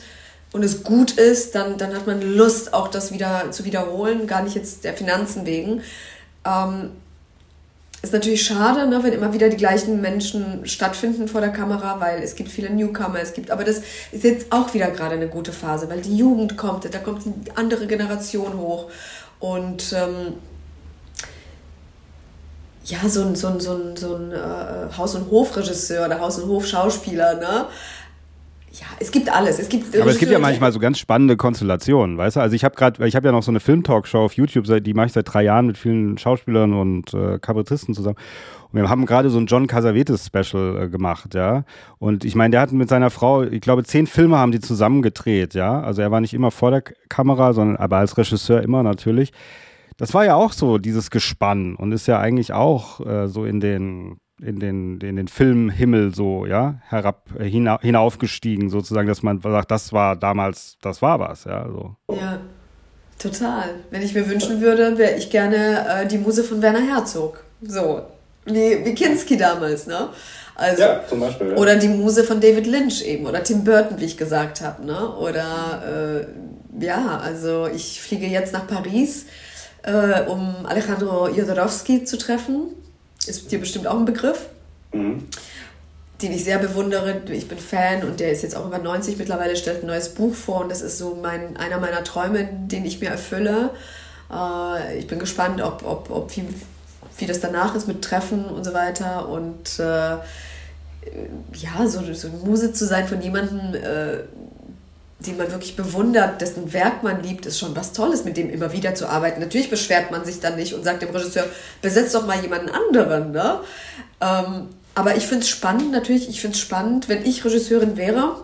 und 0.53 0.63
es 0.63 0.85
gut 0.85 1.13
ist, 1.13 1.55
dann, 1.57 1.77
dann 1.77 1.95
hat 1.95 2.07
man 2.07 2.23
Lust, 2.23 2.73
auch 2.73 2.89
das 2.89 3.13
wieder 3.13 3.51
zu 3.51 3.65
wiederholen, 3.65 4.29
gar 4.29 4.43
nicht 4.43 4.55
jetzt 4.55 4.85
der 4.85 4.95
Finanzen 4.95 5.45
wegen. 5.45 5.83
Ähm, 6.45 6.91
ist 8.01 8.13
natürlich 8.13 8.45
schade, 8.45 8.87
ne, 8.87 9.03
wenn 9.03 9.13
immer 9.13 9.33
wieder 9.33 9.49
die 9.49 9.57
gleichen 9.57 10.01
Menschen 10.01 10.65
stattfinden 10.65 11.27
vor 11.27 11.41
der 11.41 11.51
Kamera, 11.51 11.99
weil 11.99 12.23
es 12.23 12.37
gibt 12.37 12.49
viele 12.49 12.71
Newcomer, 12.71 13.19
es 13.21 13.33
gibt, 13.33 13.51
aber 13.51 13.65
das 13.65 13.79
ist 14.13 14.23
jetzt 14.23 14.53
auch 14.53 14.73
wieder 14.75 14.93
gerade 14.93 15.17
eine 15.17 15.27
gute 15.27 15.53
Phase, 15.53 15.91
weil 15.91 16.01
die 16.01 16.17
Jugend 16.17 16.57
kommt, 16.57 16.85
da 16.95 16.99
kommt 16.99 17.27
eine 17.27 17.35
andere 17.57 17.89
Generation 17.89 18.57
hoch 18.57 18.89
und 19.41 19.93
ähm, 19.93 20.35
ja, 22.87 23.09
so 23.09 23.23
ein, 23.23 23.35
so 23.35 23.49
ein, 23.49 23.61
so 23.61 23.73
ein, 23.73 23.97
so 23.97 24.15
ein 24.15 24.33
äh, 24.33 24.97
Haus- 24.97 25.15
und 25.15 25.31
Hofregisseur 25.31 26.07
oder 26.07 26.21
Haus- 26.21 26.39
und 26.39 26.49
Hofschauspieler, 26.49 27.35
ne? 27.35 27.67
Ja, 28.73 28.87
es 29.01 29.11
gibt 29.11 29.35
alles. 29.35 29.59
Es 29.59 29.71
gibt 29.71 29.99
Aber 29.99 30.11
es 30.11 30.19
gibt 30.19 30.31
ja 30.31 30.39
manchmal 30.39 30.71
so 30.71 30.79
ganz 30.79 30.99
spannende 30.99 31.37
Konstellationen, 31.37 32.19
weißt 32.19 32.37
du? 32.37 32.41
Also 32.41 32.55
ich 32.55 32.63
habe 32.63 32.75
gerade, 32.75 33.07
ich 33.07 33.17
habe 33.17 33.27
ja 33.27 33.33
noch 33.33 33.43
so 33.43 33.51
eine 33.51 33.61
Filmtalkshow 33.61 34.19
auf 34.19 34.35
YouTube, 34.35 34.67
die 34.85 34.95
mache 34.95 35.07
ich 35.07 35.13
seit 35.13 35.33
drei 35.33 35.45
Jahren 35.45 35.67
mit 35.67 35.79
vielen 35.79 36.19
Schauspielern 36.19 36.75
und 36.75 37.15
äh, 37.15 37.39
Kabarettisten 37.39 37.95
zusammen. 37.95 38.17
Und 38.71 38.81
wir 38.83 38.91
haben 38.91 39.07
gerade 39.07 39.31
so 39.31 39.39
ein 39.39 39.47
John 39.47 39.67
Casavetes 39.67 40.27
Special 40.27 40.83
äh, 40.83 40.89
gemacht, 40.89 41.35
ja. 41.35 41.65
Und 41.99 42.25
ich 42.25 42.35
meine, 42.35 42.51
der 42.51 42.61
hat 42.61 42.73
mit 42.73 42.91
seiner 42.91 43.09
Frau, 43.09 43.45
ich 43.45 43.63
glaube, 43.63 43.83
zehn 43.85 44.07
Filme 44.07 44.37
haben 44.37 44.53
die 44.53 44.61
zusammen 44.61 45.01
gedreht, 45.01 45.55
ja. 45.55 45.81
Also 45.81 46.03
er 46.03 46.11
war 46.11 46.21
nicht 46.21 46.35
immer 46.35 46.51
vor 46.51 46.71
der 46.71 46.83
Kamera, 47.09 47.55
sondern 47.55 47.77
aber 47.77 47.97
als 47.97 48.19
Regisseur 48.19 48.61
immer 48.61 48.83
natürlich. 48.83 49.33
Das 49.97 50.13
war 50.13 50.25
ja 50.25 50.35
auch 50.35 50.53
so, 50.53 50.79
dieses 50.79 51.11
Gespann 51.11 51.75
und 51.75 51.93
ist 51.93 52.07
ja 52.07 52.19
eigentlich 52.19 52.53
auch 52.53 53.05
äh, 53.05 53.29
so 53.29 53.45
in 53.45 53.61
den, 53.61 54.19
in 54.43 54.61
den, 54.61 55.01
in 55.01 55.17
den 55.17 55.29
Filmhimmel 55.29 56.15
so, 56.15 56.45
ja, 56.45 56.81
herab, 56.89 57.31
äh, 57.39 57.45
hina, 57.45 57.81
hinaufgestiegen, 57.81 58.69
sozusagen, 58.69 59.09
dass 59.09 59.23
man 59.23 59.41
sagt, 59.41 59.71
das 59.71 59.93
war 59.93 60.17
damals, 60.17 60.77
das 60.83 61.01
war 61.01 61.19
was, 61.19 61.45
ja, 61.45 61.67
so. 61.71 61.97
Ja, 62.15 62.41
total. 63.19 63.71
Wenn 63.91 64.03
ich 64.03 64.15
mir 64.15 64.29
wünschen 64.29 64.61
würde, 64.61 64.99
wäre 64.99 65.17
ich 65.17 65.31
gerne 65.31 65.87
äh, 65.89 66.07
die 66.07 66.19
Muse 66.19 66.45
von 66.45 66.61
Werner 66.61 66.87
Herzog. 66.87 67.43
So, 67.63 68.03
wie, 68.45 68.85
wie 68.85 68.95
Kinski 68.95 69.39
damals, 69.39 69.87
ne? 69.87 70.11
Also, 70.57 70.83
ja, 70.83 71.07
zum 71.07 71.21
Beispiel. 71.21 71.51
Ja. 71.51 71.57
Oder 71.57 71.77
die 71.77 71.89
Muse 71.89 72.25
von 72.25 72.41
David 72.41 72.67
Lynch 72.67 73.03
eben, 73.03 73.27
oder 73.27 73.43
Tim 73.43 73.65
Burton, 73.65 73.99
wie 73.99 74.05
ich 74.05 74.17
gesagt 74.17 74.61
habe, 74.61 74.85
ne? 74.85 75.17
Oder, 75.17 76.27
äh, 76.81 76.85
ja, 76.85 77.19
also 77.19 77.67
ich 77.67 78.01
fliege 78.03 78.27
jetzt 78.27 78.53
nach 78.53 78.67
Paris 78.67 79.27
äh, 79.87 80.23
um 80.29 80.67
Alejandro 80.67 81.29
Jodorowsky 81.29 82.05
zu 82.05 82.19
treffen. 82.19 82.75
Ist 83.27 83.51
dir 83.51 83.59
bestimmt 83.59 83.87
auch 83.87 83.99
ein 83.99 84.05
Begriff. 84.05 84.47
Mhm. 84.93 85.25
Den 86.21 86.33
ich 86.33 86.45
sehr 86.45 86.59
bewundere. 86.59 87.23
Ich 87.31 87.49
bin 87.49 87.59
Fan 87.59 88.03
und 88.03 88.21
der 88.21 88.33
ist 88.33 88.43
jetzt 88.43 88.57
auch 88.57 88.67
über 88.67 88.79
90 88.79 89.17
mittlerweile, 89.17 89.57
stellt 89.57 89.83
ein 89.83 89.87
neues 89.87 90.11
Buch 90.11 90.35
vor 90.35 90.63
und 90.63 90.71
das 90.71 90.83
ist 90.83 90.99
so 90.99 91.19
mein, 91.21 91.57
einer 91.57 91.79
meiner 91.79 92.05
Träume, 92.05 92.49
den 92.67 92.85
ich 92.85 93.01
mir 93.01 93.11
erfülle. 93.11 93.71
Äh, 94.31 94.99
ich 94.99 95.07
bin 95.07 95.19
gespannt, 95.19 95.63
ob, 95.63 95.85
ob, 95.85 96.11
ob 96.11 96.37
wie, 96.37 96.45
wie 97.19 97.27
das 97.27 97.41
danach 97.41 97.75
ist 97.75 97.87
mit 97.87 98.03
Treffen 98.03 98.47
und 98.47 98.65
so 98.65 98.75
weiter. 98.75 99.29
Und 99.29 99.79
äh, 99.79 100.17
ja, 101.55 101.87
so, 101.87 102.03
so 102.13 102.29
eine 102.29 102.37
Muse 102.39 102.73
zu 102.73 102.87
sein 102.87 103.07
von 103.07 103.21
jemandem, 103.21 103.75
äh, 103.75 104.19
den 105.19 105.39
man 105.39 105.51
wirklich 105.51 105.77
bewundert, 105.77 106.41
dessen 106.41 106.73
Werk 106.73 107.03
man 107.03 107.23
liebt, 107.23 107.47
ist 107.47 107.59
schon 107.59 107.75
was 107.75 107.93
Tolles, 107.93 108.25
mit 108.25 108.37
dem 108.37 108.51
immer 108.51 108.73
wieder 108.73 108.95
zu 108.95 109.09
arbeiten. 109.09 109.41
Natürlich 109.41 109.71
beschwert 109.71 110.11
man 110.11 110.25
sich 110.25 110.41
dann 110.41 110.57
nicht 110.57 110.75
und 110.75 110.85
sagt 110.85 111.03
dem 111.03 111.11
Regisseur, 111.11 111.47
besetzt 111.81 112.15
doch 112.15 112.27
mal 112.27 112.41
jemanden 112.41 112.69
anderen. 112.69 113.33
Ne? 113.33 113.61
Ähm, 114.21 114.69
aber 114.95 115.17
ich 115.17 115.27
finde 115.27 115.43
es 115.43 115.49
spannend, 115.49 115.91
natürlich, 115.91 116.29
ich 116.29 116.41
finde 116.41 116.55
es 116.55 116.61
spannend, 116.61 117.09
wenn 117.09 117.25
ich 117.25 117.45
Regisseurin 117.45 117.97
wäre, 117.97 118.43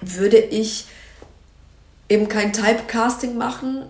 würde 0.00 0.38
ich 0.38 0.86
eben 2.08 2.28
kein 2.28 2.52
Typecasting 2.52 3.36
machen. 3.36 3.84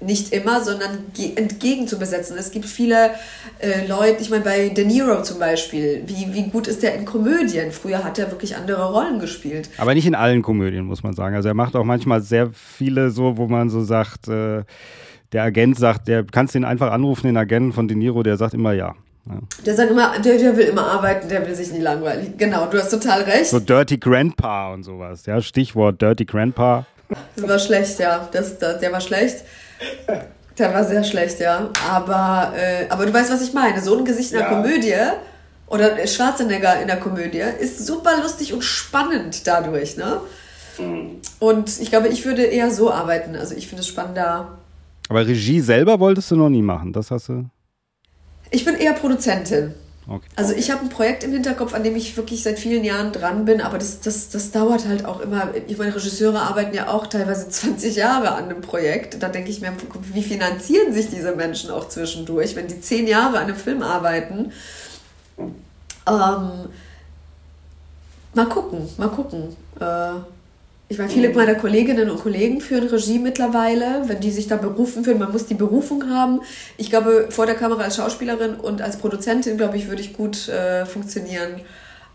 Nicht 0.00 0.32
immer, 0.32 0.62
sondern 0.62 0.90
entgegen 1.36 1.88
zu 1.88 1.98
besetzen. 1.98 2.36
Es 2.38 2.50
gibt 2.50 2.66
viele 2.66 3.10
äh, 3.58 3.86
Leute, 3.86 4.22
ich 4.22 4.30
meine 4.30 4.44
bei 4.44 4.68
De 4.68 4.84
Niro 4.84 5.22
zum 5.22 5.38
Beispiel, 5.38 6.02
wie, 6.06 6.32
wie 6.32 6.48
gut 6.48 6.66
ist 6.66 6.82
der 6.82 6.94
in 6.94 7.04
Komödien? 7.04 7.72
Früher 7.72 8.04
hat 8.04 8.18
er 8.18 8.30
wirklich 8.30 8.56
andere 8.56 8.92
Rollen 8.92 9.18
gespielt. 9.18 9.70
Aber 9.78 9.94
nicht 9.94 10.06
in 10.06 10.14
allen 10.14 10.42
Komödien, 10.42 10.84
muss 10.84 11.02
man 11.02 11.14
sagen. 11.14 11.34
Also 11.34 11.48
er 11.48 11.54
macht 11.54 11.76
auch 11.76 11.84
manchmal 11.84 12.20
sehr 12.20 12.50
viele 12.52 13.10
so, 13.10 13.36
wo 13.36 13.46
man 13.46 13.70
so 13.70 13.82
sagt, 13.82 14.28
äh, 14.28 14.62
der 15.32 15.42
Agent 15.42 15.78
sagt, 15.78 16.08
der 16.08 16.24
kannst 16.24 16.54
ihn 16.54 16.64
einfach 16.64 16.92
anrufen, 16.92 17.26
den 17.26 17.36
Agenten 17.36 17.72
von 17.72 17.88
De 17.88 17.96
Niro, 17.96 18.22
der 18.22 18.36
sagt 18.36 18.54
immer 18.54 18.72
ja. 18.72 18.94
Ja. 19.28 19.40
Der 19.64 19.74
sagt 19.74 19.90
immer, 19.90 20.18
der, 20.20 20.38
der, 20.38 20.56
will 20.56 20.66
immer 20.66 20.86
arbeiten, 20.86 21.28
der 21.28 21.44
will 21.46 21.54
sich 21.54 21.72
nie 21.72 21.80
langweilen. 21.80 22.34
Genau, 22.38 22.66
du 22.66 22.78
hast 22.78 22.90
total 22.90 23.22
recht. 23.22 23.46
So 23.46 23.58
Dirty 23.58 23.96
Grandpa 23.96 24.72
und 24.72 24.84
sowas, 24.84 25.26
ja, 25.26 25.40
Stichwort 25.40 26.00
Dirty 26.00 26.24
Grandpa. 26.24 26.86
Das 27.34 27.48
war 27.48 27.58
schlecht, 27.58 27.98
ja. 27.98 28.28
Das, 28.30 28.58
das, 28.58 28.78
der 28.80 28.92
war 28.92 29.00
schlecht. 29.00 29.44
Der 30.58 30.72
war 30.72 30.84
sehr 30.84 31.04
schlecht, 31.04 31.38
ja. 31.38 31.68
Aber, 31.90 32.54
äh, 32.56 32.88
aber 32.88 33.04
du 33.04 33.12
weißt, 33.12 33.30
was 33.30 33.42
ich 33.42 33.52
meine. 33.52 33.82
So 33.82 33.98
ein 33.98 34.04
Gesicht 34.06 34.32
in 34.32 34.38
der 34.38 34.50
ja. 34.50 34.54
Komödie 34.54 34.94
oder 35.66 36.06
Schwarzenegger 36.06 36.80
in 36.80 36.86
der 36.86 36.98
Komödie 36.98 37.42
ist 37.60 37.86
super 37.86 38.22
lustig 38.22 38.54
und 38.54 38.62
spannend 38.62 39.46
dadurch, 39.46 39.96
ne? 39.96 40.20
Mhm. 40.78 41.20
Und 41.40 41.80
ich 41.80 41.90
glaube, 41.90 42.08
ich 42.08 42.24
würde 42.24 42.44
eher 42.44 42.70
so 42.70 42.90
arbeiten. 42.90 43.36
Also 43.36 43.54
ich 43.54 43.68
finde 43.68 43.82
es 43.82 43.88
spannender. 43.88 44.58
Aber 45.08 45.26
Regie 45.26 45.60
selber 45.60 46.00
wolltest 46.00 46.30
du 46.30 46.36
noch 46.36 46.48
nie 46.48 46.62
machen, 46.62 46.92
das 46.92 47.10
hast 47.10 47.28
du. 47.28 47.44
Ich 48.50 48.64
bin 48.64 48.76
eher 48.76 48.94
Produzentin. 48.94 49.74
Okay. 50.08 50.26
Also 50.36 50.54
ich 50.54 50.70
habe 50.70 50.82
ein 50.82 50.88
Projekt 50.88 51.24
im 51.24 51.32
Hinterkopf, 51.32 51.74
an 51.74 51.82
dem 51.82 51.96
ich 51.96 52.16
wirklich 52.16 52.44
seit 52.44 52.60
vielen 52.60 52.84
Jahren 52.84 53.10
dran 53.10 53.44
bin, 53.44 53.60
aber 53.60 53.76
das, 53.76 54.00
das, 54.00 54.28
das 54.28 54.52
dauert 54.52 54.86
halt 54.86 55.04
auch 55.04 55.20
immer. 55.20 55.52
Ich 55.66 55.78
meine, 55.78 55.94
Regisseure 55.94 56.42
arbeiten 56.42 56.74
ja 56.76 56.88
auch 56.88 57.08
teilweise 57.08 57.48
20 57.50 57.96
Jahre 57.96 58.32
an 58.32 58.44
einem 58.44 58.60
Projekt. 58.60 59.20
Da 59.20 59.28
denke 59.28 59.50
ich 59.50 59.60
mir, 59.60 59.72
wie 60.12 60.22
finanzieren 60.22 60.92
sich 60.92 61.10
diese 61.10 61.34
Menschen 61.34 61.70
auch 61.70 61.88
zwischendurch, 61.88 62.54
wenn 62.54 62.68
die 62.68 62.80
zehn 62.80 63.08
Jahre 63.08 63.38
an 63.38 63.44
einem 63.44 63.56
Film 63.56 63.82
arbeiten? 63.82 64.52
Ähm, 65.38 66.50
mal 68.34 68.48
gucken, 68.48 68.88
mal 68.98 69.08
gucken. 69.08 69.56
Äh, 69.80 70.35
ich 70.88 70.98
meine, 70.98 71.10
viele 71.10 71.30
meiner 71.30 71.56
Kolleginnen 71.56 72.10
und 72.10 72.20
Kollegen 72.20 72.60
führen 72.60 72.86
Regie 72.86 73.18
mittlerweile, 73.18 74.02
wenn 74.06 74.20
die 74.20 74.30
sich 74.30 74.46
da 74.46 74.56
berufen 74.56 75.02
fühlen. 75.02 75.18
Man 75.18 75.32
muss 75.32 75.46
die 75.46 75.54
Berufung 75.54 76.08
haben. 76.08 76.42
Ich 76.76 76.90
glaube, 76.90 77.26
vor 77.30 77.44
der 77.46 77.56
Kamera 77.56 77.82
als 77.82 77.96
Schauspielerin 77.96 78.54
und 78.54 78.80
als 78.82 78.96
Produzentin, 78.96 79.56
glaube 79.56 79.76
ich, 79.76 79.88
würde 79.88 80.00
ich 80.00 80.12
gut 80.12 80.48
äh, 80.48 80.86
funktionieren, 80.86 81.60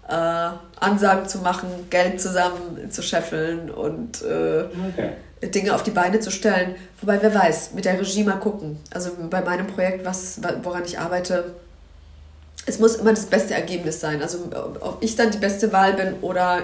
äh, 0.08 0.50
Ansagen 0.80 1.28
zu 1.28 1.40
machen, 1.40 1.68
Geld 1.90 2.22
zusammen 2.22 2.90
zu 2.90 3.02
scheffeln 3.02 3.70
und 3.70 4.22
äh, 4.22 4.64
okay. 4.64 5.12
Dinge 5.44 5.76
auf 5.76 5.84
die 5.84 5.92
Beine 5.92 6.22
zu 6.22 6.32
stellen. 6.32 6.76
Wobei, 7.02 7.22
wer 7.22 7.36
weiß, 7.36 7.74
mit 7.74 7.84
der 7.84 8.00
Regie 8.00 8.24
mal 8.24 8.40
gucken. 8.40 8.78
Also 8.94 9.12
bei 9.30 9.42
meinem 9.42 9.68
Projekt, 9.68 10.06
was, 10.06 10.40
woran 10.64 10.86
ich 10.86 10.98
arbeite, 10.98 11.56
es 12.66 12.80
muss 12.80 12.96
immer 12.96 13.10
das 13.10 13.26
beste 13.26 13.54
Ergebnis 13.54 14.00
sein. 14.00 14.22
Also 14.22 14.38
ob 14.80 14.98
ich 15.02 15.18
dann 15.18 15.32
die 15.32 15.40
beste 15.40 15.74
Wahl 15.74 15.94
bin 15.94 16.14
oder 16.22 16.64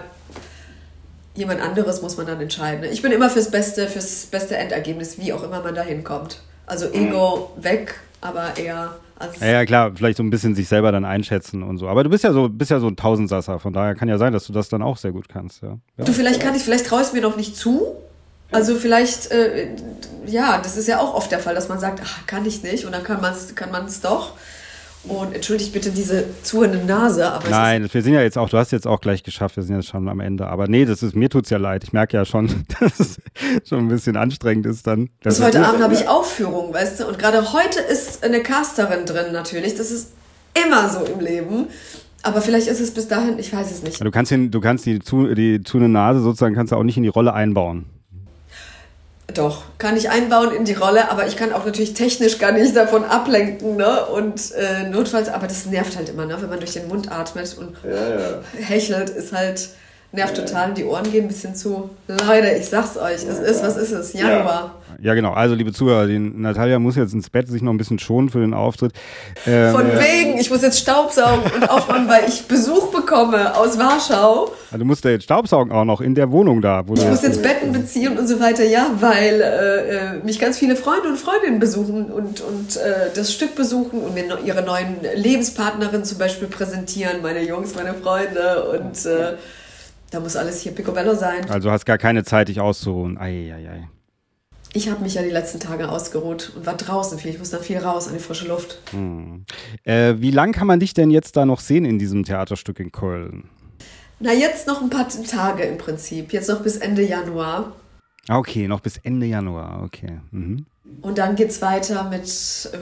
jemand 1.37 1.61
anderes 1.61 2.01
muss 2.01 2.17
man 2.17 2.25
dann 2.25 2.41
entscheiden. 2.41 2.83
Ich 2.91 3.01
bin 3.01 3.11
immer 3.11 3.29
fürs 3.29 3.49
Beste, 3.51 3.87
fürs 3.87 4.25
beste 4.25 4.57
Endergebnis, 4.57 5.17
wie 5.19 5.31
auch 5.31 5.43
immer 5.43 5.61
man 5.61 5.75
da 5.75 5.83
hinkommt. 5.83 6.41
Also 6.65 6.91
Ego 6.91 7.51
mhm. 7.55 7.63
weg, 7.63 7.95
aber 8.19 8.57
eher 8.57 8.95
als. 9.17 9.39
Ja, 9.39 9.47
ja, 9.47 9.65
klar, 9.65 9.91
vielleicht 9.95 10.17
so 10.17 10.23
ein 10.23 10.29
bisschen 10.29 10.55
sich 10.55 10.67
selber 10.67 10.91
dann 10.91 11.05
einschätzen 11.05 11.63
und 11.63 11.77
so. 11.77 11.87
Aber 11.87 12.03
du 12.03 12.09
bist 12.09 12.23
ja 12.23 12.33
so, 12.33 12.49
bist 12.49 12.71
ja 12.71 12.79
so 12.79 12.87
ein 12.87 12.97
Tausendsasser, 12.97 13.59
von 13.59 13.71
daher 13.71 13.95
kann 13.95 14.09
ja 14.09 14.17
sein, 14.17 14.33
dass 14.33 14.45
du 14.47 14.53
das 14.53 14.67
dann 14.67 14.81
auch 14.81 14.97
sehr 14.97 15.11
gut 15.11 15.29
kannst. 15.29 15.61
Ja. 15.61 15.77
ja. 15.97 16.03
Du, 16.03 16.11
vielleicht 16.11 16.41
kann 16.41 16.55
ich, 16.55 16.63
vielleicht 16.63 16.87
traue 16.87 17.01
ich 17.01 17.07
es 17.07 17.13
mir 17.13 17.21
noch 17.21 17.37
nicht 17.37 17.55
zu. 17.55 17.95
Also 18.51 18.75
vielleicht, 18.75 19.31
äh, 19.31 19.67
ja, 20.25 20.59
das 20.59 20.77
ist 20.77 20.87
ja 20.87 20.99
auch 20.99 21.13
oft 21.13 21.31
der 21.31 21.39
Fall, 21.39 21.53
dass 21.53 21.67
man 21.67 21.79
sagt, 21.79 22.01
ach, 22.03 22.25
kann 22.27 22.45
ich 22.45 22.63
nicht 22.63 22.85
und 22.85 22.93
dann 22.93 23.03
kann 23.03 23.21
man 23.21 23.33
es 23.33 23.55
kann 23.55 23.69
doch. 24.01 24.33
Und 25.03 25.33
entschuldigt 25.33 25.71
bitte 25.71 25.91
diese 25.91 26.25
zuhende 26.43 26.79
Nase. 26.79 27.31
Aber 27.31 27.49
Nein, 27.49 27.87
wir 27.89 28.01
sind 28.01 28.13
ja 28.13 28.21
jetzt 28.21 28.37
auch, 28.37 28.49
du 28.49 28.57
hast 28.57 28.71
jetzt 28.71 28.85
auch 28.85 28.99
gleich 28.99 29.23
geschafft, 29.23 29.55
wir 29.55 29.63
sind 29.63 29.75
jetzt 29.75 29.87
schon 29.87 30.09
am 30.09 30.19
Ende. 30.19 30.47
Aber 30.47 30.67
nee, 30.67 30.83
das 30.85 31.01
ist, 31.01 31.15
mir 31.15 31.29
tut's 31.29 31.49
ja 31.49 31.57
leid. 31.57 31.83
Ich 31.85 31.93
merke 31.93 32.17
ja 32.17 32.25
schon, 32.25 32.47
dass 32.79 32.99
es 32.99 33.17
schon 33.63 33.79
ein 33.79 33.87
bisschen 33.87 34.17
anstrengend 34.17 34.65
ist 34.65 34.85
dann. 34.85 35.09
Bis 35.23 35.41
heute 35.41 35.65
Abend 35.65 35.81
habe 35.81 35.93
ich 35.93 36.07
Aufführung, 36.07 36.73
weißt 36.73 36.99
du? 36.99 37.07
Und 37.07 37.19
gerade 37.19 37.53
heute 37.53 37.79
ist 37.79 38.23
eine 38.23 38.41
Casterin 38.41 39.05
drin 39.05 39.31
natürlich. 39.31 39.75
Das 39.75 39.91
ist 39.91 40.11
immer 40.65 40.89
so 40.89 41.05
im 41.05 41.19
Leben. 41.19 41.67
Aber 42.23 42.41
vielleicht 42.41 42.67
ist 42.67 42.81
es 42.81 42.91
bis 42.91 43.07
dahin, 43.07 43.39
ich 43.39 43.53
weiß 43.53 43.71
es 43.71 43.83
nicht. 43.83 44.03
Du 44.03 44.11
kannst, 44.11 44.31
den, 44.31 44.51
du 44.51 44.59
kannst 44.59 44.85
die, 44.85 44.99
die 44.99 45.63
Zune 45.63 45.87
Nase 45.87 46.19
sozusagen 46.19 46.55
kannst 46.55 46.73
du 46.73 46.75
auch 46.75 46.83
nicht 46.83 46.97
in 46.97 47.03
die 47.03 47.09
Rolle 47.09 47.33
einbauen. 47.33 47.85
Doch, 49.33 49.63
kann 49.77 49.97
ich 49.97 50.09
einbauen 50.09 50.51
in 50.51 50.63
die 50.63 50.73
Rolle, 50.73 51.11
aber 51.11 51.27
ich 51.27 51.35
kann 51.35 51.51
auch 51.51 51.65
natürlich 51.65 51.93
technisch 51.93 52.39
gar 52.39 52.53
nicht 52.53 52.75
davon 52.75 53.03
ablenken, 53.03 53.75
ne? 53.75 54.05
Und 54.05 54.53
äh, 54.53 54.87
notfalls, 54.89 55.27
aber 55.27 55.47
das 55.47 55.65
nervt 55.65 55.97
halt 55.97 56.09
immer, 56.09 56.25
ne? 56.25 56.41
Wenn 56.41 56.49
man 56.49 56.59
durch 56.59 56.73
den 56.73 56.87
Mund 56.87 57.11
atmet 57.11 57.57
und 57.57 57.75
ja, 57.83 58.09
ja. 58.09 58.41
hechelt, 58.57 59.09
ist 59.09 59.33
halt 59.33 59.69
nervt 60.17 60.35
total. 60.35 60.73
Die 60.73 60.83
Ohren 60.83 61.09
gehen 61.09 61.25
ein 61.25 61.27
bisschen 61.29 61.55
zu. 61.55 61.89
Leute, 62.07 62.49
ich 62.59 62.65
sag's 62.65 62.97
euch, 62.97 63.23
es 63.23 63.39
ist, 63.39 63.63
was 63.63 63.77
ist 63.77 63.91
es? 63.91 64.13
Januar. 64.13 64.75
Ja, 64.99 65.13
genau. 65.13 65.31
Also, 65.33 65.53
liebe 65.53 65.71
Zuhörer, 65.71 66.07
die 66.07 66.17
Natalia 66.17 66.79
muss 66.79 66.95
jetzt 66.95 67.13
ins 67.13 67.29
Bett 67.29 67.47
sich 67.47 67.61
noch 67.61 67.71
ein 67.71 67.77
bisschen 67.77 67.99
schonen 67.99 68.29
für 68.29 68.39
den 68.39 68.55
Auftritt. 68.55 68.93
Ähm, 69.45 69.71
Von 69.71 69.85
wegen, 69.85 70.39
ich 70.39 70.49
muss 70.49 70.63
jetzt 70.63 70.79
Staubsaugen 70.79 71.51
und 71.53 71.69
aufräumen, 71.69 72.09
weil 72.09 72.27
ich 72.27 72.47
Besuch 72.47 72.91
bekomme 72.91 73.55
aus 73.55 73.77
Warschau. 73.77 74.51
Also, 74.71 74.79
du 74.79 74.85
musst 74.85 75.05
ja 75.05 75.11
jetzt 75.11 75.23
Staubsaugen 75.23 75.71
auch 75.71 75.85
noch 75.85 76.01
in 76.01 76.15
der 76.15 76.31
Wohnung 76.31 76.61
da. 76.61 76.87
Wo 76.87 76.95
ich 76.95 77.05
muss 77.05 77.21
jetzt 77.21 77.43
Betten 77.43 77.71
beziehen 77.71 78.17
und 78.17 78.27
so 78.27 78.39
weiter, 78.39 78.63
ja, 78.63 78.87
weil 78.99 79.41
äh, 79.41 79.97
äh, 80.15 80.23
mich 80.23 80.39
ganz 80.39 80.57
viele 80.57 80.75
Freunde 80.75 81.09
und 81.09 81.17
Freundinnen 81.17 81.59
besuchen 81.59 82.05
und, 82.05 82.41
und 82.41 82.77
äh, 82.77 83.11
das 83.13 83.31
Stück 83.31 83.55
besuchen 83.55 84.01
und 84.01 84.15
mir 84.15 84.25
ihre 84.43 84.63
neuen 84.63 84.97
Lebenspartnerin 85.15 86.03
zum 86.05 86.17
Beispiel 86.17 86.47
präsentieren, 86.47 87.21
meine 87.21 87.43
Jungs, 87.43 87.75
meine 87.75 87.93
Freunde 87.93 88.63
und 88.71 89.05
äh, 89.05 89.33
da 90.11 90.19
muss 90.19 90.35
alles 90.35 90.61
hier 90.61 90.71
picobello 90.71 91.15
sein. 91.15 91.49
Also 91.49 91.71
hast 91.71 91.85
gar 91.85 91.97
keine 91.97 92.23
Zeit, 92.23 92.47
dich 92.47 92.59
auszuruhen. 92.59 93.17
Ei, 93.17 93.53
ei, 93.53 93.69
ei. 93.69 93.87
Ich 94.73 94.89
habe 94.89 95.01
mich 95.01 95.15
ja 95.15 95.23
die 95.23 95.29
letzten 95.29 95.59
Tage 95.59 95.89
ausgeruht 95.89 96.51
und 96.55 96.65
war 96.65 96.75
draußen 96.75 97.17
viel. 97.17 97.31
Ich 97.31 97.39
muss 97.39 97.49
dann 97.49 97.63
viel 97.63 97.77
raus 97.77 98.07
an 98.07 98.13
die 98.13 98.19
frische 98.19 98.47
Luft. 98.47 98.79
Hm. 98.91 99.45
Äh, 99.83 100.15
wie 100.17 100.31
lang 100.31 100.51
kann 100.51 100.67
man 100.67 100.79
dich 100.79 100.93
denn 100.93 101.09
jetzt 101.09 101.35
da 101.35 101.45
noch 101.45 101.59
sehen 101.59 101.85
in 101.85 101.99
diesem 101.99 102.23
Theaterstück 102.23 102.79
in 102.79 102.91
Köln? 102.91 103.49
Na, 104.19 104.33
jetzt 104.33 104.67
noch 104.67 104.81
ein 104.81 104.89
paar 104.89 105.07
Tage 105.07 105.63
im 105.63 105.77
Prinzip. 105.77 106.33
Jetzt 106.33 106.49
noch 106.49 106.61
bis 106.61 106.77
Ende 106.77 107.01
Januar. 107.01 107.73
Okay, 108.29 108.67
noch 108.67 108.81
bis 108.81 108.97
Ende 108.97 109.25
Januar, 109.25 109.83
okay. 109.83 110.19
Mhm. 110.31 110.65
Und 111.01 111.17
dann 111.17 111.35
geht 111.35 111.49
es 111.49 111.61
weiter 111.61 112.03
mit 112.09 112.29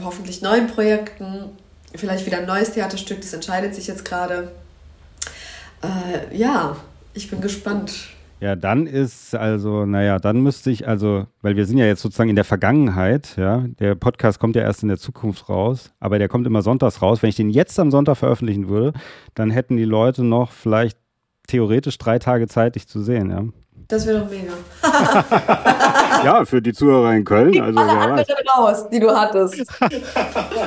hoffentlich 0.03 0.41
neuen 0.41 0.67
Projekten. 0.67 1.45
Vielleicht 1.93 2.25
wieder 2.25 2.39
ein 2.39 2.45
neues 2.45 2.71
Theaterstück, 2.71 3.21
das 3.21 3.33
entscheidet 3.33 3.75
sich 3.75 3.87
jetzt 3.87 4.05
gerade. 4.05 4.51
Äh, 5.81 6.35
ja, 6.35 6.77
ich 7.15 7.29
bin 7.29 7.41
gespannt. 7.41 8.09
Ja, 8.41 8.55
dann 8.55 8.85
ist 8.85 9.33
also, 9.33 9.85
naja, 9.85 10.19
dann 10.19 10.41
müsste 10.41 10.69
ich 10.69 10.87
also, 10.87 11.25
weil 11.41 11.55
wir 11.55 11.65
sind 11.65 11.77
ja 11.77 11.85
jetzt 11.85 12.01
sozusagen 12.01 12.29
in 12.29 12.35
der 12.35 12.43
Vergangenheit, 12.43 13.37
ja, 13.37 13.63
der 13.79 13.95
Podcast 13.95 14.39
kommt 14.39 14.57
ja 14.57 14.61
erst 14.61 14.83
in 14.83 14.89
der 14.89 14.97
Zukunft 14.97 15.47
raus, 15.47 15.93
aber 15.99 16.19
der 16.19 16.27
kommt 16.27 16.45
immer 16.45 16.61
sonntags 16.61 17.01
raus. 17.01 17.23
Wenn 17.23 17.29
ich 17.29 17.37
den 17.37 17.49
jetzt 17.49 17.79
am 17.79 17.91
Sonntag 17.91 18.17
veröffentlichen 18.17 18.67
würde, 18.67 18.93
dann 19.33 19.49
hätten 19.49 19.77
die 19.77 19.85
Leute 19.85 20.23
noch 20.23 20.51
vielleicht 20.51 20.97
theoretisch 21.47 21.97
drei 21.97 22.19
Tage 22.19 22.47
Zeit, 22.47 22.75
dich 22.75 22.87
zu 22.87 23.01
sehen, 23.01 23.31
ja. 23.31 23.43
Das 23.87 24.05
wäre 24.05 24.21
doch 24.21 24.29
mega. 24.29 24.53
ja, 26.25 26.43
für 26.43 26.61
die 26.61 26.73
Zuhörer 26.73 27.13
in 27.13 27.23
Köln. 27.23 27.51
Die 27.51 27.61
also, 27.61 27.79
alle 27.79 27.91
anderen 27.91 28.47
raus, 28.57 28.89
die 28.89 28.99
du 28.99 29.15
hattest. 29.15 29.63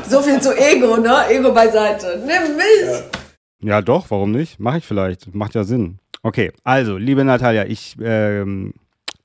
so 0.09 0.21
viel 0.21 0.41
zu 0.41 0.57
Ego, 0.57 0.97
ne? 0.97 1.29
Ego 1.29 1.53
beiseite. 1.53 2.23
Nimm 2.25 2.57
mich! 2.57 2.87
Ja, 2.87 3.03
ja 3.61 3.83
doch, 3.83 4.11
warum 4.11 4.33
nicht? 4.33 4.59
Mache 4.61 4.79
ich 4.79 4.85
vielleicht. 4.85 5.35
Macht 5.35 5.55
ja 5.55 5.65
Sinn. 5.65 5.99
Okay, 6.23 6.53
also, 6.65 6.97
liebe 6.97 7.25
Natalia, 7.25 7.65
ich 7.65 7.97
ähm, 8.03 8.75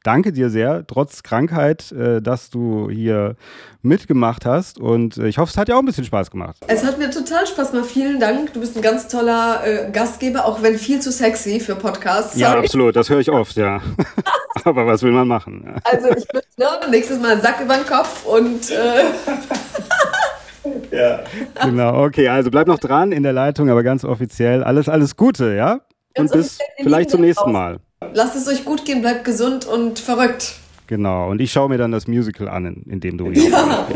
danke 0.03 0.31
dir 0.31 0.49
sehr, 0.49 0.85
trotz 0.85 1.23
Krankheit, 1.23 1.91
äh, 1.91 2.21
dass 2.21 2.49
du 2.49 2.89
hier 2.89 3.35
mitgemacht 3.81 4.45
hast. 4.45 4.79
Und 4.79 5.17
äh, 5.17 5.27
ich 5.27 5.37
hoffe, 5.37 5.51
es 5.51 5.57
hat 5.57 5.69
dir 5.69 5.75
auch 5.75 5.79
ein 5.79 5.85
bisschen 5.85 6.03
Spaß 6.03 6.29
gemacht. 6.29 6.57
Es 6.67 6.83
hat 6.83 6.99
mir 6.99 7.09
total 7.09 7.47
Spaß 7.47 7.71
gemacht. 7.71 7.89
Vielen 7.89 8.19
Dank. 8.19 8.53
Du 8.53 8.59
bist 8.59 8.75
ein 8.75 8.81
ganz 8.81 9.07
toller 9.07 9.65
äh, 9.65 9.91
Gastgeber, 9.91 10.45
auch 10.45 10.61
wenn 10.61 10.77
viel 10.77 11.01
zu 11.01 11.11
sexy 11.11 11.59
für 11.59 11.75
Podcasts. 11.75 12.37
Ja, 12.37 12.57
absolut. 12.57 12.95
Das 12.95 13.09
höre 13.09 13.19
ich 13.19 13.31
oft, 13.31 13.55
ja. 13.55 13.81
Aber 14.65 14.85
was 14.85 15.01
will 15.01 15.11
man 15.11 15.27
machen? 15.27 15.75
Also, 15.83 16.09
ich 16.09 16.27
bin 16.27 16.41
ne, 16.57 16.67
nächstes 16.91 17.19
Mal 17.19 17.41
Sack 17.41 17.61
über 17.61 17.75
den 17.75 17.85
Kopf 17.85 18.25
und. 18.25 18.71
Ja. 20.91 21.23
Genau, 21.63 22.03
okay, 22.03 22.27
also 22.27 22.51
bleib 22.51 22.67
noch 22.67 22.79
dran 22.79 23.11
in 23.11 23.23
der 23.23 23.33
Leitung, 23.33 23.69
aber 23.69 23.83
ganz 23.83 24.05
offiziell. 24.05 24.63
Alles, 24.63 24.87
alles 24.87 25.15
Gute, 25.15 25.55
ja? 25.55 25.81
und 26.17 26.31
bis 26.31 26.59
vielleicht 26.77 27.09
zum 27.09 27.21
nächsten 27.21 27.51
Mal. 27.51 27.79
Lasst 28.13 28.35
es 28.35 28.47
euch 28.47 28.65
gut 28.65 28.85
gehen, 28.85 29.01
bleibt 29.01 29.25
gesund 29.25 29.65
und 29.65 29.99
verrückt. 29.99 30.55
Genau, 30.87 31.29
und 31.29 31.39
ich 31.39 31.51
schaue 31.51 31.69
mir 31.69 31.77
dann 31.77 31.91
das 31.91 32.07
Musical 32.07 32.49
an, 32.49 32.65
in, 32.65 32.83
in 32.91 32.99
dem 32.99 33.17
du 33.17 33.27
ja. 33.31 33.87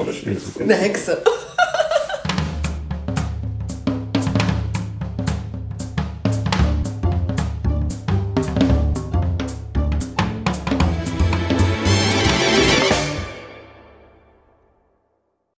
Eine 0.59 0.73
Hexe. 0.73 1.21